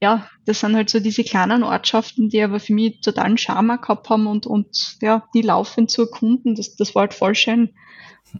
ja, 0.00 0.28
das 0.46 0.60
sind 0.60 0.74
halt 0.74 0.90
so 0.90 0.98
diese 0.98 1.22
kleinen 1.22 1.62
Ortschaften, 1.62 2.28
die 2.28 2.42
aber 2.42 2.58
für 2.58 2.74
mich 2.74 3.00
totalen 3.00 3.38
Charme 3.38 3.80
gehabt 3.80 4.10
haben 4.10 4.26
und, 4.26 4.46
und 4.46 4.96
ja, 5.00 5.26
die 5.32 5.42
laufen 5.42 5.88
zu 5.88 6.02
erkunden. 6.02 6.54
Das, 6.54 6.74
das 6.74 6.94
war 6.94 7.02
halt 7.02 7.14
voll 7.14 7.34
schön. 7.34 7.70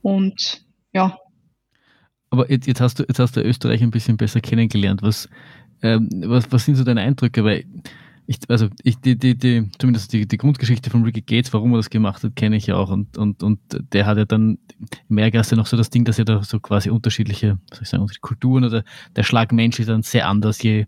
Und 0.02 0.64
ja. 0.92 1.16
Aber 2.30 2.50
jetzt, 2.50 2.66
jetzt, 2.66 2.80
hast 2.80 2.98
du, 2.98 3.04
jetzt 3.04 3.18
hast 3.18 3.36
du 3.36 3.40
Österreich 3.40 3.80
ein 3.82 3.90
bisschen 3.90 4.16
besser 4.16 4.40
kennengelernt. 4.40 5.02
Was, 5.02 5.28
ähm, 5.82 6.08
was, 6.26 6.50
was 6.50 6.64
sind 6.64 6.74
so 6.74 6.84
deine 6.84 7.02
Eindrücke? 7.02 7.44
Weil 7.44 7.64
ich, 8.26 8.38
also 8.48 8.68
ich, 8.82 8.98
die, 8.98 9.18
die, 9.18 9.36
die, 9.36 9.68
zumindest 9.78 10.12
die, 10.12 10.26
die 10.26 10.36
Grundgeschichte 10.36 10.90
von 10.90 11.02
Ricky 11.02 11.22
Gates, 11.22 11.52
warum 11.52 11.72
er 11.72 11.78
das 11.78 11.90
gemacht 11.90 12.22
hat, 12.22 12.36
kenne 12.36 12.56
ich 12.56 12.66
ja 12.66 12.76
auch. 12.76 12.90
Und, 12.90 13.18
und, 13.18 13.42
und 13.42 13.58
der 13.92 14.06
hat 14.06 14.16
ja 14.16 14.24
dann 14.24 14.58
im 15.08 15.14
Mehrgasse 15.16 15.56
noch 15.56 15.66
so 15.66 15.76
das 15.76 15.90
Ding, 15.90 16.04
dass 16.04 16.18
er 16.18 16.24
da 16.24 16.42
so 16.42 16.60
quasi 16.60 16.90
unterschiedliche, 16.90 17.58
soll 17.72 17.82
ich 17.82 17.88
sagen, 17.88 18.06
Kulturen 18.20 18.64
oder 18.64 18.84
der 19.16 19.22
Schlag 19.24 19.52
Mensch 19.52 19.80
ist 19.80 19.88
dann 19.88 20.02
sehr 20.02 20.28
anders, 20.28 20.62
je, 20.62 20.86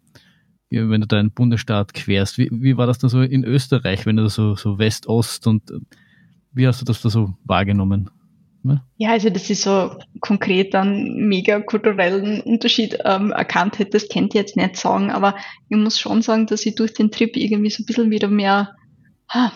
je 0.71 0.89
wenn 0.89 1.01
du 1.01 1.07
da 1.07 1.19
einen 1.19 1.33
Bundesstaat 1.33 1.93
querst. 1.93 2.39
Wie, 2.39 2.49
wie 2.53 2.77
war 2.77 2.87
das 2.87 2.99
dann 2.99 3.11
so 3.11 3.21
in 3.21 3.45
Österreich, 3.45 4.07
wenn 4.07 4.17
du 4.17 4.23
da 4.25 4.29
so, 4.29 4.55
so 4.55 4.79
West-Ost 4.79 5.47
und 5.47 5.73
wie 6.53 6.67
hast 6.69 6.81
du 6.81 6.85
das 6.85 7.03
da 7.03 7.11
so 7.11 7.35
wahrgenommen? 7.45 8.11
Ne? 8.65 8.83
Ja, 8.97 9.11
also 9.11 9.29
dass 9.29 9.51
ich 9.51 9.61
so 9.61 9.95
konkret 10.21 10.73
dann 10.73 11.17
mega 11.29 11.61
kulturellen 11.61 12.41
Unterschied 12.41 12.99
ähm, 13.05 13.31
erkannt 13.31 13.79
hätte, 13.79 13.91
das 13.91 14.09
kennt 14.09 14.35
ihr 14.35 14.41
jetzt 14.41 14.57
nicht 14.57 14.77
sagen, 14.77 15.11
aber 15.11 15.37
ich 15.69 15.77
muss 15.77 16.01
schon 16.01 16.23
sagen, 16.23 16.47
dass 16.47 16.65
ich 16.65 16.75
durch 16.75 16.95
den 16.95 17.11
Trip 17.11 17.37
irgendwie 17.37 17.69
so 17.69 17.83
ein 17.83 17.87
bisschen 17.87 18.11
wieder 18.11 18.29
mehr, 18.29 18.75
ha, 19.29 19.53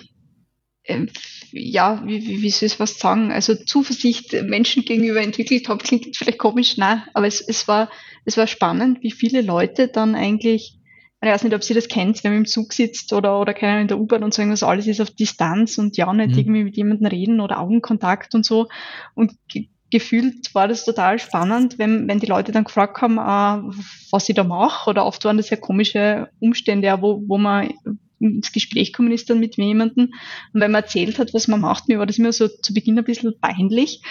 äh, 0.83 1.07
ja, 1.53 2.03
wie, 2.05 2.27
wie, 2.27 2.43
wie 2.43 2.51
soll 2.51 2.67
ich 2.67 2.81
was 2.81 2.99
sagen, 2.99 3.33
also 3.33 3.55
Zuversicht 3.55 4.35
Menschen 4.43 4.85
gegenüber 4.85 5.23
entwickelt 5.23 5.71
habe, 5.71 5.83
klingt 5.83 6.15
vielleicht 6.15 6.39
komisch, 6.39 6.77
nein, 6.77 7.03
aber 7.15 7.27
es, 7.27 7.41
es 7.41 7.67
war, 7.67 7.91
es 8.27 8.37
war 8.37 8.47
spannend, 8.47 9.03
wie 9.03 9.11
viele 9.11 9.41
Leute 9.41 9.89
dann 9.89 10.17
eigentlich 10.17 10.78
ich 11.21 11.29
weiß 11.29 11.43
nicht, 11.43 11.55
ob 11.55 11.64
sie 11.64 11.75
das 11.75 11.89
kennt, 11.89 12.23
wenn 12.23 12.33
man 12.33 12.41
im 12.43 12.47
Zug 12.47 12.73
sitzt 12.73 13.12
oder, 13.12 13.41
oder 13.41 13.53
keiner 13.53 13.81
in 13.81 13.89
der 13.89 13.99
U-Bahn 13.99 14.23
und 14.23 14.33
so 14.33 14.41
irgendwas, 14.41 14.62
alles 14.62 14.87
ist 14.87 15.01
auf 15.01 15.11
Distanz 15.11 15.77
und 15.79 15.97
ja, 15.97 16.12
nicht 16.12 16.33
mhm. 16.33 16.39
irgendwie 16.39 16.64
mit 16.64 16.77
jemandem 16.77 17.07
reden 17.07 17.41
oder 17.41 17.59
Augenkontakt 17.59 18.35
und 18.35 18.45
so. 18.45 18.69
Und 19.14 19.33
ge 19.49 19.69
gefühlt 19.91 20.55
war 20.55 20.69
das 20.69 20.85
total 20.85 21.19
spannend, 21.19 21.79
wenn, 21.79 22.07
wenn 22.09 22.21
die 22.21 22.27
Leute 22.27 22.53
dann 22.53 22.64
gefragt 22.64 23.01
haben, 23.01 23.16
äh, 23.16 23.75
was 24.11 24.29
ich 24.29 24.35
da 24.35 24.45
mache. 24.45 24.91
Oder 24.91 25.07
oft 25.07 25.25
waren 25.25 25.39
das 25.39 25.49
ja 25.49 25.57
komische 25.57 26.29
Umstände, 26.41 26.95
wo, 27.01 27.23
wo 27.27 27.39
man 27.39 27.73
ins 28.21 28.53
Gespräch 28.53 28.93
kommen 28.93 29.12
ist 29.12 29.31
dann 29.31 29.41
mit 29.41 29.57
jemandem. 29.57 30.12
Und 30.53 30.61
wenn 30.61 30.73
man 30.73 30.83
erzählt 30.83 31.19
hat, 31.19 31.33
was 31.33 31.49
man 31.49 31.61
macht, 31.61 31.89
mir 31.89 31.99
war 31.99 32.07
das 32.07 32.19
immer 32.19 32.33
so 32.33 32.49
zu 32.49 32.75
Beginn 32.75 32.99
ein 32.99 33.05
bisschen 33.05 33.33
peinlich. 33.41 34.03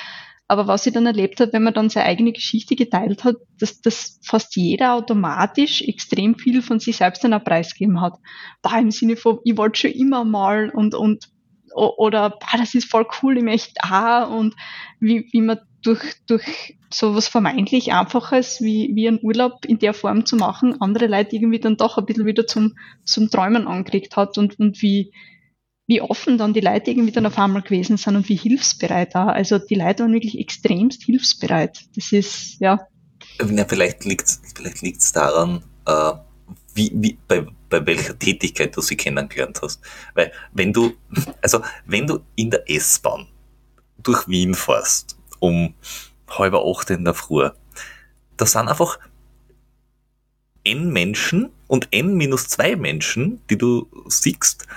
Aber 0.47 0.67
was 0.67 0.85
ich 0.85 0.93
dann 0.93 1.05
erlebt 1.05 1.39
habe, 1.39 1.51
wenn 1.53 1.63
man 1.63 1.73
dann 1.73 1.89
seine 1.89 2.05
eigene 2.05 2.31
Geschichte 2.31 2.75
geteilt 2.75 3.23
hat, 3.23 3.35
dass, 3.59 3.81
dass 3.81 4.19
fast 4.23 4.55
jeder 4.55 4.93
automatisch 4.93 5.81
extrem 5.81 6.35
viel 6.35 6.61
von 6.61 6.79
sich 6.79 6.97
selbst 6.97 7.23
dann 7.23 7.33
auch 7.33 7.43
preisgeben 7.43 7.99
hat. 7.99 8.13
Da 8.61 8.79
im 8.79 8.91
Sinne 8.91 9.17
von, 9.17 9.39
ich 9.43 9.57
wollte 9.57 9.81
schon 9.81 9.91
immer 9.91 10.23
mal 10.23 10.69
und, 10.69 10.95
und 10.95 11.29
oder 11.75 12.31
bah, 12.31 12.57
das 12.57 12.73
ist 12.73 12.89
voll 12.89 13.05
cool, 13.21 13.37
ich 13.37 13.43
möchte 13.43 13.73
auch 13.83 14.31
und 14.31 14.55
wie, 14.99 15.27
wie 15.31 15.41
man 15.41 15.59
durch, 15.83 16.01
durch 16.25 16.77
so 16.89 17.13
was 17.15 17.27
vermeintlich 17.27 17.93
Einfaches 17.93 18.61
wie, 18.61 18.91
wie 18.95 19.07
einen 19.07 19.19
Urlaub 19.21 19.65
in 19.65 19.79
der 19.79 19.93
Form 19.93 20.25
zu 20.25 20.37
machen, 20.37 20.81
andere 20.81 21.07
Leute 21.07 21.35
irgendwie 21.35 21.59
dann 21.59 21.77
doch 21.77 21.97
ein 21.97 22.05
bisschen 22.05 22.25
wieder 22.25 22.47
zum, 22.47 22.75
zum 23.03 23.29
Träumen 23.29 23.67
angeregt 23.67 24.15
hat 24.15 24.37
und, 24.37 24.59
und 24.59 24.81
wie, 24.81 25.11
wie 25.87 26.01
offen 26.01 26.37
dann 26.37 26.53
die 26.53 26.59
Leute 26.59 26.91
irgendwie 26.91 27.13
dann 27.13 27.25
auf 27.25 27.39
einmal 27.39 27.61
gewesen 27.61 27.95
sind 27.95 28.17
und 28.17 28.27
wie 28.27 28.35
hilfsbereit 28.35 29.15
da. 29.15 29.27
Also 29.27 29.57
die 29.57 29.75
Leute 29.75 30.03
waren 30.03 30.13
wirklich 30.13 30.37
extremst 30.37 31.03
hilfsbereit. 31.03 31.79
Das 31.95 32.11
ist, 32.11 32.59
ja. 32.59 32.85
ja 33.39 33.65
vielleicht 33.65 34.03
liegt 34.03 34.27
es 34.27 34.41
vielleicht 34.53 34.81
liegt's 34.81 35.13
daran, 35.13 35.63
äh, 35.85 36.11
wie, 36.73 36.91
wie, 36.93 37.17
bei, 37.27 37.45
bei 37.69 37.85
welcher 37.85 38.19
Tätigkeit 38.19 38.75
du 38.75 38.81
sie 38.81 38.97
kennengelernt 38.97 39.61
hast. 39.61 39.79
Weil 40.13 40.33
wenn 40.51 40.73
du, 40.73 40.93
also 41.41 41.61
wenn 41.85 42.05
du 42.05 42.19
in 42.35 42.51
der 42.51 42.69
S-Bahn 42.69 43.27
durch 44.03 44.27
Wien 44.27 44.55
fährst, 44.55 45.17
um 45.39 45.73
halb 46.29 46.53
acht 46.53 46.89
in 46.89 47.05
der 47.05 47.13
Früh, 47.13 47.49
da 48.35 48.45
sind 48.45 48.67
einfach 48.67 48.99
n 50.65 50.91
Menschen 50.91 51.49
und 51.67 51.87
n 51.91 52.15
minus 52.15 52.49
zwei 52.49 52.75
Menschen, 52.75 53.41
die 53.49 53.57
du 53.57 53.87
siehst, 54.07 54.67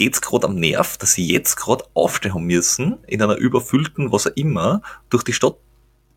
geht's 0.00 0.22
gerade 0.22 0.46
am 0.46 0.54
Nerv, 0.54 0.96
dass 0.96 1.12
sie 1.12 1.26
jetzt 1.26 1.56
gerade 1.56 1.84
aufstehen 1.92 2.46
müssen, 2.46 3.04
in 3.06 3.20
einer 3.20 3.36
überfüllten, 3.36 4.10
was 4.10 4.26
auch 4.26 4.34
immer, 4.34 4.80
durch 5.10 5.24
die 5.24 5.34
Stadt 5.34 5.56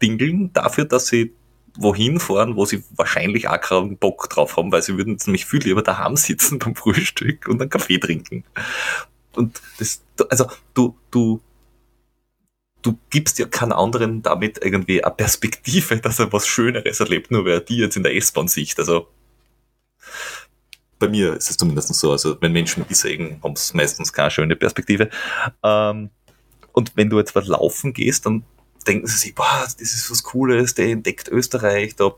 dingeln, 0.02 0.54
dafür, 0.54 0.86
dass 0.86 1.08
sie 1.08 1.34
wohin 1.76 2.22
fahren, 2.22 2.56
wo 2.56 2.64
sie 2.64 2.82
wahrscheinlich 2.96 3.50
auch 3.50 3.60
keinen 3.60 3.98
Bock 3.98 4.30
drauf 4.30 4.56
haben, 4.56 4.72
weil 4.72 4.82
sie 4.82 4.96
würden 4.96 5.14
jetzt 5.14 5.28
nämlich 5.28 5.46
viel 5.46 5.62
lieber 5.62 5.82
daheim 5.82 6.16
sitzen 6.16 6.60
beim 6.60 6.76
Frühstück 6.76 7.46
und 7.50 7.60
einen 7.60 7.70
Kaffee 7.70 7.98
trinken. 7.98 8.46
Und 9.36 9.62
das, 9.80 10.02
also 10.30 10.46
du, 10.74 10.96
du, 11.12 11.42
du 12.84 12.98
gibst 13.10 13.38
ja 13.38 13.48
keinen 13.48 13.74
anderen 13.74 14.22
damit 14.22 14.64
irgendwie 14.64 15.04
eine 15.04 15.14
Perspektive, 15.14 15.98
dass 15.98 16.20
er 16.20 16.32
was 16.32 16.48
Schöneres 16.48 17.02
erlebt, 17.02 17.32
nur 17.32 17.44
weil 17.44 17.52
er 17.52 17.60
die 17.60 17.80
jetzt 17.80 17.98
in 17.98 18.04
der 18.04 18.16
S-Bahn 18.16 18.48
sieht. 18.48 18.80
Also 18.80 19.10
bei 21.04 21.10
mir 21.10 21.34
ist 21.34 21.50
es 21.50 21.58
zumindest 21.58 21.94
so. 21.96 22.12
Also 22.12 22.38
wenn 22.40 22.54
Menschen 22.54 22.86
sägen, 22.90 23.40
haben 23.44 23.56
sie 23.58 23.76
meistens 23.76 24.14
keine 24.14 24.32
schöne 24.32 24.56
Perspektive. 24.56 25.10
Ähm, 25.62 26.10
und 26.72 26.96
wenn 26.96 27.10
du 27.10 27.18
jetzt 27.20 27.36
was 27.36 27.48
laufen 27.48 27.92
gehst, 27.92 28.26
dann 28.26 28.44
denken 28.88 29.06
sie 29.08 29.18
sich, 29.18 29.36
boah, 29.36 29.64
das 29.64 29.76
ist 29.80 30.10
was 30.10 30.24
Cooles, 30.24 30.76
der 30.76 30.88
entdeckt 30.88 31.28
Österreich. 31.28 31.96
Da, 31.98 32.12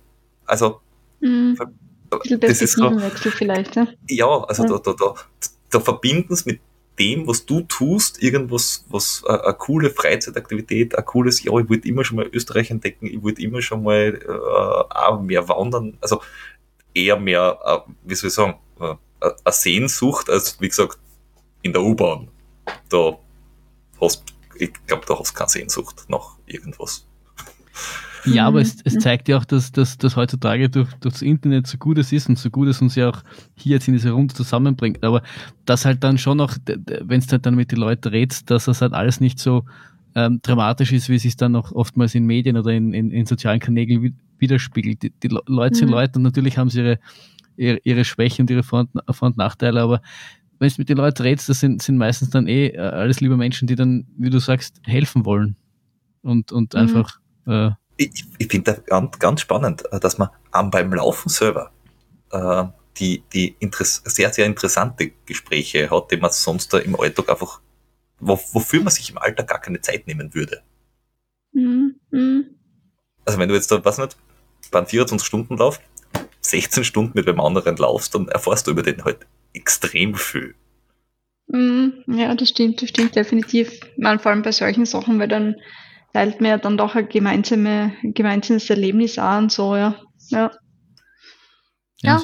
also 0.45 0.81
mhm. 1.19 1.57
das 2.39 2.61
ist 2.61 2.73
so, 2.73 2.91
vielleicht. 3.31 3.75
Ja, 3.75 3.87
ja 4.07 4.43
also 4.43 4.63
ja. 4.63 4.69
Da, 4.69 4.77
da, 4.77 4.93
da, 4.93 5.13
da 5.71 5.79
verbinden 5.79 6.35
sie 6.35 6.51
mit 6.51 6.59
dem, 6.99 7.27
was 7.27 7.45
du 7.45 7.61
tust, 7.61 8.21
irgendwas, 8.21 8.85
was 8.89 9.23
äh, 9.27 9.31
eine 9.31 9.53
coole 9.55 9.89
Freizeitaktivität, 9.89 10.95
ein 10.95 11.05
cooles, 11.05 11.43
ja, 11.43 11.57
ich 11.57 11.69
wollte 11.69 11.87
immer 11.87 12.05
schon 12.05 12.17
mal 12.17 12.29
Österreich 12.31 12.71
entdecken, 12.71 13.07
ich 13.07 13.21
wollte 13.21 13.41
immer 13.41 13.61
schon 13.61 13.83
mal 13.83 14.17
äh, 14.25 14.95
auch 14.95 15.21
mehr 15.21 15.49
wandern, 15.49 15.97
also 15.99 16.21
eher 16.95 17.19
mehr, 17.19 17.59
äh, 17.63 17.91
wie 18.03 18.15
soll 18.15 18.29
ich 18.29 18.33
sagen, 18.33 18.55
äh, 18.79 18.95
eine 19.21 19.53
Sehnsucht 19.53 20.29
als, 20.29 20.59
wie 20.59 20.69
gesagt, 20.69 20.97
in 21.61 21.73
der 21.73 21.83
U-Bahn. 21.83 22.29
Da 22.89 23.17
hast, 24.01 24.23
ich 24.55 24.71
glaube, 24.87 25.05
da 25.07 25.19
hast 25.19 25.31
du 25.31 25.37
keine 25.37 25.49
Sehnsucht 25.49 26.05
nach 26.07 26.37
irgendwas. 26.47 27.05
Ja, 28.25 28.47
aber 28.47 28.61
es, 28.61 28.77
es, 28.83 28.97
zeigt 28.97 29.27
ja 29.27 29.37
auch, 29.37 29.45
dass, 29.45 29.71
dass, 29.71 29.97
dass 29.97 30.15
heutzutage 30.15 30.69
durch, 30.69 30.91
durch 30.95 31.13
das 31.13 31.21
Internet 31.21 31.67
so 31.67 31.77
gut 31.77 31.99
es 31.99 32.11
ist 32.11 32.27
und 32.27 32.39
so 32.39 32.49
gut 32.49 32.67
es 32.67 32.81
uns 32.81 32.95
ja 32.95 33.09
auch 33.09 33.21
hier 33.55 33.73
jetzt 33.73 33.87
in 33.87 33.93
dieser 33.93 34.11
Runde 34.11 34.33
zusammenbringt. 34.33 35.03
Aber 35.03 35.21
das 35.65 35.85
halt 35.85 36.03
dann 36.03 36.17
schon 36.17 36.37
noch, 36.37 36.57
wenn 36.65 37.19
es 37.19 37.31
halt 37.31 37.45
dann 37.45 37.55
mit 37.55 37.71
den 37.71 37.79
Leuten 37.79 38.07
redest, 38.09 38.49
dass 38.49 38.65
das 38.65 38.81
halt 38.81 38.93
alles 38.93 39.19
nicht 39.19 39.37
so 39.37 39.65
ähm, 40.15 40.39
dramatisch 40.41 40.91
ist, 40.91 41.09
wie 41.09 41.15
es 41.15 41.21
sich 41.21 41.35
dann 41.37 41.55
auch 41.55 41.71
oftmals 41.71 42.15
in 42.15 42.25
Medien 42.25 42.57
oder 42.57 42.71
in, 42.71 42.93
in, 42.93 43.11
in 43.11 43.25
sozialen 43.25 43.59
Kanälen 43.59 44.15
widerspiegelt. 44.39 45.01
Die, 45.03 45.09
die 45.11 45.29
Leute 45.47 45.75
sind 45.75 45.87
mhm. 45.87 45.93
Leute 45.93 46.19
und 46.19 46.23
natürlich 46.23 46.57
haben 46.57 46.69
sie 46.69 46.79
ihre 46.79 46.99
ihre, 47.57 47.79
ihre 47.83 48.05
Schwächen 48.05 48.43
und 48.43 48.49
ihre 48.49 48.63
Vor- 48.63 48.87
und, 48.93 49.15
Vor 49.15 49.27
und 49.27 49.37
Nachteile, 49.37 49.81
aber 49.81 50.01
wenn 50.59 50.69
du 50.69 50.75
mit 50.77 50.89
den 50.89 50.97
Leuten 50.97 51.21
redest, 51.21 51.49
das 51.49 51.59
sind, 51.59 51.81
sind 51.81 51.97
meistens 51.97 52.29
dann 52.29 52.47
eh 52.47 52.67
äh, 52.67 52.79
alles 52.79 53.19
liebe 53.19 53.35
Menschen, 53.35 53.67
die 53.67 53.75
dann, 53.75 54.07
wie 54.17 54.29
du 54.29 54.39
sagst, 54.39 54.81
helfen 54.85 55.25
wollen. 55.25 55.57
Und, 56.21 56.51
und 56.51 56.73
mhm. 56.73 56.79
einfach. 56.79 57.19
Äh, 57.45 57.71
ich 57.97 58.25
ich 58.37 58.47
finde 58.47 58.71
das 58.71 58.85
ganz, 58.85 59.19
ganz 59.19 59.41
spannend, 59.41 59.83
äh, 59.91 59.99
dass 59.99 60.17
man 60.17 60.29
am, 60.51 60.71
beim 60.71 60.93
Laufen 60.93 61.29
selber 61.29 61.71
äh, 62.31 62.63
die, 62.97 63.23
die 63.33 63.55
sehr, 63.81 64.31
sehr 64.31 64.45
interessante 64.45 65.11
Gespräche 65.25 65.89
hat, 65.89 66.11
die 66.11 66.17
man 66.17 66.31
sonst 66.31 66.73
da 66.73 66.77
im 66.77 66.97
Alltag 66.97 67.29
einfach, 67.29 67.59
wo, 68.19 68.39
wofür 68.53 68.81
man 68.81 68.91
sich 68.91 69.09
im 69.09 69.17
Alltag 69.17 69.47
gar 69.47 69.59
keine 69.59 69.81
Zeit 69.81 70.07
nehmen 70.07 70.33
würde. 70.33 70.61
Mhm. 71.51 72.54
Mhm. 73.25 73.27
Also 73.27 73.39
wenn 73.39 73.49
du 73.49 73.55
jetzt 73.55 73.71
da, 73.71 73.83
was 73.83 73.97
nicht, 73.97 74.15
beim 74.71 74.85
24-Stunden-Lauf 74.85 75.79
16 76.41 76.83
Stunden 76.83 77.13
mit 77.15 77.27
einem 77.27 77.39
anderen 77.39 77.75
laufst, 77.77 78.13
dann 78.15 78.27
erfährst 78.27 78.67
du 78.67 78.71
über 78.71 78.83
den 78.83 79.03
halt 79.03 79.25
extrem 79.53 80.15
viel. 80.15 80.55
Mm, 81.47 81.89
ja, 82.07 82.33
das 82.35 82.49
stimmt, 82.49 82.81
das 82.81 82.89
stimmt 82.89 83.15
definitiv. 83.15 83.79
Man, 83.97 84.19
vor 84.19 84.31
allem 84.31 84.41
bei 84.41 84.51
solchen 84.51 84.85
Sachen, 84.85 85.19
weil 85.19 85.27
dann 85.27 85.55
teilt 86.13 86.41
man 86.41 86.51
ja 86.51 86.57
dann 86.57 86.77
doch 86.77 86.95
ein 86.95 87.09
gemeinsame, 87.09 87.93
gemeinsames 88.03 88.69
Erlebnis 88.69 89.17
an 89.17 89.45
und 89.45 89.51
so, 89.51 89.75
ja. 89.75 89.95
Ja. 90.29 90.51
ja. 92.01 92.17
ja. 92.17 92.23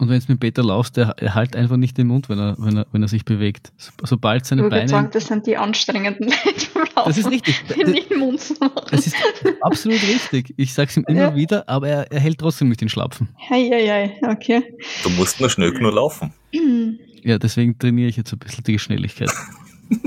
Und 0.00 0.08
wenn 0.08 0.16
es 0.16 0.28
mit 0.28 0.40
Peter 0.40 0.64
laufst, 0.64 0.96
der, 0.96 1.14
er 1.18 1.34
halt 1.34 1.54
einfach 1.54 1.76
nicht 1.76 1.98
den 1.98 2.06
Mund, 2.06 2.30
wenn 2.30 2.38
er, 2.38 2.56
wenn 2.58 2.78
er, 2.78 2.86
wenn 2.90 3.02
er 3.02 3.08
sich 3.08 3.26
bewegt. 3.26 3.70
sobald 4.02 4.46
seine 4.46 4.62
ich 4.62 4.70
Beine. 4.70 4.88
Sagen, 4.88 5.10
das 5.12 5.26
sind 5.26 5.46
die 5.46 5.58
anstrengenden 5.58 6.28
Leute 6.44 6.66
beim 6.72 6.84
Laufen. 6.96 7.08
Das 7.08 7.18
ist 7.18 7.30
richtig. 7.30 7.62
nicht 7.86 8.10
den 8.10 8.18
Mund 8.18 8.40
zu 8.40 8.54
machen. 8.54 8.80
Das 8.90 9.06
ist 9.06 9.14
absolut 9.60 10.02
richtig. 10.02 10.54
Ich 10.56 10.72
sage 10.72 10.88
es 10.88 10.96
ihm 10.96 11.04
immer 11.06 11.20
ja. 11.20 11.36
wieder, 11.36 11.68
aber 11.68 11.88
er, 11.88 12.10
er 12.10 12.18
hält 12.18 12.38
trotzdem 12.38 12.70
nicht 12.70 12.80
den 12.80 12.88
Schlapfen. 12.88 13.28
Hei, 13.50 13.68
hei, 13.70 13.86
hei. 14.22 14.30
okay. 14.32 14.62
Du 15.02 15.10
musst 15.10 15.38
nur 15.38 15.50
schnell 15.50 15.70
nur 15.72 15.92
laufen. 15.92 16.32
Ja, 17.22 17.38
deswegen 17.38 17.78
trainiere 17.78 18.08
ich 18.08 18.16
jetzt 18.16 18.32
ein 18.32 18.38
bisschen 18.38 18.64
die 18.64 18.78
Schnelligkeit. 18.78 19.30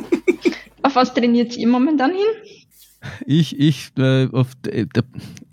auf 0.81 0.95
was 0.95 1.13
trainiert 1.13 1.55
ihr 1.55 1.67
momentan 1.67 2.09
hin? 2.09 3.11
Ich, 3.27 3.59
ich, 3.59 3.91
äh, 3.99 4.29
auf, 4.31 4.47
der, 4.65 4.87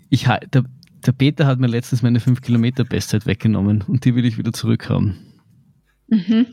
ich, 0.09 0.23
der, 0.23 0.63
der 1.05 1.11
Peter 1.11 1.45
hat 1.45 1.59
mir 1.59 1.67
letztens 1.67 2.01
meine 2.01 2.19
5 2.19 2.41
Kilometer 2.41 2.83
Bestzeit 2.83 3.25
weggenommen 3.25 3.83
und 3.87 4.05
die 4.05 4.15
will 4.15 4.25
ich 4.25 4.37
wieder 4.37 4.53
zurückhaben. 4.53 5.17
Mhm. 6.07 6.47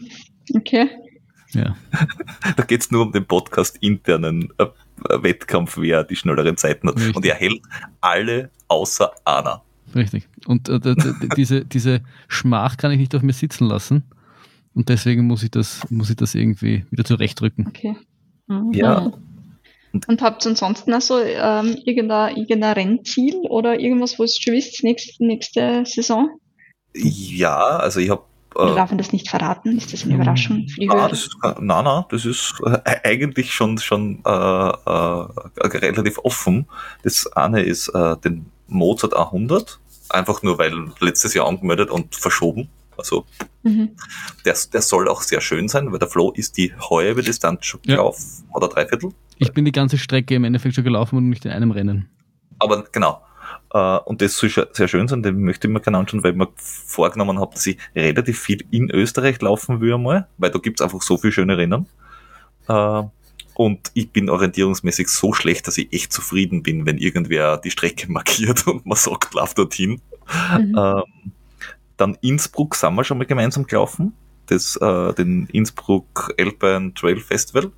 Okay. 0.54 0.88
Ja. 1.52 1.76
Da 2.56 2.64
geht 2.64 2.80
es 2.80 2.90
nur 2.90 3.02
um 3.02 3.12
den 3.12 3.24
Podcast 3.24 3.76
internen 3.80 4.48
äh, 4.58 4.66
Wettkampf, 5.22 5.78
wer 5.78 6.02
die 6.02 6.16
schnelleren 6.16 6.56
Zeiten 6.56 6.88
hat. 6.88 6.96
Richtig. 6.96 7.14
Und 7.14 7.24
er 7.24 7.36
hält 7.36 7.62
alle 8.00 8.50
außer 8.66 9.12
Anna. 9.24 9.62
Richtig. 9.94 10.28
Und 10.46 10.68
äh, 10.68 10.80
diese, 11.36 11.64
diese 11.64 12.00
Schmach 12.26 12.76
kann 12.76 12.90
ich 12.90 12.98
nicht 12.98 13.14
auf 13.14 13.22
mir 13.22 13.32
sitzen 13.32 13.68
lassen. 13.68 14.02
Und 14.74 14.88
deswegen 14.88 15.26
muss 15.26 15.44
ich 15.44 15.52
das, 15.52 15.88
muss 15.88 16.10
ich 16.10 16.16
das 16.16 16.34
irgendwie 16.34 16.84
wieder 16.90 17.04
zurechtrücken. 17.04 17.68
Okay. 17.68 17.96
Mhm. 18.48 18.72
Ja. 18.72 19.12
Und 19.92 20.22
habt 20.22 20.44
ihr 20.44 20.50
ansonsten 20.50 20.92
also 20.92 21.18
ähm, 21.20 21.78
irgendein, 21.84 22.36
irgendein 22.36 22.74
Rennziel 22.74 23.36
oder 23.48 23.78
irgendwas, 23.80 24.18
wo 24.18 24.24
es 24.24 24.38
schon 24.38 24.54
wisst, 24.54 24.82
nächste, 24.84 25.24
nächste 25.24 25.84
Saison? 25.86 26.30
Ja, 26.94 27.78
also 27.78 28.00
ich 28.00 28.10
habe 28.10 28.22
oder 28.54 28.74
darf 28.74 28.90
man 28.90 28.98
das 28.98 29.12
nicht 29.12 29.28
verraten? 29.28 29.76
Ist 29.76 29.92
das 29.92 30.04
eine 30.04 30.14
Überraschung 30.14 30.66
für 30.68 30.80
die 30.80 30.86
na, 30.86 31.06
das, 31.08 31.28
na, 31.60 31.82
na, 31.82 32.06
das 32.10 32.24
ist 32.24 32.54
äh, 32.64 32.96
eigentlich 33.04 33.52
schon, 33.52 33.78
schon 33.78 34.20
äh, 34.24 34.30
äh, 34.30 35.26
relativ 35.64 36.18
offen. 36.18 36.66
Das 37.04 37.30
eine 37.34 37.62
ist 37.62 37.88
äh, 37.88 38.16
den 38.16 38.46
Mozart 38.66 39.14
100, 39.14 39.78
einfach 40.08 40.42
nur 40.42 40.58
weil 40.58 40.90
letztes 40.98 41.34
Jahr 41.34 41.46
angemeldet 41.46 41.90
und 41.90 42.16
verschoben. 42.16 42.68
Also 42.98 43.24
mhm. 43.62 43.90
der, 44.44 44.56
der 44.72 44.82
soll 44.82 45.08
auch 45.08 45.22
sehr 45.22 45.40
schön 45.40 45.68
sein, 45.68 45.90
weil 45.92 45.98
der 45.98 46.08
Flo 46.08 46.32
ist 46.32 46.56
die 46.56 46.74
halbe 46.74 47.22
Distanz 47.22 47.64
schon 47.64 47.80
ja. 47.84 47.96
gelaufen 47.96 48.44
oder 48.52 48.68
dreiviertel. 48.68 49.10
Ich 49.38 49.52
bin 49.52 49.64
die 49.64 49.72
ganze 49.72 49.98
Strecke 49.98 50.34
im 50.34 50.44
Endeffekt 50.44 50.74
schon 50.74 50.84
gelaufen 50.84 51.16
und 51.16 51.28
nicht 51.28 51.44
in 51.44 51.52
einem 51.52 51.70
Rennen. 51.70 52.08
Aber 52.58 52.84
genau. 52.92 53.22
Uh, 53.72 53.98
und 54.06 54.22
das 54.22 54.36
soll 54.36 54.50
sehr 54.50 54.88
schön 54.88 55.08
sein, 55.08 55.22
den 55.22 55.42
möchte 55.42 55.68
ich 55.68 55.72
mir 55.72 55.80
gerne 55.80 55.98
anschauen, 55.98 56.24
weil 56.24 56.32
ich 56.32 56.38
mir 56.38 56.48
vorgenommen 56.56 57.38
habe, 57.38 57.54
dass 57.54 57.66
ich 57.66 57.78
relativ 57.94 58.40
viel 58.40 58.64
in 58.70 58.90
Österreich 58.90 59.40
laufen 59.42 59.80
will 59.80 59.94
einmal, 59.94 60.26
weil 60.38 60.50
da 60.50 60.58
gibt's 60.58 60.80
einfach 60.80 61.02
so 61.02 61.18
viele 61.18 61.32
schöne 61.32 61.56
Rennen. 61.56 61.86
Uh, 62.68 63.10
und 63.54 63.90
ich 63.94 64.10
bin 64.10 64.30
orientierungsmäßig 64.30 65.08
so 65.08 65.32
schlecht, 65.32 65.66
dass 65.66 65.76
ich 65.78 65.92
echt 65.92 66.12
zufrieden 66.12 66.62
bin, 66.62 66.86
wenn 66.86 66.96
irgendwer 66.96 67.58
die 67.58 67.70
Strecke 67.70 68.06
markiert 68.12 68.66
und 68.66 68.86
man 68.86 68.96
sagt, 68.96 69.34
lauf 69.34 69.52
dorthin. 69.54 70.00
Mhm. 70.58 70.74
Uh, 70.74 71.02
dann 71.98 72.16
Innsbruck 72.22 72.74
sind 72.74 72.94
wir 72.94 73.04
schon 73.04 73.18
mal 73.18 73.26
gemeinsam 73.26 73.66
gelaufen, 73.66 74.14
das, 74.46 74.76
äh, 74.76 75.12
den 75.14 75.46
Innsbruck 75.52 76.32
Alpine 76.38 76.94
Trail 76.94 77.20
Festival, 77.20 77.70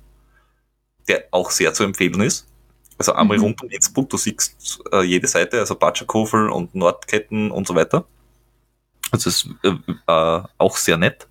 der 1.07 1.25
auch 1.31 1.51
sehr 1.51 1.73
zu 1.73 1.83
empfehlen 1.83 2.21
ist. 2.21 2.47
Also 2.97 3.13
einmal 3.13 3.37
mhm. 3.37 3.43
rund 3.43 3.63
um 3.63 3.69
Innsbruck, 3.69 4.09
du 4.09 4.17
siehst 4.17 4.81
äh, 4.93 5.01
jede 5.01 5.27
Seite, 5.27 5.59
also 5.59 5.75
Batschakofel 5.75 6.49
und 6.49 6.75
Nordketten 6.75 7.51
und 7.51 7.67
so 7.67 7.75
weiter. 7.75 8.05
Also 9.11 9.29
ist 9.29 9.49
äh, 9.63 9.69
äh, 10.07 10.43
auch 10.57 10.77
sehr 10.77 10.97
nett. 10.97 11.27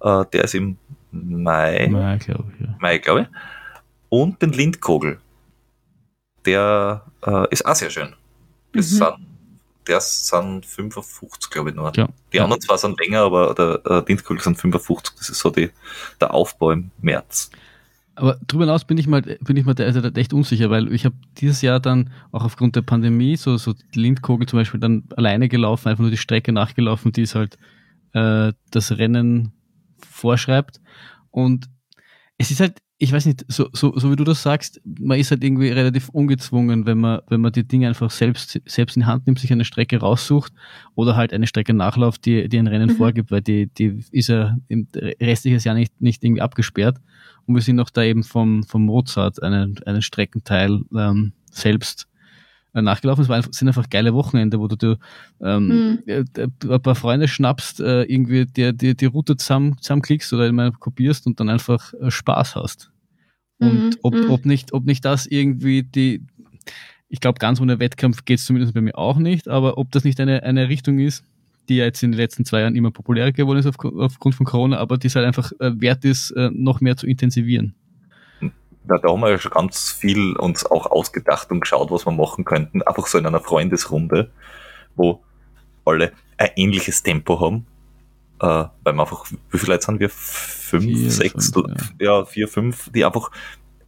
Äh, 0.00 0.24
der 0.32 0.44
ist 0.44 0.54
im 0.54 0.76
Mai, 1.10 1.88
Mai 1.88 2.18
glaube 2.18 2.52
ich. 2.54 2.66
Ja. 2.66 2.76
Mai, 2.80 2.98
glaube 2.98 3.22
ich. 3.22 3.26
Und 4.08 4.42
den 4.42 4.52
Lindkogel. 4.52 5.20
Der 6.44 7.04
äh, 7.24 7.46
ist 7.50 7.64
auch 7.64 7.74
sehr 7.74 7.90
schön. 7.90 8.14
Das 8.72 8.90
mhm. 8.90 8.96
sind, 8.96 9.27
der 9.88 10.00
sind 10.00 10.66
55, 10.66 11.50
glaube 11.50 11.70
ich, 11.70 11.76
nur. 11.76 11.92
Ja. 11.96 12.08
Die 12.32 12.40
anderen 12.40 12.60
zwar 12.60 12.78
sind 12.78 13.00
länger, 13.00 13.22
aber 13.22 13.54
der 13.54 13.80
äh, 13.84 14.04
Lindkogel 14.06 14.42
sind 14.42 14.56
55. 14.56 15.16
Das 15.16 15.28
ist 15.28 15.40
so 15.40 15.50
die, 15.50 15.70
der 16.20 16.34
Aufbau 16.34 16.72
im 16.72 16.90
März. 17.00 17.50
Aber 18.14 18.38
darüber 18.46 18.64
hinaus 18.64 18.84
bin 18.84 18.98
ich 18.98 19.06
mal, 19.06 19.22
bin 19.22 19.56
ich 19.56 19.64
mal 19.64 19.74
also 19.78 20.00
echt 20.00 20.32
unsicher, 20.32 20.70
weil 20.70 20.92
ich 20.92 21.04
habe 21.04 21.14
dieses 21.38 21.62
Jahr 21.62 21.78
dann 21.78 22.10
auch 22.32 22.44
aufgrund 22.44 22.74
der 22.74 22.82
Pandemie 22.82 23.36
so, 23.36 23.56
so 23.56 23.74
Lindkogel 23.94 24.48
zum 24.48 24.58
Beispiel 24.58 24.80
dann 24.80 25.04
alleine 25.16 25.48
gelaufen, 25.48 25.88
einfach 25.88 26.02
nur 26.02 26.10
die 26.10 26.16
Strecke 26.16 26.52
nachgelaufen, 26.52 27.12
die 27.12 27.22
es 27.22 27.36
halt 27.36 27.58
äh, 28.12 28.52
das 28.70 28.98
Rennen 28.98 29.52
vorschreibt. 30.10 30.80
Und 31.30 31.66
es 32.38 32.50
ist 32.50 32.60
halt, 32.60 32.78
ich 33.00 33.12
weiß 33.12 33.26
nicht, 33.26 33.44
so, 33.46 33.68
so, 33.72 33.96
so 33.96 34.10
wie 34.10 34.16
du 34.16 34.24
das 34.24 34.42
sagst, 34.42 34.80
man 34.84 35.20
ist 35.20 35.30
halt 35.30 35.44
irgendwie 35.44 35.68
relativ 35.68 36.08
ungezwungen, 36.08 36.84
wenn 36.84 36.98
man, 36.98 37.20
wenn 37.28 37.40
man 37.40 37.52
die 37.52 37.66
Dinge 37.66 37.86
einfach 37.86 38.10
selbst, 38.10 38.60
selbst 38.66 38.96
in 38.96 39.06
Hand 39.06 39.26
nimmt, 39.26 39.38
sich 39.38 39.52
eine 39.52 39.64
Strecke 39.64 40.00
raussucht 40.00 40.52
oder 40.96 41.14
halt 41.14 41.32
eine 41.32 41.46
Strecke 41.46 41.74
nachläuft, 41.74 42.26
die, 42.26 42.48
die 42.48 42.58
ein 42.58 42.66
Rennen 42.66 42.90
mhm. 42.90 42.96
vorgibt, 42.96 43.30
weil 43.30 43.40
die, 43.40 43.68
die 43.68 44.04
ist 44.10 44.28
ja 44.28 44.56
im 44.66 44.88
restliches 45.20 45.62
Jahr 45.62 45.76
nicht, 45.76 46.00
nicht 46.00 46.24
irgendwie 46.24 46.42
abgesperrt. 46.42 46.98
Und 47.46 47.54
wir 47.54 47.62
sind 47.62 47.76
noch 47.76 47.90
da 47.90 48.02
eben 48.02 48.24
vom, 48.24 48.64
vom 48.64 48.84
Mozart 48.84 49.42
einen, 49.44 49.78
einen 49.84 50.02
Streckenteil 50.02 50.80
ähm, 50.92 51.32
selbst 51.52 52.07
nachgelaufen. 52.82 53.24
Es 53.30 53.58
sind 53.58 53.68
einfach 53.68 53.88
geile 53.90 54.14
Wochenende, 54.14 54.60
wo 54.60 54.68
du 54.68 54.76
dir 54.76 54.98
ähm, 55.40 56.00
mhm. 56.06 56.24
ein 56.36 56.82
paar 56.82 56.94
Freunde 56.94 57.28
schnappst, 57.28 57.80
äh, 57.80 58.02
irgendwie 58.02 58.46
dir, 58.46 58.72
dir 58.72 58.94
die 58.94 59.06
Route 59.06 59.36
zusammen, 59.36 59.76
zusammenklickst 59.80 60.32
oder 60.32 60.46
immer 60.46 60.72
kopierst 60.72 61.26
und 61.26 61.40
dann 61.40 61.48
einfach 61.48 61.94
äh, 61.94 62.10
Spaß 62.10 62.56
hast. 62.56 62.90
Und 63.58 63.84
mhm. 63.84 63.96
ob, 64.02 64.14
mhm. 64.14 64.30
ob, 64.30 64.46
nicht, 64.46 64.72
ob 64.72 64.84
nicht 64.84 65.04
das 65.04 65.26
irgendwie 65.26 65.82
die, 65.82 66.22
ich 67.08 67.20
glaube, 67.20 67.38
ganz 67.38 67.60
ohne 67.60 67.80
Wettkampf 67.80 68.24
geht 68.24 68.38
es 68.38 68.44
zumindest 68.44 68.74
bei 68.74 68.80
mir 68.80 68.96
auch 68.96 69.18
nicht, 69.18 69.48
aber 69.48 69.78
ob 69.78 69.90
das 69.90 70.04
nicht 70.04 70.20
eine, 70.20 70.42
eine 70.42 70.68
Richtung 70.68 70.98
ist, 70.98 71.24
die 71.68 71.76
ja 71.76 71.84
jetzt 71.84 72.02
in 72.02 72.12
den 72.12 72.18
letzten 72.18 72.44
zwei 72.44 72.60
Jahren 72.60 72.76
immer 72.76 72.90
populärer 72.90 73.32
geworden 73.32 73.58
ist 73.58 73.66
auf, 73.66 73.76
aufgrund 73.78 74.34
von 74.34 74.46
Corona, 74.46 74.78
aber 74.78 74.96
die 74.96 75.08
es 75.08 75.16
halt 75.16 75.26
einfach 75.26 75.52
äh, 75.60 75.72
wert 75.80 76.04
ist, 76.04 76.30
äh, 76.32 76.50
noch 76.52 76.80
mehr 76.80 76.96
zu 76.96 77.06
intensivieren. 77.06 77.74
Ja, 78.88 78.98
da 78.98 79.08
haben 79.08 79.20
wir 79.20 79.30
ja 79.30 79.38
schon 79.38 79.52
ganz 79.52 79.90
viel 79.90 80.36
uns 80.36 80.64
auch 80.64 80.86
ausgedacht 80.86 81.50
und 81.50 81.60
geschaut, 81.60 81.90
was 81.90 82.06
wir 82.06 82.12
machen 82.12 82.44
könnten. 82.44 82.82
Einfach 82.82 83.06
so 83.06 83.18
in 83.18 83.26
einer 83.26 83.40
Freundesrunde, 83.40 84.30
wo 84.96 85.22
alle 85.84 86.12
ein 86.36 86.50
ähnliches 86.56 87.02
Tempo 87.02 87.40
haben. 87.40 87.66
Äh, 88.40 88.46
weil 88.84 88.94
wir 88.94 89.00
einfach, 89.00 89.26
wie 89.50 89.58
viele 89.58 89.72
Leute 89.72 89.84
sind 89.84 90.00
wir? 90.00 90.10
Fünf, 90.10 90.84
vier, 90.84 91.10
sechs, 91.10 91.50
fünf, 91.50 91.94
ja. 91.98 92.18
ja. 92.18 92.24
vier, 92.24 92.48
fünf, 92.48 92.90
die 92.92 93.04
einfach 93.04 93.30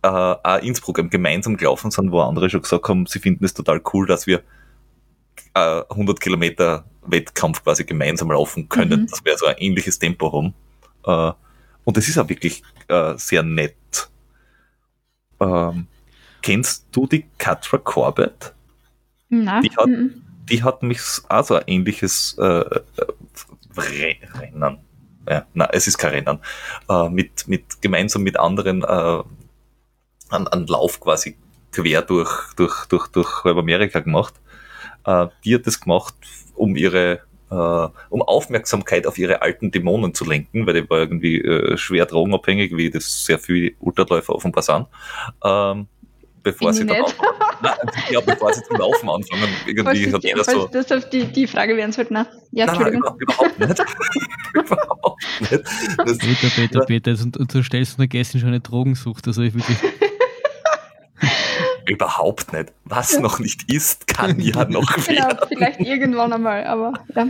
äh, 0.03 0.09
auch 0.09 0.63
Innsbruck 0.63 1.11
gemeinsam 1.11 1.57
gelaufen 1.57 1.91
sind, 1.91 2.11
wo 2.11 2.21
andere 2.21 2.51
schon 2.51 2.63
gesagt 2.63 2.89
haben, 2.89 3.07
sie 3.07 3.21
finden 3.21 3.45
es 3.45 3.55
total 3.55 3.81
cool, 3.93 4.07
dass 4.07 4.27
wir 4.27 4.43
äh, 5.55 5.83
100 5.91 6.21
Kilometer 6.21 6.85
Wettkampf 7.03 7.63
quasi 7.63 7.85
gemeinsam 7.85 8.31
laufen 8.31 8.69
können, 8.69 9.03
mhm. 9.03 9.07
dass 9.07 9.25
wir 9.25 9.37
so 9.39 9.47
ein 9.47 9.57
ähnliches 9.59 9.99
Tempo 9.99 10.33
haben. 10.33 10.55
Äh, 11.05 11.33
und 11.85 11.97
es 11.97 12.09
ist 12.09 12.19
auch 12.19 12.29
wirklich 12.29 12.63
äh, 12.89 13.15
sehr 13.17 13.43
nett. 13.43 13.77
Ähm, 15.41 15.86
kennst 16.43 16.86
du 16.93 17.07
die 17.07 17.24
Katra 17.38 17.78
Corbett? 17.78 18.55
Nein. 19.28 19.62
Die 19.62 19.76
hat, 19.76 19.86
mhm. 19.86 20.22
die 20.51 20.62
hat 20.62 20.82
mich 20.82 21.01
auch 21.28 21.45
so 21.45 21.55
ein 21.55 21.64
ähnliches 21.66 22.36
äh, 22.38 22.45
äh 22.45 22.80
Rennen. 23.76 24.78
Ja, 25.28 25.47
nein, 25.55 25.68
es 25.72 25.86
ist 25.86 25.99
kein 25.99 26.11
Rennen. 26.11 26.41
Äh, 26.88 27.09
mit, 27.09 27.47
mit, 27.47 27.80
gemeinsam 27.80 28.22
mit 28.22 28.38
anderen 28.38 28.82
äh, 28.82 29.22
einen, 30.30 30.49
einen 30.49 30.66
Lauf 30.66 31.01
quasi 31.01 31.36
quer 31.72 32.03
durch, 32.03 32.53
durch, 32.57 32.86
durch, 32.86 33.07
durch 33.09 33.45
Amerika 33.45 34.01
gemacht. 34.01 34.34
Äh, 35.05 35.28
die 35.45 35.55
hat 35.55 35.66
das 35.66 35.80
gemacht, 35.80 36.14
um 36.55 36.76
ihre 36.76 37.20
Uh, 37.53 37.89
um 38.11 38.23
Aufmerksamkeit 38.23 39.09
auf 39.09 39.19
ihre 39.19 39.43
alten 39.43 39.73
Dämonen 39.73 40.15
zu 40.15 40.25
lenken, 40.25 40.69
weil 40.69 40.75
die 40.75 40.89
war 40.89 40.99
irgendwie 40.99 41.45
uh, 41.45 41.77
schwer 41.77 42.07
drogenabhängig, 42.07 42.77
wie 42.77 42.91
das 42.91 43.25
sehr 43.25 43.41
viele 43.41 43.73
Ultraläufer 43.81 44.37
offenbar 44.37 44.63
sind. 44.63 44.87
Ähm, 45.45 45.89
bevor 46.43 46.73
sie 46.73 46.87
dann 46.87 47.05
nein, 47.63 47.75
ja, 48.11 48.21
bevor 48.21 48.53
sie 48.53 48.63
zum 48.63 48.77
Laufen 48.77 49.09
anfangen, 49.09 49.49
irgendwie 49.67 50.13
hat 50.13 50.25
jeder 50.25 50.45
so. 50.45 50.69
Das 50.69 50.91
auf 50.93 51.09
die, 51.09 51.25
die 51.25 51.47
Frage 51.47 51.77
wären 51.77 51.93
sollte, 51.93 52.15
na, 52.15 52.27
ja, 52.53 52.67
nein. 52.67 52.79
Nein, 52.81 52.93
überhaupt 53.19 53.59
nicht. 53.59 53.83
überhaupt 54.55 55.41
nicht. 55.41 55.63
Das, 55.97 56.19
Peter, 56.19 56.49
Peter, 56.55 56.81
Peter, 56.87 57.11
und, 57.23 57.37
und 57.37 57.55
du 57.55 57.63
stellst 57.63 57.99
einer 57.99 58.07
Gästin 58.07 58.41
schon 58.41 58.51
eine 58.51 58.61
Drogensucht, 58.61 59.27
also 59.27 59.43
ich 59.43 59.55
wirklich. 59.55 59.77
Überhaupt 61.91 62.53
nicht. 62.53 62.72
Was 62.84 63.14
ja. 63.14 63.20
noch 63.20 63.41
nicht 63.41 63.72
ist, 63.72 64.07
kann 64.07 64.38
ja 64.38 64.64
noch 64.68 64.95
genau, 64.95 65.09
werden. 65.09 65.28
Genau, 65.28 65.47
vielleicht 65.49 65.80
irgendwann 65.80 66.32
einmal, 66.32 66.64
aber 66.64 66.93
ja. 67.16 67.26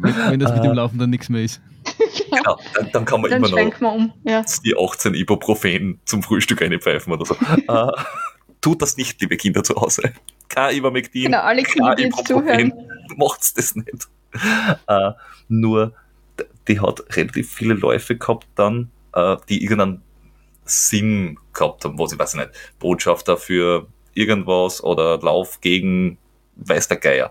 Wenn 0.00 0.38
das 0.38 0.52
mit 0.52 0.64
dem 0.64 0.72
Laufen 0.72 0.98
dann 0.98 1.08
nichts 1.08 1.30
mehr 1.30 1.44
ist. 1.44 1.62
genau, 2.30 2.58
dann, 2.74 2.90
dann, 2.92 3.04
kann 3.06 3.22
man 3.22 3.30
dann 3.30 3.42
immer 3.42 3.70
noch 3.80 3.92
um. 3.94 4.12
ja. 4.24 4.44
die 4.62 4.74
18 4.76 5.14
Ibuprofen 5.14 5.98
zum 6.04 6.22
Frühstück 6.22 6.60
einpfeifen 6.60 7.10
oder 7.10 7.24
so. 7.24 7.36
uh, 7.70 7.90
tut 8.60 8.82
das 8.82 8.98
nicht, 8.98 9.18
liebe 9.22 9.38
Kinder 9.38 9.64
zu 9.64 9.74
Hause. 9.76 10.12
Kein 10.50 10.76
Ivermectin, 10.76 11.24
genau, 11.24 11.40
alle 11.40 11.62
Kinder, 11.62 11.94
die 11.94 12.02
jetzt 12.02 12.26
zuhören. 12.26 12.74
Macht's 13.16 13.54
das 13.54 13.74
nicht. 13.74 14.08
Uh, 14.90 15.12
nur, 15.48 15.94
die 16.68 16.80
hat 16.80 17.00
relativ 17.16 17.50
viele 17.50 17.72
Läufe 17.72 18.18
gehabt 18.18 18.46
dann, 18.56 18.90
uh, 19.16 19.36
die 19.48 19.62
irgendeinen 19.62 20.02
Sinn 20.68 21.38
gehabt 21.52 21.84
haben, 21.84 21.98
wo 21.98 22.06
sie, 22.06 22.18
weiß 22.18 22.34
ich 22.34 22.40
nicht, 22.40 22.50
Botschafter 22.78 23.36
für 23.36 23.86
irgendwas 24.14 24.82
oder 24.82 25.18
Lauf 25.18 25.60
gegen 25.60 26.18
weiß 26.56 26.88
der 26.88 26.96
Geier. 26.98 27.30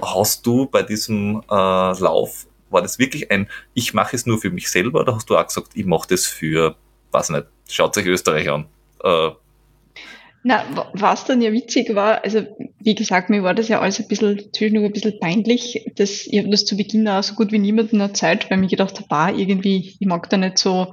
Hast 0.00 0.46
du 0.46 0.66
bei 0.66 0.82
diesem 0.82 1.42
äh, 1.50 1.54
Lauf, 1.54 2.46
war 2.70 2.82
das 2.82 2.98
wirklich 2.98 3.30
ein, 3.30 3.48
ich 3.74 3.94
mache 3.94 4.14
es 4.14 4.26
nur 4.26 4.38
für 4.38 4.50
mich 4.50 4.70
selber 4.70 5.00
oder 5.00 5.14
hast 5.14 5.30
du 5.30 5.36
auch 5.36 5.46
gesagt, 5.46 5.70
ich 5.74 5.86
mache 5.86 6.08
das 6.08 6.26
für, 6.26 6.76
weiß 7.12 7.30
nicht, 7.30 7.46
schaut 7.68 7.96
euch 7.96 8.06
Österreich 8.06 8.50
an? 8.50 8.66
Äh, 9.02 9.30
na, 10.48 10.64
was 10.92 11.24
dann 11.24 11.42
ja 11.42 11.50
witzig 11.52 11.92
war, 11.96 12.22
also 12.22 12.46
wie 12.78 12.94
gesagt, 12.94 13.30
mir 13.30 13.42
war 13.42 13.52
das 13.52 13.66
ja 13.66 13.80
alles 13.80 13.98
ein 13.98 14.06
bisschen 14.06 14.52
zwischendurch 14.52 14.86
ein 14.86 14.92
bisschen 14.92 15.18
peinlich. 15.18 15.90
dass 15.96 16.24
ich 16.24 16.48
das 16.48 16.64
zu 16.64 16.76
Beginn 16.76 17.08
auch 17.08 17.24
so 17.24 17.34
gut 17.34 17.50
wie 17.50 17.58
niemanden 17.58 17.98
erzählt, 17.98 18.48
weil 18.48 18.58
mir 18.58 18.68
gedacht 18.68 19.02
habe, 19.10 19.36
irgendwie, 19.36 19.96
ich 19.98 20.06
mag 20.06 20.30
da 20.30 20.36
nicht 20.36 20.58
so 20.58 20.92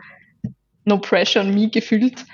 no 0.86 0.98
pressure 0.98 1.42
on 1.42 1.54
me 1.54 1.70
gefühlt 1.70 2.26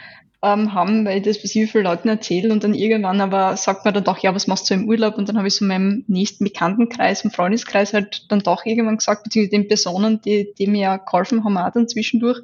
ähm, 0.42 0.74
haben, 0.74 1.06
weil 1.06 1.18
ich 1.18 1.24
das 1.24 1.42
bei 1.42 1.50
vielen 1.50 1.84
Leuten 1.84 2.08
erzähle 2.08 2.54
und 2.54 2.64
dann 2.64 2.74
irgendwann 2.74 3.20
aber 3.20 3.58
sagt 3.58 3.84
man 3.84 3.94
dann 3.94 4.06
doch, 4.06 4.20
ja, 4.20 4.34
was 4.34 4.48
machst 4.48 4.70
du 4.70 4.74
im 4.74 4.88
Urlaub? 4.88 5.18
Und 5.18 5.28
dann 5.28 5.38
habe 5.38 5.48
ich 5.48 5.56
so 5.56 5.66
meinem 5.66 6.06
nächsten 6.08 6.46
Bekanntenkreis, 6.46 7.24
im 7.26 7.32
Freundeskreis 7.32 7.94
halt 7.94 8.26
dann 8.30 8.40
doch 8.40 8.66
irgendwann 8.66 8.98
gesagt, 8.98 9.24
beziehungsweise 9.24 9.62
den 9.62 9.68
Personen, 9.68 10.22
die, 10.22 10.54
die 10.58 10.68
mir 10.68 10.82
ja 10.82 10.98
geholfen 10.98 11.44
haben, 11.44 11.58
auch 11.58 11.72
dann 11.72 11.90
zwischendurch. 11.90 12.40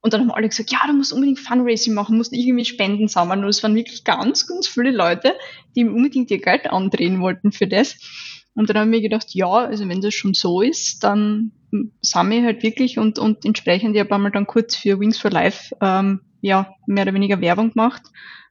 Und 0.00 0.12
dann 0.12 0.22
haben 0.22 0.30
alle 0.30 0.48
gesagt, 0.48 0.70
ja, 0.70 0.78
du 0.86 0.92
musst 0.92 1.12
unbedingt 1.12 1.40
Fundraising 1.40 1.94
machen, 1.94 2.16
musst 2.16 2.32
irgendwie 2.32 2.64
Spenden 2.64 3.08
sammeln. 3.08 3.42
Und 3.42 3.50
es 3.50 3.62
waren 3.62 3.74
wirklich 3.74 4.04
ganz, 4.04 4.46
ganz 4.46 4.68
viele 4.68 4.90
Leute, 4.90 5.34
die 5.74 5.84
unbedingt 5.84 6.30
ihr 6.30 6.40
Geld 6.40 6.70
andrehen 6.70 7.20
wollten 7.20 7.52
für 7.52 7.66
das. 7.66 7.96
Und 8.54 8.68
dann 8.68 8.78
habe 8.78 8.86
ich 8.86 8.96
mir 8.96 9.02
gedacht, 9.02 9.34
ja, 9.34 9.48
also 9.48 9.88
wenn 9.88 10.00
das 10.00 10.14
schon 10.14 10.34
so 10.34 10.62
ist, 10.62 11.04
dann 11.04 11.52
ich 11.70 12.14
halt 12.14 12.62
wirklich 12.62 12.98
und, 12.98 13.18
und 13.18 13.44
entsprechend, 13.44 13.94
ich 13.94 14.00
habe 14.00 14.14
einmal 14.14 14.32
dann 14.32 14.46
kurz 14.46 14.76
für 14.76 14.98
Wings 14.98 15.18
for 15.18 15.30
Life 15.30 15.74
ähm, 15.80 16.20
ja, 16.40 16.74
mehr 16.86 17.04
oder 17.04 17.14
weniger 17.14 17.40
Werbung 17.40 17.70
gemacht. 17.70 18.02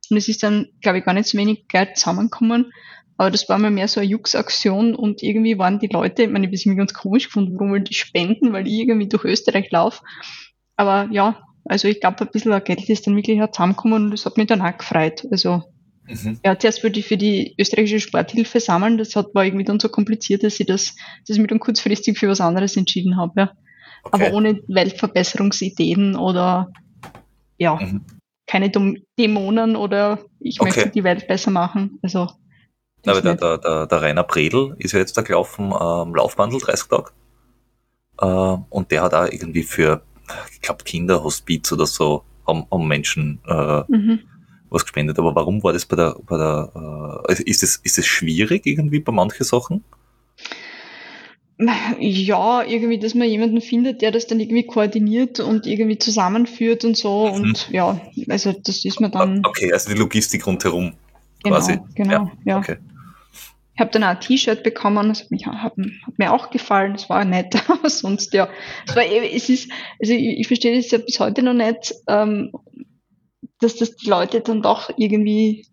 Und 0.09 0.17
es 0.17 0.27
ist 0.27 0.43
dann, 0.43 0.67
glaube 0.81 0.99
ich, 0.99 1.05
gar 1.05 1.13
nicht 1.13 1.27
so 1.27 1.37
wenig 1.37 1.67
Geld 1.67 1.97
zusammengekommen. 1.97 2.71
Aber 3.17 3.31
das 3.31 3.49
war 3.49 3.57
mal 3.57 3.71
mehr 3.71 3.87
so 3.87 3.99
eine 3.99 4.09
Jux-Aktion 4.09 4.95
und 4.95 5.23
irgendwie 5.23 5.57
waren 5.57 5.79
die 5.79 5.87
Leute, 5.87 6.23
ich 6.23 6.29
meine, 6.29 6.47
ich 6.51 6.61
habe 6.61 6.71
mir 6.71 6.77
ganz 6.77 6.93
komisch 6.93 7.25
gefunden, 7.25 7.55
warum 7.55 7.71
wollen 7.71 7.83
die 7.83 7.95
spenden, 7.95 8.53
weil 8.53 8.67
ich 8.67 8.73
irgendwie 8.73 9.09
durch 9.09 9.23
Österreich 9.23 9.71
laufe. 9.71 10.03
Aber 10.75 11.09
ja, 11.11 11.43
also 11.65 11.87
ich 11.87 11.99
glaube, 11.99 12.21
ein 12.21 12.31
bisschen 12.31 12.63
Geld 12.63 12.87
ist 12.87 13.07
dann 13.07 13.15
wirklich 13.15 13.41
zusammengekommen 13.51 14.05
und 14.05 14.11
das 14.11 14.25
hat 14.25 14.37
mich 14.37 14.47
dann 14.47 14.61
auch 14.61 14.77
gefreut. 14.77 15.25
Also 15.31 15.63
mhm. 16.07 16.39
ja, 16.43 16.57
zuerst 16.57 16.83
wollte 16.83 16.99
ich 16.99 17.07
für 17.07 17.17
die 17.17 17.55
österreichische 17.59 17.99
Sporthilfe 17.99 18.59
sammeln. 18.59 18.97
Das 18.97 19.15
hat, 19.15 19.33
war 19.33 19.45
irgendwie 19.45 19.65
dann 19.65 19.79
so 19.79 19.89
kompliziert, 19.89 20.43
dass 20.43 20.59
ich 20.59 20.65
das, 20.65 20.95
dass 21.27 21.35
ich 21.35 21.39
mich 21.39 21.49
dann 21.49 21.59
kurzfristig 21.59 22.17
für 22.17 22.27
was 22.27 22.41
anderes 22.41 22.77
entschieden 22.77 23.17
habe. 23.17 23.41
Ja. 23.41 23.51
Okay. 24.03 24.25
Aber 24.25 24.35
ohne 24.35 24.61
Weltverbesserungsideen 24.67 26.15
oder 26.15 26.71
ja, 27.57 27.75
mhm. 27.75 28.05
keine 28.45 28.71
Dämonen 29.19 29.75
oder 29.75 30.19
ich 30.39 30.61
okay. 30.61 30.69
möchte 30.69 30.89
die 30.89 31.03
Welt 31.03 31.27
besser 31.27 31.51
machen. 31.51 31.99
Also 32.01 32.29
aber 33.05 33.21
der, 33.21 33.35
der, 33.35 33.57
der, 33.57 33.87
der 33.87 34.01
Rainer 34.01 34.23
Bredel 34.23 34.75
ist 34.79 34.93
ja 34.93 34.99
jetzt 34.99 35.17
da 35.17 35.21
gelaufen 35.21 35.73
am 35.73 36.09
ähm, 36.09 36.15
Laufbandel 36.15 36.59
30 36.59 36.89
Tage. 36.89 37.11
Äh, 38.19 38.57
und 38.69 38.91
der 38.91 39.03
hat 39.03 39.13
auch 39.13 39.25
irgendwie 39.31 39.63
für, 39.63 40.01
ich 40.51 40.61
glaube, 40.61 40.83
Kinderhospiz 40.83 41.71
oder 41.71 41.85
so, 41.85 42.23
haben, 42.45 42.65
haben 42.71 42.87
Menschen 42.87 43.39
äh, 43.47 43.83
mhm. 43.87 44.19
Was 44.69 44.83
gespendet. 44.83 45.19
Aber 45.19 45.35
warum 45.35 45.63
war 45.63 45.73
das 45.73 45.85
bei 45.85 45.95
der, 45.95 46.15
bei 46.25 46.37
der 46.37 47.25
äh, 47.29 47.43
ist 47.43 47.63
es 47.63 47.77
ist 47.77 47.97
es 47.97 48.05
schwierig 48.05 48.65
irgendwie 48.65 48.99
bei 48.99 49.11
manchen 49.11 49.43
Sachen? 49.43 49.83
Ja, 51.99 52.61
irgendwie, 52.63 52.99
dass 52.99 53.15
man 53.15 53.27
jemanden 53.27 53.61
findet, 53.61 54.03
der 54.03 54.11
das 54.11 54.27
dann 54.27 54.39
irgendwie 54.39 54.63
koordiniert 54.63 55.39
und 55.39 55.65
irgendwie 55.65 55.97
zusammenführt 55.97 56.85
und 56.85 56.95
so. 56.95 57.27
Mhm. 57.27 57.33
Und 57.33 57.69
ja, 57.71 57.99
also 58.29 58.53
das 58.53 58.85
ist 58.85 59.01
mir 59.01 59.09
dann. 59.09 59.41
Okay, 59.43 59.73
also 59.73 59.91
die 59.91 59.97
Logistik 59.97 60.45
rundherum. 60.45 60.93
Genau, 61.43 61.55
quasi. 61.55 61.79
genau, 61.95 62.11
ja. 62.11 62.31
ja. 62.45 62.57
Okay. 62.59 62.77
Ich 63.73 63.79
habe 63.79 63.91
dann 63.91 64.03
auch 64.03 64.09
ein 64.09 64.19
T-Shirt 64.19 64.63
bekommen, 64.63 65.09
das 65.09 65.21
hat, 65.21 65.31
mich, 65.31 65.45
hat, 65.45 65.55
hat, 65.77 65.77
mir 66.17 66.33
auch 66.33 66.49
gefallen, 66.49 66.93
das 66.93 67.09
war 67.09 67.23
nett, 67.25 67.55
aber 67.69 67.89
sonst 67.89 68.33
ja. 68.33 68.49
Es, 68.87 68.95
war, 68.95 69.03
es 69.05 69.49
ist, 69.49 69.71
also 70.01 70.13
ich, 70.13 70.39
ich 70.39 70.47
verstehe 70.47 70.75
das 70.75 70.91
ja 70.91 70.97
bis 70.97 71.19
heute 71.19 71.43
noch 71.43 71.53
nicht, 71.53 71.93
ähm, 72.07 72.51
dass 73.59 73.75
das 73.75 73.95
die 73.95 74.09
Leute 74.09 74.41
dann 74.41 74.61
doch 74.61 74.91
irgendwie 74.97 75.67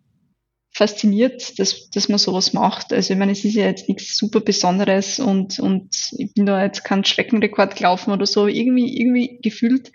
fasziniert, 0.75 1.59
dass, 1.59 1.89
dass 1.91 2.09
man 2.09 2.19
sowas 2.19 2.53
macht. 2.53 2.93
Also 2.93 3.13
ich 3.13 3.19
meine, 3.19 3.33
es 3.33 3.45
ist 3.45 3.55
ja 3.55 3.67
jetzt 3.67 3.89
nichts 3.89 4.19
super 4.19 4.41
Besonderes 4.41 5.21
und, 5.21 5.61
und 5.61 5.95
ich 6.19 6.35
bin 6.35 6.47
da 6.47 6.63
jetzt 6.63 6.85
kein 6.85 7.05
Streckenrekord 7.05 7.77
gelaufen 7.77 8.13
oder 8.13 8.27
so. 8.27 8.49
Irgendwie, 8.49 8.99
irgendwie 9.01 9.39
gefühlt, 9.41 9.93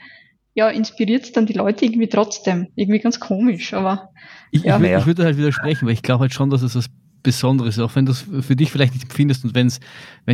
ja, 0.53 0.69
inspiriert 0.69 1.25
es 1.25 1.31
dann 1.33 1.45
die 1.45 1.53
Leute 1.53 1.83
irgendwie 1.83 2.07
trotzdem. 2.07 2.67
Irgendwie 2.75 2.99
ganz 2.99 3.19
komisch, 3.19 3.73
aber. 3.73 4.09
Ich, 4.51 4.63
ja. 4.63 4.79
ich, 4.79 4.99
ich 4.99 5.05
würde 5.05 5.25
halt 5.25 5.37
widersprechen, 5.37 5.85
weil 5.85 5.93
ich 5.93 6.01
glaube 6.01 6.21
halt 6.21 6.33
schon, 6.33 6.49
dass 6.49 6.61
es 6.61 6.75
was 6.75 6.85
Besonderes, 7.21 7.77
auch 7.79 7.93
wenn 7.95 8.05
du 8.05 8.13
es 8.13 8.21
für 8.21 8.55
dich 8.55 8.71
vielleicht 8.71 8.93
nicht 8.93 9.03
empfindest 9.03 9.43
und 9.43 9.53
wenn 9.53 9.67
es 9.67 9.79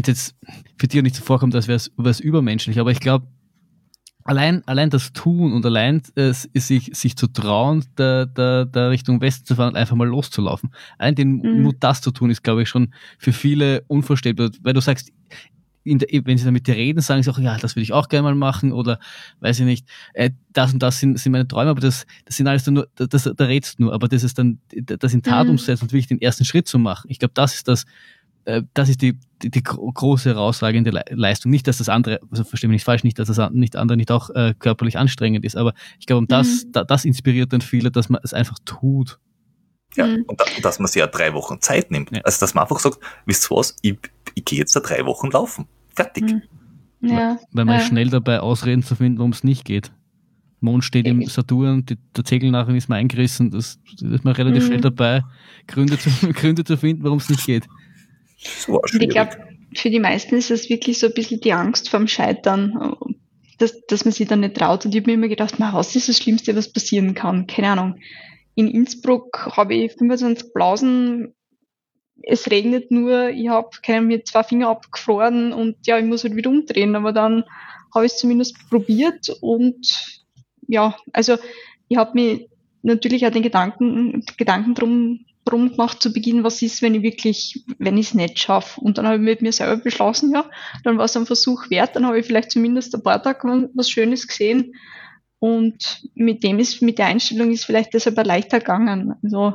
jetzt 0.05 0.35
für 0.77 0.87
dich 0.87 1.01
nicht 1.01 1.15
so 1.15 1.23
vorkommt, 1.23 1.55
als 1.55 1.67
wäre 1.67 1.77
es 1.77 2.19
übermenschlich. 2.19 2.79
Aber 2.79 2.91
ich 2.91 2.99
glaube, 2.99 3.25
allein, 4.25 4.63
allein 4.67 4.89
das 4.89 5.13
Tun 5.13 5.53
und 5.53 5.65
allein 5.65 6.01
äh, 6.15 6.33
sich, 6.33 6.91
sich 6.93 7.15
zu 7.15 7.27
trauen, 7.27 7.85
da, 7.95 8.25
da, 8.25 8.65
da 8.65 8.89
Richtung 8.89 9.21
Westen 9.21 9.45
zu 9.45 9.55
fahren 9.55 9.69
und 9.69 9.77
einfach 9.77 9.95
mal 9.95 10.07
loszulaufen. 10.07 10.71
Allein 10.97 11.15
den 11.15 11.37
mhm. 11.37 11.61
Mut, 11.61 11.77
das 11.79 12.01
zu 12.01 12.11
tun, 12.11 12.29
ist, 12.29 12.43
glaube 12.43 12.63
ich, 12.63 12.69
schon 12.69 12.93
für 13.17 13.31
viele 13.31 13.83
unvorstellbar. 13.87 14.49
Weil 14.61 14.73
du 14.73 14.81
sagst, 14.81 15.13
der, 15.85 16.25
wenn 16.25 16.37
sie 16.37 16.43
dann 16.43 16.53
mit 16.53 16.65
dir 16.65 16.75
reden, 16.75 16.99
sagen 16.99 17.21
sie 17.21 17.29
auch, 17.29 17.37
ja, 17.37 17.57
das 17.59 17.75
würde 17.75 17.83
ich 17.83 17.93
auch 17.93 18.09
gerne 18.09 18.23
mal 18.23 18.35
machen 18.35 18.73
oder 18.73 18.99
weiß 19.41 19.59
ich 19.59 19.65
nicht, 19.65 19.87
äh, 20.15 20.31
das 20.51 20.73
und 20.73 20.81
das 20.81 20.99
sind, 20.99 21.19
sind 21.19 21.31
meine 21.31 21.47
Träume, 21.47 21.69
aber 21.69 21.81
das, 21.81 22.07
das 22.25 22.37
sind 22.37 22.47
alles 22.47 22.63
dann 22.63 22.73
nur, 22.73 22.87
das, 22.95 23.23
da 23.23 23.45
redst 23.45 23.77
du 23.77 23.83
nur, 23.83 23.93
aber 23.93 24.07
das 24.07 24.23
ist 24.23 24.39
dann, 24.39 24.57
das 24.73 25.13
in 25.13 25.21
Tat 25.21 25.45
mhm. 25.45 25.51
umsetzen 25.51 25.83
und 25.83 25.91
wirklich 25.91 26.07
den 26.07 26.19
ersten 26.19 26.43
Schritt 26.43 26.67
zu 26.67 26.79
machen. 26.79 27.05
Ich 27.11 27.19
glaube, 27.19 27.35
das 27.35 27.53
ist 27.53 27.67
das, 27.67 27.85
äh, 28.45 28.63
das 28.73 28.89
ist 28.89 29.03
die, 29.03 29.19
die, 29.41 29.51
die 29.51 29.63
große 29.63 30.29
herausragende 30.29 30.91
Leistung. 31.09 31.51
Nicht, 31.51 31.67
dass 31.67 31.77
das 31.77 31.89
andere, 31.89 32.19
also 32.31 32.43
verstehe 32.43 32.69
mich 32.69 32.75
nicht 32.75 32.85
falsch, 32.85 33.03
nicht, 33.03 33.19
dass 33.19 33.27
das 33.27 33.51
nicht 33.51 33.75
andere 33.75 33.97
nicht 33.97 34.11
auch 34.11 34.29
äh, 34.31 34.53
körperlich 34.57 34.97
anstrengend 34.97 35.45
ist, 35.45 35.55
aber 35.55 35.73
ich 35.99 36.05
glaube, 36.05 36.19
um 36.19 36.27
das, 36.27 36.65
mhm. 36.65 36.71
da, 36.71 36.83
das 36.83 37.05
inspiriert 37.05 37.53
dann 37.53 37.61
viele, 37.61 37.91
dass 37.91 38.09
man 38.09 38.21
es 38.23 38.33
einfach 38.33 38.57
tut. 38.65 39.19
Ja, 39.95 40.07
mhm. 40.07 40.23
und 40.27 40.39
da, 40.39 40.45
dass 40.61 40.79
man 40.79 40.87
sich 40.87 40.99
ja 40.99 41.07
drei 41.07 41.33
Wochen 41.33 41.61
Zeit 41.61 41.91
nimmt. 41.91 42.11
Ja. 42.11 42.21
Also, 42.23 42.39
dass 42.39 42.53
man 42.53 42.63
einfach 42.63 42.79
sagt, 42.79 42.99
wisst 43.25 43.49
ihr 43.51 43.55
was, 43.55 43.75
ich, 43.81 43.97
ich 44.33 44.45
gehe 44.45 44.59
jetzt 44.59 44.75
da 44.75 44.79
drei 44.79 45.05
Wochen 45.05 45.31
laufen. 45.31 45.67
Fertig. 45.95 46.23
Mhm. 46.23 46.41
Ja. 47.01 47.37
Weil 47.51 47.65
man 47.65 47.79
ja. 47.79 47.85
schnell 47.85 48.09
dabei 48.09 48.39
Ausreden 48.39 48.83
zu 48.83 48.95
finden, 48.95 49.19
warum 49.19 49.31
es 49.31 49.43
nicht 49.43 49.65
geht. 49.65 49.91
Mond 50.61 50.83
steht 50.83 51.05
im 51.05 51.23
Saturn, 51.27 51.85
die, 51.85 51.97
der 52.15 52.25
Zegel 52.25 52.49
nachher 52.49 52.75
ist 52.75 52.89
mal 52.89 52.95
eingerissen, 52.95 53.51
das, 53.51 53.79
das 53.99 54.11
ist 54.11 54.23
man 54.25 54.33
relativ 54.33 54.63
mhm. 54.63 54.67
schnell 54.67 54.81
dabei, 54.81 55.23
Gründe 55.67 55.97
zu, 55.99 56.09
Gründe 56.33 56.63
zu 56.63 56.77
finden, 56.77 57.03
warum 57.03 57.19
es 57.19 57.29
nicht 57.29 57.45
geht. 57.45 57.67
So 58.37 58.81
ich 58.99 59.09
glaube, 59.09 59.37
für 59.75 59.89
die 59.89 59.99
meisten 59.99 60.35
ist 60.35 60.51
es 60.51 60.69
wirklich 60.69 60.99
so 60.99 61.07
ein 61.07 61.13
bisschen 61.13 61.41
die 61.41 61.53
Angst 61.53 61.89
vorm 61.89 62.07
Scheitern, 62.07 62.95
dass, 63.57 63.85
dass 63.87 64.05
man 64.05 64.13
sich 64.13 64.27
dann 64.27 64.41
nicht 64.41 64.55
traut. 64.55 64.85
Und 64.85 64.93
ich 64.93 65.01
habe 65.01 65.11
mir 65.11 65.15
immer 65.15 65.27
gedacht, 65.27 65.55
was 65.59 65.95
ist 65.95 66.09
das 66.09 66.17
Schlimmste, 66.17 66.55
was 66.55 66.71
passieren 66.71 67.13
kann? 67.13 67.47
Keine 67.47 67.71
Ahnung. 67.71 67.99
In 68.55 68.69
Innsbruck 68.69 69.51
habe 69.57 69.75
ich 69.75 69.93
25 69.93 70.53
Blausen 70.53 71.33
es 72.23 72.49
regnet 72.49 72.91
nur, 72.91 73.29
ich 73.29 73.49
habe 73.49 73.69
mir 74.01 74.23
zwei 74.23 74.43
Finger 74.43 74.69
abgefroren 74.69 75.53
und 75.53 75.75
ja, 75.85 75.97
ich 75.97 76.05
muss 76.05 76.23
halt 76.23 76.35
wieder 76.35 76.49
umdrehen, 76.49 76.95
aber 76.95 77.11
dann 77.11 77.43
habe 77.93 78.05
ich 78.05 78.13
es 78.13 78.17
zumindest 78.17 78.57
probiert 78.69 79.29
und 79.41 80.23
ja, 80.67 80.97
also 81.13 81.37
ich 81.87 81.97
habe 81.97 82.11
mir 82.13 82.47
natürlich 82.81 83.25
auch 83.25 83.31
den 83.31 83.43
Gedanken, 83.43 84.23
Gedanken 84.37 84.73
drum, 84.73 85.25
drum 85.45 85.71
gemacht 85.71 86.01
zu 86.01 86.11
Beginn, 86.11 86.43
was 86.43 86.61
ist, 86.61 86.81
wenn 86.81 86.95
ich 86.95 87.03
wirklich, 87.03 87.63
wenn 87.77 87.97
ich 87.97 88.07
es 88.07 88.13
nicht 88.13 88.39
schaffe. 88.39 88.81
Und 88.81 88.97
dann 88.97 89.05
habe 89.05 89.17
ich 89.17 89.21
mit 89.21 89.41
mir 89.41 89.51
selber 89.51 89.81
beschlossen, 89.81 90.33
ja, 90.33 90.45
dann 90.83 90.97
war 90.97 91.05
es 91.05 91.15
ein 91.15 91.25
Versuch 91.25 91.69
wert, 91.69 91.95
dann 91.95 92.05
habe 92.05 92.19
ich 92.19 92.25
vielleicht 92.25 92.51
zumindest 92.51 92.93
ein 92.95 93.03
paar 93.03 93.21
Tage 93.21 93.69
was 93.73 93.89
Schönes 93.89 94.27
gesehen. 94.27 94.73
Und 95.39 96.09
mit 96.15 96.43
dem 96.43 96.59
ist, 96.59 96.81
mit 96.81 96.97
der 96.97 97.07
Einstellung 97.07 97.51
ist 97.51 97.65
vielleicht 97.65 97.93
deshalb 97.93 98.17
leichter 98.25 98.59
gegangen. 98.59 99.13
Also 99.23 99.53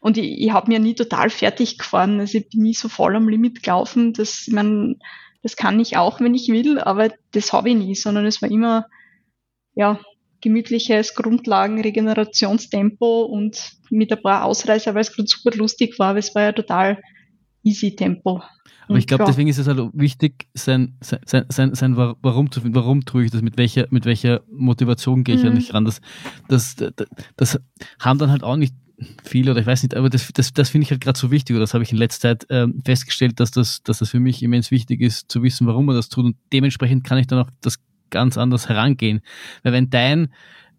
und 0.00 0.16
ich, 0.16 0.40
ich 0.40 0.52
habe 0.52 0.70
mir 0.70 0.78
nie 0.78 0.94
total 0.94 1.28
fertig 1.28 1.78
gefahren. 1.78 2.20
Also 2.20 2.38
ich 2.38 2.48
bin 2.48 2.62
nie 2.62 2.74
so 2.74 2.88
voll 2.88 3.16
am 3.16 3.28
Limit 3.28 3.62
gelaufen. 3.62 4.12
Das, 4.12 4.46
ich 4.46 4.54
mein, 4.54 5.00
das 5.42 5.56
kann 5.56 5.80
ich 5.80 5.96
auch, 5.96 6.20
wenn 6.20 6.34
ich 6.34 6.48
will, 6.48 6.78
aber 6.78 7.10
das 7.32 7.52
habe 7.52 7.70
ich 7.70 7.76
nie, 7.76 7.94
sondern 7.96 8.26
es 8.26 8.40
war 8.40 8.50
immer 8.50 8.86
ja, 9.78 10.00
gemütliches 10.40 11.14
Grundlagen-Regenerationstempo 11.14 13.22
und 13.22 13.72
mit 13.90 14.12
ein 14.12 14.22
paar 14.22 14.44
Ausreißer, 14.44 14.94
weil 14.94 15.02
es 15.02 15.12
gerade 15.12 15.28
super 15.28 15.50
lustig 15.56 15.98
war, 15.98 16.10
aber 16.10 16.20
es 16.20 16.32
war 16.34 16.42
ja 16.42 16.52
total 16.52 17.02
easy 17.62 17.96
Tempo. 17.96 18.42
Aber 18.88 18.98
ich 18.98 19.06
glaube, 19.06 19.24
ja. 19.24 19.26
deswegen 19.26 19.50
ist 19.50 19.58
es 19.58 19.66
halt 19.66 19.78
wichtig, 19.92 20.48
sein, 20.54 20.96
sein, 21.02 21.44
sein, 21.48 21.74
sein 21.74 21.96
Warum 21.96 22.50
zu 22.50 22.62
finden. 22.62 22.74
Warum 22.74 23.04
tue 23.04 23.24
ich 23.24 23.30
das? 23.30 23.42
Mit 23.42 23.58
welcher, 23.58 23.86
mit 23.90 24.06
welcher 24.06 24.40
Motivation 24.50 25.24
gehe 25.24 25.34
ich 25.34 25.42
mhm. 25.42 25.48
ja 25.48 25.54
nicht 25.54 25.74
ran? 25.74 25.84
Das, 25.84 26.00
das, 26.48 26.76
das, 26.76 26.92
das 27.36 27.60
haben 28.00 28.18
dann 28.18 28.30
halt 28.30 28.42
auch 28.42 28.56
nicht 28.56 28.74
viel 29.24 29.48
oder 29.48 29.60
ich 29.60 29.66
weiß 29.66 29.82
nicht, 29.82 29.94
aber 29.94 30.10
das, 30.10 30.28
das, 30.32 30.52
das 30.52 30.70
finde 30.70 30.84
ich 30.84 30.90
halt 30.90 31.00
gerade 31.00 31.18
so 31.18 31.30
wichtig 31.30 31.54
oder 31.54 31.60
das 31.60 31.74
habe 31.74 31.84
ich 31.84 31.92
in 31.92 31.98
letzter 31.98 32.30
Zeit 32.30 32.46
ähm, 32.50 32.80
festgestellt, 32.84 33.38
dass 33.38 33.50
das, 33.50 33.82
dass 33.82 33.98
das 33.98 34.10
für 34.10 34.18
mich 34.18 34.42
immens 34.42 34.70
wichtig 34.70 35.00
ist, 35.00 35.30
zu 35.30 35.42
wissen, 35.42 35.66
warum 35.66 35.86
man 35.86 35.94
das 35.94 36.08
tut 36.08 36.24
und 36.24 36.36
dementsprechend 36.52 37.04
kann 37.04 37.18
ich 37.18 37.26
dann 37.26 37.38
auch 37.38 37.50
das 37.60 37.78
ganz 38.10 38.38
anders 38.38 38.68
herangehen. 38.68 39.20
Weil 39.62 39.72
wenn 39.72 39.90
dein 39.90 40.32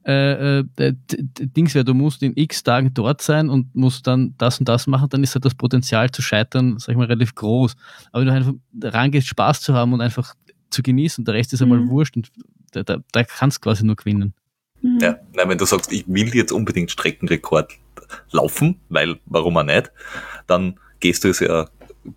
äh, 0.05 0.59
äh, 0.59 0.63
Dings 0.77 1.75
wäre, 1.75 1.85
du 1.85 1.93
musst 1.93 2.23
in 2.23 2.33
x 2.35 2.63
Tagen 2.63 2.93
dort 2.93 3.21
sein 3.21 3.49
und 3.49 3.75
musst 3.75 4.07
dann 4.07 4.33
das 4.37 4.59
und 4.59 4.69
das 4.69 4.87
machen, 4.87 5.09
dann 5.09 5.23
ist 5.23 5.35
halt 5.35 5.45
das 5.45 5.55
Potenzial 5.55 6.09
zu 6.09 6.21
scheitern, 6.21 6.79
sag 6.79 6.93
ich 6.93 6.97
mal, 6.97 7.07
relativ 7.07 7.35
groß. 7.35 7.75
Aber 8.11 8.25
wenn 8.25 8.27
du 8.27 8.33
einfach 8.33 8.53
rangehst, 8.81 9.27
Spaß 9.27 9.61
zu 9.61 9.73
haben 9.73 9.93
und 9.93 10.01
einfach 10.01 10.35
zu 10.69 10.81
genießen, 10.81 11.25
der 11.25 11.33
Rest 11.33 11.53
ist 11.53 11.61
einmal 11.61 11.79
mhm. 11.79 11.89
wurscht 11.89 12.15
und 12.15 12.31
da, 12.71 12.83
da, 12.83 12.97
da 13.11 13.23
kannst 13.23 13.57
du 13.57 13.61
quasi 13.61 13.85
nur 13.85 13.95
gewinnen. 13.95 14.33
Mhm. 14.81 14.99
Ja, 15.01 15.19
nein, 15.33 15.49
wenn 15.49 15.57
du 15.57 15.65
sagst, 15.65 15.91
ich 15.91 16.05
will 16.07 16.33
jetzt 16.33 16.51
unbedingt 16.51 16.91
Streckenrekord 16.91 17.73
laufen, 18.31 18.79
weil 18.89 19.19
warum 19.25 19.57
auch 19.57 19.63
nicht, 19.63 19.91
dann 20.47 20.79
gehst 20.99 21.23
du 21.23 21.29
es 21.29 21.39
ja 21.39 21.67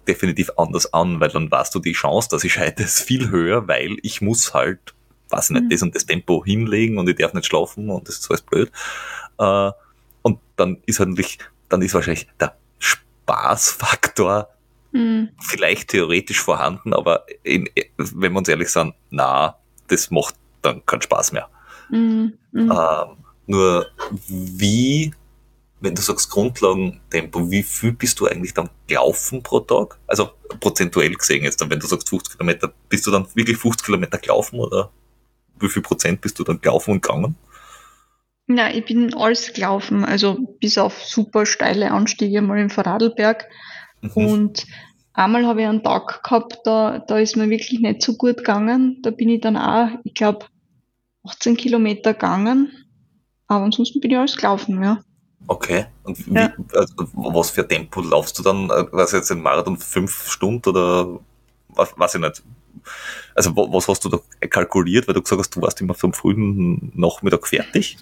definitiv 0.06 0.50
anders 0.56 0.92
an, 0.92 1.20
weil 1.20 1.30
dann 1.30 1.50
weißt 1.50 1.74
du 1.74 1.80
die 1.80 1.92
Chance, 1.92 2.28
dass 2.30 2.44
ich 2.44 2.52
scheite, 2.52 2.82
ist 2.82 3.02
viel 3.02 3.30
höher, 3.30 3.68
weil 3.68 3.96
ich 4.02 4.20
muss 4.20 4.54
halt, 4.54 4.94
weiß 5.32 5.50
nicht, 5.50 5.64
mhm. 5.64 5.68
das 5.70 5.82
und 5.82 5.94
das 5.94 6.06
Tempo 6.06 6.44
hinlegen 6.44 6.98
und 6.98 7.08
ich 7.08 7.16
darf 7.16 7.34
nicht 7.34 7.46
schlafen 7.46 7.90
und 7.90 8.08
das 8.08 8.18
ist 8.18 8.30
alles 8.30 8.42
blöd. 8.42 8.70
Äh, 9.38 9.70
und 10.22 10.38
dann 10.56 10.78
ist 10.86 11.00
eigentlich, 11.00 11.38
dann 11.68 11.82
ist 11.82 11.94
wahrscheinlich 11.94 12.28
der 12.40 12.56
Spaßfaktor 12.78 14.48
mhm. 14.92 15.30
vielleicht 15.40 15.88
theoretisch 15.88 16.40
vorhanden, 16.40 16.94
aber 16.94 17.24
in, 17.42 17.68
wenn 17.96 18.32
wir 18.32 18.38
uns 18.38 18.48
ehrlich 18.48 18.68
sind, 18.68 18.94
na, 19.10 19.56
das 19.88 20.10
macht 20.10 20.36
dann 20.60 20.84
keinen 20.86 21.02
Spaß 21.02 21.32
mehr. 21.32 21.48
Mhm. 21.90 22.34
Mhm. 22.52 22.70
Ähm, 22.70 23.16
nur 23.46 23.86
wie 24.28 25.12
wenn 25.82 25.96
du 25.96 26.00
sagst 26.00 26.30
Grundlagentempo, 26.30 27.50
wie 27.50 27.62
viel 27.62 27.92
bist 27.92 28.20
du 28.20 28.26
eigentlich 28.26 28.54
dann 28.54 28.70
gelaufen 28.86 29.42
pro 29.42 29.60
Tag? 29.60 29.98
Also 30.06 30.30
prozentuell 30.60 31.12
gesehen 31.14 31.42
jetzt, 31.42 31.60
dann, 31.60 31.70
wenn 31.70 31.80
du 31.80 31.86
sagst 31.88 32.08
50 32.08 32.38
Kilometer, 32.38 32.72
bist 32.88 33.04
du 33.06 33.10
dann 33.10 33.26
wirklich 33.34 33.56
50 33.56 33.84
Kilometer 33.84 34.18
gelaufen 34.18 34.60
oder 34.60 34.90
wie 35.62 35.68
viel 35.68 35.82
Prozent 35.82 36.20
bist 36.20 36.38
du 36.38 36.44
dann 36.44 36.60
gelaufen 36.60 36.92
und 36.92 37.02
gegangen? 37.02 37.36
Na, 38.46 38.74
ich 38.74 38.84
bin 38.84 39.14
alles 39.14 39.52
gelaufen, 39.52 40.04
also 40.04 40.56
bis 40.60 40.76
auf 40.76 41.02
super 41.04 41.46
steile 41.46 41.90
Anstiege 41.90 42.42
mal 42.42 42.58
im 42.58 42.70
Vorarlberg. 42.70 43.48
Mhm. 44.00 44.26
Und 44.26 44.66
einmal 45.14 45.46
habe 45.46 45.62
ich 45.62 45.68
einen 45.68 45.82
Tag 45.82 46.22
gehabt, 46.22 46.58
da, 46.64 46.98
da 46.98 47.18
ist 47.18 47.36
mir 47.36 47.48
wirklich 47.48 47.80
nicht 47.80 48.02
so 48.02 48.14
gut 48.14 48.38
gegangen. 48.38 48.98
Da 49.02 49.10
bin 49.10 49.28
ich 49.28 49.40
dann 49.40 49.56
auch, 49.56 49.88
ich 50.04 50.14
glaube, 50.14 50.46
18 51.24 51.56
Kilometer 51.56 52.14
gegangen. 52.14 52.72
Aber 53.46 53.64
ansonsten 53.64 54.00
bin 54.00 54.10
ich 54.10 54.18
alles 54.18 54.36
gelaufen, 54.36 54.82
ja. 54.82 55.02
Okay. 55.46 55.86
Und 56.04 56.26
wie, 56.26 56.34
ja. 56.34 56.52
also, 56.74 56.94
was 57.12 57.50
für 57.50 57.66
Tempo 57.66 58.00
laufst 58.00 58.38
du 58.38 58.42
dann? 58.42 58.68
Was 58.92 59.12
jetzt 59.12 59.30
ein 59.30 59.42
Marathon 59.42 59.76
fünf 59.76 60.28
Stunden 60.28 60.68
oder 60.68 61.20
was, 61.68 61.92
weiß 61.96 62.14
ich 62.16 62.20
nicht? 62.20 62.42
Also 63.34 63.56
was 63.56 63.88
hast 63.88 64.04
du 64.04 64.08
da 64.08 64.18
kalkuliert, 64.48 65.08
weil 65.08 65.14
du 65.14 65.22
gesagt 65.22 65.40
hast, 65.40 65.56
du 65.56 65.62
warst 65.62 65.80
immer 65.80 65.94
vom 65.94 66.12
frühen 66.12 66.92
Nachmittag 66.94 67.46
fertig? 67.46 67.96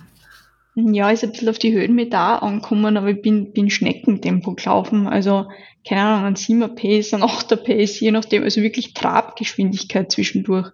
Ja, 0.74 1.10
ist 1.10 1.24
ein 1.24 1.32
bisschen 1.32 1.48
auf 1.48 1.58
die 1.58 1.72
Höhenmeter 1.72 2.42
angekommen, 2.42 2.96
aber 2.96 3.10
ich 3.10 3.22
bin, 3.22 3.52
bin 3.52 3.70
Schneckentempo 3.70 4.54
gelaufen. 4.54 5.08
Also, 5.08 5.46
keine 5.86 6.02
Ahnung, 6.02 6.26
ein 6.26 6.36
7er 6.36 6.68
Pace, 6.68 7.14
ein 7.14 7.22
8er 7.22 7.56
Pace, 7.56 8.00
je 8.00 8.12
nachdem, 8.12 8.44
also 8.44 8.62
wirklich 8.62 8.94
Trabgeschwindigkeit 8.94 10.12
zwischendurch. 10.12 10.70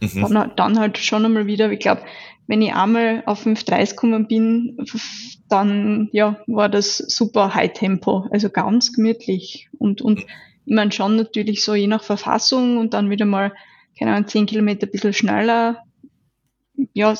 Mhm. 0.00 0.28
Dann, 0.32 0.52
dann 0.54 0.78
halt 0.78 0.98
schon 0.98 1.24
einmal 1.24 1.46
wieder, 1.46 1.72
ich 1.72 1.80
glaube, 1.80 2.02
wenn 2.46 2.62
ich 2.62 2.74
einmal 2.74 3.22
auf 3.26 3.46
5,30 3.46 3.90
gekommen 3.90 4.28
bin, 4.28 4.78
dann 5.48 6.08
ja, 6.12 6.38
war 6.46 6.68
das 6.68 6.98
super 6.98 7.54
High 7.54 7.72
Tempo, 7.72 8.26
also 8.30 8.50
ganz 8.50 8.92
gemütlich. 8.92 9.68
Und, 9.78 10.02
und 10.02 10.20
ich 10.20 10.26
meine 10.68 10.92
schon 10.92 11.16
natürlich 11.16 11.62
so 11.64 11.74
je 11.74 11.86
nach 11.86 12.02
Verfassung 12.02 12.78
und 12.78 12.94
dann 12.94 13.10
wieder 13.10 13.24
mal, 13.24 13.52
keine 13.98 14.12
Ahnung, 14.12 14.28
10 14.28 14.46
Kilometer 14.46 14.86
ein 14.86 14.90
bisschen 14.90 15.12
schneller. 15.12 15.82
Ja, 16.92 17.14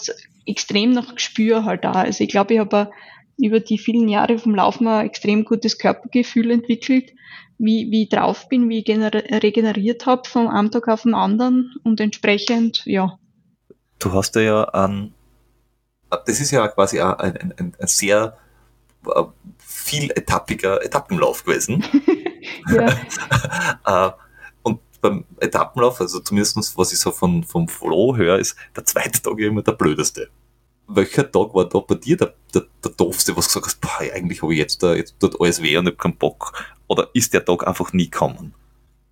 extrem 0.46 0.92
nach 0.92 1.14
Gespür 1.14 1.64
halt 1.64 1.84
da. 1.84 1.92
Also 1.92 2.24
ich 2.24 2.30
glaube, 2.30 2.55
ich 2.55 2.61
habe 2.61 2.90
über 3.38 3.61
die 3.61 3.78
vielen 3.78 4.09
Jahre 4.09 4.38
vom 4.38 4.55
Laufen 4.55 4.86
ein 4.88 5.07
extrem 5.07 5.44
gutes 5.44 5.78
Körpergefühl 5.78 6.51
entwickelt, 6.51 7.12
wie, 7.59 7.90
wie 7.90 8.05
ich 8.05 8.09
drauf 8.09 8.49
bin, 8.49 8.68
wie 8.68 8.80
ich 8.80 8.88
regeneriert 8.88 10.07
habe 10.07 10.28
von 10.28 10.49
einem 10.49 10.70
Tag 10.70 10.88
auf 10.88 11.03
den 11.03 11.14
anderen 11.14 11.74
und 11.84 12.01
entsprechend, 12.01 12.82
ja. 12.84 13.18
Du 13.99 14.12
hast 14.12 14.36
ja 14.36 14.64
ein, 14.64 15.12
das 16.11 16.40
ist 16.40 16.51
ja 16.51 16.66
quasi 16.68 17.01
ein, 17.01 17.14
ein, 17.14 17.55
ein, 17.57 17.76
ein 17.78 17.86
sehr 17.86 18.36
äh, 19.07 19.22
viel 19.59 20.11
etappiger 20.11 20.84
Etappenlauf 20.84 21.44
gewesen. 21.44 21.84
Äh, 23.86 24.11
und 24.62 24.80
beim 25.01 25.24
Etappenlauf, 25.40 26.01
also 26.01 26.20
zumindest 26.20 26.76
was 26.76 26.92
ich 26.92 26.99
so 26.99 27.11
von, 27.11 27.42
vom 27.44 27.68
Flo 27.68 28.16
höre, 28.16 28.38
ist 28.38 28.57
der 28.76 28.84
zweite 28.84 29.22
Tag 29.22 29.38
immer 29.38 29.62
der 29.62 29.72
blödeste 29.72 30.28
welcher 30.88 31.30
Tag 31.30 31.55
war 31.55 31.68
da 31.68 31.78
bei 31.80 31.94
dir 31.94 32.16
der, 32.16 32.34
der, 32.55 32.62
der 32.82 32.90
doofste, 32.92 33.36
was 33.36 33.53
du 33.53 33.61
gesagt 33.61 33.66
hast, 33.66 33.80
boah, 33.80 34.12
eigentlich 34.12 34.42
habe 34.42 34.53
ich 34.53 34.59
jetzt, 34.59 34.82
da, 34.82 34.94
jetzt 34.94 35.20
tut 35.20 35.40
alles 35.40 35.62
weh 35.62 35.76
und 35.76 35.86
ich 35.86 35.92
habe 35.92 35.96
keinen 35.96 36.16
Bock? 36.16 36.53
Oder 36.88 37.09
ist 37.12 37.34
der 37.34 37.44
Tag 37.44 37.66
einfach 37.66 37.92
nie 37.92 38.11
gekommen? 38.11 38.55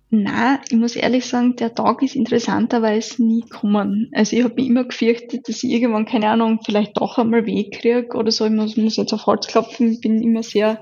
Na, 0.09 0.59
ich 0.69 0.77
muss 0.77 0.95
ehrlich 0.95 1.25
sagen, 1.25 1.55
der 1.57 1.75
Tag 1.75 2.01
ist 2.01 2.15
interessanterweise 2.15 3.23
nie 3.23 3.41
gekommen. 3.41 4.09
Also 4.13 4.35
ich 4.35 4.43
habe 4.43 4.55
mich 4.55 4.67
immer 4.67 4.85
gefürchtet, 4.85 5.47
dass 5.47 5.63
ich 5.63 5.69
irgendwann, 5.69 6.05
keine 6.05 6.29
Ahnung, 6.29 6.59
vielleicht 6.65 6.97
doch 6.97 7.17
einmal 7.17 7.45
weh 7.45 7.69
kriege 7.69 8.15
oder 8.15 8.31
so. 8.31 8.45
Ich 8.45 8.51
muss, 8.51 8.77
muss 8.77 8.95
jetzt 8.95 9.13
auf 9.13 9.25
Holz 9.25 9.47
klopfen, 9.47 9.91
ich 9.91 10.01
bin 10.01 10.21
immer 10.21 10.43
sehr 10.43 10.81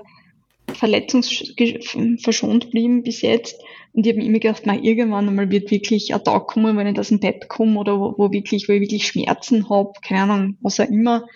verletzungsverschont 0.72 2.64
geblieben 2.66 3.02
bis 3.02 3.22
jetzt. 3.22 3.60
Und 3.92 4.06
ich 4.06 4.12
habe 4.12 4.20
mir 4.20 4.26
immer 4.26 4.38
gedacht, 4.38 4.62
na, 4.64 4.74
irgendwann 4.74 5.28
einmal 5.28 5.50
wird 5.50 5.70
wirklich 5.70 6.14
ein 6.14 6.22
Tag 6.22 6.48
kommen, 6.48 6.76
wenn 6.76 6.86
ich 6.86 6.98
aus 6.98 7.08
dem 7.08 7.20
Bett 7.20 7.48
komme 7.48 7.78
oder 7.78 7.98
wo, 7.98 8.14
wo 8.16 8.32
wirklich, 8.32 8.68
wo 8.68 8.72
ich 8.72 8.80
wirklich 8.80 9.06
Schmerzen 9.06 9.70
habe, 9.70 9.92
keine 10.06 10.22
Ahnung, 10.22 10.58
was 10.60 10.80
auch 10.80 10.88
immer. 10.88 11.26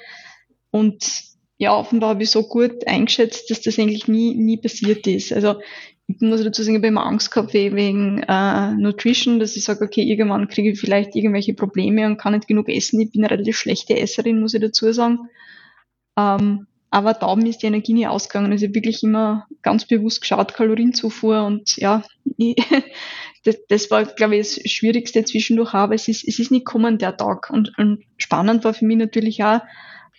Und 0.70 1.30
ja, 1.58 1.76
offenbar 1.76 2.10
habe 2.10 2.22
ich 2.22 2.30
so 2.30 2.42
gut 2.42 2.86
eingeschätzt, 2.86 3.50
dass 3.50 3.60
das 3.60 3.78
eigentlich 3.78 4.08
nie, 4.08 4.34
nie 4.34 4.56
passiert 4.56 5.06
ist. 5.06 5.32
Also 5.32 5.56
ich 6.06 6.20
muss 6.20 6.42
dazu 6.42 6.62
sagen, 6.62 6.76
ich 6.76 6.80
habe 6.80 6.88
immer 6.88 7.06
Angst 7.06 7.30
gehabt 7.30 7.54
wegen 7.54 8.22
äh, 8.26 8.72
Nutrition, 8.72 9.38
dass 9.38 9.56
ich 9.56 9.64
sage, 9.64 9.84
okay, 9.84 10.02
irgendwann 10.02 10.48
kriege 10.48 10.70
ich 10.70 10.80
vielleicht 10.80 11.14
irgendwelche 11.14 11.54
Probleme 11.54 12.06
und 12.06 12.18
kann 12.18 12.34
nicht 12.34 12.48
genug 12.48 12.68
essen. 12.68 13.00
Ich 13.00 13.12
bin 13.12 13.22
eine 13.22 13.30
relativ 13.30 13.56
schlechte 13.56 13.96
Esserin, 13.96 14.40
muss 14.40 14.54
ich 14.54 14.60
dazu 14.60 14.92
sagen. 14.92 15.28
Ähm, 16.18 16.66
aber 16.90 17.14
da 17.14 17.32
ist 17.34 17.62
die 17.62 17.66
Energie 17.66 17.94
nie 17.94 18.06
ausgegangen. 18.06 18.52
Also 18.52 18.74
wirklich 18.74 19.02
immer 19.02 19.46
ganz 19.62 19.84
bewusst 19.84 20.20
geschaut, 20.20 20.54
Kalorienzufuhr 20.54 21.44
und 21.44 21.76
ja, 21.76 22.02
das, 23.44 23.56
das 23.68 23.90
war, 23.90 24.04
glaube 24.04 24.36
ich, 24.36 24.54
das 24.54 24.70
Schwierigste 24.70 25.24
zwischendurch, 25.24 25.72
aber 25.72 25.94
es 25.94 26.08
ist, 26.08 26.26
es 26.26 26.38
ist 26.38 26.50
nicht 26.50 26.66
kommen 26.66 26.98
der 26.98 27.16
Tag. 27.16 27.50
Und, 27.50 27.76
und 27.78 28.02
spannend 28.16 28.64
war 28.64 28.74
für 28.74 28.84
mich 28.84 28.96
natürlich 28.96 29.42
auch, 29.44 29.60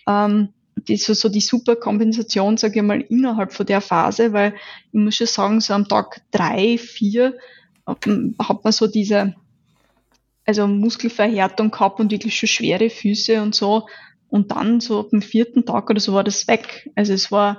ähm, 0.08 0.48
die, 0.88 0.96
so, 0.96 1.12
so 1.14 1.28
die 1.28 1.40
super 1.40 1.76
Kompensation, 1.76 2.56
sage 2.56 2.80
ich 2.80 2.84
mal, 2.84 3.02
innerhalb 3.02 3.52
von 3.52 3.66
der 3.66 3.80
Phase, 3.80 4.32
weil 4.32 4.54
ich 4.92 4.98
muss 4.98 5.16
schon 5.16 5.26
sagen, 5.26 5.60
so 5.60 5.74
am 5.74 5.86
Tag 5.86 6.22
drei, 6.30 6.78
vier 6.78 7.36
ähm, 8.06 8.34
hat 8.38 8.64
man 8.64 8.72
so 8.72 8.86
diese, 8.86 9.34
also 10.44 10.66
Muskelverhärtung 10.66 11.70
gehabt 11.70 12.00
und 12.00 12.10
wirklich 12.10 12.36
schon 12.36 12.48
schwere 12.48 12.90
Füße 12.90 13.42
und 13.42 13.54
so. 13.54 13.86
Und 14.32 14.50
dann 14.50 14.80
so 14.80 15.00
ab 15.00 15.10
dem 15.10 15.20
vierten 15.20 15.66
Tag 15.66 15.90
oder 15.90 16.00
so 16.00 16.14
war 16.14 16.24
das 16.24 16.48
weg. 16.48 16.90
Also 16.94 17.12
es 17.12 17.30
war 17.30 17.58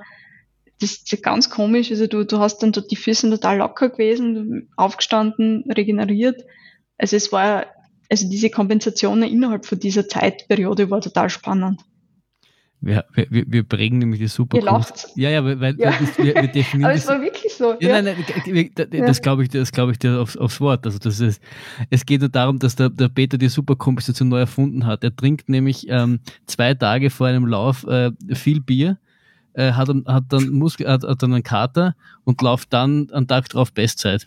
das 0.80 0.96
ist 0.96 1.22
ganz 1.22 1.50
komisch. 1.50 1.92
Also 1.92 2.08
du, 2.08 2.24
du 2.24 2.40
hast 2.40 2.58
dann 2.58 2.72
dort 2.72 2.90
die 2.90 2.96
Füße 2.96 3.30
total 3.30 3.58
locker 3.58 3.90
gewesen, 3.90 4.68
aufgestanden, 4.76 5.70
regeneriert. 5.70 6.42
Also 6.98 7.14
es 7.14 7.30
war, 7.30 7.66
also 8.10 8.28
diese 8.28 8.50
Kompensationen 8.50 9.30
innerhalb 9.30 9.66
von 9.66 9.78
dieser 9.78 10.08
Zeitperiode 10.08 10.90
war 10.90 11.00
total 11.00 11.30
spannend. 11.30 11.80
Wir, 12.84 13.06
wir, 13.14 13.44
wir 13.46 13.62
prägen 13.62 13.98
nämlich 13.98 14.20
die 14.20 14.26
super. 14.26 14.58
Ihr 14.58 14.64
lacht. 14.64 15.08
Ja, 15.16 15.30
ja, 15.30 15.42
weil, 15.42 15.74
ja. 15.78 15.94
Das, 15.98 16.18
wir, 16.18 16.34
wir 16.34 16.48
definieren. 16.48 16.84
Aber 16.84 16.94
es 16.94 17.08
war 17.08 17.20
wirklich 17.22 17.54
so. 17.54 17.72
Ja, 17.80 17.88
ja. 17.88 18.02
Nein, 18.02 18.16
nein, 18.46 18.70
das, 18.74 18.88
das 18.90 19.22
glaube 19.22 19.42
ich, 19.42 19.48
das 19.48 19.72
glaube 19.72 19.92
ich 19.92 19.98
dir 19.98 20.20
aufs, 20.20 20.36
aufs 20.36 20.60
Wort. 20.60 20.84
Also 20.84 20.98
das 20.98 21.18
ist, 21.18 21.40
es 21.88 22.04
geht 22.04 22.20
nur 22.20 22.28
darum, 22.28 22.58
dass 22.58 22.76
der, 22.76 22.90
der 22.90 23.08
Peter 23.08 23.38
die 23.38 23.48
Superkompensation 23.48 24.28
neu 24.28 24.40
erfunden 24.40 24.84
hat. 24.84 25.02
Er 25.02 25.16
trinkt 25.16 25.48
nämlich 25.48 25.86
ähm, 25.88 26.20
zwei 26.46 26.74
Tage 26.74 27.08
vor 27.08 27.26
einem 27.26 27.46
Lauf 27.46 27.86
äh, 27.86 28.10
viel 28.34 28.60
Bier, 28.60 28.98
äh, 29.54 29.72
hat, 29.72 29.88
hat 30.06 30.24
dann 30.28 30.50
Muskel, 30.50 30.86
hat, 30.86 31.04
hat 31.04 31.22
dann 31.22 31.32
einen 31.32 31.42
Kater 31.42 31.96
und 32.24 32.42
läuft 32.42 32.70
dann 32.74 33.10
einen 33.12 33.26
Tag 33.26 33.48
drauf 33.48 33.72
Bestzeit. 33.72 34.26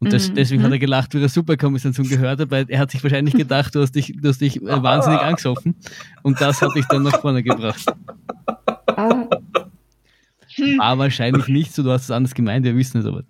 Und 0.00 0.12
das, 0.12 0.28
mhm. 0.28 0.34
deswegen 0.34 0.62
hat 0.62 0.72
er 0.72 0.78
gelacht, 0.78 1.14
wie 1.14 1.22
er 1.22 1.28
Superkompensation 1.28 2.08
gehört 2.08 2.40
hat, 2.40 2.50
weil 2.50 2.66
er 2.68 2.78
hat 2.80 2.90
sich 2.90 3.02
wahrscheinlich 3.02 3.34
gedacht, 3.34 3.74
du 3.74 3.80
hast 3.80 3.92
dich, 3.92 4.12
du 4.16 4.28
hast 4.28 4.40
dich 4.40 4.60
äh, 4.60 4.82
wahnsinnig 4.82 5.20
angesoffen. 5.20 5.76
Und 6.22 6.40
das 6.40 6.60
hat 6.60 6.74
dich 6.74 6.84
dann 6.86 7.02
nach 7.04 7.20
vorne 7.20 7.42
gebracht. 7.42 7.86
Ah. 8.86 9.26
War 10.78 10.98
wahrscheinlich 10.98 11.48
nicht 11.48 11.74
so, 11.74 11.82
du 11.82 11.90
hast 11.90 12.04
es 12.04 12.10
anders 12.10 12.34
gemeint, 12.34 12.64
wir 12.64 12.76
wissen 12.76 13.00
es 13.00 13.06
aber. 13.06 13.24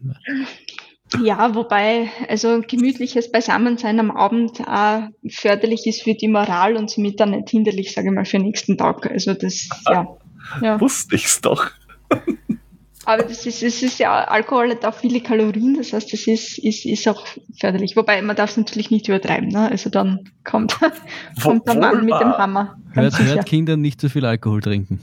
Ja, 1.22 1.54
wobei, 1.54 2.08
also 2.28 2.62
gemütliches 2.66 3.30
Beisammensein 3.30 4.00
am 4.00 4.10
Abend 4.10 4.60
auch 4.66 5.08
förderlich 5.28 5.86
ist 5.86 6.02
für 6.02 6.14
die 6.14 6.28
Moral 6.28 6.76
und 6.76 6.90
somit 6.90 7.20
dann 7.20 7.30
nicht 7.30 7.50
hinderlich, 7.50 7.92
sage 7.92 8.08
ich 8.08 8.14
mal, 8.14 8.24
für 8.24 8.38
den 8.38 8.46
nächsten 8.46 8.76
Tag. 8.76 9.10
Also 9.10 9.34
das, 9.34 9.68
ja. 9.88 10.06
ja. 10.60 10.80
Wusste 10.80 11.14
ich's 11.14 11.40
doch. 11.40 11.70
Aber 13.06 13.22
das 13.22 13.44
ist, 13.46 13.62
es 13.62 13.82
ist 13.82 13.98
ja, 13.98 14.24
Alkohol 14.24 14.70
hat 14.70 14.84
auch 14.84 14.94
viele 14.94 15.20
Kalorien, 15.20 15.74
das 15.74 15.92
heißt, 15.92 16.12
das 16.12 16.26
ist, 16.26 16.58
ist, 16.58 16.86
ist 16.86 17.08
auch 17.08 17.26
förderlich. 17.58 17.96
Wobei, 17.96 18.22
man 18.22 18.36
darf 18.36 18.50
es 18.50 18.56
natürlich 18.56 18.90
nicht 18.90 19.08
übertreiben, 19.08 19.48
ne? 19.48 19.70
Also 19.70 19.90
dann 19.90 20.30
kommt, 20.44 20.78
kommt 21.42 21.66
der 21.66 21.76
Mann 21.76 22.04
mit 22.04 22.14
dem 22.14 22.32
Hammer. 22.32 22.78
Hört, 22.92 23.18
hört 23.18 23.46
Kindern 23.46 23.80
nicht 23.80 24.00
zu 24.00 24.08
viel 24.08 24.24
Alkohol 24.24 24.62
trinken. 24.62 25.00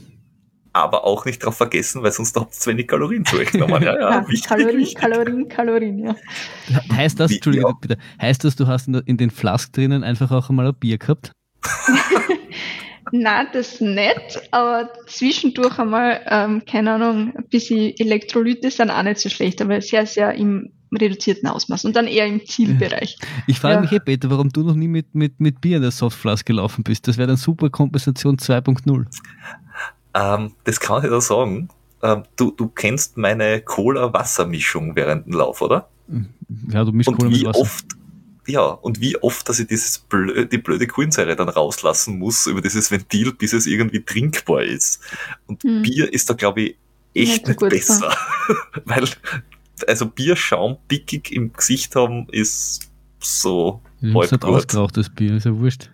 Aber 0.74 1.04
auch 1.04 1.26
nicht 1.26 1.42
darauf 1.42 1.56
vergessen, 1.56 2.02
weil 2.02 2.12
sonst 2.12 2.34
habt 2.34 2.54
ihr 2.54 2.58
zu 2.58 2.70
wenig 2.70 2.88
Kalorien 2.88 3.24
zu 3.26 3.36
euch 3.36 3.52
genommen. 3.52 3.82
Ja, 3.82 3.94
ja, 3.94 4.10
ja 4.10 4.26
Kalorien, 4.46 4.94
Kalorien, 4.94 5.48
Kalorien, 5.48 5.98
ja. 5.98 6.16
Heißt 6.96 7.20
das, 7.20 7.30
Entschuldigung, 7.30 7.76
bitte, 7.80 7.98
heißt 8.20 8.42
das, 8.44 8.56
du 8.56 8.66
hast 8.66 8.88
in 8.88 9.16
den 9.16 9.30
Flask 9.30 9.72
drinnen 9.72 10.02
einfach 10.02 10.30
auch 10.30 10.48
einmal 10.48 10.66
ein 10.68 10.74
Bier 10.74 10.98
gehabt? 10.98 11.32
Nein, 13.14 13.46
das 13.52 13.80
nicht, 13.80 14.40
aber 14.52 14.90
zwischendurch 15.06 15.78
einmal, 15.78 16.22
ähm, 16.26 16.62
keine 16.64 16.92
Ahnung, 16.92 17.34
ein 17.36 17.44
bisschen 17.50 17.92
Elektrolyte 17.98 18.70
sind 18.70 18.90
auch 18.90 19.02
nicht 19.02 19.18
so 19.18 19.28
schlecht, 19.28 19.60
aber 19.60 19.82
sehr, 19.82 20.06
sehr 20.06 20.34
im 20.34 20.72
reduzierten 20.90 21.48
Ausmaß 21.48 21.84
und 21.84 21.94
dann 21.94 22.06
eher 22.06 22.26
im 22.26 22.44
Zielbereich. 22.44 23.18
Ich 23.46 23.60
frage 23.60 23.74
ja. 23.74 23.80
mich, 23.82 23.90
hey 23.90 24.00
Peter, 24.00 24.30
warum 24.30 24.48
du 24.48 24.62
noch 24.62 24.74
nie 24.74 24.88
mit, 24.88 25.14
mit, 25.14 25.40
mit 25.40 25.60
Bier 25.60 25.76
in 25.76 25.82
der 25.82 25.90
Softflask 25.90 26.46
gelaufen 26.46 26.84
bist. 26.84 27.06
Das 27.06 27.18
wäre 27.18 27.28
dann 27.28 27.36
super 27.36 27.68
Kompensation 27.68 28.36
2.0. 28.36 29.06
Ähm, 30.14 30.52
das 30.64 30.80
kann 30.80 31.04
ich 31.04 31.10
da 31.10 31.20
sagen. 31.20 31.68
Ähm, 32.02 32.22
du, 32.36 32.50
du 32.50 32.68
kennst 32.68 33.16
meine 33.16 33.60
Cola-Wasser-Mischung 33.60 34.96
während 34.96 35.26
dem 35.26 35.34
Lauf, 35.34 35.62
oder? 35.62 35.88
Ja, 36.70 36.84
du 36.84 36.92
mischst 36.92 37.12
Cola 37.12 37.30
mit 37.30 37.44
Wasser. 37.44 37.60
Oft 37.60 37.86
ja, 38.46 38.64
und 38.64 39.00
wie 39.00 39.16
oft, 39.18 39.48
dass 39.48 39.58
ich 39.58 39.68
dieses 39.68 39.98
blöde, 39.98 40.46
die 40.46 40.58
blöde 40.58 40.86
Kohlensäure 40.86 41.36
dann 41.36 41.48
rauslassen 41.48 42.18
muss 42.18 42.46
über 42.46 42.60
dieses 42.60 42.90
Ventil, 42.90 43.32
bis 43.32 43.52
es 43.52 43.66
irgendwie 43.66 44.02
trinkbar 44.02 44.62
ist. 44.62 45.00
Und 45.46 45.62
hm. 45.62 45.82
Bier 45.82 46.12
ist 46.12 46.28
da, 46.28 46.34
glaube 46.34 46.62
ich, 46.62 46.76
echt 47.14 47.46
nicht, 47.46 47.60
nicht 47.60 47.70
besser. 47.70 48.16
Weil, 48.84 49.08
also 49.86 50.06
Bierschaum 50.06 50.78
pickig 50.88 51.32
im 51.32 51.52
Gesicht 51.52 51.94
haben, 51.94 52.26
ist 52.30 52.90
so 53.20 53.80
halb 54.02 54.30
gut. 54.30 54.44
ausgerauchtes 54.44 55.10
Bier, 55.10 55.36
ist 55.36 55.46
ja 55.46 55.56
wurscht. 55.56 55.90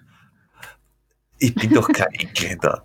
Ich 1.39 1.55
bin 1.55 1.73
doch 1.75 1.89
kein 1.89 2.13
Engländer. 2.15 2.85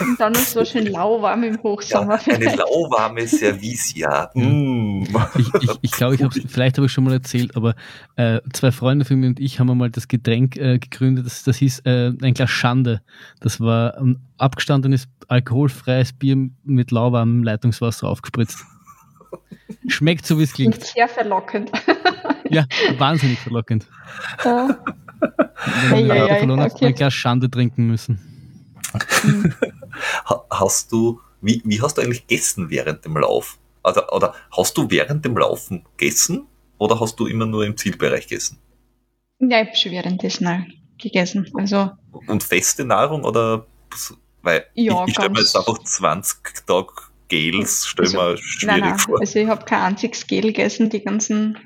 Und 0.00 0.18
dann 0.20 0.32
noch 0.32 0.40
so 0.40 0.64
schön 0.64 0.86
lauwarm 0.86 1.44
im 1.44 1.62
Hochsommer. 1.62 2.18
Ja, 2.26 2.34
eine 2.34 2.54
lauwarme 2.56 3.26
Service, 3.26 3.94
ja. 3.94 4.30
Mm. 4.34 5.04
Ich, 5.36 5.54
ich, 5.62 5.70
ich 5.80 5.92
glaube, 5.92 6.14
ich 6.14 6.22
habe 6.22 6.40
vielleicht 6.46 6.76
habe 6.78 6.86
ich 6.86 6.92
schon 6.92 7.04
mal 7.04 7.12
erzählt, 7.12 7.56
aber 7.56 7.74
äh, 8.16 8.40
zwei 8.52 8.72
Freunde 8.72 9.04
von 9.04 9.18
mir 9.18 9.28
und 9.28 9.40
ich 9.40 9.60
haben 9.60 9.70
einmal 9.70 9.90
das 9.90 10.08
Getränk 10.08 10.56
äh, 10.56 10.78
gegründet, 10.78 11.26
das, 11.26 11.42
das 11.44 11.56
hieß 11.56 11.80
äh, 11.80 12.12
ein 12.22 12.34
Glas 12.34 12.50
Schande. 12.50 13.02
Das 13.40 13.60
war 13.60 13.96
ein 13.98 14.20
abgestandenes 14.38 15.08
alkoholfreies 15.28 16.12
Bier 16.12 16.36
mit 16.64 16.90
lauwarmem 16.90 17.42
Leitungswasser 17.42 18.08
aufgespritzt. 18.08 18.64
Schmeckt 19.88 20.26
so, 20.26 20.38
wie 20.38 20.44
es 20.44 20.52
klingt. 20.52 20.82
Sehr 20.84 21.08
verlockend. 21.08 21.70
Ja, 22.50 22.66
wahnsinnig 22.98 23.38
verlockend. 23.38 23.86
Ja. 24.44 24.78
Wenn 25.88 26.06
Ja, 26.06 26.14
ja, 26.26 26.34
verloren 26.36 26.60
hat, 26.60 26.74
okay. 26.74 26.86
ein 26.86 26.94
Glas 26.94 27.14
Schande 27.14 27.50
trinken 27.50 27.86
müssen. 27.86 28.31
Ha- 30.24 30.44
Hast 30.50 30.92
du, 30.92 31.20
wie, 31.40 31.62
wie 31.64 31.80
hast 31.80 31.98
du 31.98 32.02
eigentlich 32.02 32.26
gegessen 32.26 32.70
während 32.70 33.04
dem 33.04 33.16
Lauf? 33.16 33.58
Also, 33.82 34.06
oder 34.08 34.34
hast 34.56 34.76
du 34.78 34.90
während 34.90 35.24
dem 35.24 35.36
Laufen 35.36 35.84
gegessen 35.96 36.46
oder 36.78 37.00
hast 37.00 37.18
du 37.18 37.26
immer 37.26 37.46
nur 37.46 37.64
im 37.64 37.76
Zielbereich 37.76 38.28
gegessen? 38.28 38.58
Ja, 39.40 39.60
ich 39.62 39.68
habe 39.68 39.76
schon 39.76 39.92
währenddessen 39.92 40.72
gegessen. 40.98 41.50
Also, 41.54 41.90
Und 42.28 42.42
feste 42.44 42.84
Nahrung 42.84 43.24
oder, 43.24 43.66
weil 44.42 44.66
Ja, 44.74 45.02
ich, 45.02 45.08
ich 45.08 45.14
stelle 45.14 45.30
mir 45.30 45.40
jetzt 45.40 45.56
einfach 45.56 45.82
20 45.82 46.66
Tage 46.66 46.92
Gels, 47.28 47.86
stelle 47.86 48.08
Also, 48.08 48.18
mir 48.18 48.36
nein, 48.36 48.36
schwierig 48.36 48.80
nein. 48.80 48.98
vor. 49.00 49.20
Also, 49.20 49.38
ich 49.38 49.48
habe 49.48 49.64
kein 49.64 49.80
einziges 49.80 50.26
Gel 50.26 50.42
gegessen, 50.42 50.90
die 50.90 51.02
ganzen. 51.02 51.58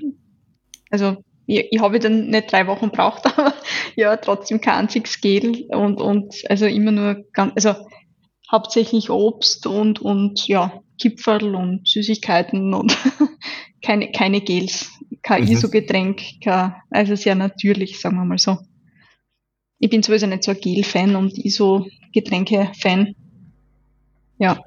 Also, 0.91 1.23
ich, 1.47 1.69
ich 1.71 1.81
habe 1.81 1.99
dann 1.99 2.29
nicht 2.29 2.53
drei 2.53 2.67
Wochen 2.67 2.91
braucht, 2.91 3.27
aber 3.39 3.55
ja, 3.95 4.17
trotzdem 4.17 4.61
kein 4.61 4.75
einziges 4.75 5.21
Gel 5.21 5.67
und, 5.71 6.01
und 6.01 6.35
also 6.49 6.67
immer 6.67 6.93
nur 6.93 7.25
ganz, 7.33 7.53
also 7.55 7.87
hauptsächlich 8.51 9.11
Obst 9.11 9.67
und, 9.67 10.01
und 10.01 10.47
ja, 10.47 10.81
Kipferl 11.01 11.55
und 11.55 11.87
Süßigkeiten 11.87 12.75
und 12.75 12.97
keine, 13.83 14.13
keine 14.13 14.41
Gels, 14.41 14.91
kein 15.23 15.45
Mhm. 15.45 15.53
ISO-Getränk, 15.53 16.23
also 16.91 17.15
sehr 17.15 17.35
natürlich, 17.35 18.01
sagen 18.01 18.17
wir 18.17 18.25
mal 18.25 18.39
so. 18.39 18.59
Ich 19.79 19.91
bin 19.91 20.03
sowieso 20.03 20.27
nicht 20.27 20.43
so 20.43 20.53
ein 20.53 20.61
Gel-Fan 20.61 21.17
und 21.17 21.37
ISO-Getränke-Fan. 21.37 23.15
Ja, 24.39 24.59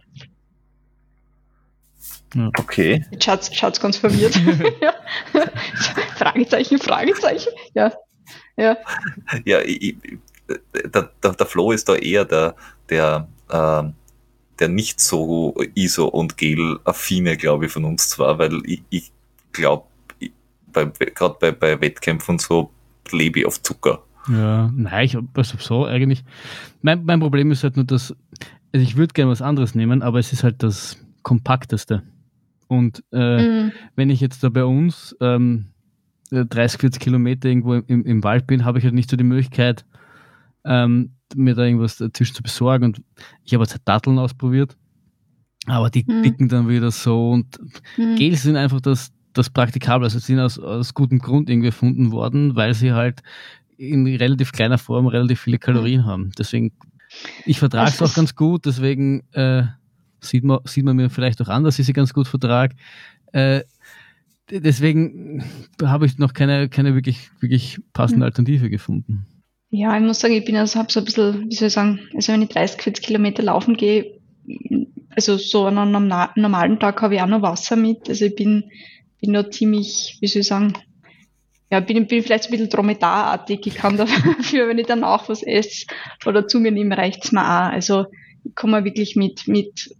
Okay. 2.57 3.05
jetzt 3.11 3.23
schaut's, 3.23 3.55
schaut's 3.55 3.79
ganz 3.79 3.97
verwirrt. 3.97 4.39
ja. 4.81 4.93
Fragezeichen, 6.15 6.77
Fragezeichen. 6.77 7.49
Ja, 7.73 7.91
ja. 8.57 8.77
Ja, 9.45 9.61
ich, 9.61 9.81
ich, 9.81 9.97
der, 10.73 11.11
der, 11.23 11.33
der 11.33 11.45
Flo 11.45 11.71
ist 11.71 11.89
da 11.89 11.95
eher 11.95 12.25
der, 12.25 12.55
der, 12.89 13.27
ähm, 13.51 13.93
der 14.59 14.67
nicht 14.67 14.99
so 14.99 15.55
ISO 15.75 16.05
und 16.05 16.37
Gel-affine, 16.37 17.37
glaube 17.37 17.65
ich, 17.65 17.71
von 17.71 17.85
uns 17.85 18.09
zwar, 18.09 18.37
weil 18.37 18.61
ich, 18.65 18.83
ich 18.89 19.11
glaube, 19.51 19.85
gerade 20.71 21.37
bei, 21.39 21.51
bei 21.51 21.81
Wettkämpfen 21.81 22.33
und 22.33 22.41
so 22.41 22.71
lebe 23.11 23.39
ich 23.39 23.45
auf 23.45 23.61
Zucker. 23.61 24.03
Ja, 24.27 24.71
nein, 24.75 25.05
ich 25.05 25.17
also 25.33 25.57
so 25.57 25.85
eigentlich. 25.85 26.23
Mein, 26.81 27.05
mein 27.05 27.19
Problem 27.19 27.51
ist 27.51 27.63
halt 27.63 27.77
nur, 27.77 27.85
dass 27.85 28.15
also 28.71 28.83
ich 28.83 28.97
würde 28.97 29.13
gerne 29.13 29.31
was 29.31 29.41
anderes 29.41 29.73
nehmen, 29.73 30.03
aber 30.03 30.19
es 30.19 30.31
ist 30.31 30.43
halt 30.43 30.61
das 30.61 30.97
kompakteste. 31.23 32.03
Und 32.69 33.03
äh, 33.11 33.41
Mhm. 33.43 33.71
wenn 33.95 34.09
ich 34.09 34.21
jetzt 34.21 34.43
da 34.43 34.49
bei 34.49 34.63
uns 34.63 35.15
ähm, 35.19 35.65
äh, 36.31 36.45
30, 36.45 36.79
40 36.79 37.01
Kilometer 37.01 37.49
irgendwo 37.49 37.73
im, 37.73 38.05
im 38.05 38.23
Wald 38.23 38.47
bin, 38.47 38.63
habe 38.63 38.77
ich 38.77 38.85
halt 38.85 38.93
nicht 38.93 39.09
so 39.09 39.17
die 39.17 39.23
Möglichkeit, 39.23 39.85
ähm, 40.63 41.11
mir 41.35 41.55
da 41.55 41.63
irgendwas 41.63 41.97
dazwischen 41.97 42.35
zu 42.35 42.43
besorgen. 42.43 42.85
Und 42.85 43.01
ich 43.43 43.53
habe 43.53 43.63
jetzt 43.63 43.73
halt 43.73 43.81
Datteln 43.85 44.19
ausprobiert, 44.19 44.77
aber 45.65 45.89
die 45.89 46.05
Mhm. 46.07 46.21
dicken 46.21 46.47
dann 46.47 46.69
wieder 46.69 46.91
so 46.91 47.31
und 47.31 47.59
Mhm. 47.97 48.15
Gels 48.15 48.43
sind 48.43 48.55
einfach 48.55 48.81
das, 48.81 49.11
das 49.33 49.49
Praktikable. 49.49 50.05
Also 50.05 50.19
sie 50.19 50.27
sind 50.27 50.39
aus, 50.39 50.59
aus 50.59 50.93
gutem 50.93 51.19
Grund 51.19 51.49
irgendwie 51.49 51.67
erfunden 51.67 52.11
worden, 52.11 52.55
weil 52.55 52.73
sie 52.75 52.93
halt 52.93 53.21
in 53.77 54.05
relativ 54.05 54.51
kleiner 54.51 54.77
Form 54.77 55.07
relativ 55.07 55.39
viele 55.41 55.57
Kalorien 55.57 56.05
haben. 56.05 56.31
Deswegen, 56.37 56.71
ich 57.45 57.57
vertrage 57.59 57.91
es 57.91 58.01
auch 58.01 58.13
ganz 58.13 58.35
gut, 58.35 58.65
deswegen 58.65 59.21
äh, 59.31 59.63
sieht, 60.21 60.43
man, 60.43 60.59
sieht 60.65 60.85
man 60.85 60.95
mir 60.95 61.09
vielleicht 61.09 61.41
auch 61.41 61.49
an, 61.49 61.63
dass 61.63 61.79
ich 61.79 61.85
sie 61.85 61.93
ganz 61.93 62.13
gut 62.13 62.27
vertrage. 62.27 62.75
Äh, 63.31 63.61
deswegen 64.49 65.43
habe 65.81 66.05
ich 66.05 66.17
noch 66.17 66.33
keine, 66.33 66.69
keine 66.69 66.95
wirklich, 66.95 67.29
wirklich 67.39 67.79
passende. 67.93 68.25
Alternative 68.25 68.69
gefunden. 68.69 69.25
Ja, 69.71 69.95
ich 69.95 70.03
muss 70.03 70.19
sagen, 70.19 70.33
ich 70.33 70.45
bin 70.45 70.55
also 70.55 70.79
hab 70.79 70.91
so 70.91 70.99
ein 70.99 71.05
bisschen, 71.05 71.49
wie 71.49 71.55
soll 71.55 71.67
ich 71.67 71.73
sagen, 71.73 71.99
also 72.15 72.33
wenn 72.33 72.41
ich 72.41 72.49
30, 72.49 72.81
40 72.81 73.05
Kilometer 73.05 73.43
laufen 73.43 73.77
gehe, 73.77 74.19
also 75.11 75.37
so 75.37 75.65
an 75.65 75.77
einem 75.77 75.91
norma- 75.91 76.31
normalen 76.35 76.79
Tag 76.79 77.01
habe 77.01 77.15
ich 77.15 77.21
auch 77.21 77.27
noch 77.27 77.41
Wasser 77.41 77.75
mit. 77.75 78.09
Also 78.09 78.25
ich 78.25 78.35
bin, 78.35 78.63
bin 79.21 79.33
da 79.33 79.49
ziemlich, 79.49 80.17
wie 80.21 80.27
soll 80.27 80.41
ich 80.41 80.47
sagen, 80.47 80.73
ja, 81.71 81.81
bin, 81.81 82.07
bin 82.07 82.23
vielleicht 82.23 82.45
so 82.45 82.49
ein 82.49 82.51
bisschen 82.51 82.69
dromedarartig. 82.69 83.67
Ich 83.67 83.75
kann 83.75 83.97
dafür, 83.97 84.67
wenn 84.67 84.79
ich 84.79 84.87
danach 84.87 85.29
was 85.29 85.43
esse 85.43 85.85
oder 86.25 86.47
zu 86.47 86.59
mir 86.59 86.71
nehme, 86.71 86.97
reicht's 86.97 87.31
mir 87.31 87.41
auch. 87.43 87.71
Also 87.71 88.05
ich 88.43 88.55
komme 88.55 88.83
wirklich 88.85 89.15
mit, 89.15 89.47
mit 89.47 89.95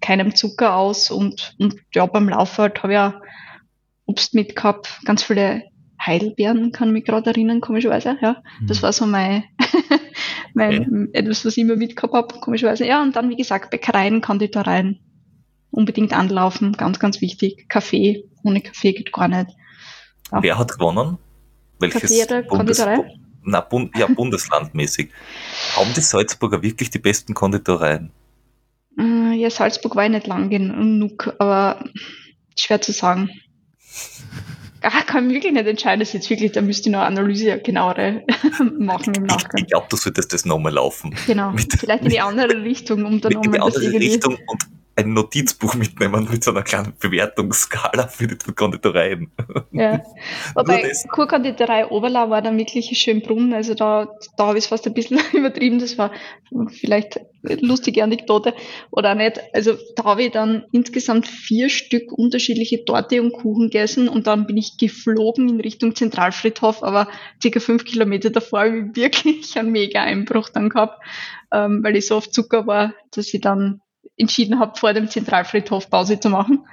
keinem 0.00 0.34
Zucker 0.34 0.76
aus 0.76 1.10
und, 1.10 1.54
und 1.58 1.76
ja, 1.94 2.06
beim 2.06 2.28
Laufen 2.28 2.58
halt 2.58 2.82
habe 2.82 2.92
ich 2.92 2.98
auch 2.98 3.14
Obst 4.06 4.34
mit 4.34 4.54
gehabt, 4.54 5.00
ganz 5.04 5.22
viele 5.22 5.64
Heidelbeeren, 6.00 6.72
kann 6.72 6.88
ich 6.88 6.92
mich 6.92 7.04
gerade 7.04 7.30
erinnern, 7.30 7.60
komischerweise, 7.60 8.16
ja. 8.20 8.42
Das 8.66 8.82
war 8.82 8.92
so 8.92 9.06
mein, 9.06 9.44
mein 10.54 11.08
etwas, 11.12 11.44
was 11.44 11.56
ich 11.56 11.62
immer 11.62 11.76
mitgehabt 11.76 12.14
habe, 12.14 12.40
komischerweise. 12.40 12.86
Ja, 12.86 13.02
und 13.02 13.16
dann, 13.16 13.30
wie 13.30 13.36
gesagt, 13.36 13.70
Bäckereien, 13.70 14.20
Konditoreien. 14.20 15.00
Unbedingt 15.70 16.12
anlaufen, 16.12 16.72
ganz, 16.72 16.98
ganz 16.98 17.20
wichtig. 17.20 17.68
Kaffee, 17.68 18.24
ohne 18.44 18.60
Kaffee 18.60 18.92
geht 18.92 19.12
gar 19.12 19.28
nicht. 19.28 19.50
Ja. 20.30 20.42
Wer 20.42 20.58
hat 20.58 20.72
gewonnen? 20.72 21.18
Welches 21.78 22.02
Kaffee 22.02 22.24
oder 22.24 22.42
Bundes 22.42 22.78
Konditorei? 22.78 23.18
Na, 23.42 23.60
Bund 23.60 23.96
ja, 23.96 24.06
bundeslandmäßig. 24.06 25.10
Haben 25.76 25.92
die 25.94 26.00
Salzburger 26.00 26.62
wirklich 26.62 26.90
die 26.90 26.98
besten 26.98 27.34
Konditoreien? 27.34 28.10
Äh, 28.98 29.34
Ja, 29.34 29.50
Salzburg 29.50 29.94
war 29.96 30.04
ich 30.04 30.10
nicht 30.10 30.26
lang 30.26 30.48
genug, 30.50 31.34
aber 31.38 31.84
schwer 32.58 32.80
zu 32.80 32.92
sagen. 32.92 33.30
Ah, 34.82 35.02
kann 35.04 35.30
wirklich 35.30 35.52
nicht 35.52 35.66
entscheiden, 35.66 35.98
das 35.98 36.10
ist 36.10 36.14
jetzt 36.14 36.30
wirklich, 36.30 36.52
da 36.52 36.60
müsste 36.60 36.88
ich 36.88 36.92
noch 36.92 37.00
eine 37.00 37.08
Analyse 37.18 37.58
genauere 37.58 38.22
machen 38.78 39.14
im 39.14 39.24
Nachgang. 39.24 39.62
ich 39.62 39.66
glaube, 39.66 39.86
du 39.90 39.96
solltest 39.96 40.32
das 40.32 40.44
nochmal 40.44 40.74
laufen. 40.74 41.12
Genau, 41.26 41.50
mit- 41.50 41.72
vielleicht 41.72 42.04
in 42.04 42.10
die 42.10 42.20
andere 42.20 42.62
Richtung, 42.62 43.04
um 43.04 43.20
dann 43.20 43.32
Mit 43.32 43.46
in 43.46 43.52
die 43.52 43.58
nochmal 43.58 43.72
andere. 43.74 43.98
Richtung 43.98 44.36
und 44.46 44.62
ein 44.96 45.12
Notizbuch 45.12 45.74
mitnehmen 45.74 46.26
mit 46.30 46.42
so 46.42 46.52
einer 46.52 46.62
kleinen 46.62 46.94
Bewertungsskala 46.98 48.08
für 48.08 48.26
die 48.26 48.36
Konditoreien. 48.54 49.30
Ja. 49.70 50.02
Wobei. 50.54 50.90
Kurkonditorei 51.12 51.86
Oberlau 51.88 52.30
war 52.30 52.40
dann 52.40 52.56
wirklich 52.56 52.86
schön 52.98 53.20
Brunnen, 53.20 53.52
also 53.52 53.74
da, 53.74 54.08
da 54.38 54.46
habe 54.46 54.56
ich 54.56 54.64
es 54.64 54.68
fast 54.68 54.86
ein 54.86 54.94
bisschen 54.94 55.20
übertrieben, 55.34 55.78
das 55.78 55.98
war 55.98 56.12
vielleicht 56.70 57.20
eine 57.44 57.60
lustige 57.60 58.02
Anekdote 58.02 58.54
oder 58.90 59.12
auch 59.12 59.16
nicht. 59.16 59.38
Also 59.52 59.74
da 59.96 60.04
habe 60.04 60.24
ich 60.24 60.30
dann 60.30 60.64
insgesamt 60.72 61.28
vier 61.28 61.68
Stück 61.68 62.10
unterschiedliche 62.12 62.84
Torte 62.86 63.20
und 63.20 63.32
Kuchen 63.32 63.64
gegessen 63.64 64.08
und 64.08 64.26
dann 64.26 64.46
bin 64.46 64.56
ich 64.56 64.78
geflogen 64.78 65.50
in 65.50 65.60
Richtung 65.60 65.94
Zentralfriedhof, 65.94 66.82
aber 66.82 67.08
circa 67.42 67.60
fünf 67.60 67.84
Kilometer 67.84 68.30
davor 68.30 68.60
habe 68.60 68.78
ich 68.78 68.96
wirklich 68.96 69.58
einen 69.58 69.72
mega 69.72 70.02
Einbruch 70.02 70.48
dann 70.48 70.70
gehabt, 70.70 71.02
ähm, 71.52 71.80
weil 71.84 71.96
ich 71.96 72.06
so 72.06 72.16
auf 72.16 72.30
Zucker 72.30 72.66
war, 72.66 72.94
dass 73.10 73.32
ich 73.34 73.42
dann 73.42 73.82
entschieden 74.16 74.58
habe, 74.58 74.78
vor 74.78 74.92
dem 74.92 75.08
Zentralfriedhof 75.08 75.90
Pause 75.90 76.18
zu 76.20 76.30
machen. 76.30 76.66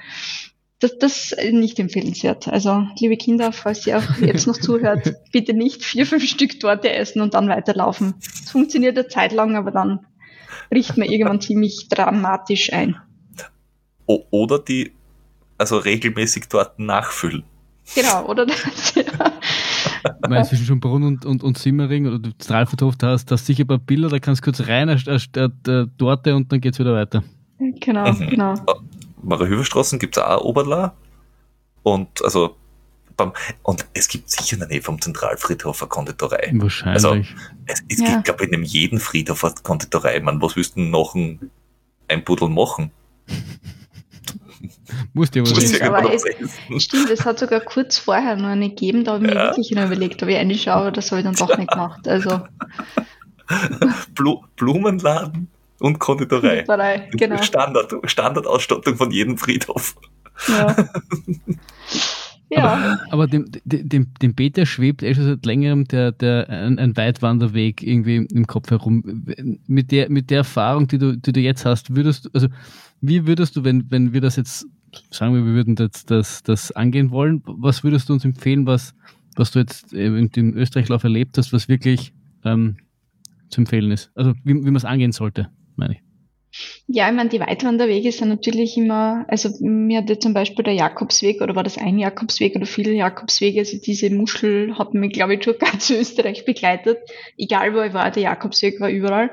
Das, 0.80 0.98
das 0.98 1.32
ist 1.32 1.54
nicht 1.54 1.80
empfehlenswert. 1.80 2.48
Also, 2.50 2.88
liebe 3.00 3.16
Kinder, 3.16 3.54
falls 3.54 3.88
ihr 3.88 3.98
auch 3.98 4.18
jetzt 4.18 4.48
noch 4.48 4.58
zuhört, 4.58 5.14
bitte 5.32 5.54
nicht 5.54 5.84
vier, 5.84 6.06
fünf 6.06 6.28
Stück 6.28 6.60
Torte 6.60 6.92
essen 6.92 7.22
und 7.22 7.34
dann 7.34 7.48
weiterlaufen. 7.48 8.16
Es 8.20 8.52
funktioniert 8.52 8.98
eine 8.98 9.08
Zeit 9.08 9.32
lang, 9.32 9.56
aber 9.56 9.72
dann 9.72 10.06
riecht 10.74 10.98
man 10.98 11.08
irgendwann 11.08 11.42
ziemlich 11.42 11.88
dramatisch 11.90 12.74
ein. 12.74 12.98
Oder 14.06 14.60
die, 14.60 14.92
also 15.58 15.78
regelmäßig 15.78 16.50
dort 16.50 16.80
nachfüllen. 16.80 17.46
Genau, 17.96 18.26
oder? 18.26 18.46
Das, 18.46 18.96
ja. 18.96 19.04
Ich 20.06 20.30
meine, 20.30 20.44
zwischen 20.46 20.66
schon 20.66 20.80
Brunn 20.80 21.04
und, 21.04 21.26
und, 21.26 21.44
und 21.44 21.58
Simmering 21.58 22.08
oder 22.08 22.30
Stralverhof, 22.42 22.96
da 22.98 23.12
hast 23.12 23.30
du 23.32 23.38
sicher 23.38 23.64
ein 23.64 23.68
paar 23.68 23.78
Bilder, 23.80 24.10
da 24.10 24.20
kannst 24.20 24.42
du 24.42 24.46
kurz 24.52 24.68
rein, 24.68 24.90
eine, 24.90 25.02
eine, 25.08 25.52
eine 25.68 25.92
Torte 25.98 26.36
und 26.36 26.52
dann 26.52 26.60
geht's 26.62 26.80
wieder 26.80 26.94
weiter. 26.94 27.24
Genau, 27.60 28.12
Mhm. 28.12 28.28
genau. 28.30 28.54
Mariahöferstraßen 29.22 30.00
gibt 30.00 30.18
es 30.18 30.24
auch 30.24 30.42
Oberla. 30.44 30.94
Und 31.84 32.24
also 32.24 32.56
beim, 33.16 33.32
und 33.62 33.86
es 33.94 34.08
gibt 34.08 34.30
sicher 34.30 34.54
in 34.54 34.60
der 34.60 34.70
Nähe 34.70 34.82
vom 34.82 35.00
Zentralfriedhof 35.00 35.82
eine 35.82 35.90
Konditorei. 35.90 36.52
Wahrscheinlich. 36.56 37.04
Also- 37.06 37.22
Es, 37.66 37.84
es 37.88 38.00
Ja. 38.00 38.08
gibt, 38.16 38.26
glaube 38.26 38.44
ich, 38.44 38.50
in 38.50 38.56
einem 38.56 38.64
jeden 38.64 39.00
Friedhof 39.00 39.44
eine 39.46 39.54
Konditorei. 39.64 40.20
Man, 40.20 40.42
was 40.42 40.56
willst 40.56 40.76
du 40.76 40.82
denn 40.82 40.90
noch 40.90 41.16
ein, 41.16 41.50
ein 42.10 42.26
Pudel 42.26 42.50
machen? 42.50 42.92
Musst 45.14 45.36
Du 45.36 45.40
musst 45.42 45.56
Stimmt, 45.56 45.72
nicht. 45.74 45.82
aber 45.82 46.04
irgendwo 46.04 46.16
es- 46.28 46.50
was. 46.70 46.84
Stimmt, 46.84 47.10
es 47.10 47.26
hat 47.26 47.40
sogar 47.40 47.60
kurz 47.60 47.98
vorher 47.98 48.36
noch 48.36 48.48
eine 48.50 48.70
gegeben, 48.70 49.04
da 49.04 49.14
habe 49.14 49.26
ich 49.26 49.32
mir 49.34 49.38
Ja. 49.40 49.46
wirklich 49.50 49.72
noch 49.72 49.86
überlegt, 49.86 50.24
ob 50.24 50.30
ich 50.30 50.36
reinschaue, 50.38 50.74
aber 50.74 50.92
das 50.92 51.12
habe 51.12 51.20
ich 51.22 51.26
dann 51.26 51.36
doch 51.36 51.58
nicht 51.58 51.70
gemacht. 51.72 52.08
Also, 52.08 52.42
Blu 54.16 54.42
Blumenladen 54.56 55.50
Und 55.80 56.00
Konditorei. 56.00 56.64
Konditorei, 56.64 57.10
genau. 57.12 57.42
Standard, 57.44 57.94
Standardausstattung 58.06 58.96
von 58.96 59.12
jedem 59.12 59.38
Friedhof. 59.38 59.96
Ja. 60.48 60.76
ja. 62.56 62.74
Aber, 62.74 63.00
aber 63.12 63.28
dem, 63.28 63.46
dem, 63.66 64.14
dem 64.22 64.36
Peter 64.36 64.66
schwebt 64.66 65.04
eh 65.04 65.14
schon 65.14 65.26
seit 65.26 65.46
längerem 65.46 65.86
der, 65.86 66.12
der, 66.12 66.50
ein, 66.50 66.80
ein 66.80 66.96
Weitwanderweg 66.98 67.84
irgendwie 67.84 68.28
im 68.32 68.48
Kopf 68.48 68.70
herum. 68.72 69.26
Mit 69.68 69.92
der, 69.92 70.10
mit 70.10 70.30
der 70.30 70.40
Erfahrung, 70.40 70.88
die 70.88 70.98
du, 70.98 71.18
die 71.18 71.32
du 71.32 71.40
jetzt 71.40 71.66
hast, 71.66 71.96
würdest 71.96 72.26
du, 72.26 72.30
also 72.34 72.48
wie 73.02 73.26
würdest 73.28 73.56
du, 73.56 73.64
wenn, 73.64 73.90
wenn 73.92 74.14
wir 74.14 74.22
das 74.22 74.36
jetzt, 74.36 74.66
sagen 75.10 75.34
wir, 75.36 75.46
wir 75.46 75.54
würden 75.54 75.76
das, 75.76 76.06
das, 76.06 76.44
das 76.44 76.72
angehen 76.72 77.12
wollen, 77.12 77.42
was 77.46 77.84
würdest 77.84 78.10
du 78.10 78.14
uns 78.14 78.26
empfehlen, 78.26 78.66
was, 78.66 78.94
was 79.36 79.52
du 79.52 79.60
jetzt 79.60 79.94
im 79.94 80.56
Österreichlauf 80.56 81.04
erlebt 81.04 81.38
hast, 81.38 81.54
was 81.54 81.68
wirklich 81.68 82.14
ähm, 82.46 82.78
zu 83.50 83.62
empfehlen 83.62 83.92
ist? 83.92 84.12
Also 84.16 84.34
wie, 84.44 84.54
wie 84.54 84.62
man 84.62 84.76
es 84.76 84.86
angehen 84.86 85.12
sollte, 85.12 85.50
meine 85.76 85.94
ich. 85.96 86.03
Ja, 86.88 87.10
ich 87.10 87.16
meine, 87.16 87.30
die 87.30 87.40
Weitwanderwege 87.40 88.12
sind 88.12 88.30
natürlich 88.30 88.78
immer, 88.78 89.26
also 89.28 89.50
mir 89.60 90.00
hat 90.00 90.10
ja 90.10 90.20
zum 90.20 90.34
Beispiel 90.34 90.64
der 90.64 90.74
Jakobsweg 90.74 91.42
oder 91.42 91.56
war 91.56 91.64
das 91.64 91.78
ein 91.78 91.98
Jakobsweg 91.98 92.56
oder 92.56 92.68
viele 92.68 92.92
Jakobswege, 92.92 93.60
also 93.60 93.78
diese 93.78 94.10
Muschel 94.12 94.78
hat 94.78 94.94
mich, 94.94 95.14
glaube 95.14 95.36
ich, 95.36 95.40
durch 95.40 95.58
ganz 95.72 95.90
Österreich 95.90 96.46
begleitet. 96.46 97.00
Egal 97.38 97.74
wo 97.74 97.82
ich 97.82 97.94
war, 97.94 98.12
der 98.12 98.24
Jakobsweg 98.24 98.80
war 98.80 98.90
überall. 98.90 99.32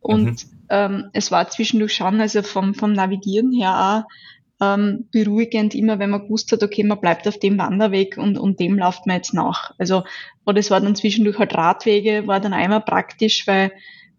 Und 0.00 0.46
mhm. 0.46 0.50
ähm, 0.70 1.10
es 1.12 1.32
war 1.32 1.48
zwischendurch 1.50 1.94
schon, 1.94 2.20
also 2.20 2.42
vom, 2.42 2.74
vom 2.74 2.92
Navigieren 2.92 3.52
her 3.52 4.04
auch 4.06 4.64
ähm, 4.64 5.08
beruhigend, 5.10 5.74
immer 5.74 5.98
wenn 5.98 6.10
man 6.10 6.22
gewusst 6.22 6.52
hat, 6.52 6.62
okay, 6.62 6.84
man 6.84 7.00
bleibt 7.00 7.26
auf 7.26 7.38
dem 7.38 7.58
Wanderweg 7.58 8.16
und, 8.16 8.38
und 8.38 8.60
dem 8.60 8.78
läuft 8.78 9.06
man 9.06 9.16
jetzt 9.16 9.34
nach. 9.34 9.72
Also, 9.78 10.04
oder 10.44 10.58
es 10.58 10.70
war 10.70 10.80
dann 10.80 10.94
zwischendurch 10.94 11.38
halt 11.38 11.54
Radwege, 11.54 12.26
war 12.26 12.40
dann 12.40 12.52
einmal 12.52 12.82
praktisch, 12.82 13.46
weil 13.46 13.72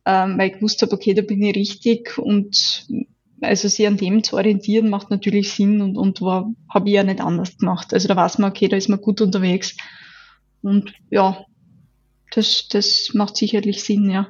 ähm, 0.06 0.38
weil 0.38 0.50
ich 0.50 0.54
gewusst 0.56 0.82
habe, 0.82 0.94
okay, 0.94 1.14
da 1.14 1.22
bin 1.22 1.42
ich 1.44 1.56
richtig 1.56 2.18
und 2.18 2.88
also 3.42 3.68
sich 3.68 3.88
an 3.88 3.98
dem 3.98 4.24
zu 4.24 4.36
orientieren 4.36 4.90
macht 4.90 5.10
natürlich 5.10 5.52
Sinn 5.52 5.82
und, 5.82 5.98
und 5.98 6.22
war, 6.22 6.52
habe 6.70 6.90
ich 6.90 6.96
ja 6.96 7.04
nicht 7.04 7.22
anders 7.22 7.58
gemacht. 7.58 7.94
Also 7.94 8.08
da 8.08 8.16
weiß 8.16 8.38
man, 8.38 8.52
okay, 8.52 8.68
da 8.68 8.78
ist 8.78 8.88
man 8.88 9.02
gut 9.02 9.20
unterwegs. 9.20 9.76
Und 10.62 10.94
ja, 11.10 11.44
das, 12.32 12.68
das 12.70 13.12
macht 13.14 13.36
sicherlich 13.36 13.84
Sinn, 13.84 14.10
ja. 14.10 14.30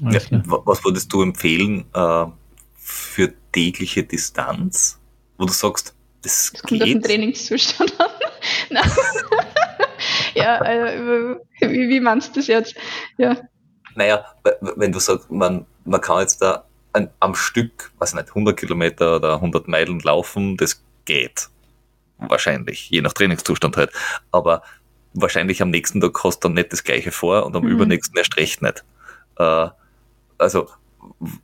ja 0.00 0.20
was 0.30 0.84
würdest 0.84 1.12
du 1.12 1.22
empfehlen 1.22 1.86
äh, 1.94 2.26
für 2.74 3.32
tägliche 3.52 4.04
Distanz, 4.04 5.00
wo 5.38 5.46
du 5.46 5.52
sagst, 5.52 5.94
das, 6.20 6.52
das 6.52 6.62
kommt 6.62 6.82
auf 6.82 6.88
den 6.88 7.02
Trainingszustand 7.02 7.98
an. 7.98 8.10
ja, 10.34 10.64
äh, 10.64 11.36
wie, 11.60 11.88
wie 11.88 12.00
meinst 12.00 12.30
du 12.30 12.40
das 12.40 12.46
jetzt? 12.46 12.74
Ja. 13.16 13.36
Naja, 13.94 14.24
wenn 14.60 14.92
du 14.92 14.98
sagst, 14.98 15.30
man, 15.30 15.66
man 15.84 16.00
kann 16.00 16.20
jetzt 16.20 16.42
da 16.42 16.64
ein, 16.92 17.10
am 17.20 17.34
Stück, 17.34 17.92
weiß 17.98 18.14
nicht, 18.14 18.28
100 18.28 18.56
Kilometer 18.56 19.16
oder 19.16 19.34
100 19.34 19.68
Meilen 19.68 20.00
laufen, 20.00 20.56
das 20.56 20.82
geht. 21.04 21.48
Wahrscheinlich, 22.18 22.90
je 22.90 23.02
nach 23.02 23.12
Trainingszustand 23.12 23.76
halt. 23.76 23.90
Aber 24.30 24.62
wahrscheinlich 25.12 25.62
am 25.62 25.70
nächsten 25.70 26.00
Tag 26.00 26.22
hast 26.24 26.42
du 26.42 26.48
dann 26.48 26.54
nicht 26.54 26.72
das 26.72 26.84
gleiche 26.84 27.10
vor 27.10 27.46
und 27.46 27.56
am 27.56 27.64
mhm. 27.64 27.70
übernächsten 27.70 28.16
erst 28.16 28.36
recht 28.36 28.62
nicht. 28.62 28.84
Äh, 29.38 29.68
also, 30.38 30.68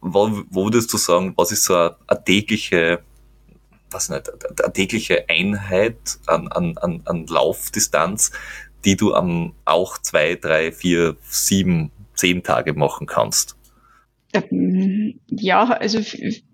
wo, 0.01 0.43
wo 0.51 0.65
würdest 0.65 0.93
du 0.93 0.97
sagen, 0.97 1.35
was 1.37 1.53
ist 1.53 1.65
so 1.65 1.75
eine, 1.75 1.97
eine 2.07 2.25
tägliche, 2.25 3.03
was 3.91 4.09
nicht, 4.09 4.31
eine 4.63 4.73
tägliche 4.73 5.29
Einheit 5.29 6.19
an, 6.27 6.49
an, 6.49 6.77
an, 6.79 7.03
an 7.05 7.27
Laufdistanz, 7.27 8.33
die 8.85 8.97
du 8.97 9.15
am 9.15 9.55
auch 9.65 9.99
zwei, 9.99 10.37
drei, 10.37 10.73
vier, 10.73 11.17
sieben 11.23 11.93
zehn 12.21 12.43
Tage 12.43 12.75
machen 12.75 13.07
kannst? 13.07 13.57
Ja, 15.29 15.65
also 15.65 15.99
ich 15.99 16.45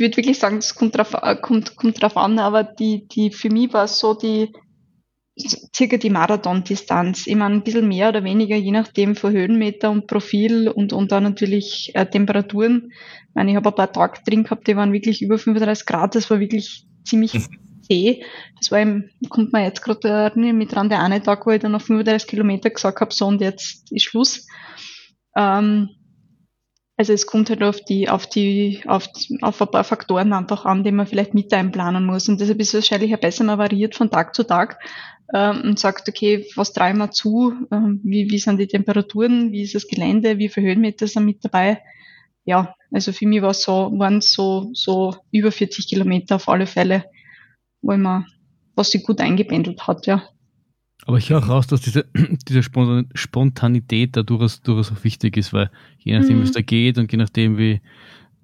würde 0.00 0.16
wirklich 0.16 0.38
sagen, 0.38 0.58
es 0.58 0.74
kommt 0.74 0.96
drauf, 0.96 1.16
kommt, 1.40 1.76
kommt 1.76 2.02
drauf 2.02 2.16
an, 2.16 2.38
aber 2.38 2.62
die, 2.62 3.08
die, 3.08 3.30
für 3.30 3.48
mich 3.48 3.72
war 3.72 3.84
es 3.84 3.98
so 3.98 4.14
die, 4.14 4.52
circa 5.74 5.96
die 5.96 6.10
Marathon-Distanz. 6.10 7.26
Ich 7.26 7.36
meine, 7.36 7.54
ein 7.54 7.62
bisschen 7.62 7.88
mehr 7.88 8.10
oder 8.10 8.22
weniger, 8.24 8.56
je 8.56 8.72
nachdem 8.72 9.16
von 9.16 9.32
Höhenmeter 9.32 9.90
und 9.90 10.06
Profil 10.06 10.68
und, 10.68 10.92
und 10.92 11.12
dann 11.12 11.22
natürlich 11.22 11.92
äh, 11.94 12.04
Temperaturen. 12.04 12.92
Ich 13.28 13.34
meine, 13.34 13.50
ich 13.50 13.56
habe 13.56 13.70
ein 13.70 13.74
paar 13.74 13.92
Tage 13.92 14.20
drin 14.26 14.44
gehabt, 14.44 14.66
die 14.68 14.76
waren 14.76 14.92
wirklich 14.92 15.22
über 15.22 15.38
35 15.38 15.86
Grad, 15.86 16.14
das 16.14 16.28
war 16.28 16.40
wirklich 16.40 16.86
ziemlich 17.04 17.32
zäh. 17.90 18.22
Das 18.58 18.70
war 18.70 18.80
im, 18.80 19.10
kommt 19.28 19.52
man 19.52 19.64
jetzt 19.64 19.82
gerade 19.82 20.32
mit 20.36 20.72
dran, 20.72 20.88
der 20.88 21.02
eine 21.02 21.22
Tag, 21.22 21.46
wo 21.46 21.50
ich 21.50 21.60
dann 21.60 21.72
noch 21.72 21.82
35 21.82 22.28
Kilometer 22.28 22.70
gesagt 22.70 23.00
habe, 23.00 23.12
so 23.12 23.26
und 23.26 23.40
jetzt 23.40 23.90
ist 23.92 24.04
Schluss. 24.04 24.46
Ähm, 25.36 25.90
also 26.96 27.14
es 27.14 27.26
kommt 27.26 27.48
halt 27.48 27.62
auf 27.62 27.80
die, 27.80 28.10
auf 28.10 28.26
die, 28.26 28.82
auf, 28.86 29.08
auf 29.40 29.62
ein 29.62 29.70
paar 29.70 29.84
Faktoren 29.84 30.34
einfach 30.34 30.66
an, 30.66 30.84
die 30.84 30.92
man 30.92 31.06
vielleicht 31.06 31.32
mit 31.32 31.52
einplanen 31.52 32.04
muss. 32.04 32.28
Und 32.28 32.40
deshalb 32.40 32.60
ist 32.60 32.68
es 32.68 32.74
wahrscheinlich 32.74 33.14
ein 33.14 33.20
besser, 33.20 33.44
man 33.44 33.58
variiert 33.58 33.94
von 33.94 34.10
Tag 34.10 34.34
zu 34.34 34.44
Tag 34.44 34.78
ähm, 35.34 35.62
und 35.62 35.78
sagt, 35.78 36.08
okay, 36.08 36.46
was 36.56 36.74
treiben 36.74 36.98
wir 36.98 37.10
zu? 37.10 37.54
Ähm, 37.72 38.00
wie, 38.04 38.30
wie 38.30 38.38
sind 38.38 38.58
die 38.58 38.66
Temperaturen? 38.66 39.50
Wie 39.50 39.62
ist 39.62 39.74
das 39.74 39.88
Gelände? 39.88 40.36
Wie 40.36 40.50
viele 40.50 40.68
Höhenmeter 40.68 41.06
sind 41.06 41.24
mit 41.24 41.42
dabei? 41.42 41.80
Ja, 42.44 42.74
also 42.92 43.12
für 43.12 43.26
mich 43.26 43.40
war 43.40 43.54
so, 43.54 43.92
waren 43.96 44.18
es 44.18 44.32
so, 44.32 44.70
so 44.74 45.14
über 45.30 45.52
40 45.52 45.88
Kilometer 45.88 46.36
auf 46.36 46.48
alle 46.48 46.66
Fälle 46.66 47.04
wo 47.82 47.96
man, 47.96 48.26
was 48.74 48.90
sich 48.90 49.02
gut 49.02 49.20
eingependelt 49.20 49.86
hat, 49.86 50.06
ja. 50.06 50.22
Aber 51.06 51.16
ich 51.16 51.30
höre 51.30 51.38
auch 51.38 51.48
raus, 51.48 51.66
dass 51.66 51.80
diese, 51.80 52.06
diese 52.48 52.62
Spontanität 52.62 54.16
da 54.16 54.22
durchaus, 54.22 54.62
durchaus 54.62 54.92
auch 54.92 55.04
wichtig 55.04 55.36
ist, 55.36 55.52
weil 55.52 55.70
je 55.98 56.18
nachdem, 56.18 56.36
mhm. 56.36 56.40
wie 56.40 56.44
es 56.44 56.52
da 56.52 56.60
geht 56.60 56.98
und 56.98 57.10
je 57.10 57.18
nachdem, 57.18 57.56
wie, 57.58 57.80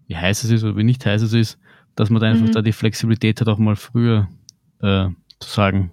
wie 0.06 0.16
heiß 0.16 0.44
es 0.44 0.50
ist 0.50 0.64
oder 0.64 0.76
wie 0.76 0.84
nicht 0.84 1.04
heiß 1.04 1.22
es 1.22 1.32
ist, 1.32 1.58
dass 1.94 2.10
man 2.10 2.20
da 2.20 2.28
einfach 2.28 2.46
mhm. 2.46 2.52
da 2.52 2.62
die 2.62 2.72
Flexibilität 2.72 3.40
hat, 3.40 3.48
auch 3.48 3.58
mal 3.58 3.76
früher 3.76 4.28
äh, 4.80 5.08
zu 5.40 5.50
sagen, 5.50 5.92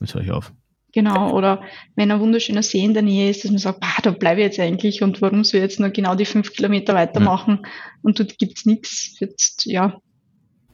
jetzt 0.00 0.14
höre 0.14 0.22
ich 0.22 0.30
auf. 0.30 0.52
Genau, 0.92 1.30
oder 1.32 1.62
wenn 1.94 2.10
ein 2.10 2.20
wunderschöner 2.20 2.62
See 2.62 2.82
in 2.82 2.94
der 2.94 3.02
Nähe 3.02 3.28
ist, 3.28 3.44
dass 3.44 3.50
man 3.50 3.58
sagt, 3.58 3.80
bah, 3.80 3.98
da 4.02 4.12
bleibe 4.12 4.40
ich 4.40 4.46
jetzt 4.46 4.60
eigentlich 4.60 5.02
und 5.02 5.20
warum 5.20 5.44
soll 5.44 5.58
ich 5.58 5.64
jetzt 5.64 5.78
nur 5.78 5.90
genau 5.90 6.14
die 6.14 6.24
fünf 6.24 6.54
Kilometer 6.54 6.94
weitermachen 6.94 7.60
ja. 7.62 7.70
und 8.00 8.18
dort 8.18 8.38
gibt's 8.38 8.64
nichts. 8.64 9.14
Jetzt, 9.20 9.66
ja, 9.66 10.00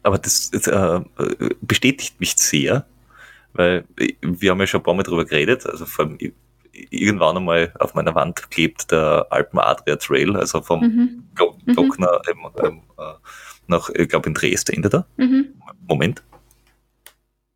aber 0.03 0.17
das, 0.17 0.51
das 0.51 0.67
äh, 0.67 1.01
bestätigt 1.61 2.19
mich 2.19 2.35
sehr, 2.37 2.85
weil 3.53 3.85
wir 4.21 4.51
haben 4.51 4.59
ja 4.59 4.67
schon 4.67 4.81
ein 4.81 4.83
paar 4.83 4.93
Mal 4.93 5.03
drüber 5.03 5.25
geredet, 5.25 5.65
also 5.65 5.85
vor 5.85 6.05
allem 6.05 6.17
irgendwann 6.89 7.37
einmal 7.37 7.71
auf 7.79 7.93
meiner 7.93 8.15
Wand 8.15 8.49
klebt 8.49 8.91
der 8.91 9.27
Alpen 9.29 9.59
Adria 9.59 9.95
Trail, 9.95 10.35
also 10.35 10.61
vom 10.61 10.81
mhm. 10.81 11.23
Glockner 11.65 12.21
mhm. 12.33 12.49
ähm, 12.63 12.81
äh, 12.97 13.13
nach, 13.67 13.89
ich 13.89 14.09
glaube, 14.09 14.27
in 14.27 14.33
Dresden 14.33 14.75
endet 14.75 14.93
er. 14.93 15.05
Mhm. 15.17 15.53
Moment. 15.87 16.23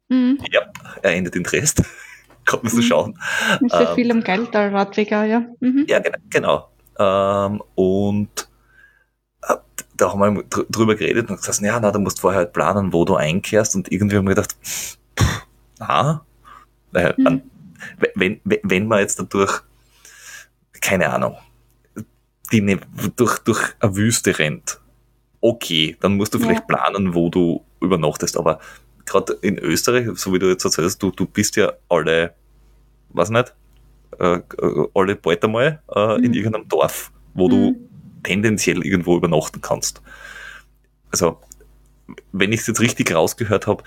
Mhm. 0.10 0.40
Ja, 0.52 0.62
er 1.02 1.16
endet 1.16 1.36
in 1.36 1.44
Dresden. 1.44 1.86
Kann 2.46 2.62
man 2.64 2.72
so 2.72 2.78
mhm. 2.78 2.82
schauen. 2.84 3.20
Ist 3.62 3.74
ja 3.74 3.90
ähm, 3.90 3.96
viel 3.96 4.12
am 4.12 4.24
Geiltal 4.24 4.70
Radweger, 4.70 5.26
ja. 5.26 5.46
Mhm. 5.60 5.86
Ja, 5.88 6.00
genau. 6.00 6.18
genau. 6.30 6.70
Ähm, 6.98 7.62
und 7.76 8.48
da 9.98 10.14
haben 10.14 10.36
wir 10.36 10.44
drüber 10.44 10.96
geredet 10.96 11.30
und 11.30 11.38
gesagt, 11.38 11.62
ja, 11.62 11.80
na, 11.80 11.92
du 11.92 12.00
musst 12.00 12.20
vorher 12.20 12.40
halt 12.40 12.54
planen, 12.54 12.94
wo 12.94 13.06
du 13.06 13.16
einkehrst 13.16 13.76
und 13.76 13.92
irgendwie 13.92 14.18
haben 14.18 14.28
wir 14.28 14.36
gedacht, 14.36 14.56
pff, 14.64 14.98
na, 15.80 16.26
weil, 16.92 17.14
mhm. 17.18 17.42
wenn, 18.16 18.40
wenn, 18.44 18.60
wenn 18.64 18.88
man 18.88 19.00
jetzt 19.00 19.20
dadurch, 19.20 19.62
keine 20.82 21.12
Ahnung, 21.12 21.38
die 22.52 22.62
ne, 22.62 22.80
durch, 23.16 23.40
durch 23.40 23.76
eine 23.80 23.96
Wüste 23.96 24.38
rennt, 24.38 24.80
okay, 25.42 25.98
dann 26.00 26.16
musst 26.16 26.34
du 26.34 26.40
vielleicht 26.40 26.70
ja. 26.70 26.76
planen, 26.76 27.14
wo 27.14 27.30
du 27.30 27.64
übernachtest, 27.82 28.38
aber 28.38 28.60
gerade 29.06 29.34
in 29.42 29.58
Österreich, 29.58 30.08
so 30.16 30.34
wie 30.34 30.40
du 30.40 30.50
jetzt 30.50 30.66
erzählst, 30.66 31.02
du, 31.02 31.12
du 31.12 31.26
bist 31.26 31.56
ja 31.56 31.74
alle, 31.90 32.34
was 33.10 33.30
nicht, 33.30 33.54
äh, 34.20 34.40
alle 34.94 35.16
bald 35.16 35.44
einmal 35.44 35.82
äh, 35.94 36.18
mhm. 36.18 36.24
in 36.24 36.34
irgendeinem 36.34 36.68
Dorf, 36.68 37.12
wo 37.34 37.48
mhm. 37.48 37.52
du 37.52 37.90
tendenziell 38.24 38.86
irgendwo 38.86 39.16
übernachten 39.16 39.62
kannst. 39.62 40.02
Also, 41.12 41.40
wenn 42.32 42.52
ich 42.52 42.62
es 42.62 42.68
jetzt 42.68 42.82
richtig 42.82 43.14
rausgehört 43.14 43.68
habe, 43.68 43.84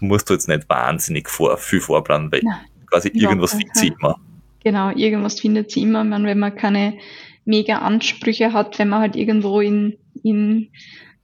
musst 0.00 0.28
du 0.28 0.34
jetzt 0.34 0.48
nicht 0.48 0.68
wahnsinnig 0.68 1.28
vor, 1.28 1.56
viel 1.56 1.80
vorplanen, 1.80 2.30
weil 2.32 2.40
Nein, 2.42 2.56
quasi 2.86 3.08
irgendwas 3.08 3.52
findet 3.52 3.76
sie 3.76 3.88
immer. 3.88 4.18
Genau, 4.64 4.90
irgendwas 4.90 5.40
findet 5.40 5.70
sie 5.70 5.82
immer. 5.82 6.04
Man, 6.04 6.24
wenn 6.24 6.38
man 6.38 6.54
keine 6.54 6.98
mega 7.44 7.78
Ansprüche 7.78 8.52
hat, 8.52 8.78
wenn 8.78 8.88
man 8.88 9.00
halt 9.00 9.16
irgendwo 9.16 9.60
in, 9.60 9.98
in 10.22 10.68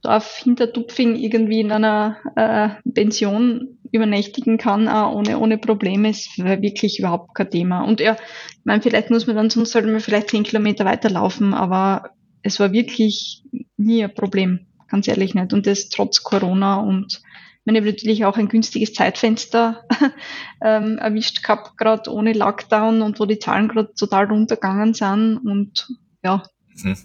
Dorf 0.01 0.41
hinter 0.43 0.71
Tupfing 0.71 1.15
irgendwie 1.15 1.61
in 1.61 1.71
einer 1.71 2.17
äh, 2.35 2.69
Pension 2.91 3.77
übernächtigen 3.91 4.57
kann, 4.57 4.87
auch 4.87 5.15
ohne, 5.15 5.39
ohne 5.39 5.57
Probleme, 5.57 6.09
ist 6.09 6.37
wirklich 6.37 6.99
überhaupt 6.99 7.33
kein 7.35 7.49
Thema. 7.49 7.81
Und 7.81 7.99
ja, 7.99 8.13
ich 8.13 8.65
meine, 8.65 8.81
vielleicht 8.81 9.09
muss 9.09 9.27
man 9.27 9.35
dann 9.35 9.49
sonst 9.49 9.73
halt 9.75 9.85
mal 9.85 9.99
vielleicht 9.99 10.29
zehn 10.29 10.43
Kilometer 10.43 10.85
weiterlaufen, 10.85 11.53
aber 11.53 12.11
es 12.41 12.59
war 12.59 12.71
wirklich 12.71 13.43
nie 13.77 14.03
ein 14.03 14.13
Problem, 14.13 14.67
ganz 14.87 15.07
ehrlich 15.07 15.35
nicht. 15.35 15.53
Und 15.53 15.67
das 15.67 15.89
trotz 15.89 16.23
Corona 16.23 16.75
und 16.75 17.21
ich 17.65 17.75
habe 17.75 17.85
natürlich 17.85 18.25
auch 18.25 18.37
ein 18.37 18.47
günstiges 18.47 18.93
Zeitfenster 18.93 19.85
ähm, 20.61 20.97
erwischt 20.97 21.43
gehabt, 21.43 21.77
gerade 21.77 22.11
ohne 22.11 22.33
Lockdown 22.33 23.01
und 23.01 23.19
wo 23.19 23.25
die 23.25 23.39
Zahlen 23.39 23.67
gerade 23.67 23.93
total 23.93 24.25
runtergegangen 24.25 24.93
sind 24.93 25.37
und 25.37 25.87
ja. 26.23 26.43
Mhm. 26.75 26.97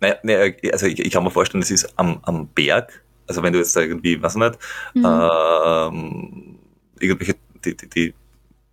Naja, 0.00 0.16
naja 0.22 0.52
also 0.72 0.86
ich, 0.86 0.98
ich, 0.98 1.12
kann 1.12 1.22
mir 1.22 1.30
vorstellen, 1.30 1.62
es 1.62 1.70
ist 1.70 1.98
am, 1.98 2.18
am 2.22 2.48
Berg, 2.48 3.04
also 3.28 3.42
wenn 3.42 3.52
du 3.52 3.58
jetzt 3.58 3.76
irgendwie, 3.76 4.20
was 4.22 4.34
nicht, 4.34 4.58
mhm. 4.94 5.04
ähm, 5.04 6.58
irgendwelche, 6.98 7.36
die, 7.64 7.76
die, 7.76 7.88
die. 7.88 8.14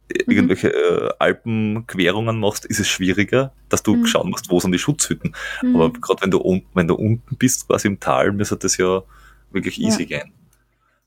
Irgendwelche 0.10 0.70
äh, 0.70 1.10
Alpenquerungen 1.20 2.40
machst, 2.40 2.66
ist 2.66 2.80
es 2.80 2.88
schwieriger, 2.88 3.52
dass 3.70 3.84
du 3.84 3.96
mhm. 3.96 4.06
schauen 4.06 4.30
musst, 4.30 4.50
wo 4.50 4.60
sind 4.60 4.72
die 4.72 4.80
Schutzhütten. 4.80 5.36
Mhm. 5.62 5.76
Aber 5.76 5.94
gerade 5.94 6.22
wenn 6.22 6.32
du 6.32 6.62
wenn 6.74 6.88
du 6.88 6.96
unten 6.96 7.36
bist, 7.38 7.68
quasi 7.68 7.88
im 7.88 8.00
Tal, 8.00 8.32
müsste 8.32 8.58
das 8.58 8.78
ja 8.78 9.04
wirklich 9.52 9.80
easy 9.80 10.04
ja. 10.04 10.20
gehen. 10.20 10.32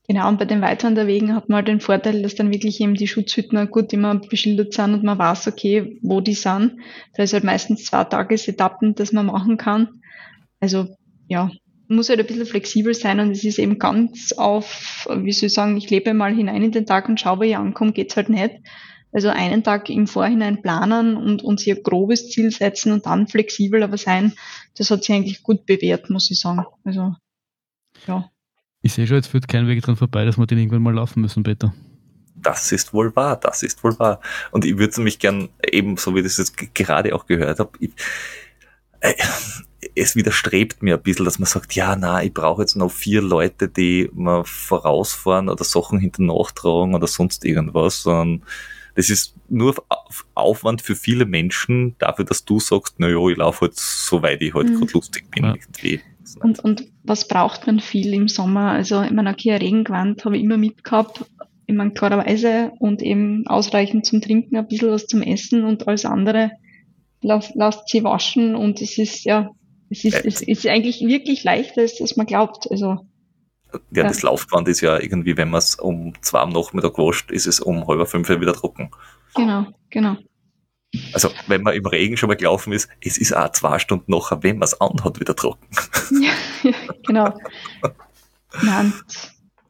Genau, 0.07 0.27
und 0.27 0.39
bei 0.39 0.45
den 0.45 0.61
Weitwanderwegen 0.61 1.35
hat 1.35 1.47
man 1.47 1.57
halt 1.57 1.67
den 1.67 1.79
Vorteil, 1.79 2.21
dass 2.21 2.35
dann 2.35 2.51
wirklich 2.51 2.81
eben 2.81 2.95
die 2.95 3.07
Schutzhütten 3.07 3.69
gut 3.69 3.93
immer 3.93 4.15
beschildert 4.15 4.73
sind 4.73 4.93
und 4.93 5.03
man 5.03 5.17
weiß, 5.17 5.47
okay, 5.47 5.97
wo 6.01 6.21
die 6.21 6.33
sind. 6.33 6.77
Da 7.15 7.23
ist 7.23 7.33
halt 7.33 7.43
meistens 7.43 7.85
zwei 7.85 8.03
Tagesetappen, 8.03 8.95
dass 8.95 9.13
man 9.13 9.27
machen 9.27 9.57
kann. 9.57 10.01
Also 10.59 10.87
ja, 11.27 11.51
muss 11.87 12.09
halt 12.09 12.19
ein 12.19 12.25
bisschen 12.25 12.45
flexibel 12.45 12.93
sein 12.93 13.19
und 13.19 13.31
es 13.31 13.43
ist 13.43 13.59
eben 13.59 13.77
ganz 13.77 14.33
auf, 14.33 15.07
wie 15.13 15.31
soll 15.31 15.47
ich 15.47 15.53
sagen, 15.53 15.77
ich 15.77 15.89
lebe 15.89 16.13
mal 16.13 16.33
hinein 16.33 16.63
in 16.63 16.71
den 16.71 16.85
Tag 16.85 17.07
und 17.07 17.19
schaue, 17.19 17.39
wo 17.39 17.43
ich 17.43 17.55
ankomme, 17.55 17.91
geht's 17.91 18.15
halt 18.15 18.29
nicht. 18.29 18.55
Also 19.13 19.29
einen 19.29 19.63
Tag 19.63 19.89
im 19.89 20.07
Vorhinein 20.07 20.61
planen 20.61 21.17
und, 21.17 21.59
sich 21.59 21.75
ein 21.75 21.83
grobes 21.83 22.29
Ziel 22.29 22.51
setzen 22.51 22.93
und 22.93 23.05
dann 23.05 23.27
flexibel 23.27 23.83
aber 23.83 23.97
sein, 23.97 24.33
das 24.77 24.89
hat 24.89 25.03
sich 25.03 25.13
eigentlich 25.15 25.43
gut 25.43 25.65
bewährt, 25.65 26.09
muss 26.09 26.31
ich 26.31 26.39
sagen. 26.39 26.65
Also, 26.85 27.15
ja. 28.07 28.29
Ich 28.81 28.93
sehe 28.93 29.05
schon, 29.05 29.17
jetzt 29.17 29.27
führt 29.27 29.47
kein 29.47 29.67
Weg 29.67 29.81
dran 29.83 29.95
vorbei, 29.95 30.25
dass 30.25 30.37
wir 30.37 30.47
den 30.47 30.57
irgendwann 30.57 30.81
mal 30.81 30.93
laufen 30.93 31.21
müssen, 31.21 31.43
Peter. 31.43 31.73
Das 32.35 32.71
ist 32.71 32.93
wohl 32.93 33.15
wahr, 33.15 33.37
das 33.37 33.61
ist 33.61 33.83
wohl 33.83 33.97
wahr. 33.99 34.19
Und 34.51 34.65
ich 34.65 34.77
würde 34.77 35.01
mich 35.01 35.19
gern 35.19 35.49
eben, 35.71 35.97
so 35.97 36.15
wie 36.15 36.19
ich 36.19 36.25
das 36.25 36.37
jetzt 36.37 36.73
gerade 36.73 37.13
auch 37.13 37.27
gehört 37.27 37.59
habe, 37.59 37.71
ich, 37.79 37.91
äh, 39.01 39.13
es 39.95 40.15
widerstrebt 40.15 40.81
mir 40.81 40.95
ein 40.95 41.01
bisschen, 41.01 41.25
dass 41.25 41.39
man 41.39 41.47
sagt, 41.47 41.73
ja, 41.73 41.95
na, 41.95 42.23
ich 42.23 42.33
brauche 42.33 42.61
jetzt 42.61 42.75
noch 42.75 42.91
vier 42.91 43.21
Leute, 43.21 43.67
die 43.67 44.09
mal 44.13 44.43
vorausfahren 44.45 45.49
oder 45.49 45.63
Sachen 45.63 45.99
hinter 45.99 46.23
nachtragen 46.23 46.95
oder 46.95 47.07
sonst 47.07 47.45
irgendwas, 47.45 48.03
sondern 48.03 48.43
das 48.95 49.09
ist 49.09 49.35
nur 49.49 49.75
Aufwand 50.35 50.81
für 50.81 50.95
viele 50.95 51.25
Menschen 51.25 51.95
dafür, 51.99 52.25
dass 52.25 52.45
du 52.45 52.59
sagst, 52.59 52.95
na 52.97 53.09
ja, 53.09 53.27
ich 53.29 53.37
laufe 53.37 53.61
halt 53.61 53.75
so 53.75 54.21
weit 54.21 54.41
ich 54.41 54.53
halt 54.53 54.69
mhm. 54.69 54.79
gerade 54.79 54.93
lustig 54.93 55.29
bin. 55.31 55.43
Ja. 55.43 55.55
Irgendwie. 55.55 56.01
Und, 56.39 56.59
und 56.59 56.87
was 57.03 57.27
braucht 57.27 57.67
man 57.67 57.79
viel 57.79 58.13
im 58.13 58.27
Sommer? 58.27 58.71
Also, 58.71 59.01
ich 59.01 59.11
meine, 59.11 59.31
okay, 59.31 59.51
ein 59.51 59.61
Regengewand 59.61 60.23
habe 60.23 60.37
ich 60.37 60.43
immer 60.43 60.57
mitgehabt, 60.57 61.25
ich 61.65 61.75
meine, 61.75 61.91
klarerweise 61.91 62.71
und 62.79 63.01
eben 63.01 63.47
ausreichend 63.47 64.05
zum 64.05 64.21
Trinken, 64.21 64.55
ein 64.55 64.67
bisschen 64.67 64.91
was 64.91 65.07
zum 65.07 65.21
Essen 65.21 65.63
und 65.63 65.87
alles 65.87 66.05
andere 66.05 66.51
lasst, 67.21 67.55
lasst 67.55 67.89
sie 67.89 68.03
waschen 68.03 68.55
und 68.55 68.81
es 68.81 68.97
ist, 68.97 69.23
ja, 69.23 69.51
es 69.89 70.03
ist, 70.05 70.25
es 70.25 70.41
ist 70.41 70.67
eigentlich 70.67 71.01
wirklich 71.01 71.43
leichter, 71.43 71.81
als 71.81 72.15
man 72.15 72.25
glaubt. 72.25 72.69
Also, 72.69 73.05
ja, 73.73 74.03
ja, 74.03 74.03
das 74.03 74.21
Laufband 74.21 74.67
ist 74.67 74.81
ja 74.81 74.99
irgendwie, 74.99 75.37
wenn 75.37 75.49
man 75.49 75.59
es 75.59 75.75
um 75.75 76.13
zwei 76.21 76.39
am 76.39 76.49
Nachmittag 76.49 76.97
wascht, 76.97 77.31
ist 77.31 77.47
es 77.47 77.59
um 77.59 77.87
halb 77.87 78.07
fünf 78.07 78.29
wieder 78.29 78.53
trocken. 78.53 78.91
Genau, 79.35 79.67
genau. 79.89 80.17
Also, 81.13 81.29
wenn 81.47 81.63
man 81.63 81.73
im 81.73 81.85
Regen 81.85 82.17
schon 82.17 82.27
mal 82.27 82.35
gelaufen 82.35 82.73
ist, 82.73 82.89
es 82.99 83.17
ist 83.17 83.35
auch 83.35 83.51
zwei 83.53 83.79
Stunden 83.79 84.11
nachher, 84.11 84.43
wenn 84.43 84.57
man 84.57 84.65
es 84.65 84.79
anhat, 84.81 85.19
wieder 85.19 85.35
trocken. 85.35 85.67
Ja, 86.21 86.31
ja 86.63 86.75
genau. 87.07 87.33
Nein. 88.61 88.93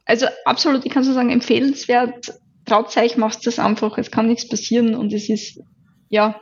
Also, 0.04 0.26
absolut, 0.44 0.84
ich 0.84 0.92
kann 0.92 1.04
so 1.04 1.12
sagen, 1.12 1.30
empfehlenswert. 1.30 2.34
Traut 2.64 2.96
euch, 2.96 3.16
macht 3.16 3.46
das 3.46 3.58
einfach, 3.58 3.98
es 3.98 4.10
kann 4.10 4.28
nichts 4.28 4.48
passieren 4.48 4.94
und 4.94 5.12
es 5.12 5.28
ist, 5.28 5.60
ja, 6.08 6.40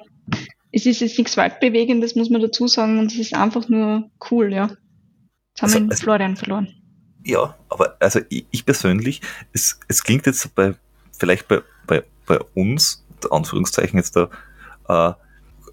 es 0.73 0.87
ist 0.87 1.01
jetzt 1.01 1.19
nichts 1.19 1.37
Waldbewegendes, 1.37 2.15
muss 2.15 2.31
man 2.31 2.41
dazu 2.41 2.67
sagen, 2.67 2.99
und 2.99 3.13
es 3.13 3.19
ist 3.19 3.35
einfach 3.35 3.69
nur 3.69 4.11
cool, 4.31 4.53
ja. 4.53 4.71
Jetzt 5.51 5.63
haben 5.63 5.75
also, 5.75 5.89
wir 5.89 5.97
Florian 5.97 6.37
verloren. 6.37 6.80
Ja, 7.25 7.57
aber 7.69 7.97
also 8.01 8.21
ich, 8.29 8.47
ich 8.51 8.65
persönlich, 8.65 9.21
es, 9.53 9.79
es 9.89 10.03
klingt 10.03 10.27
jetzt 10.27 10.55
bei, 10.55 10.75
vielleicht 11.19 11.49
bei, 11.49 11.63
bei, 11.87 12.03
bei 12.27 12.39
uns, 12.55 13.05
Anführungszeichen 13.31 13.99
jetzt 13.99 14.17
da, 14.17 14.31
äh, 14.89 15.13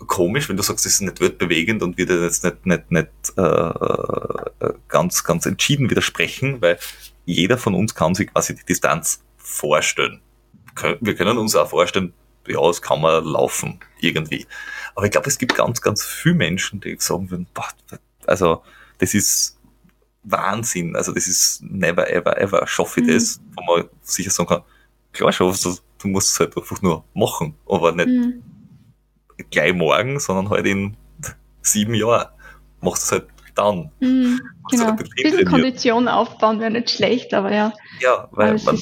komisch, 0.05 0.47
wenn 0.49 0.57
du 0.57 0.63
sagst, 0.63 0.85
es 0.85 0.93
ist 0.93 1.01
nicht 1.01 1.19
weltbewegend 1.19 1.81
und 1.81 1.97
wir 1.97 2.05
dir 2.05 2.21
jetzt 2.21 2.43
nicht, 2.43 2.65
nicht, 2.65 2.91
nicht 2.91 3.09
äh, 3.37 4.73
ganz, 4.87 5.23
ganz 5.23 5.45
entschieden 5.45 5.89
widersprechen, 5.89 6.61
weil 6.61 6.77
jeder 7.25 7.57
von 7.57 7.73
uns 7.73 7.95
kann 7.95 8.13
sich 8.13 8.31
quasi 8.31 8.55
die 8.55 8.65
Distanz 8.65 9.23
vorstellen. 9.37 10.21
Wir 11.01 11.15
können 11.15 11.37
uns 11.37 11.55
auch 11.55 11.69
vorstellen, 11.69 12.13
ja, 12.47 12.61
es 12.69 12.81
kann 12.81 13.01
man 13.01 13.23
laufen, 13.25 13.79
irgendwie. 13.99 14.45
Aber 14.95 15.05
ich 15.05 15.11
glaube, 15.11 15.27
es 15.27 15.37
gibt 15.37 15.55
ganz, 15.55 15.81
ganz 15.81 16.05
viele 16.05 16.35
Menschen, 16.35 16.79
die 16.79 16.95
sagen 16.99 17.29
würden, 17.29 17.47
boah, 17.53 17.67
also 18.25 18.63
das 18.99 19.13
ist 19.13 19.56
Wahnsinn, 20.29 20.95
also 20.95 21.13
das 21.13 21.27
ist 21.27 21.63
never, 21.63 22.09
ever, 22.09 22.37
ever 22.39 22.67
schaffe 22.67 23.01
ich 23.01 23.07
mhm. 23.07 23.13
das, 23.13 23.41
wo 23.55 23.63
man 23.63 23.85
sicher 24.01 24.31
sagen 24.31 24.49
kann, 24.49 24.61
klar 25.13 25.31
schaffst 25.31 25.65
du, 25.65 25.75
du 25.99 26.07
musst 26.07 26.33
es 26.33 26.39
halt 26.39 26.57
einfach 26.57 26.81
nur 26.81 27.03
machen, 27.13 27.55
aber 27.67 27.91
nicht 27.91 28.07
mhm 28.07 28.43
gleich 29.49 29.73
morgen, 29.73 30.19
sondern 30.19 30.49
halt 30.49 30.65
in 30.65 30.95
sieben 31.61 31.93
Jahren. 31.93 32.27
Machst 32.81 33.11
du 33.11 33.15
es 33.15 33.21
halt 33.21 33.29
dann. 33.55 33.91
Mhm, 33.99 34.39
genau. 34.69 34.85
Halt 34.85 35.01
ein 35.01 35.23
bisschen 35.23 35.47
Kondition 35.47 36.07
aufbauen 36.07 36.59
wäre 36.59 36.71
nicht 36.71 36.89
schlecht, 36.89 37.33
aber 37.33 37.53
ja. 37.53 37.73
Ja, 37.99 38.27
weil 38.31 38.59
man, 38.63 38.79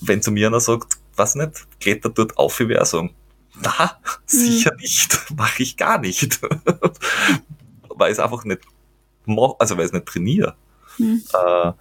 wenn 0.00 0.22
zu 0.22 0.30
mir 0.30 0.46
einer 0.46 0.60
sagt, 0.60 0.94
was 1.16 1.34
nicht, 1.34 1.66
klettert 1.80 2.18
dort 2.18 2.36
auf, 2.38 2.60
ich 2.60 2.68
wäre 2.68 2.86
sagen, 2.86 3.14
na, 3.60 3.98
sicher 4.26 4.72
mhm. 4.74 4.80
nicht, 4.80 5.30
mache 5.36 5.62
ich 5.62 5.76
gar 5.76 5.98
nicht. 5.98 6.40
weil 7.88 8.12
es 8.12 8.20
einfach 8.20 8.44
nicht 8.44 8.60
mach, 9.28 9.54
also 9.58 9.76
weil 9.76 9.84
ich 9.84 9.90
es 9.90 9.92
nicht 9.92 10.06
trainiere. 10.06 10.56
Mhm. 10.98 11.22
Äh, 11.32 11.72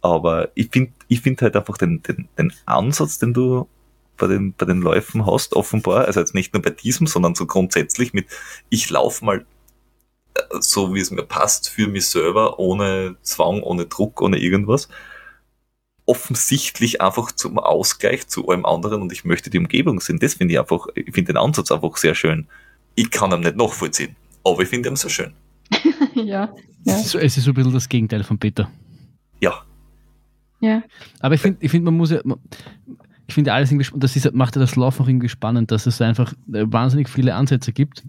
aber 0.00 0.50
ich 0.54 0.68
finde 0.70 0.92
ich 1.08 1.20
find 1.22 1.40
halt 1.40 1.56
einfach 1.56 1.78
den, 1.78 2.02
den, 2.02 2.28
den 2.36 2.52
Ansatz, 2.66 3.18
den 3.18 3.32
du 3.32 3.68
bei 4.16 4.26
den, 4.26 4.52
bei 4.52 4.66
den 4.66 4.80
Läufen 4.80 5.26
hast, 5.26 5.56
offenbar, 5.56 6.04
also 6.04 6.20
jetzt 6.20 6.34
nicht 6.34 6.52
nur 6.52 6.62
bei 6.62 6.70
diesem, 6.70 7.06
sondern 7.06 7.34
so 7.34 7.46
grundsätzlich 7.46 8.12
mit, 8.12 8.26
ich 8.68 8.90
laufe 8.90 9.24
mal 9.24 9.46
äh, 10.34 10.40
so, 10.60 10.94
wie 10.94 11.00
es 11.00 11.10
mir 11.10 11.22
passt, 11.22 11.68
für 11.68 11.88
mich 11.88 12.08
selber, 12.08 12.58
ohne 12.58 13.16
Zwang, 13.22 13.62
ohne 13.62 13.86
Druck, 13.86 14.20
ohne 14.20 14.38
irgendwas. 14.38 14.88
Offensichtlich 16.06 17.00
einfach 17.00 17.32
zum 17.32 17.58
Ausgleich 17.58 18.28
zu 18.28 18.48
allem 18.48 18.66
anderen 18.66 19.00
und 19.02 19.12
ich 19.12 19.24
möchte 19.24 19.48
die 19.48 19.58
Umgebung 19.58 20.00
sehen. 20.00 20.18
Das 20.18 20.34
finde 20.34 20.54
ich 20.54 20.60
einfach, 20.60 20.86
ich 20.94 21.14
finde 21.14 21.32
den 21.32 21.38
Ansatz 21.38 21.72
einfach 21.72 21.96
sehr 21.96 22.14
schön. 22.14 22.46
Ich 22.94 23.10
kann 23.10 23.32
ihn 23.32 23.40
nicht 23.40 23.56
nachvollziehen, 23.56 24.16
aber 24.44 24.62
ich 24.62 24.68
finde 24.68 24.90
ihn 24.90 24.96
so 24.96 25.08
schön. 25.08 25.34
ja. 26.24 26.24
ja. 26.24 26.54
Es, 26.84 27.06
ist, 27.06 27.14
es 27.14 27.36
ist 27.38 27.44
so 27.44 27.50
ein 27.50 27.54
bisschen 27.54 27.72
das 27.72 27.88
Gegenteil 27.88 28.22
von 28.24 28.38
Peter. 28.38 28.70
Ja. 29.40 29.62
Ja. 30.60 30.82
Aber 31.20 31.34
ich 31.34 31.40
finde, 31.40 31.58
ich 31.60 31.70
finde, 31.70 31.86
man 31.86 31.96
muss 31.96 32.10
ja, 32.10 32.20
ich 33.26 33.34
finde 33.34 33.52
alles 33.52 33.70
irgendwie, 33.70 33.88
das 33.98 34.16
ist, 34.16 34.32
macht 34.34 34.56
ja 34.56 34.60
das 34.60 34.76
Lauf 34.76 35.00
auch 35.00 35.08
irgendwie 35.08 35.28
spannend, 35.28 35.70
dass 35.70 35.86
es 35.86 36.00
einfach 36.00 36.32
äh, 36.52 36.64
wahnsinnig 36.66 37.08
viele 37.08 37.34
Ansätze 37.34 37.72
gibt. 37.72 38.04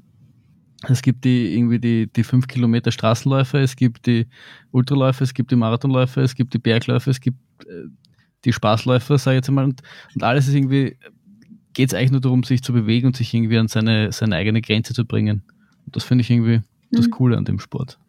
Es 0.88 1.02
gibt 1.02 1.26
die 1.26 1.56
irgendwie 1.56 1.80
die, 1.80 2.08
die 2.08 2.24
5 2.24 2.48
Kilometer 2.48 2.92
Straßenläufe, 2.92 3.60
es 3.60 3.76
gibt 3.76 4.06
die 4.06 4.28
Ultraläufe, 4.72 5.24
es 5.24 5.34
gibt 5.34 5.52
die 5.52 5.56
Marathonläufe, 5.56 6.22
es 6.22 6.36
gibt 6.36 6.54
die 6.54 6.60
Bergläufe, 6.60 7.10
es 7.10 7.20
gibt 7.20 7.40
äh, 7.66 7.86
die 8.44 8.54
Spaßläufe, 8.54 9.18
sage 9.18 9.38
ich 9.38 9.40
jetzt 9.40 9.52
mal. 9.52 9.66
Und, 9.66 9.82
und 10.14 10.24
alles 10.24 10.48
ist 10.48 10.54
irgendwie, 10.54 10.98
geht 11.74 11.90
es 11.90 11.94
eigentlich 11.94 12.12
nur 12.12 12.22
darum, 12.22 12.44
sich 12.44 12.62
zu 12.62 12.74
bewegen 12.74 13.08
und 13.08 13.18
sich 13.18 13.34
irgendwie 13.34 13.58
an 13.58 13.68
seine, 13.68 14.12
seine 14.12 14.36
eigene 14.36 14.62
Grenze 14.62 14.94
zu 14.94 15.06
bringen. 15.06 15.44
Und 15.86 15.96
das 15.96 16.04
finde 16.04 16.22
ich 16.22 16.30
irgendwie. 16.30 16.62
Das 16.92 17.10
Coole 17.10 17.38
an 17.38 17.46
dem 17.46 17.60
Sport. 17.60 18.00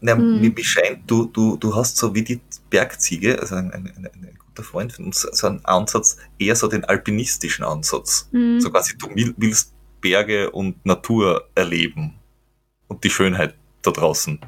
Na, 0.00 0.16
mhm. 0.16 0.40
Mir 0.40 0.64
scheint, 0.64 1.08
du, 1.10 1.26
du, 1.26 1.56
du 1.56 1.74
hast 1.74 1.96
so 1.96 2.14
wie 2.14 2.22
die 2.22 2.40
Bergziege, 2.70 3.38
also 3.38 3.54
ein, 3.54 3.70
ein, 3.72 3.86
ein, 3.96 4.06
ein 4.06 4.38
guter 4.46 4.64
Freund 4.64 4.92
von 4.92 5.06
uns, 5.06 5.20
so 5.20 5.46
einen 5.46 5.64
Ansatz, 5.64 6.16
eher 6.38 6.56
so 6.56 6.66
den 6.66 6.84
alpinistischen 6.84 7.64
Ansatz. 7.64 8.28
Mhm. 8.32 8.60
So 8.60 8.70
quasi, 8.70 8.96
du 8.98 9.08
willst 9.36 9.72
Berge 10.00 10.50
und 10.50 10.84
Natur 10.84 11.48
erleben 11.54 12.14
und 12.88 13.04
die 13.04 13.10
Schönheit 13.10 13.54
da 13.82 13.92
draußen. 13.92 14.40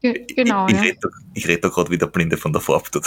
genau. 0.00 0.66
Ich, 0.66 0.72
ich, 0.72 0.78
ja. 0.78 0.82
rede, 0.82 1.10
ich 1.34 1.48
rede 1.48 1.60
da 1.60 1.68
gerade 1.68 1.90
wieder 1.90 2.06
Blinde 2.06 2.36
von 2.36 2.52
der 2.52 2.62
Farbe. 2.62 2.84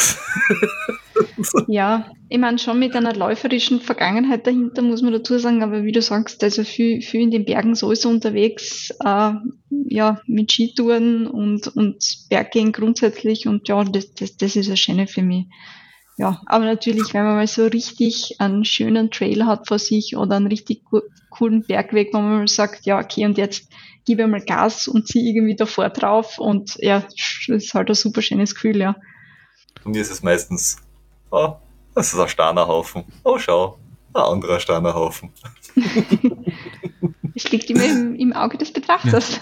ja, 1.67 2.11
ich 2.29 2.37
meine 2.37 2.59
schon 2.59 2.79
mit 2.79 2.95
einer 2.95 3.15
läuferischen 3.15 3.81
Vergangenheit 3.81 4.47
dahinter, 4.47 4.81
muss 4.81 5.01
man 5.01 5.13
dazu 5.13 5.37
sagen, 5.37 5.63
aber 5.63 5.83
wie 5.83 5.91
du 5.91 6.01
sagst, 6.01 6.43
also 6.43 6.63
viel, 6.63 7.01
viel 7.01 7.21
in 7.21 7.31
den 7.31 7.45
Bergen 7.45 7.75
sowieso 7.75 8.09
unterwegs, 8.09 8.91
äh, 9.03 9.31
ja, 9.87 10.21
mit 10.27 10.51
Skitouren 10.51 11.27
und, 11.27 11.67
und 11.75 12.03
Berggehen 12.29 12.71
grundsätzlich 12.71 13.47
und 13.47 13.67
ja, 13.67 13.83
das, 13.83 14.13
das, 14.13 14.37
das 14.37 14.55
ist 14.55 14.67
eine 14.67 14.77
Schöne 14.77 15.07
für 15.07 15.21
mich 15.21 15.45
ja, 16.17 16.41
aber 16.45 16.63
natürlich, 16.63 17.13
wenn 17.13 17.25
man 17.25 17.35
mal 17.35 17.47
so 17.47 17.65
richtig 17.65 18.39
einen 18.39 18.63
schönen 18.63 19.11
Trail 19.11 19.45
hat 19.45 19.67
vor 19.67 19.79
sich 19.79 20.15
oder 20.15 20.37
einen 20.37 20.47
richtig 20.47 20.83
coolen 21.29 21.63
Bergweg, 21.63 22.13
wo 22.13 22.19
man 22.19 22.37
mal 22.37 22.47
sagt, 22.47 22.85
ja, 22.85 22.99
okay, 22.99 23.25
und 23.25 23.37
jetzt 23.37 23.67
gebe 24.05 24.21
ich 24.21 24.27
mal 24.27 24.39
Gas 24.39 24.87
und 24.87 25.07
ziehe 25.07 25.29
irgendwie 25.29 25.57
davor 25.57 25.89
drauf 25.89 26.39
und 26.39 26.77
ja, 26.77 27.01
das 27.01 27.63
ist 27.63 27.73
halt 27.73 27.89
ein 27.89 27.95
super 27.95 28.21
schönes 28.21 28.55
Gefühl, 28.55 28.77
ja. 28.77 28.95
Und 29.83 29.91
mir 29.91 30.01
ist 30.01 30.11
es 30.11 30.23
meistens, 30.23 30.77
oh, 31.31 31.55
das 31.93 32.13
ist 32.13 32.19
ein 32.19 32.27
Sternerhaufen. 32.27 33.03
Oh, 33.23 33.37
schau, 33.37 33.77
ein 34.13 34.21
anderer 34.21 34.59
Sternerhaufen. 34.59 35.29
Es 37.35 37.51
liegt 37.51 37.69
immer 37.69 37.83
im, 37.83 38.15
im 38.15 38.33
Auge 38.33 38.57
des 38.57 38.71
Betrachters. 38.71 39.41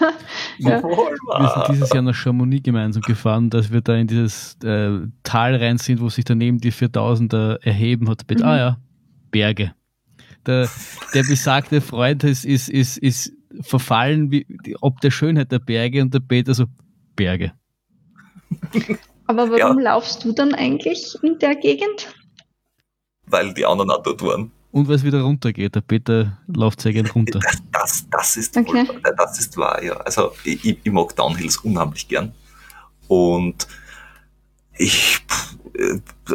Ja. 0.58 0.82
Wir 0.82 1.52
sind 1.54 1.68
dieses 1.70 1.92
Jahr 1.92 2.02
nach 2.02 2.14
Chamonix 2.14 2.64
gemeinsam 2.64 3.02
gefahren, 3.02 3.50
dass 3.50 3.70
wir 3.70 3.80
da 3.80 3.94
in 3.94 4.08
dieses 4.08 4.56
äh, 4.64 4.98
Tal 5.22 5.54
rein 5.56 5.78
sind, 5.78 6.00
wo 6.00 6.08
sich 6.08 6.24
daneben 6.24 6.58
die 6.58 6.72
4000er 6.72 7.62
erheben 7.62 8.08
hat. 8.08 8.22
Mhm. 8.28 8.42
Ah 8.42 8.56
ja, 8.56 8.78
Berge. 9.30 9.74
Der, 10.46 10.68
der 11.14 11.22
besagte 11.22 11.80
Freund 11.80 12.24
ist, 12.24 12.44
ist, 12.44 12.68
ist, 12.68 12.98
ist 12.98 13.32
verfallen, 13.60 14.30
wie, 14.30 14.46
ob 14.80 15.00
der 15.00 15.10
Schönheit 15.10 15.52
der 15.52 15.60
Berge 15.60 16.02
und 16.02 16.12
der 16.12 16.20
Peter 16.20 16.52
so, 16.52 16.66
Berge. 17.16 17.52
Aber 19.26 19.50
warum 19.50 19.78
ja. 19.78 19.92
laufst 19.92 20.24
du 20.24 20.32
dann 20.32 20.54
eigentlich 20.54 21.16
in 21.22 21.38
der 21.38 21.56
Gegend? 21.56 22.14
Weil 23.26 23.54
die 23.54 23.64
anderen 23.64 23.90
auch 23.90 24.02
dort 24.02 24.22
waren. 24.22 24.50
Und 24.70 24.88
weil 24.88 24.96
es 24.96 25.04
wieder 25.04 25.22
runtergeht. 25.22 25.74
Der 25.74 25.80
Peter 25.80 26.38
läuft 26.48 26.80
sehr 26.80 26.92
gerne 26.92 27.10
runter. 27.10 27.38
Das, 27.38 27.62
das, 27.72 28.06
das 28.10 28.36
ist 28.36 28.56
okay. 28.56 28.88
wohl, 28.88 29.00
das 29.16 29.38
ist 29.38 29.56
wahr, 29.56 29.82
ja. 29.82 29.94
Also 29.98 30.32
ich, 30.44 30.64
ich 30.64 30.92
mag 30.92 31.14
Downhills 31.16 31.58
unheimlich 31.58 32.08
gern. 32.08 32.34
Und 33.08 33.68
ich, 34.76 35.24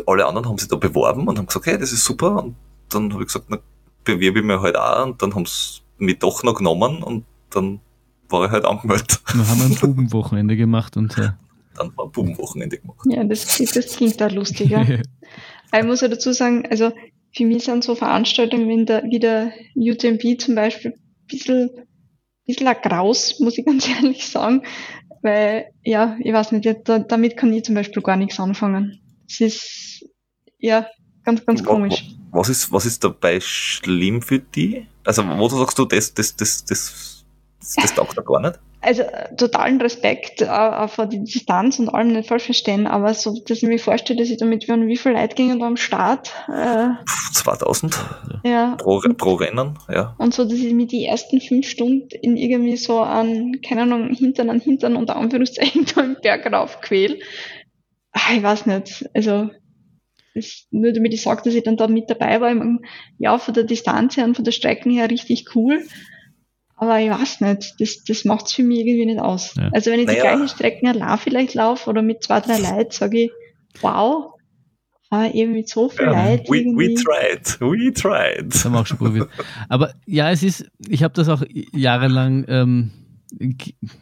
alle 0.05 0.25
anderen 0.25 0.47
haben 0.47 0.57
sich 0.57 0.69
da 0.69 0.77
beworben 0.77 1.27
und 1.27 1.37
haben 1.37 1.47
gesagt, 1.47 1.65
hey, 1.65 1.77
das 1.77 1.91
ist 1.91 2.05
super. 2.05 2.43
Und 2.43 2.55
dann 2.89 3.11
habe 3.11 3.23
ich 3.23 3.27
gesagt, 3.27 3.47
na, 3.49 3.59
bewerbe 4.03 4.39
ich 4.39 4.45
mich 4.45 4.59
halt 4.59 4.77
auch. 4.77 5.05
Und 5.05 5.21
dann 5.21 5.35
haben 5.35 5.45
sie 5.45 5.81
mich 5.97 6.19
doch 6.19 6.43
noch 6.43 6.55
genommen 6.55 7.03
und 7.03 7.25
dann 7.49 7.81
war 8.29 8.45
ich 8.45 8.51
halt 8.51 8.65
angemeldet. 8.65 9.21
Wir 9.33 9.47
haben 9.47 9.61
ein 9.61 9.75
Bubenwochenende 9.81 10.55
gemacht 10.55 10.97
und 10.97 11.17
äh, 11.17 11.31
dann 11.79 11.93
ein 11.97 12.11
Bubenwochenende 12.11 12.77
gemacht. 12.77 12.99
Ja, 13.05 13.23
das, 13.23 13.57
das 13.57 13.95
klingt 13.95 14.19
da 14.21 14.27
lustiger. 14.27 14.85
ich 15.73 15.83
muss 15.83 16.01
ja 16.01 16.07
dazu 16.07 16.31
sagen, 16.33 16.67
also 16.69 16.91
für 17.35 17.45
mich 17.45 17.63
sind 17.63 17.83
so 17.83 17.95
Veranstaltungen 17.95 18.67
wie 18.67 18.85
der, 18.85 19.03
wie 19.03 19.19
der 19.19 19.53
UTMB 19.75 20.39
zum 20.39 20.55
Beispiel 20.55 20.91
ein 20.91 21.27
bisschen, 21.27 21.69
bisschen 22.45 22.67
ein 22.67 22.77
Graus, 22.81 23.39
muss 23.39 23.57
ich 23.57 23.65
ganz 23.65 23.87
ehrlich 24.01 24.27
sagen. 24.27 24.63
Weil, 25.21 25.71
ja, 25.83 26.17
ich 26.21 26.31
weiß 26.31 26.53
nicht, 26.53 26.67
da, 26.85 26.99
damit 26.99 27.35
kann 27.35 27.53
ich 27.53 27.63
zum 27.63 27.75
Beispiel 27.75 28.01
gar 28.01 28.15
nichts 28.15 28.39
anfangen. 28.39 29.01
Es 29.27 29.41
ist, 29.41 30.05
ja, 30.57 30.87
ganz, 31.23 31.45
ganz 31.45 31.63
komisch. 31.63 32.05
Was 32.31 32.49
ist, 32.49 32.71
was 32.71 32.85
ist 32.85 33.03
dabei 33.03 33.39
schlimm 33.39 34.21
für 34.21 34.39
die? 34.39 34.85
Also, 35.03 35.23
wo 35.27 35.47
du 35.47 35.57
sagst 35.57 35.77
du, 35.77 35.85
das, 35.85 36.13
das, 36.13 36.35
das, 36.35 36.63
das, 36.65 37.18
das, 37.75 37.85
das 37.85 37.93
taugt 37.95 38.17
da 38.17 38.21
gar 38.21 38.41
nicht? 38.41 38.59
also 38.81 39.03
totalen 39.35 39.81
Respekt 39.81 40.41
äh, 40.41 40.87
vor 40.87 41.05
die 41.05 41.23
Distanz 41.23 41.79
und 41.79 41.89
allem 41.89 42.13
nicht 42.13 42.29
falsch 42.29 42.45
verstehen, 42.45 42.87
aber 42.87 43.13
so, 43.13 43.37
dass 43.45 43.61
ich 43.61 43.67
mir 43.67 43.79
vorstelle, 43.79 44.19
dass 44.19 44.29
ich 44.29 44.37
damit 44.37 44.67
wären, 44.67 44.87
wie 44.87 44.97
viele 44.97 45.15
Leute 45.15 45.35
gingen 45.35 45.59
da 45.59 45.67
am 45.67 45.77
Start? 45.77 46.33
Äh, 46.47 46.89
2000 47.33 47.97
ja. 48.43 48.75
pro, 48.77 49.01
pro 49.17 49.35
Rennen, 49.35 49.77
ja. 49.89 50.15
Und 50.17 50.33
so, 50.33 50.45
dass 50.45 50.53
ich 50.53 50.73
mir 50.73 50.87
die 50.87 51.05
ersten 51.05 51.41
fünf 51.41 51.67
Stunden 51.67 52.09
in 52.21 52.37
irgendwie 52.37 52.77
so 52.77 52.99
an, 52.99 53.59
keine 53.67 53.81
Ahnung, 53.81 54.13
Hintern 54.13 54.49
an 54.49 54.61
Hintern 54.61 54.95
unter 54.95 55.17
Anführungszeichen 55.17 55.85
da 55.95 56.01
im 56.01 56.17
Berg 56.21 56.51
rauf 56.51 56.79
quäl. 56.81 57.19
Ach, 58.11 58.33
ich 58.33 58.41
weiß 58.41 58.65
nicht, 58.65 59.09
also 59.13 59.49
das, 60.35 60.67
nur 60.71 60.93
damit 60.93 61.13
ich 61.13 61.21
sage, 61.21 61.41
dass 61.43 61.53
ich 61.53 61.63
dann 61.63 61.75
da 61.75 61.87
mit 61.87 62.09
dabei 62.09 62.39
war, 62.39 62.55
ja, 63.17 63.37
von 63.37 63.53
der 63.53 63.63
Distanz 63.63 64.15
her 64.15 64.23
und 64.23 64.35
von 64.35 64.45
der 64.45 64.51
Strecken 64.51 64.91
her 64.91 65.09
richtig 65.09 65.53
cool. 65.55 65.81
Aber 66.79 66.97
ich 67.01 67.09
weiß 67.09 67.41
nicht, 67.41 67.75
das, 67.79 68.03
das 68.05 68.23
macht 68.23 68.47
es 68.47 68.53
für 68.53 68.63
mich 68.63 68.79
irgendwie 68.79 69.05
nicht 69.05 69.19
aus. 69.19 69.53
Ja. 69.55 69.69
Also 69.73 69.91
wenn 69.91 69.99
ich 69.99 70.07
naja. 70.07 70.21
die 70.21 70.37
gleiche 70.37 70.55
Strecken 70.55 70.87
allein 70.87 71.17
vielleicht 71.17 71.53
laufe 71.53 71.89
oder 71.89 72.01
mit 72.01 72.23
zwei, 72.23 72.39
drei 72.39 72.57
Leuten, 72.77 72.91
sage 72.91 73.25
ich, 73.25 73.31
wow, 73.81 74.33
aber 75.09 75.33
eben 75.33 75.53
mit 75.53 75.67
so 75.67 75.89
viel 75.89 76.05
ja, 76.05 76.11
Leid. 76.11 76.47
We, 76.47 76.63
we 76.75 76.93
tried, 76.93 77.59
we 77.59 77.91
tried. 77.91 78.53
Das 78.53 78.63
haben 78.63 78.73
wir 78.73 78.79
auch 78.79 78.87
schon 78.87 78.97
probiert. 78.97 79.29
Aber 79.67 79.93
ja, 80.05 80.31
es 80.31 80.41
ist, 80.41 80.71
ich 80.87 81.03
habe 81.03 81.13
das 81.13 81.27
auch 81.27 81.43
jahrelang 81.73 82.45
ähm, 82.47 82.91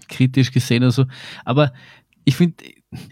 kritisch 0.08 0.52
gesehen 0.52 0.84
oder 0.84 0.91
so. 0.91 1.06
Aber 1.45 1.74
ich 2.28 2.36
finde, 2.36 2.62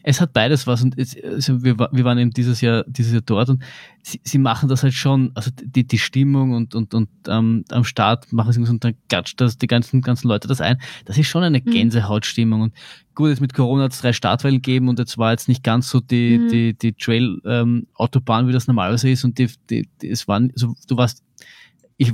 es 0.04 0.20
hat 0.20 0.34
beides 0.34 0.68
was 0.68 0.84
und 0.84 1.00
es, 1.00 1.16
also 1.24 1.64
wir, 1.64 1.78
wir 1.80 2.04
waren 2.04 2.18
eben 2.18 2.32
dieses 2.32 2.60
Jahr, 2.60 2.84
dieses 2.86 3.14
Jahr 3.14 3.22
dort 3.22 3.48
und 3.48 3.64
sie, 4.04 4.20
sie 4.26 4.38
machen 4.38 4.68
das 4.68 4.84
halt 4.84 4.94
schon, 4.94 5.32
also 5.36 5.52
die, 5.56 5.88
die 5.88 6.00
Stimmung 6.00 6.52
und, 6.52 6.76
und, 6.76 6.94
und 6.94 7.08
ähm, 7.30 7.64
am 7.70 7.86
Start 7.86 8.34
machen 8.34 8.52
sie 8.52 8.60
und 8.60 8.84
dann 8.84 8.96
klatscht 9.08 9.40
das 9.40 9.58
die 9.58 9.68
ganzen, 9.68 10.02
ganzen 10.02 10.28
Leute 10.28 10.50
das 10.50 10.60
ein. 10.60 10.82
Das 11.06 11.18
ist 11.18 11.28
schon 11.28 11.44
eine 11.44 11.60
mhm. 11.60 11.72
Gänsehautstimmung 11.72 12.60
und 12.60 12.74
gut, 13.14 13.30
jetzt 13.30 13.40
mit 13.40 13.54
Corona 13.54 13.84
hat 13.84 13.94
es 13.94 14.02
drei 14.02 14.12
Startwellen 14.12 14.58
gegeben 14.58 14.90
und 14.90 15.00
jetzt 15.00 15.18
war 15.18 15.32
jetzt 15.32 15.48
nicht 15.48 15.64
ganz 15.64 15.90
so 15.90 16.02
die, 16.02 16.38
mhm. 16.38 16.50
die, 16.50 16.78
die 16.78 16.92
Trail-Autobahn, 16.92 18.44
ähm, 18.44 18.50
wie 18.50 18.54
das 18.54 18.68
normalerweise 18.68 19.10
ist 19.10 19.24
und 19.24 19.38
die, 19.38 19.50
die, 19.70 19.88
die, 20.02 20.10
es 20.10 20.28
waren, 20.28 20.52
also 20.52 20.76
du 20.90 20.98
warst, 20.98 21.24
ich 21.96 22.12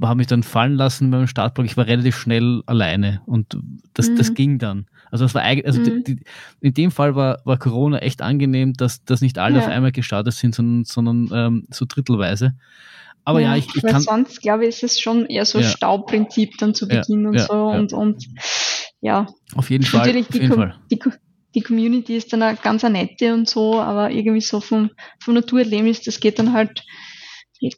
habe 0.00 0.14
mich 0.14 0.28
dann 0.28 0.44
fallen 0.44 0.74
lassen 0.74 1.10
beim 1.10 1.26
Startblock, 1.26 1.66
ich 1.66 1.76
war 1.76 1.88
relativ 1.88 2.16
schnell 2.16 2.62
alleine 2.66 3.20
und 3.26 3.58
das, 3.94 4.10
mhm. 4.10 4.16
das 4.16 4.34
ging 4.34 4.60
dann. 4.60 4.86
Also 5.10 5.24
das 5.24 5.34
war 5.34 5.42
eigentlich, 5.42 5.66
also 5.66 5.80
mhm. 5.80 6.04
die, 6.04 6.16
die, 6.16 6.22
in 6.60 6.74
dem 6.74 6.90
Fall 6.90 7.14
war, 7.14 7.40
war 7.44 7.58
Corona 7.58 7.98
echt 7.98 8.22
angenehm, 8.22 8.74
dass, 8.74 9.04
dass 9.04 9.20
nicht 9.20 9.38
alle 9.38 9.56
ja. 9.58 9.62
auf 9.62 9.68
einmal 9.68 9.92
gestartet 9.92 10.34
sind, 10.34 10.54
sondern, 10.54 10.84
sondern 10.84 11.30
ähm, 11.32 11.66
so 11.70 11.84
drittelweise. 11.88 12.54
Aber 13.24 13.40
ja, 13.40 13.50
ja 13.50 13.56
ich, 13.56 13.74
ich 13.74 13.82
kann. 13.82 14.00
Sonst 14.00 14.40
glaube 14.40 14.64
ich, 14.64 14.70
ist 14.70 14.82
es 14.82 15.00
schon 15.00 15.26
eher 15.26 15.44
so 15.44 15.58
ja. 15.58 15.66
Staubprinzip 15.66 16.56
dann 16.58 16.74
zu 16.74 16.88
Beginn 16.88 17.26
und 17.26 17.38
so 17.38 17.52
und, 17.52 17.92
und 17.92 18.26
ja. 19.00 19.26
Auf 19.54 19.70
jeden 19.70 19.84
Fall. 19.84 20.06
Natürlich 20.06 20.28
auf 20.28 20.34
jeden 20.34 20.54
Fall. 20.54 20.76
Die, 20.90 20.98
die 21.54 21.60
Community 21.62 22.16
ist 22.16 22.32
dann 22.32 22.42
eine 22.42 22.56
ganz 22.56 22.84
eine 22.84 22.98
nette 22.98 23.34
und 23.34 23.48
so, 23.48 23.80
aber 23.80 24.10
irgendwie 24.10 24.40
so 24.40 24.60
vom, 24.60 24.90
vom 25.18 25.34
Naturerlebnis, 25.34 26.02
das 26.02 26.20
geht 26.20 26.38
dann 26.38 26.52
halt, 26.52 26.84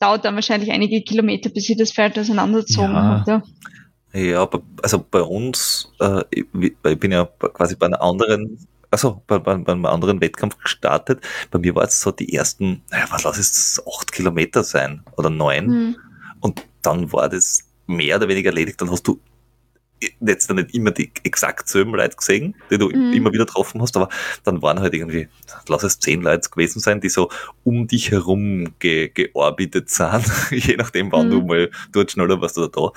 dauert 0.01 0.25
dann 0.25 0.35
wahrscheinlich 0.35 0.71
einige 0.73 1.03
Kilometer, 1.03 1.51
bis 1.51 1.69
ich 1.69 1.77
das 1.77 1.93
Feld 1.93 2.19
auseinandergezogen 2.19 2.93
ja. 2.93 3.03
habe. 3.03 3.31
Ja. 3.31 3.43
Ja, 4.13 4.43
aber 4.43 4.63
also 4.83 5.05
bei 5.11 5.23
uns, 5.23 5.91
äh, 6.01 6.23
ich, 6.31 6.47
ich 6.55 6.99
bin 6.99 7.13
ja 7.13 7.25
quasi 7.25 7.77
bei 7.77 7.87
einer 7.87 8.03
anderen, 8.03 8.59
also 8.91 9.23
bei, 9.27 9.39
bei, 9.39 9.57
bei 9.57 9.73
einem 9.73 9.87
anderen 9.87 10.21
Wettkampf 10.21 10.59
gestartet. 10.59 11.21
Bei 11.51 11.59
mir 11.59 11.75
war 11.75 11.85
es 11.85 12.01
so 12.01 12.11
die 12.11 12.35
ersten, 12.35 12.83
naja, 12.91 13.07
was 13.11 13.25
lass 13.25 13.39
es 13.39 13.83
acht 13.87 14.13
Kilometer 14.13 14.65
sein 14.65 15.03
oder 15.17 15.31
neun. 15.31 15.67
Mhm. 15.67 15.97
Und 16.41 16.67
dann 16.83 17.11
war 17.13 17.29
das 17.29 17.65
mehr 17.87 18.17
oder 18.17 18.29
weniger 18.29 18.51
erledigt. 18.51 18.81
Dann 18.81 18.91
hast 18.91 19.07
du 19.07 19.19
jetzt 20.21 20.51
nicht 20.51 20.75
immer 20.75 20.91
die 20.91 21.11
exakt 21.23 21.69
selben 21.69 21.95
Leute 21.95 22.17
gesehen, 22.17 22.55
die 22.71 22.79
du 22.79 22.89
mhm. 22.89 23.13
immer 23.13 23.33
wieder 23.33 23.47
getroffen 23.47 23.81
hast, 23.81 23.97
aber 23.97 24.09
dann 24.45 24.63
waren 24.63 24.81
halt 24.81 24.95
irgendwie, 24.95 25.29
lass 25.69 25.85
es 25.85 25.99
zehn 25.99 26.23
Leute 26.23 26.51
gewesen 26.51 26.81
sein, 26.81 27.01
die 27.01 27.09
so 27.09 27.31
um 27.65 27.87
dich 27.87 28.11
herum 28.11 28.75
ge 28.79 29.09
georbitet 29.09 29.91
sind, 29.91 30.25
je 30.51 30.77
nachdem, 30.77 31.13
wann 31.13 31.27
mhm. 31.27 31.31
du 31.31 31.43
mal 31.43 31.71
dort 31.93 32.11
schneller 32.11 32.41
warst 32.41 32.59
oder 32.59 32.69
da. 32.69 32.91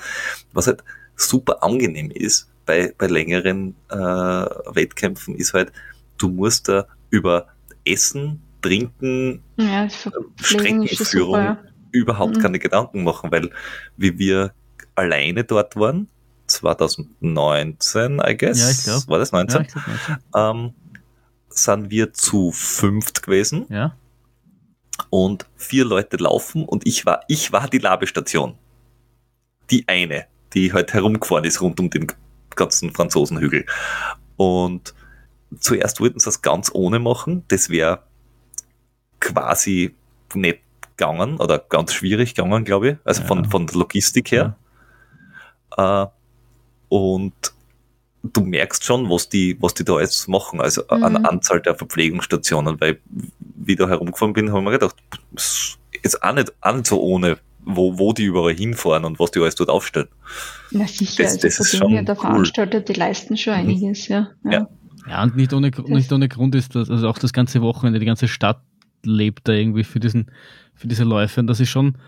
Was 0.52 0.66
halt 0.66 0.82
super 1.16 1.62
angenehm 1.62 2.10
ist 2.10 2.48
bei, 2.66 2.92
bei 2.98 3.06
längeren 3.06 3.74
äh, 3.90 3.96
Wettkämpfen, 3.96 5.36
ist 5.36 5.54
halt, 5.54 5.72
du 6.18 6.28
musst 6.28 6.68
da 6.68 6.86
über 7.10 7.46
Essen, 7.84 8.42
Trinken, 8.60 9.42
ja, 9.56 9.88
Streckenführung 10.40 11.34
super, 11.34 11.42
ja. 11.42 11.58
überhaupt 11.92 12.36
mhm. 12.36 12.40
keine 12.40 12.58
Gedanken 12.58 13.04
machen, 13.04 13.30
weil 13.30 13.50
wie 13.96 14.18
wir 14.18 14.52
alleine 14.96 15.44
dort 15.44 15.76
waren, 15.76 16.08
2019, 16.48 18.20
I 18.24 18.36
guess, 18.36 18.58
ja, 18.60 18.70
ich 18.70 18.84
glaub. 18.84 19.08
war 19.08 19.18
das 19.18 19.32
19, 19.32 19.62
ja, 19.62 19.66
glaub, 19.66 19.86
19. 20.34 20.64
Ähm, 20.64 20.74
sind 21.48 21.90
wir 21.90 22.12
zu 22.12 22.52
fünft 22.52 23.22
gewesen. 23.22 23.66
Ja. 23.68 23.96
Und 25.10 25.46
vier 25.56 25.84
Leute 25.84 26.16
laufen 26.16 26.64
und 26.64 26.86
ich 26.86 27.06
war, 27.06 27.20
ich 27.28 27.52
war 27.52 27.68
die 27.68 27.78
Labestation. 27.78 28.56
Die 29.70 29.86
eine 29.88 30.26
die 30.56 30.72
halt 30.72 30.94
herumgefahren 30.94 31.44
ist 31.44 31.60
rund 31.60 31.78
um 31.78 31.90
den 31.90 32.06
ganzen 32.56 32.92
Franzosenhügel. 32.92 33.66
Und 34.36 34.94
zuerst 35.60 36.00
wollten 36.00 36.18
sie 36.18 36.24
das 36.24 36.42
ganz 36.42 36.70
ohne 36.72 36.98
machen. 36.98 37.44
Das 37.48 37.68
wäre 37.68 38.02
quasi 39.20 39.94
nicht 40.34 40.60
gegangen 40.96 41.36
oder 41.36 41.58
ganz 41.58 41.92
schwierig 41.92 42.34
gegangen, 42.34 42.64
glaube 42.64 42.90
ich. 42.90 42.96
Also 43.04 43.20
ja. 43.20 43.28
von, 43.28 43.44
von 43.44 43.66
der 43.66 43.76
Logistik 43.76 44.32
her. 44.32 44.56
Ja. 45.76 46.04
Äh, 46.04 46.06
und 46.88 47.34
du 48.22 48.40
merkst 48.40 48.82
schon, 48.82 49.10
was 49.10 49.28
die, 49.28 49.56
was 49.60 49.74
die 49.74 49.84
da 49.84 50.00
jetzt 50.00 50.26
machen, 50.26 50.60
also 50.60 50.82
mhm. 50.90 51.04
an 51.04 51.26
Anzahl 51.26 51.60
der 51.60 51.74
Verpflegungsstationen, 51.74 52.80
weil 52.80 52.98
wie 53.38 53.72
ich 53.72 53.78
da 53.78 53.88
herumgefahren 53.88 54.32
bin, 54.32 54.50
habe 54.50 54.60
ich 54.60 54.64
mir 54.64 54.70
gedacht, 54.72 54.96
ist 56.02 56.22
auch 56.22 56.32
nicht, 56.32 56.52
auch 56.60 56.74
nicht 56.74 56.86
so 56.86 57.00
ohne 57.00 57.38
wo, 57.66 57.98
wo 57.98 58.12
die 58.12 58.24
überall 58.24 58.54
hinfahren 58.54 59.04
und 59.04 59.18
was 59.18 59.32
die 59.32 59.40
alles 59.40 59.56
dort 59.56 59.68
aufstellen. 59.68 60.08
Na 60.70 60.86
sicher, 60.86 61.24
das, 61.24 61.32
also 61.34 61.48
das 61.48 61.60
ist 61.60 61.76
schon 61.76 61.92
der 61.92 62.08
cool. 62.08 62.16
Veranstalter, 62.16 62.80
die 62.80 62.92
leisten 62.94 63.36
schon 63.36 63.54
mhm. 63.54 63.58
einiges, 63.58 64.08
ja. 64.08 64.28
ja. 64.44 64.50
Ja, 64.52 64.68
ja 65.08 65.22
und 65.24 65.36
nicht 65.36 65.52
ohne, 65.52 65.70
nicht 65.86 66.12
ohne 66.12 66.28
Grund 66.28 66.54
ist 66.54 66.74
das, 66.74 66.88
also 66.88 67.08
auch 67.08 67.18
das 67.18 67.32
ganze 67.32 67.60
Wochenende, 67.60 67.98
die 67.98 68.06
ganze 68.06 68.28
Stadt 68.28 68.60
lebt 69.04 69.48
da 69.48 69.52
irgendwie 69.52 69.84
für 69.84 70.00
diesen, 70.00 70.30
für 70.74 70.86
diese 70.86 71.04
Läufe 71.04 71.40
und 71.40 71.48
das 71.48 71.60
ist 71.60 71.68
schon, 71.68 71.98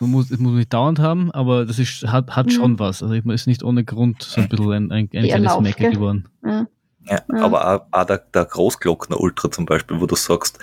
man 0.00 0.10
muss, 0.10 0.28
das 0.28 0.38
muss 0.38 0.50
man 0.50 0.58
nicht 0.58 0.72
dauernd 0.72 0.98
haben, 0.98 1.30
aber 1.30 1.64
das 1.64 1.78
ist, 1.78 2.06
hat, 2.06 2.34
hat 2.34 2.46
mhm. 2.46 2.50
schon 2.50 2.78
was. 2.78 3.02
Also 3.02 3.14
man 3.24 3.34
ist 3.34 3.46
nicht 3.46 3.62
ohne 3.62 3.84
Grund 3.84 4.22
so 4.22 4.40
ein 4.40 4.48
bisschen 4.48 4.72
ein, 4.72 4.90
ein, 4.90 5.08
ein 5.12 5.28
kleines 5.28 5.60
Mecker 5.60 5.90
geworden. 5.90 6.28
Ja. 6.44 6.66
Ja, 7.08 7.22
ja. 7.32 7.42
aber 7.42 7.66
auch, 7.66 7.86
auch 7.90 8.04
der, 8.04 8.18
der 8.18 8.44
Großglockner 8.44 9.18
Ultra 9.18 9.50
zum 9.50 9.64
Beispiel, 9.64 9.98
wo 9.98 10.06
du 10.06 10.14
sagst, 10.14 10.58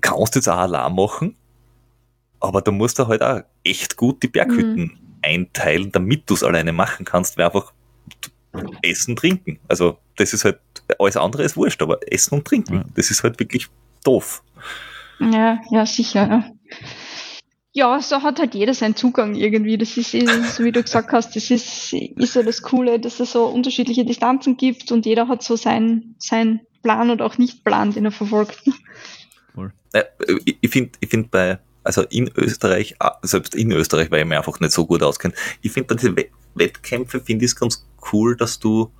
kannst 0.00 0.34
du 0.34 0.38
jetzt 0.38 0.48
auch 0.48 0.56
Alarm 0.56 0.96
machen, 0.96 1.36
aber 2.40 2.62
da 2.62 2.70
musst 2.70 2.98
du 2.98 3.06
halt 3.06 3.22
auch 3.22 3.40
echt 3.64 3.96
gut 3.96 4.22
die 4.22 4.28
Berghütten 4.28 4.82
mhm. 4.82 4.98
einteilen, 5.22 5.92
damit 5.92 6.28
du 6.28 6.34
es 6.34 6.42
alleine 6.42 6.72
machen 6.72 7.04
kannst, 7.04 7.36
wäre 7.36 7.52
einfach 7.52 7.72
Essen, 8.82 9.16
Trinken. 9.16 9.58
Also 9.68 9.98
das 10.16 10.32
ist 10.32 10.44
halt, 10.44 10.58
alles 10.98 11.16
andere 11.16 11.44
ist 11.44 11.56
wurscht, 11.56 11.82
aber 11.82 11.98
Essen 12.10 12.34
und 12.34 12.46
Trinken, 12.46 12.74
ja. 12.74 12.84
das 12.94 13.10
ist 13.10 13.22
halt 13.22 13.38
wirklich 13.38 13.68
doof. 14.04 14.42
Ja, 15.20 15.60
ja, 15.70 15.86
sicher. 15.86 16.26
Ja. 16.26 16.44
ja, 17.72 18.00
so 18.00 18.22
hat 18.22 18.38
halt 18.38 18.54
jeder 18.54 18.74
seinen 18.74 18.96
Zugang 18.96 19.34
irgendwie. 19.34 19.76
Das 19.76 19.96
ist, 19.96 20.12
so 20.12 20.64
wie 20.64 20.72
du 20.72 20.82
gesagt 20.82 21.12
hast, 21.12 21.36
das 21.36 21.50
ist, 21.50 21.92
ist 21.92 22.34
ja 22.34 22.42
das 22.42 22.62
Coole, 22.62 22.98
dass 22.98 23.20
es 23.20 23.32
so 23.32 23.46
unterschiedliche 23.46 24.04
Distanzen 24.04 24.56
gibt 24.56 24.90
und 24.90 25.06
jeder 25.06 25.28
hat 25.28 25.42
so 25.42 25.56
seinen, 25.56 26.16
seinen 26.18 26.60
Plan 26.82 27.10
oder 27.10 27.26
auch 27.26 27.38
Nicht-Plan, 27.38 27.92
den 27.92 28.06
er 28.06 28.12
verfolgt. 28.12 28.62
Cool. 29.56 29.72
Äh, 29.92 30.04
ich 30.60 30.70
finde 30.70 30.92
ich 31.00 31.10
find 31.10 31.30
bei, 31.30 31.58
also 31.82 32.02
in 32.02 32.30
Österreich, 32.36 32.94
ah, 32.98 33.18
selbst 33.22 33.54
in 33.54 33.72
Österreich, 33.72 34.10
weil 34.10 34.20
ich 34.20 34.26
mir 34.26 34.38
einfach 34.38 34.60
nicht 34.60 34.72
so 34.72 34.86
gut 34.86 35.02
auskenne, 35.02 35.34
ich 35.62 35.72
finde 35.72 35.96
diese 35.96 36.14
Wettkämpfe, 36.54 37.20
finde 37.20 37.44
ich 37.44 37.52
es 37.52 37.56
ganz 37.56 37.86
cool, 38.12 38.36
dass 38.36 38.58
du, 38.58 38.92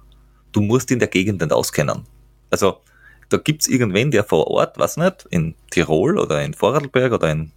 du 0.52 0.60
musst 0.60 0.90
in 0.90 0.98
der 0.98 1.08
Gegend 1.08 1.40
nicht 1.40 1.52
auskennen. 1.52 2.06
Also, 2.50 2.80
da 3.28 3.36
gibt's 3.36 3.68
irgendwen, 3.68 4.10
der 4.10 4.24
vor 4.24 4.48
Ort, 4.48 4.78
was 4.78 4.96
nicht, 4.96 5.26
in 5.30 5.54
Tirol 5.70 6.18
oder 6.18 6.42
in 6.42 6.54
Vorarlberg 6.54 7.12
oder 7.12 7.30
in, 7.30 7.52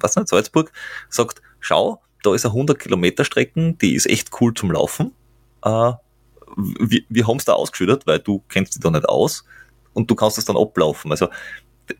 was 0.00 0.16
nicht, 0.16 0.28
Salzburg, 0.28 0.72
sagt, 1.10 1.42
schau, 1.60 2.00
da 2.22 2.34
ist 2.34 2.46
eine 2.46 2.54
100 2.54 2.78
Kilometer 2.78 3.24
Strecken, 3.24 3.76
die 3.78 3.94
ist 3.94 4.06
echt 4.06 4.30
cool 4.40 4.54
zum 4.54 4.70
Laufen. 4.72 5.12
Äh, 5.64 5.92
wir, 6.56 7.02
wir 7.08 7.26
haben 7.26 7.36
es 7.36 7.44
da 7.44 7.52
ausgeschüttet, 7.52 8.06
weil 8.06 8.18
du 8.20 8.42
kennst 8.48 8.74
dich 8.74 8.82
da 8.82 8.90
nicht 8.90 9.08
aus 9.08 9.44
und 9.92 10.10
du 10.10 10.14
kannst 10.14 10.38
es 10.38 10.44
dann 10.44 10.56
ablaufen. 10.56 11.10
Also 11.10 11.28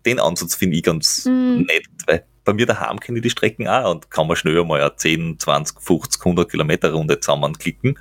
den 0.05 0.21
Ansatz 0.21 0.55
finde 0.55 0.77
ich 0.77 0.83
ganz 0.83 1.25
mhm. 1.27 1.67
nett, 1.67 1.87
weil 2.07 2.25
bei 2.49 2.55
mir 2.55 2.65
daheim 2.65 2.99
kenne 2.99 3.19
ich 3.19 3.23
die 3.23 3.29
Strecken 3.29 3.69
auch 3.69 3.91
und 3.91 4.11
kann 4.11 4.27
man 4.27 4.35
schnell 4.35 4.65
mal 4.65 4.81
eine 4.81 4.97
10, 4.97 5.39
20, 5.39 5.83
50, 5.83 6.25
100 6.25 6.51
Kilometer 6.51 6.91
Runde 6.93 7.21
zusammenklicken. 7.21 7.99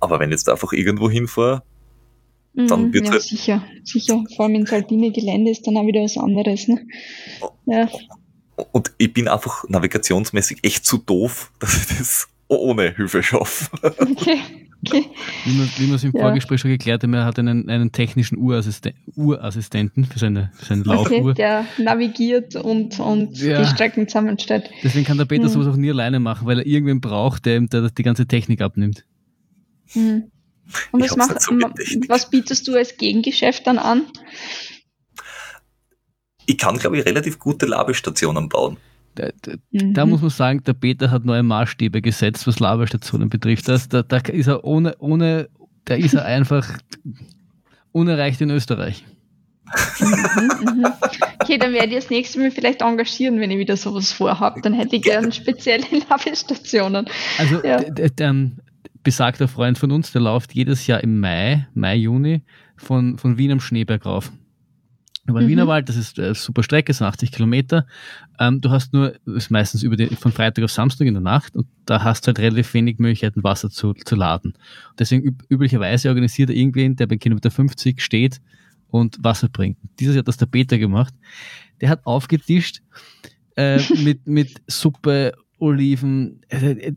Aber 0.00 0.20
wenn 0.20 0.28
ich 0.28 0.34
jetzt 0.34 0.50
einfach 0.50 0.74
irgendwo 0.74 1.08
hinfahre, 1.08 1.62
dann 2.52 2.88
mhm, 2.88 2.92
wird 2.92 3.06
ja, 3.06 3.12
halt 3.12 3.22
sicher, 3.22 3.64
sicher. 3.82 4.22
Vor 4.36 4.44
allem 4.44 4.56
in 4.56 4.66
Sardinien 4.66 5.14
Gelände 5.14 5.50
ist 5.50 5.66
dann 5.66 5.78
auch 5.78 5.86
wieder 5.86 6.02
was 6.02 6.18
anderes. 6.18 6.68
Ne? 6.68 6.86
Ja. 7.64 7.88
Und 8.70 8.92
ich 8.98 9.14
bin 9.14 9.28
einfach 9.28 9.64
navigationsmäßig 9.66 10.58
echt 10.62 10.84
zu 10.84 10.98
doof, 10.98 11.50
dass 11.58 11.74
ich 11.74 11.96
das 11.96 12.28
ohne 12.48 12.94
Hilfe 12.94 13.22
schaffe. 13.22 13.70
Okay. 13.82 14.40
Okay. 14.86 15.04
Wie 15.44 15.58
wir, 15.58 15.68
wie 15.76 15.88
wir 15.88 15.94
es 15.96 16.04
im 16.04 16.12
ja. 16.12 16.20
Vorgespräch 16.20 16.60
schon 16.60 16.70
geklärt 16.70 17.02
haben, 17.02 17.12
er 17.12 17.24
hat 17.24 17.38
einen, 17.38 17.68
einen 17.68 17.92
technischen 17.92 18.38
Urassisten, 18.38 18.92
Urassistenten 19.14 20.06
für 20.06 20.18
seine, 20.18 20.50
für 20.54 20.64
seine 20.64 20.84
Laufuhr. 20.84 21.18
Okay, 21.18 21.34
der 21.34 21.66
navigiert 21.78 22.56
und, 22.56 22.98
und 22.98 23.38
ja. 23.38 23.60
die 23.60 23.66
Strecken 23.66 24.08
zusammenstellt. 24.08 24.70
Deswegen 24.82 25.04
kann 25.04 25.18
der 25.18 25.26
Peter 25.26 25.44
hm. 25.44 25.50
sowas 25.50 25.66
auch 25.66 25.76
nie 25.76 25.90
alleine 25.90 26.18
machen, 26.18 26.46
weil 26.46 26.60
er 26.60 26.66
irgendwen 26.66 27.00
braucht, 27.00 27.44
der, 27.44 27.60
der 27.60 27.90
die 27.90 28.02
ganze 28.02 28.26
Technik 28.26 28.62
abnimmt. 28.62 29.04
Hm. 29.92 30.30
Und 30.92 31.02
was, 31.02 31.16
macht, 31.16 31.42
so 31.42 31.52
was 32.08 32.30
bietest 32.30 32.66
du 32.68 32.74
als 32.74 32.96
Gegengeschäft 32.96 33.66
dann 33.66 33.78
an? 33.78 34.04
Ich 36.46 36.58
kann, 36.58 36.78
glaube 36.78 36.98
ich, 36.98 37.04
relativ 37.04 37.38
gute 37.38 37.66
Labestationen 37.66 38.48
bauen. 38.48 38.78
Da, 39.14 39.30
da, 39.42 39.52
mhm. 39.70 39.94
da, 39.94 40.06
muss 40.06 40.20
man 40.20 40.30
sagen, 40.30 40.62
der 40.64 40.74
Peter 40.74 41.10
hat 41.10 41.24
neue 41.24 41.42
Maßstäbe 41.42 42.00
gesetzt, 42.00 42.46
was 42.46 42.60
Labestationen 42.60 43.28
betrifft. 43.28 43.68
Das, 43.68 43.88
da, 43.88 44.02
da 44.02 44.18
ist 44.18 44.46
er 44.46 44.64
ohne, 44.64 44.96
ohne, 44.98 45.48
da 45.84 45.94
ist 45.94 46.14
er 46.14 46.24
einfach 46.36 46.78
unerreicht 47.92 48.40
in 48.40 48.50
Österreich. 48.50 49.04
Mhm, 50.00 50.06
mhm. 50.06 50.86
Okay, 51.40 51.58
dann 51.58 51.72
werde 51.72 51.88
ich 51.88 51.94
das 51.96 52.10
nächste 52.10 52.38
Mal 52.38 52.50
vielleicht 52.50 52.82
engagieren, 52.82 53.40
wenn 53.40 53.50
ich 53.50 53.58
wieder 53.58 53.76
sowas 53.76 54.12
vorhabe. 54.12 54.60
Dann 54.60 54.74
hätte 54.74 54.96
ich 54.96 55.02
gerne 55.02 55.32
spezielle 55.32 55.84
Labestationen. 56.08 57.06
Also 57.38 57.64
ja. 57.64 57.80
der, 57.80 58.50
besagter 59.02 59.48
Freund 59.48 59.78
von 59.78 59.90
uns, 59.92 60.12
der 60.12 60.20
läuft 60.20 60.54
jedes 60.54 60.86
Jahr 60.86 61.02
im 61.02 61.20
Mai, 61.20 61.66
Mai, 61.74 61.96
Juni 61.96 62.42
von, 62.76 63.18
von 63.18 63.38
Wien 63.38 63.52
am 63.52 63.60
Schneeberg 63.60 64.04
rauf 64.04 64.30
über 65.30 65.40
den 65.40 65.46
mhm. 65.46 65.52
Wienerwald, 65.52 65.88
das 65.88 65.96
ist 65.96 66.18
eine 66.18 66.34
super 66.34 66.62
Strecke, 66.62 66.92
sind 66.92 67.06
80 67.06 67.32
Kilometer. 67.32 67.86
Ähm, 68.38 68.60
du 68.60 68.70
hast 68.70 68.92
nur, 68.92 69.14
das 69.24 69.44
ist 69.44 69.50
meistens 69.50 69.82
über 69.82 69.96
die, 69.96 70.06
von 70.16 70.32
Freitag 70.32 70.64
auf 70.64 70.70
Samstag 70.70 71.06
in 71.06 71.14
der 71.14 71.22
Nacht 71.22 71.56
und 71.56 71.66
da 71.86 72.02
hast 72.02 72.22
du 72.22 72.28
halt 72.28 72.38
relativ 72.38 72.72
wenig 72.74 72.98
Möglichkeiten, 72.98 73.42
Wasser 73.42 73.70
zu, 73.70 73.94
zu 73.94 74.16
laden. 74.16 74.52
Und 74.90 75.00
deswegen 75.00 75.22
üb 75.22 75.42
üblicherweise 75.48 76.08
organisiert 76.08 76.50
er 76.50 76.56
irgendwen, 76.56 76.96
der 76.96 77.06
bei 77.06 77.16
Kilometer 77.16 77.50
50 77.50 78.00
steht 78.00 78.40
und 78.88 79.18
Wasser 79.22 79.48
bringt. 79.48 79.78
Dieses 79.98 80.14
Jahr 80.14 80.20
hat 80.20 80.28
das 80.28 80.36
der 80.36 80.46
Peter 80.46 80.78
gemacht. 80.78 81.14
Der 81.80 81.88
hat 81.88 82.04
aufgetischt 82.04 82.82
äh, 83.56 83.78
mit, 84.04 84.26
mit 84.26 84.62
Suppe, 84.66 85.32
Oliven. 85.58 86.40
Äh, 86.48 86.92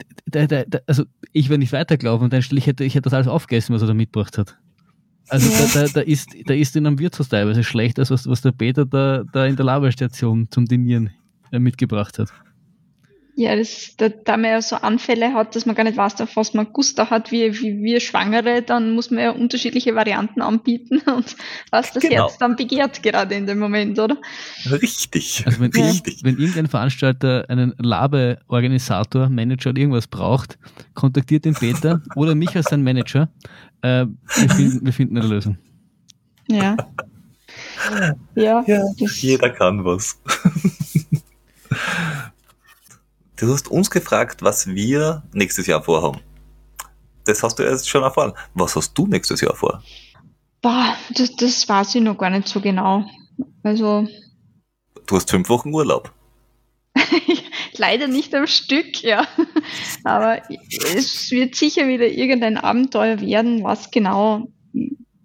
also 0.88 1.04
ich 1.32 1.50
wäre 1.50 1.60
nicht 1.60 1.74
weitergelaufen 1.74 2.26
und 2.26 2.34
dann 2.34 2.42
ich 2.42 2.68
hätte, 2.68 2.84
ich 2.84 2.96
hätte 2.96 3.04
das 3.04 3.14
alles 3.14 3.28
aufgegessen, 3.28 3.76
was 3.76 3.82
er 3.82 3.88
da 3.88 3.94
mitgebracht 3.94 4.38
hat. 4.38 4.58
Also 5.30 5.50
ja. 5.52 5.68
da, 5.74 5.88
da, 5.88 5.94
da, 5.94 6.02
ist, 6.02 6.30
da 6.46 6.54
ist 6.54 6.76
in 6.76 6.86
einem 6.86 7.00
Wirtshaus 7.00 7.30
teilweise 7.30 7.64
schlechter, 7.64 8.02
als 8.02 8.12
was, 8.12 8.28
was 8.28 8.42
der 8.42 8.52
Peter 8.52 8.86
da, 8.86 9.24
da 9.32 9.46
in 9.46 9.56
der 9.56 9.66
Laberstation 9.66 10.48
zum 10.50 10.66
Dinieren 10.66 11.12
äh, 11.52 11.60
mitgebracht 11.60 12.20
hat. 12.20 12.30
Ja, 13.36 13.56
das, 13.56 13.96
da, 13.98 14.10
da 14.10 14.38
man 14.38 14.52
ja 14.52 14.62
so 14.62 14.76
Anfälle 14.76 15.34
hat, 15.34 15.56
dass 15.56 15.66
man 15.66 15.76
gar 15.76 15.84
nicht 15.84 15.98
weiß, 15.98 16.22
auf 16.22 16.36
was 16.36 16.54
man 16.54 16.72
Guster 16.72 17.10
hat, 17.10 17.32
wie, 17.32 17.60
wie 17.62 17.82
wir 17.82 18.00
Schwangere, 18.00 18.62
dann 18.62 18.92
muss 18.92 19.10
man 19.10 19.24
ja 19.24 19.32
unterschiedliche 19.32 19.96
Varianten 19.96 20.42
anbieten 20.42 21.00
und 21.08 21.36
was 21.72 21.94
das 21.94 22.04
genau. 22.04 22.28
Herz 22.28 22.38
dann 22.38 22.56
begehrt 22.56 23.02
gerade 23.02 23.34
in 23.34 23.48
dem 23.48 23.58
Moment, 23.58 23.98
oder? 23.98 24.18
Richtig. 24.70 25.44
Also 25.48 25.62
wenn, 25.62 25.72
Richtig. 25.72 26.24
wenn 26.24 26.38
irgendein 26.38 26.68
Veranstalter 26.68 27.46
einen 27.50 27.74
Labe-Organisator, 27.80 29.30
Manager 29.30 29.72
oder 29.72 29.80
irgendwas 29.80 30.06
braucht, 30.06 30.60
kontaktiert 30.94 31.46
den 31.46 31.56
Peter 31.56 32.04
oder 32.16 32.36
mich 32.36 32.56
als 32.56 32.68
sein 32.68 32.84
Manager. 32.84 33.30
Äh, 33.82 34.06
wir, 34.36 34.50
finden, 34.50 34.86
wir 34.86 34.94
finden 34.94 35.18
eine 35.18 35.28
Lösung. 35.28 35.58
Ja. 36.48 36.78
Ja, 38.36 38.64
ja 38.68 38.84
jeder 38.96 39.50
kann 39.50 39.84
was. 39.84 40.22
Du 43.44 43.52
hast 43.52 43.70
uns 43.70 43.92
gefragt, 43.92 44.42
was 44.42 44.68
wir 44.68 45.22
nächstes 45.34 45.68
Jahr 45.68 45.84
vorhaben. 45.84 46.22
Das 47.26 47.44
hast 47.44 47.60
du 47.60 47.64
erst 47.64 47.90
schon 47.90 48.02
erfahren. 48.02 48.32
Was 48.54 48.78
hast 48.78 48.94
du 48.94 49.06
nächstes 49.06 49.42
Jahr 49.42 49.54
vor? 49.54 49.84
Boah, 50.62 50.96
das, 51.14 51.36
das 51.36 51.68
weiß 51.68 51.96
ich 51.96 52.02
noch 52.02 52.18
gar 52.18 52.30
nicht 52.30 52.48
so 52.48 52.62
genau. 52.62 53.04
Also. 53.62 54.08
Du 55.08 55.16
hast 55.18 55.30
fünf 55.30 55.50
Wochen 55.50 55.74
Urlaub. 55.74 56.14
Leider 57.78 58.08
nicht 58.08 58.34
am 58.34 58.48
Stück, 58.48 59.04
ja. 59.04 59.28
Aber 60.06 60.42
es 60.96 61.30
wird 61.30 61.56
sicher 61.56 61.90
wieder 61.90 62.08
irgendein 62.08 62.56
Abenteuer 62.58 63.20
werden, 63.20 63.62
was 63.62 63.92
genau, 63.92 64.48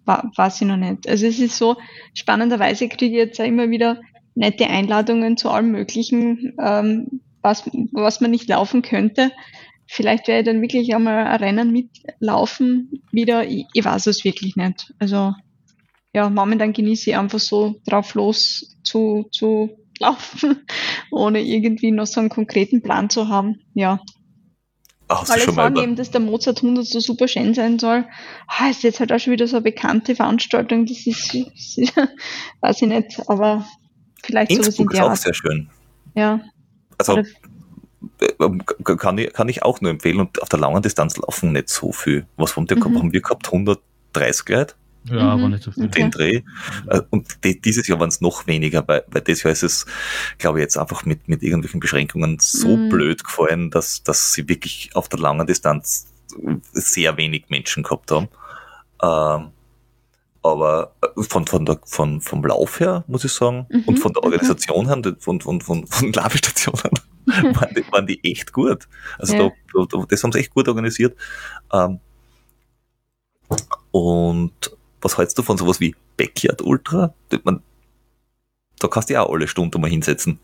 weiß 0.07 0.61
ich 0.61 0.67
noch 0.67 0.77
nicht. 0.77 1.09
Also 1.09 1.25
es 1.25 1.39
ist 1.39 1.57
so, 1.57 1.77
spannenderweise 2.15 2.89
kriege 2.89 3.15
ich 3.15 3.27
jetzt 3.27 3.39
immer 3.39 3.71
wieder 3.71 4.01
nette 4.35 4.67
Einladungen 4.67 5.37
zu 5.37 5.51
allem 5.51 5.71
Möglichen. 5.71 6.57
Ähm, 6.61 7.21
was, 7.43 7.65
was 7.93 8.21
man 8.21 8.31
nicht 8.31 8.49
laufen 8.49 8.83
könnte. 8.83 9.33
Vielleicht 9.87 10.29
werde 10.29 10.41
ich 10.41 10.47
dann 10.55 10.63
wirklich 10.63 10.95
einmal 10.95 11.27
ein 11.27 11.41
Rennen 11.41 11.73
mitlaufen 11.73 13.03
wieder. 13.11 13.47
Ich, 13.47 13.67
ich 13.73 13.85
weiß 13.85 14.07
es 14.07 14.25
wirklich 14.25 14.57
nicht. 14.57 14.93
Also 14.99 15.33
ja, 16.13 16.29
momentan 16.29 16.73
genieße 16.73 17.11
ich 17.11 17.17
einfach 17.17 17.39
so 17.39 17.77
drauf 17.87 18.15
los 18.15 18.77
zu, 18.83 19.29
zu 19.31 19.71
laufen, 19.99 20.67
ohne 21.11 21.41
irgendwie 21.43 21.91
noch 21.91 22.07
so 22.07 22.21
einen 22.21 22.29
konkreten 22.29 22.83
Plan 22.83 23.11
zu 23.11 23.29
haben. 23.29 23.61
Ja. 23.75 24.01
Ach, 25.09 25.27
Alle 25.31 25.51
sagen 25.51 25.77
eben, 25.77 25.97
dass 25.97 26.11
der 26.11 26.21
Mozart 26.21 26.59
100 26.59 26.85
so 26.85 27.01
super 27.01 27.29
schön 27.29 27.55
sein 27.55 27.79
soll. 27.79 28.05
Ah, 28.47 28.69
ist 28.69 28.83
jetzt 28.83 29.01
halt 29.01 29.11
auch 29.11 29.19
schon 29.19 29.33
wieder 29.33 29.47
so 29.47 29.57
eine 29.57 29.65
bekannte 29.65 30.15
Veranstaltung. 30.15 30.85
Das 30.85 31.07
ist, 31.07 31.35
ist 31.35 31.97
weiß 32.61 32.83
ich 32.83 32.89
nicht, 32.89 33.21
aber 33.27 33.67
vielleicht 34.23 34.51
Innsbruck 34.51 34.75
sowas 34.75 34.79
in 34.79 34.89
der 34.89 34.99
ist 34.99 35.05
auch 35.05 35.11
Art. 35.11 35.19
sehr 35.19 35.35
schön. 35.35 35.71
Ja, 36.15 36.41
also 36.99 37.23
äh, 38.21 38.97
kann 38.97 39.19
ich, 39.19 39.33
kann 39.33 39.49
ich 39.49 39.63
auch 39.63 39.81
nur 39.81 39.91
empfehlen 39.91 40.21
und 40.21 40.41
auf 40.43 40.49
der 40.49 40.59
langen 40.59 40.83
Distanz 40.83 41.17
laufen 41.17 41.53
nicht 41.53 41.69
so 41.69 41.93
viel. 41.93 42.27
Was 42.37 42.57
haben, 42.57 42.67
die, 42.67 42.75
mhm. 42.75 42.99
haben 42.99 43.13
wir 43.13 43.21
gehabt? 43.21 43.47
130 43.47 44.49
Leute? 44.49 44.75
Ja, 45.05 45.15
mhm. 45.15 45.21
aber 45.21 45.49
nicht 45.49 45.63
so 45.63 45.73
viel. 45.73 45.89
Den 45.89 46.11
Dreh. 46.11 46.43
Äh, 46.89 47.01
und 47.11 47.45
die, 47.45 47.61
dieses 47.61 47.87
Jahr 47.87 48.01
waren 48.01 48.09
es 48.09 48.21
noch 48.21 48.47
weniger, 48.47 48.87
weil, 48.87 49.05
weil 49.09 49.23
das 49.23 49.43
Jahr 49.43 49.53
ist 49.53 49.63
es, 49.63 49.87
glaube 50.39 50.59
ich, 50.59 50.63
jetzt 50.63 50.77
einfach 50.77 51.05
mit, 51.05 51.29
mit 51.29 51.43
irgendwelchen 51.43 51.81
Beschränkungen 51.81 52.39
so 52.41 52.77
mhm. 52.77 52.89
blöd 52.89 53.25
gefallen, 53.25 53.71
dass, 53.71 54.03
dass 54.03 54.33
sie 54.33 54.49
wirklich 54.49 54.91
auf 54.95 55.09
der 55.09 55.21
langen 55.21 55.47
Distanz 55.47 56.09
sehr 56.73 57.17
wenig 57.17 57.47
Menschen 57.49 57.83
gehabt 57.83 58.11
haben. 58.11 58.29
Ähm, 59.03 59.53
aber 60.53 60.95
äh, 61.03 61.23
von, 61.23 61.47
von 61.47 61.65
der, 61.65 61.81
von, 61.85 62.21
vom 62.21 62.45
Lauf 62.45 62.81
her, 62.81 63.05
muss 63.07 63.25
ich 63.25 63.33
sagen, 63.33 63.67
mhm, 63.71 63.83
und 63.87 63.99
von 63.99 64.13
der 64.13 64.23
Organisation 64.23 64.87
her, 64.87 65.17
von, 65.21 65.41
von, 65.41 65.61
von, 65.61 65.87
von 65.87 66.13
Labestationen, 66.13 66.93
waren, 67.27 67.75
die, 67.75 67.93
waren 67.93 68.07
die 68.07 68.21
echt 68.25 68.53
gut. 68.53 68.89
Also 69.19 69.35
ja. 69.35 69.51
da, 69.75 69.87
da, 69.91 70.05
das 70.09 70.23
haben 70.23 70.33
sie 70.33 70.41
echt 70.41 70.55
gut 70.55 70.69
organisiert. 70.69 71.17
Ähm, 71.73 72.01
und 73.91 74.77
was 75.01 75.17
hältst 75.17 75.39
du 75.39 75.43
von 75.43 75.57
sowas 75.57 75.81
wie 75.81 75.95
Backyard 76.17 76.63
Ultra? 76.63 77.15
Man, 77.45 77.63
da 78.79 78.89
kannst 78.89 79.09
du 79.09 79.15
ja 79.15 79.23
auch 79.23 79.33
alle 79.33 79.49
Stunden 79.49 79.81
mal 79.81 79.91
hinsetzen. 79.91 80.39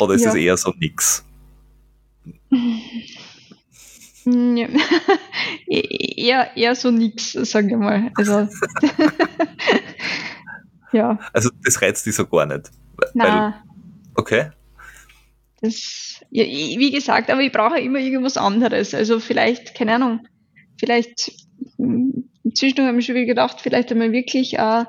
Oder 0.00 0.14
ist 0.14 0.22
ja. 0.22 0.28
das 0.28 0.36
eher 0.36 0.56
so 0.56 0.72
nix? 0.78 1.24
Ja. 4.30 4.68
eher, 5.68 6.56
eher 6.56 6.74
so 6.74 6.90
nix, 6.90 7.32
sage 7.32 7.68
ich 7.68 7.76
mal. 7.76 8.10
Also, 8.14 8.48
ja. 10.92 11.18
Also 11.32 11.50
das 11.64 11.80
reizt 11.82 12.06
dich 12.06 12.14
so 12.14 12.26
gar 12.26 12.46
nicht. 12.46 12.70
Nein. 13.14 13.54
okay. 14.14 14.50
Das, 15.60 16.20
ja, 16.30 16.44
wie 16.44 16.90
gesagt, 16.90 17.30
aber 17.30 17.40
ich 17.40 17.52
brauche 17.52 17.80
immer 17.80 17.98
irgendwas 17.98 18.36
anderes. 18.36 18.94
Also 18.94 19.20
vielleicht, 19.20 19.74
keine 19.74 19.96
Ahnung, 19.96 20.26
vielleicht 20.78 21.32
inzwischen 21.78 22.86
habe 22.86 22.98
ich 22.98 23.06
schon 23.06 23.14
wieder 23.14 23.26
gedacht, 23.26 23.60
vielleicht 23.60 23.90
einmal 23.90 24.12
wirklich 24.12 24.58
äh, 24.58 24.84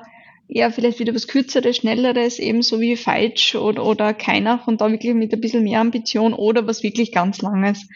eher 0.48 0.70
vielleicht 0.70 0.98
wieder 0.98 1.14
was 1.14 1.28
Kürzeres, 1.28 1.76
Schnelleres, 1.76 2.38
ebenso 2.38 2.80
wie 2.80 2.96
Feitsch 2.96 3.54
oder, 3.54 3.84
oder 3.84 4.14
keiner 4.14 4.62
und 4.66 4.80
da 4.80 4.90
wirklich 4.90 5.14
mit 5.14 5.32
ein 5.32 5.40
bisschen 5.40 5.64
mehr 5.64 5.80
Ambition 5.80 6.34
oder 6.34 6.66
was 6.66 6.82
wirklich 6.82 7.12
ganz 7.12 7.40
Langes. 7.42 7.86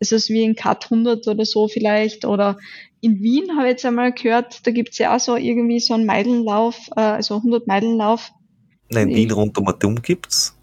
Also 0.00 0.16
es 0.16 0.28
wie 0.28 0.44
ein 0.44 0.54
Cut 0.54 0.84
100 0.84 1.26
oder 1.26 1.44
so 1.44 1.68
vielleicht 1.68 2.24
oder 2.24 2.56
in 3.00 3.20
Wien 3.20 3.56
habe 3.56 3.66
ich 3.66 3.72
jetzt 3.72 3.86
einmal 3.86 4.12
gehört, 4.12 4.66
da 4.66 4.70
gibt 4.70 4.90
es 4.90 4.98
ja 4.98 5.14
auch 5.14 5.20
so 5.20 5.36
irgendwie 5.36 5.80
so 5.80 5.94
einen 5.94 6.06
Meilenlauf, 6.06 6.88
äh, 6.96 7.00
also 7.00 7.36
100 7.36 7.66
Meilenlauf. 7.66 8.32
Nein, 8.90 9.10
in 9.10 9.16
Wien 9.16 9.30
rund 9.30 9.58
um 9.58 9.72
Dumm 9.78 10.02
gibt's. 10.02 10.56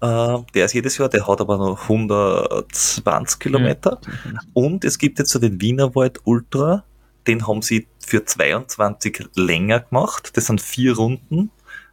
Äh, 0.00 0.38
der 0.54 0.64
ist 0.64 0.74
jedes 0.74 0.98
Jahr, 0.98 1.08
der 1.08 1.26
hat 1.26 1.40
aber 1.40 1.58
noch 1.58 1.82
120 1.82 3.38
Kilometer. 3.38 4.00
Ja. 4.04 4.40
Und 4.54 4.84
es 4.84 4.98
gibt 4.98 5.18
jetzt 5.18 5.30
so 5.30 5.38
den 5.38 5.60
Wienerwald 5.60 6.20
Ultra, 6.24 6.84
den 7.26 7.46
haben 7.46 7.62
sie 7.62 7.88
für 7.98 8.24
22 8.24 9.28
länger 9.34 9.80
gemacht. 9.80 10.36
Das 10.36 10.46
sind 10.46 10.60
vier 10.60 10.96
Runden. 10.96 11.50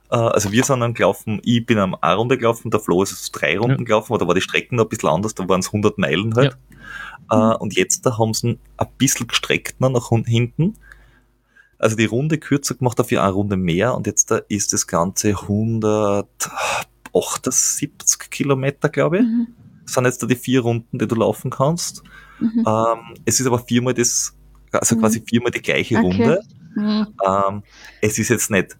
Äh, 0.09 0.15
also 0.15 0.51
wir 0.51 0.63
sind 0.63 0.79
dann 0.79 0.93
gelaufen, 0.93 1.41
ich 1.43 1.65
bin 1.65 1.79
am 1.79 1.97
A-Runde 1.99 2.37
gelaufen, 2.37 2.69
der 2.71 2.79
Flo 2.79 3.03
ist 3.03 3.31
drei 3.31 3.57
Runden 3.57 3.79
ja. 3.79 3.85
gelaufen, 3.85 4.13
oder 4.13 4.25
war 4.27 4.35
die 4.35 4.41
Strecken 4.41 4.75
noch 4.75 4.85
ein 4.85 4.89
bisschen 4.89 5.09
anders, 5.09 5.33
da 5.35 5.49
waren 5.49 5.61
es 5.61 5.67
100 5.67 5.97
Meilen 5.97 6.35
halt. 6.35 6.57
Ja. 7.31 7.53
Äh, 7.53 7.55
und 7.57 7.75
jetzt 7.75 8.05
da 8.05 8.17
haben 8.17 8.33
sie 8.33 8.57
ein 8.77 8.87
bisschen 8.97 9.27
gestreckt 9.27 9.81
noch 9.81 9.89
nach 9.89 10.09
hinten. 10.25 10.75
Also 11.77 11.97
die 11.97 12.05
Runde 12.05 12.37
kürzer 12.37 12.75
gemacht, 12.75 12.97
dafür 12.97 13.21
eine 13.23 13.33
Runde 13.33 13.57
mehr 13.57 13.95
und 13.95 14.07
jetzt 14.07 14.31
da 14.31 14.37
ist 14.47 14.71
das 14.73 14.87
Ganze 14.87 15.41
178 15.41 18.29
Kilometer, 18.29 18.87
glaube 18.89 19.17
ich. 19.17 19.23
Mhm. 19.23 19.47
Das 19.83 19.93
sind 19.93 20.05
jetzt 20.05 20.23
da 20.23 20.27
die 20.27 20.35
vier 20.35 20.61
Runden, 20.61 20.97
die 20.97 21.07
du 21.07 21.15
laufen 21.15 21.51
kannst. 21.51 22.01
Mhm. 22.39 22.65
Ähm, 22.65 23.15
es 23.25 23.39
ist 23.39 23.45
aber 23.45 23.59
viermal 23.59 23.93
das 23.93 24.35
also 24.71 24.95
mhm. 24.95 25.01
quasi 25.01 25.21
viermal 25.25 25.51
die 25.51 25.61
gleiche 25.61 25.97
okay. 25.97 26.05
Runde. 26.05 26.41
Mhm. 26.75 27.07
Ähm, 27.25 27.63
es 28.01 28.19
ist 28.19 28.29
jetzt 28.29 28.51
nicht, 28.51 28.77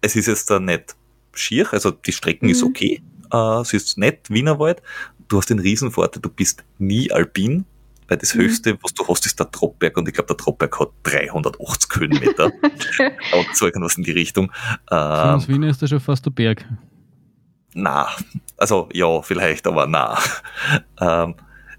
es 0.00 0.16
ist 0.16 0.26
jetzt 0.26 0.50
da 0.50 0.58
nicht 0.58 0.96
schier, 1.34 1.72
also 1.72 1.90
die 1.90 2.12
Strecken 2.12 2.46
mhm. 2.46 2.52
ist 2.52 2.62
okay, 2.62 3.02
äh, 3.32 3.60
es 3.60 3.72
ist 3.72 3.98
nett, 3.98 4.30
Wienerwald, 4.30 4.82
du 5.28 5.38
hast 5.38 5.50
den 5.50 5.58
Riesenvorteil, 5.58 6.22
du 6.22 6.30
bist 6.30 6.64
nie 6.78 7.10
alpin, 7.10 7.64
weil 8.08 8.18
das 8.18 8.34
mhm. 8.34 8.42
höchste, 8.42 8.78
was 8.82 8.94
du 8.94 9.06
hast, 9.06 9.26
ist 9.26 9.38
der 9.38 9.50
Troppberg 9.50 9.96
und 9.96 10.08
ich 10.08 10.14
glaube, 10.14 10.28
der 10.28 10.36
Troppberg 10.36 10.78
hat 10.78 10.90
380 11.04 11.90
Höhenmeter. 11.96 12.46
Oder 13.32 13.54
so 13.54 13.66
irgendwas 13.66 13.96
in 13.96 14.04
die 14.04 14.12
Richtung. 14.12 14.52
Ähm, 14.90 14.98
aus 14.98 15.48
Wien 15.48 15.62
ist 15.64 15.82
das 15.82 15.90
schon 15.90 16.00
fast 16.00 16.24
der 16.24 16.30
Berg. 16.30 16.64
Na, 17.74 18.08
also 18.56 18.88
ja, 18.92 19.20
vielleicht, 19.22 19.66
aber 19.66 19.86
na. 19.86 20.18
Ähm, 21.00 21.34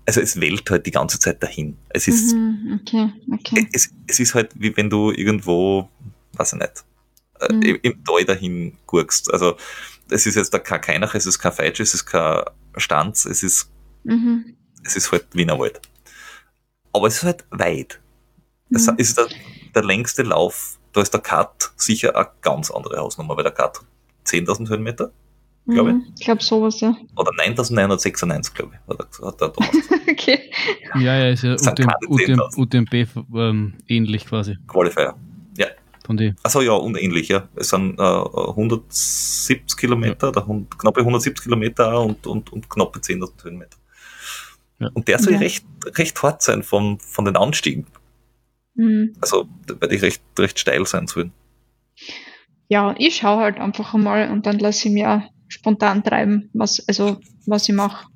also 0.06 0.22
es 0.22 0.39
wählt 0.39 0.69
halt 0.69 0.85
die 0.85 0.91
ganze 0.91 1.19
Zeit 1.19 1.44
dahin. 1.44 1.77
Es 1.89 2.07
ist, 2.07 2.34
mhm, 2.34 2.80
okay, 2.81 3.11
okay. 3.34 3.68
Es, 3.73 3.94
es 4.07 4.19
ist 4.19 4.35
halt 4.35 4.52
wie 4.56 4.76
wenn 4.77 4.89
du 4.89 5.11
irgendwo, 5.11 5.89
weiß 6.34 6.53
ich 6.53 6.60
nicht, 6.60 6.85
äh, 7.41 7.53
mhm. 7.53 7.80
im, 7.81 8.03
Tal 8.03 8.26
dahin 8.26 8.77
guckst. 8.85 9.31
Also 9.31 9.57
es 10.09 10.26
ist 10.26 10.35
jetzt 10.35 10.53
da 10.53 10.59
kein 10.59 10.81
Keinach, 10.81 11.15
es 11.15 11.26
ist 11.26 11.39
kein 11.39 11.51
Feitsch, 11.51 11.80
es 11.80 11.93
ist 11.93 12.05
kein 12.05 12.43
Stanz, 12.77 13.26
es 13.26 13.43
ist, 13.43 13.72
mhm. 14.03 14.55
es 14.84 14.95
ist 14.95 15.11
halt 15.11 15.27
Wienerwald. 15.34 15.81
Aber 16.93 17.07
es 17.07 17.18
ist 17.18 17.23
halt 17.23 17.45
weit. 17.51 17.99
Es 18.69 18.88
mhm. 18.88 18.97
ist 18.97 19.18
der, 19.18 19.27
der 19.76 19.84
längste 19.84 20.23
Lauf, 20.23 20.77
da 20.93 21.01
ist 21.01 21.14
der 21.14 21.22
Cut 21.22 21.72
sicher 21.76 22.15
eine 22.15 22.27
ganz 22.41 22.72
andere 22.72 22.97
Hausnummer, 22.97 23.35
weil 23.35 23.43
der 23.43 23.53
Cut 23.53 23.80
10.000 24.26 24.69
Höhenmeter 24.69 25.11
glaube 25.73 25.91
ich. 25.91 26.19
Ich 26.19 26.26
glaube 26.26 26.43
sowas, 26.43 26.80
ja. 26.80 26.95
Oder 27.15 27.31
9996, 27.38 28.53
glaube 28.53 28.73
ich, 28.73 28.97
hat, 28.97 29.19
hat 29.22 29.41
der 29.41 29.53
Thomas. 29.53 29.76
okay. 30.09 30.51
Ja, 30.95 31.18
ja, 31.18 31.30
ist 31.30 31.43
ja 31.43 31.55
UTM, 32.07 32.39
UTMB 32.55 32.93
ähm, 33.35 33.73
ähnlich 33.88 34.26
quasi. 34.26 34.57
Qualifier. 34.68 35.15
Von 36.07 36.15
die. 36.15 36.34
Achso, 36.41 36.61
ja, 36.61 36.71
und 36.71 36.95
ähnlich, 36.95 37.27
ja. 37.27 37.49
Es 37.57 37.69
sind 37.69 37.99
äh, 37.99 38.01
170 38.01 39.77
Kilometer, 39.77 40.27
ja. 40.27 40.29
oder 40.29 40.41
100, 40.43 40.79
knappe 40.79 41.01
170 41.01 41.43
Kilometer 41.43 42.01
und, 42.01 42.25
und, 42.25 42.53
und 42.53 42.69
knappe 42.69 42.99
10.000 42.99 43.43
Höhenmeter. 43.43 43.77
Ja. 44.79 44.89
Und 44.93 45.09
der 45.09 45.19
soll 45.19 45.34
ja. 45.34 45.39
recht, 45.39 45.65
recht 45.85 46.23
hart 46.23 46.41
sein 46.41 46.63
von, 46.63 46.97
von 46.99 47.25
den 47.25 47.35
Anstiegen. 47.35 47.88
Mhm. 48.75 49.17
Also, 49.19 49.49
da 49.65 49.81
werde 49.81 49.95
ich 49.95 50.01
recht, 50.01 50.23
recht 50.39 50.57
steil 50.59 50.85
sein 50.85 51.07
sollen. 51.07 51.34
Ja, 52.69 52.95
ich 52.97 53.17
schaue 53.17 53.43
halt 53.43 53.57
einfach 53.59 53.93
einmal 53.93 54.31
und 54.31 54.45
dann 54.45 54.59
lasse 54.59 54.88
ich 54.88 54.93
mir 54.93 55.27
spontan 55.49 56.05
treiben, 56.05 56.49
was, 56.53 56.88
also, 56.88 57.19
was 57.45 57.67
ich 57.67 57.75
mache. 57.75 58.07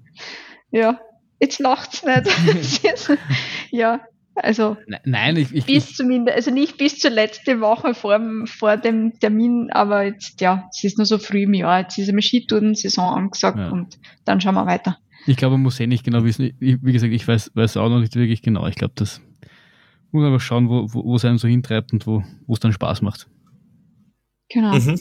Ja, 0.72 1.02
jetzt 1.42 1.60
lacht's 1.60 2.04
nicht. 2.04 2.82
ja, 3.72 4.00
also 4.36 4.78
nein, 5.04 5.36
ich, 5.38 5.54
ich, 5.54 5.66
bis 5.66 5.94
zumindest, 5.94 6.36
also 6.36 6.52
nicht 6.52 6.78
bis 6.78 7.00
zur 7.00 7.12
letzten 7.12 7.60
Woche 7.60 7.94
vor, 7.94 8.20
vor 8.46 8.78
dem 8.78 9.20
Termin, 9.20 9.70
aber 9.72 10.04
jetzt 10.04 10.40
ja, 10.42 10.70
es 10.72 10.84
ist 10.84 10.98
nur 10.98 11.06
so 11.06 11.18
früh 11.18 11.44
im 11.44 11.54
Jahr, 11.54 11.82
jetzt 11.82 11.98
ist 11.98 12.10
einmal 12.10 12.22
Skitouren-Saison 12.22 13.14
angesagt 13.14 13.58
ja. 13.58 13.70
und 13.70 14.00
dann 14.26 14.40
schauen 14.40 14.56
wir 14.56 14.66
weiter. 14.66 14.98
Ich 15.28 15.38
glaube, 15.38 15.56
man 15.56 15.64
muss 15.64 15.80
eh 15.80 15.88
nicht 15.88 16.04
genau 16.04 16.24
wissen. 16.24 16.54
Ich, 16.60 16.78
wie 16.82 16.94
gesagt, 16.94 17.14
ich 17.14 17.28
weiß, 17.28 17.52
weiß 17.54 17.78
auch 17.78 17.90
noch 17.90 18.00
nicht 18.00 18.16
wirklich 18.16 18.42
genau. 18.42 18.68
Ich 18.68 18.76
glaube, 18.76 18.94
das 18.96 19.22
muss 20.12 20.22
man 20.22 20.30
aber 20.30 20.40
schauen, 20.40 20.70
wo, 20.70 20.88
wo, 20.92 21.16
es 21.16 21.26
einem 21.26 21.38
so 21.38 21.48
hintreibt 21.48 21.94
und 21.94 22.08
wo 22.08 22.24
es 22.48 22.60
dann 22.60 22.74
Spaß 22.74 23.02
macht. 23.02 23.28
Genau. 24.50 24.74
Mhm. 24.74 25.00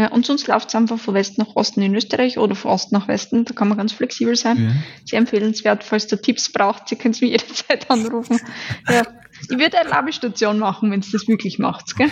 Ja, 0.00 0.08
und 0.12 0.24
sonst 0.24 0.46
läuft 0.46 0.70
es 0.70 0.74
einfach 0.74 0.98
von 0.98 1.12
Westen 1.12 1.42
nach 1.42 1.56
Osten 1.56 1.82
in 1.82 1.94
Österreich 1.94 2.38
oder 2.38 2.54
von 2.54 2.70
Osten 2.70 2.94
nach 2.94 3.06
Westen. 3.06 3.44
Da 3.44 3.52
kann 3.52 3.68
man 3.68 3.76
ganz 3.76 3.92
flexibel 3.92 4.34
sein. 4.34 4.56
Ja. 4.56 4.70
Sehr 5.04 5.18
empfehlenswert, 5.18 5.84
falls 5.84 6.10
ihr 6.10 6.22
Tipps 6.22 6.50
braucht. 6.50 6.88
Sie 6.88 6.96
können 6.96 7.12
es 7.12 7.20
mir 7.20 7.26
jederzeit 7.32 7.90
anrufen. 7.90 8.40
ja. 8.88 9.02
Ich 9.42 9.58
würde 9.58 9.78
eine 9.78 9.90
Labestation 9.90 10.58
machen, 10.58 10.90
wenn 10.90 11.00
es 11.00 11.10
das 11.10 11.28
wirklich 11.28 11.58
macht. 11.58 11.96
Gell? 11.96 12.10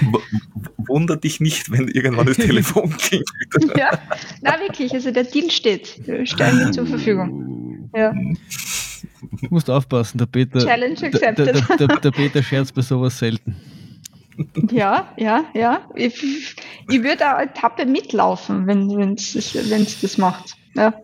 Wunder 0.87 1.17
dich 1.17 1.41
nicht, 1.41 1.71
wenn 1.71 1.89
irgendwann 1.89 2.27
das 2.27 2.37
Telefon 2.37 2.91
klingelt. 2.99 3.77
ja, 3.77 3.99
na 4.43 4.59
wirklich. 4.61 4.93
Also 4.93 5.11
der 5.11 5.25
Deal 5.25 5.51
steht. 5.51 6.01
Stellen 6.25 6.59
wir 6.59 6.73
zur 6.73 6.87
Verfügung. 6.87 7.91
Ja. 7.95 8.13
Du 8.13 9.49
musst 9.51 9.71
aufpassen, 9.71 10.19
der 10.19 10.27
Peter, 10.27 10.59
Challenge 10.59 10.97
accepted. 11.03 11.39
Der, 11.39 11.53
der, 11.53 11.87
der, 11.87 11.97
der 12.01 12.11
Peter 12.11 12.43
scherzt 12.43 12.75
bei 12.75 12.83
sowas 12.83 13.19
selten. 13.19 13.57
Ja, 14.71 15.13
ja, 15.17 15.45
ja. 15.55 15.89
Ich, 15.95 16.57
ich 16.89 17.03
würde 17.03 17.35
auch 17.35 17.41
Etappe 17.41 17.87
mitlaufen, 17.87 18.67
wenn 18.67 19.15
es 19.15 20.01
das 20.01 20.19
macht. 20.19 20.55
Ja. 20.75 20.95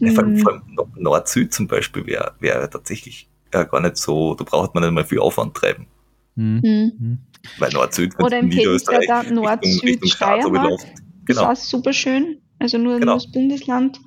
ja 0.00 0.12
vor 0.12 0.24
allem, 0.24 0.46
allem 0.46 0.62
Nord-Süd 0.96 1.52
zum 1.52 1.68
Beispiel 1.68 2.06
wäre 2.06 2.34
wär 2.40 2.68
tatsächlich 2.68 3.28
äh, 3.52 3.64
gar 3.64 3.80
nicht 3.80 3.96
so, 3.96 4.34
da 4.34 4.44
braucht 4.44 4.74
man 4.74 4.82
nicht 4.82 4.92
mal 4.92 5.04
viel 5.04 5.20
Aufwand 5.20 5.54
treiben. 5.54 5.86
Mhm. 6.34 7.18
Weil 7.58 7.70
Nord-Süd, 7.70 8.14
Oder 8.18 8.40
im 8.40 8.48
Niederösterreich 8.48 9.06
da 9.06 9.22
Nord-Süd-Steiermark, 9.22 10.80
genau. 11.24 11.52
ist 11.52 11.60
auch 11.60 11.64
super 11.64 11.92
schön. 11.92 12.40
Also 12.58 12.78
nur, 12.78 12.98
genau. 12.98 13.12
nur 13.12 13.14
das 13.14 13.30
Bundesland. 13.30 14.00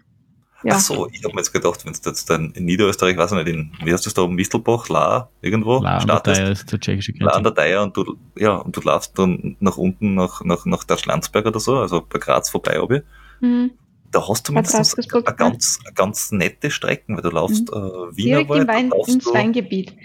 Ja. 0.63 0.73
Ach 0.75 0.79
so, 0.79 1.07
ich 1.11 1.23
habe 1.23 1.33
mir 1.33 1.39
jetzt 1.39 1.53
gedacht, 1.53 1.85
wenn 1.85 1.93
du 1.93 2.09
jetzt 2.09 2.29
dann 2.29 2.51
in 2.51 2.65
Niederösterreich, 2.65 3.15
weiß 3.15 3.31
ich 3.31 3.37
nicht, 3.37 3.47
in, 3.47 3.71
wie 3.83 3.93
heißt 3.93 4.05
das 4.05 4.13
da, 4.13 4.27
Mistelbach, 4.27 4.89
La, 4.89 5.29
irgendwo, 5.41 5.79
La 5.79 6.01
startest. 6.01 6.41
La 6.41 6.49
ist 6.49 6.71
der 6.71 6.79
tschechische 6.79 7.13
Grenze. 7.13 7.25
La 7.25 7.31
an 7.31 7.43
der 7.43 7.53
Deier 7.53 7.83
und 7.83 7.95
du, 7.95 8.17
ja, 8.35 8.55
und 8.55 8.75
du 8.75 8.81
laufst 8.81 9.17
dann 9.17 9.55
nach 9.61 9.77
unten, 9.77 10.15
nach, 10.15 10.43
nach, 10.43 10.65
nach 10.65 10.83
der 10.83 10.97
Schlanzberg 10.97 11.45
oder 11.45 11.61
so, 11.61 11.77
also 11.77 12.05
bei 12.07 12.19
Graz 12.19 12.49
vorbei, 12.49 12.81
ob 12.81 12.91
ich. 12.91 13.03
Mhm. 13.39 13.71
Da 14.11 14.27
hast 14.27 14.49
du 14.49 14.53
mindestens 14.53 15.13
eine 15.13 15.23
ganz, 15.23 15.79
eine 15.85 15.93
ganz 15.93 16.31
nette 16.31 16.71
Strecken, 16.71 17.15
weil 17.15 17.23
du 17.23 17.29
laufst, 17.29 17.71
mhm. 17.71 17.77
äh, 17.77 18.17
Wienerwald. 18.17 18.67
Direkt 18.67 18.67
Wein, 18.67 18.91
ins 19.07 19.25
Weingebiet. 19.27 19.95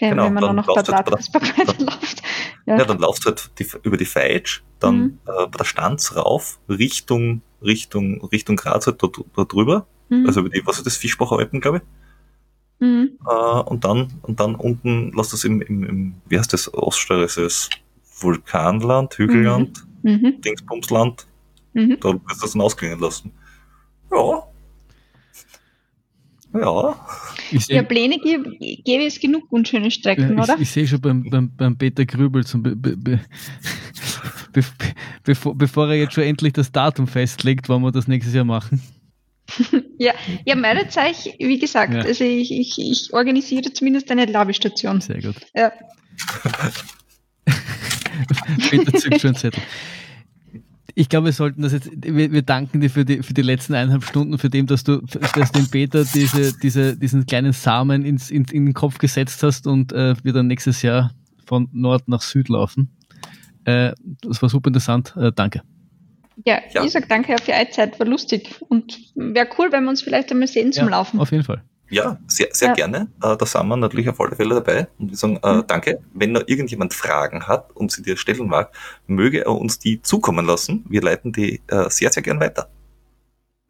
Ja, 0.00 0.10
genau, 0.10 0.24
wenn 0.24 0.34
man 0.34 0.42
dann 0.42 0.56
noch 0.56 0.74
Bad 0.74 0.88
Radkersburg 0.88 1.58
weiterläuft. 1.58 2.22
Ja. 2.66 2.76
ja, 2.76 2.84
dann 2.84 2.98
laufst 2.98 3.24
du 3.24 3.30
halt 3.30 3.50
die, 3.58 3.66
über 3.82 3.96
die 3.96 4.04
Feitsch, 4.04 4.60
dann 4.78 4.96
mhm. 4.96 5.18
äh, 5.26 5.46
bei 5.46 5.56
der 5.56 5.64
Stanz 5.64 6.14
rauf, 6.14 6.60
Richtung, 6.68 7.40
Richtung, 7.62 8.22
Richtung 8.26 8.54
Graz 8.54 8.86
halt 8.86 9.02
da, 9.02 9.08
da 9.34 9.44
drüber 9.44 9.86
Mhm. 10.10 10.26
Also 10.26 10.40
über 10.40 10.50
die, 10.50 10.62
was 10.66 10.76
ist 10.78 10.86
das, 10.86 10.96
Fischbacher 10.96 11.38
Alpen, 11.38 11.60
glaube 11.60 11.78
ich. 11.78 12.86
Mhm. 12.86 13.12
Äh, 13.26 13.60
und 13.62 13.84
dann, 13.84 14.12
und 14.22 14.40
dann 14.40 14.54
unten, 14.54 15.12
lass 15.14 15.30
das 15.30 15.44
im, 15.44 15.62
im, 15.62 15.84
im 15.84 16.14
wie 16.28 16.38
heißt 16.38 16.52
das, 16.52 16.72
Oststeirisches 16.74 17.70
Vulkanland, 18.20 19.16
Hügelland, 19.16 19.84
mhm. 20.02 20.12
mhm. 20.12 20.40
Dingsbumsland. 20.40 21.26
Mhm. 21.72 21.96
Da 22.00 22.12
wirst 22.12 22.40
du 22.40 22.42
das 22.42 22.52
dann 22.52 22.62
ausklingen 22.62 23.00
lassen. 23.00 23.32
Ja. 24.10 24.42
Ja. 26.52 27.06
Ich 27.52 27.68
ja, 27.68 27.84
Pläne 27.84 28.18
gäbe 28.18 29.04
es 29.04 29.20
genug 29.20 29.44
unschöne 29.52 29.90
Strecken, 29.90 30.36
ja, 30.36 30.42
oder? 30.42 30.54
Ich, 30.56 30.62
ich 30.62 30.70
sehe 30.70 30.86
schon 30.86 31.00
beim, 31.00 31.22
beim, 31.30 31.50
beim 31.56 31.78
Peter 31.78 32.04
Grübel, 32.04 32.44
zum, 32.44 32.62
be, 32.62 32.74
be, 32.76 32.96
be, 32.96 33.20
bevor, 35.22 35.54
bevor 35.54 35.88
er 35.88 35.94
jetzt 35.94 36.14
schon 36.14 36.24
endlich 36.24 36.52
das 36.52 36.72
Datum 36.72 37.06
festlegt, 37.06 37.68
wann 37.68 37.82
wir 37.82 37.92
das 37.92 38.08
nächstes 38.08 38.34
Jahr 38.34 38.44
machen. 38.44 38.82
ja, 39.98 40.12
ja, 40.44 40.54
meldet 40.54 40.96
euch, 40.96 41.34
wie 41.38 41.58
gesagt, 41.58 41.94
ja. 41.94 42.00
also 42.00 42.24
ich, 42.24 42.52
ich, 42.52 42.78
ich 42.78 43.12
organisiere 43.12 43.72
zumindest 43.72 44.10
eine 44.10 44.26
Labestation. 44.26 45.00
Sehr 45.00 45.20
gut. 45.20 45.36
Ja. 45.54 45.72
Peter 48.70 48.92
zückt 48.92 49.20
schon 49.20 49.34
Zettel. 49.34 49.62
Ich 50.94 51.08
glaube, 51.08 51.26
wir 51.26 51.32
sollten 51.32 51.62
das 51.62 51.72
jetzt, 51.72 51.90
wir, 51.94 52.32
wir, 52.32 52.42
danken 52.42 52.80
dir 52.80 52.90
für 52.90 53.04
die, 53.04 53.22
für 53.22 53.32
die 53.32 53.42
letzten 53.42 53.74
eineinhalb 53.74 54.04
Stunden, 54.04 54.38
für 54.38 54.50
dem, 54.50 54.66
dass 54.66 54.84
du, 54.84 55.00
dass 55.34 55.52
dem 55.52 55.68
Peter 55.68 56.04
diese, 56.04 56.58
diese, 56.58 56.96
diesen 56.96 57.26
kleinen 57.26 57.52
Samen 57.52 58.04
ins, 58.04 58.30
in, 58.30 58.44
in 58.44 58.66
den 58.66 58.74
Kopf 58.74 58.98
gesetzt 58.98 59.42
hast 59.42 59.66
und 59.66 59.92
äh, 59.92 60.14
wir 60.22 60.32
dann 60.32 60.48
nächstes 60.48 60.82
Jahr 60.82 61.12
von 61.46 61.68
Nord 61.72 62.08
nach 62.08 62.22
Süd 62.22 62.48
laufen. 62.48 62.90
Äh, 63.64 63.92
das 64.20 64.42
war 64.42 64.48
super 64.48 64.68
interessant. 64.68 65.14
Äh, 65.16 65.32
danke. 65.34 65.62
Ja, 66.44 66.60
ja, 66.72 66.84
ich 66.84 66.92
sage 66.92 67.06
danke 67.08 67.36
für 67.38 67.52
eure 67.52 67.70
Zeit, 67.70 67.98
war 67.98 68.06
lustig 68.06 68.56
und 68.68 68.98
wäre 69.14 69.48
cool, 69.58 69.72
wenn 69.72 69.84
wir 69.84 69.90
uns 69.90 70.02
vielleicht 70.02 70.30
einmal 70.30 70.48
sehen 70.48 70.72
zum 70.72 70.84
ja, 70.84 70.90
Laufen. 70.90 71.20
Auf 71.20 71.32
jeden 71.32 71.44
Fall. 71.44 71.62
Ja, 71.90 72.18
sehr, 72.28 72.48
sehr 72.52 72.68
ja. 72.68 72.74
gerne. 72.74 73.08
Äh, 73.20 73.36
da 73.36 73.44
sind 73.44 73.66
wir 73.66 73.76
natürlich 73.76 74.08
auf 74.08 74.20
alle 74.20 74.36
Fälle 74.36 74.54
dabei. 74.54 74.86
Und 74.98 75.10
wir 75.10 75.16
sagen 75.16 75.40
äh, 75.42 75.54
mhm. 75.54 75.64
danke. 75.66 76.00
Wenn 76.14 76.32
noch 76.32 76.42
irgendjemand 76.46 76.94
Fragen 76.94 77.48
hat 77.48 77.72
und 77.74 77.90
sie 77.90 78.02
dir 78.02 78.16
stellen 78.16 78.46
mag, 78.46 78.72
möge 79.08 79.44
er 79.44 79.50
uns 79.50 79.80
die 79.80 80.00
zukommen 80.00 80.46
lassen. 80.46 80.84
Wir 80.88 81.02
leiten 81.02 81.32
die 81.32 81.60
äh, 81.66 81.90
sehr, 81.90 82.12
sehr 82.12 82.22
gern 82.22 82.38
weiter. 82.38 82.68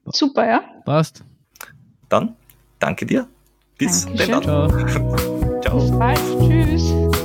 Super, 0.04 0.46
ja. 0.46 0.62
Passt. 0.84 1.24
Dann 2.08 2.36
danke 2.78 3.06
dir. 3.06 3.26
Bis 3.78 4.04
dann. 4.04 4.42
Ciao. 4.42 4.68
Ciao. 5.62 5.78
Bis 5.78 5.98
bald. 5.98 6.20
Tschüss. 6.40 7.19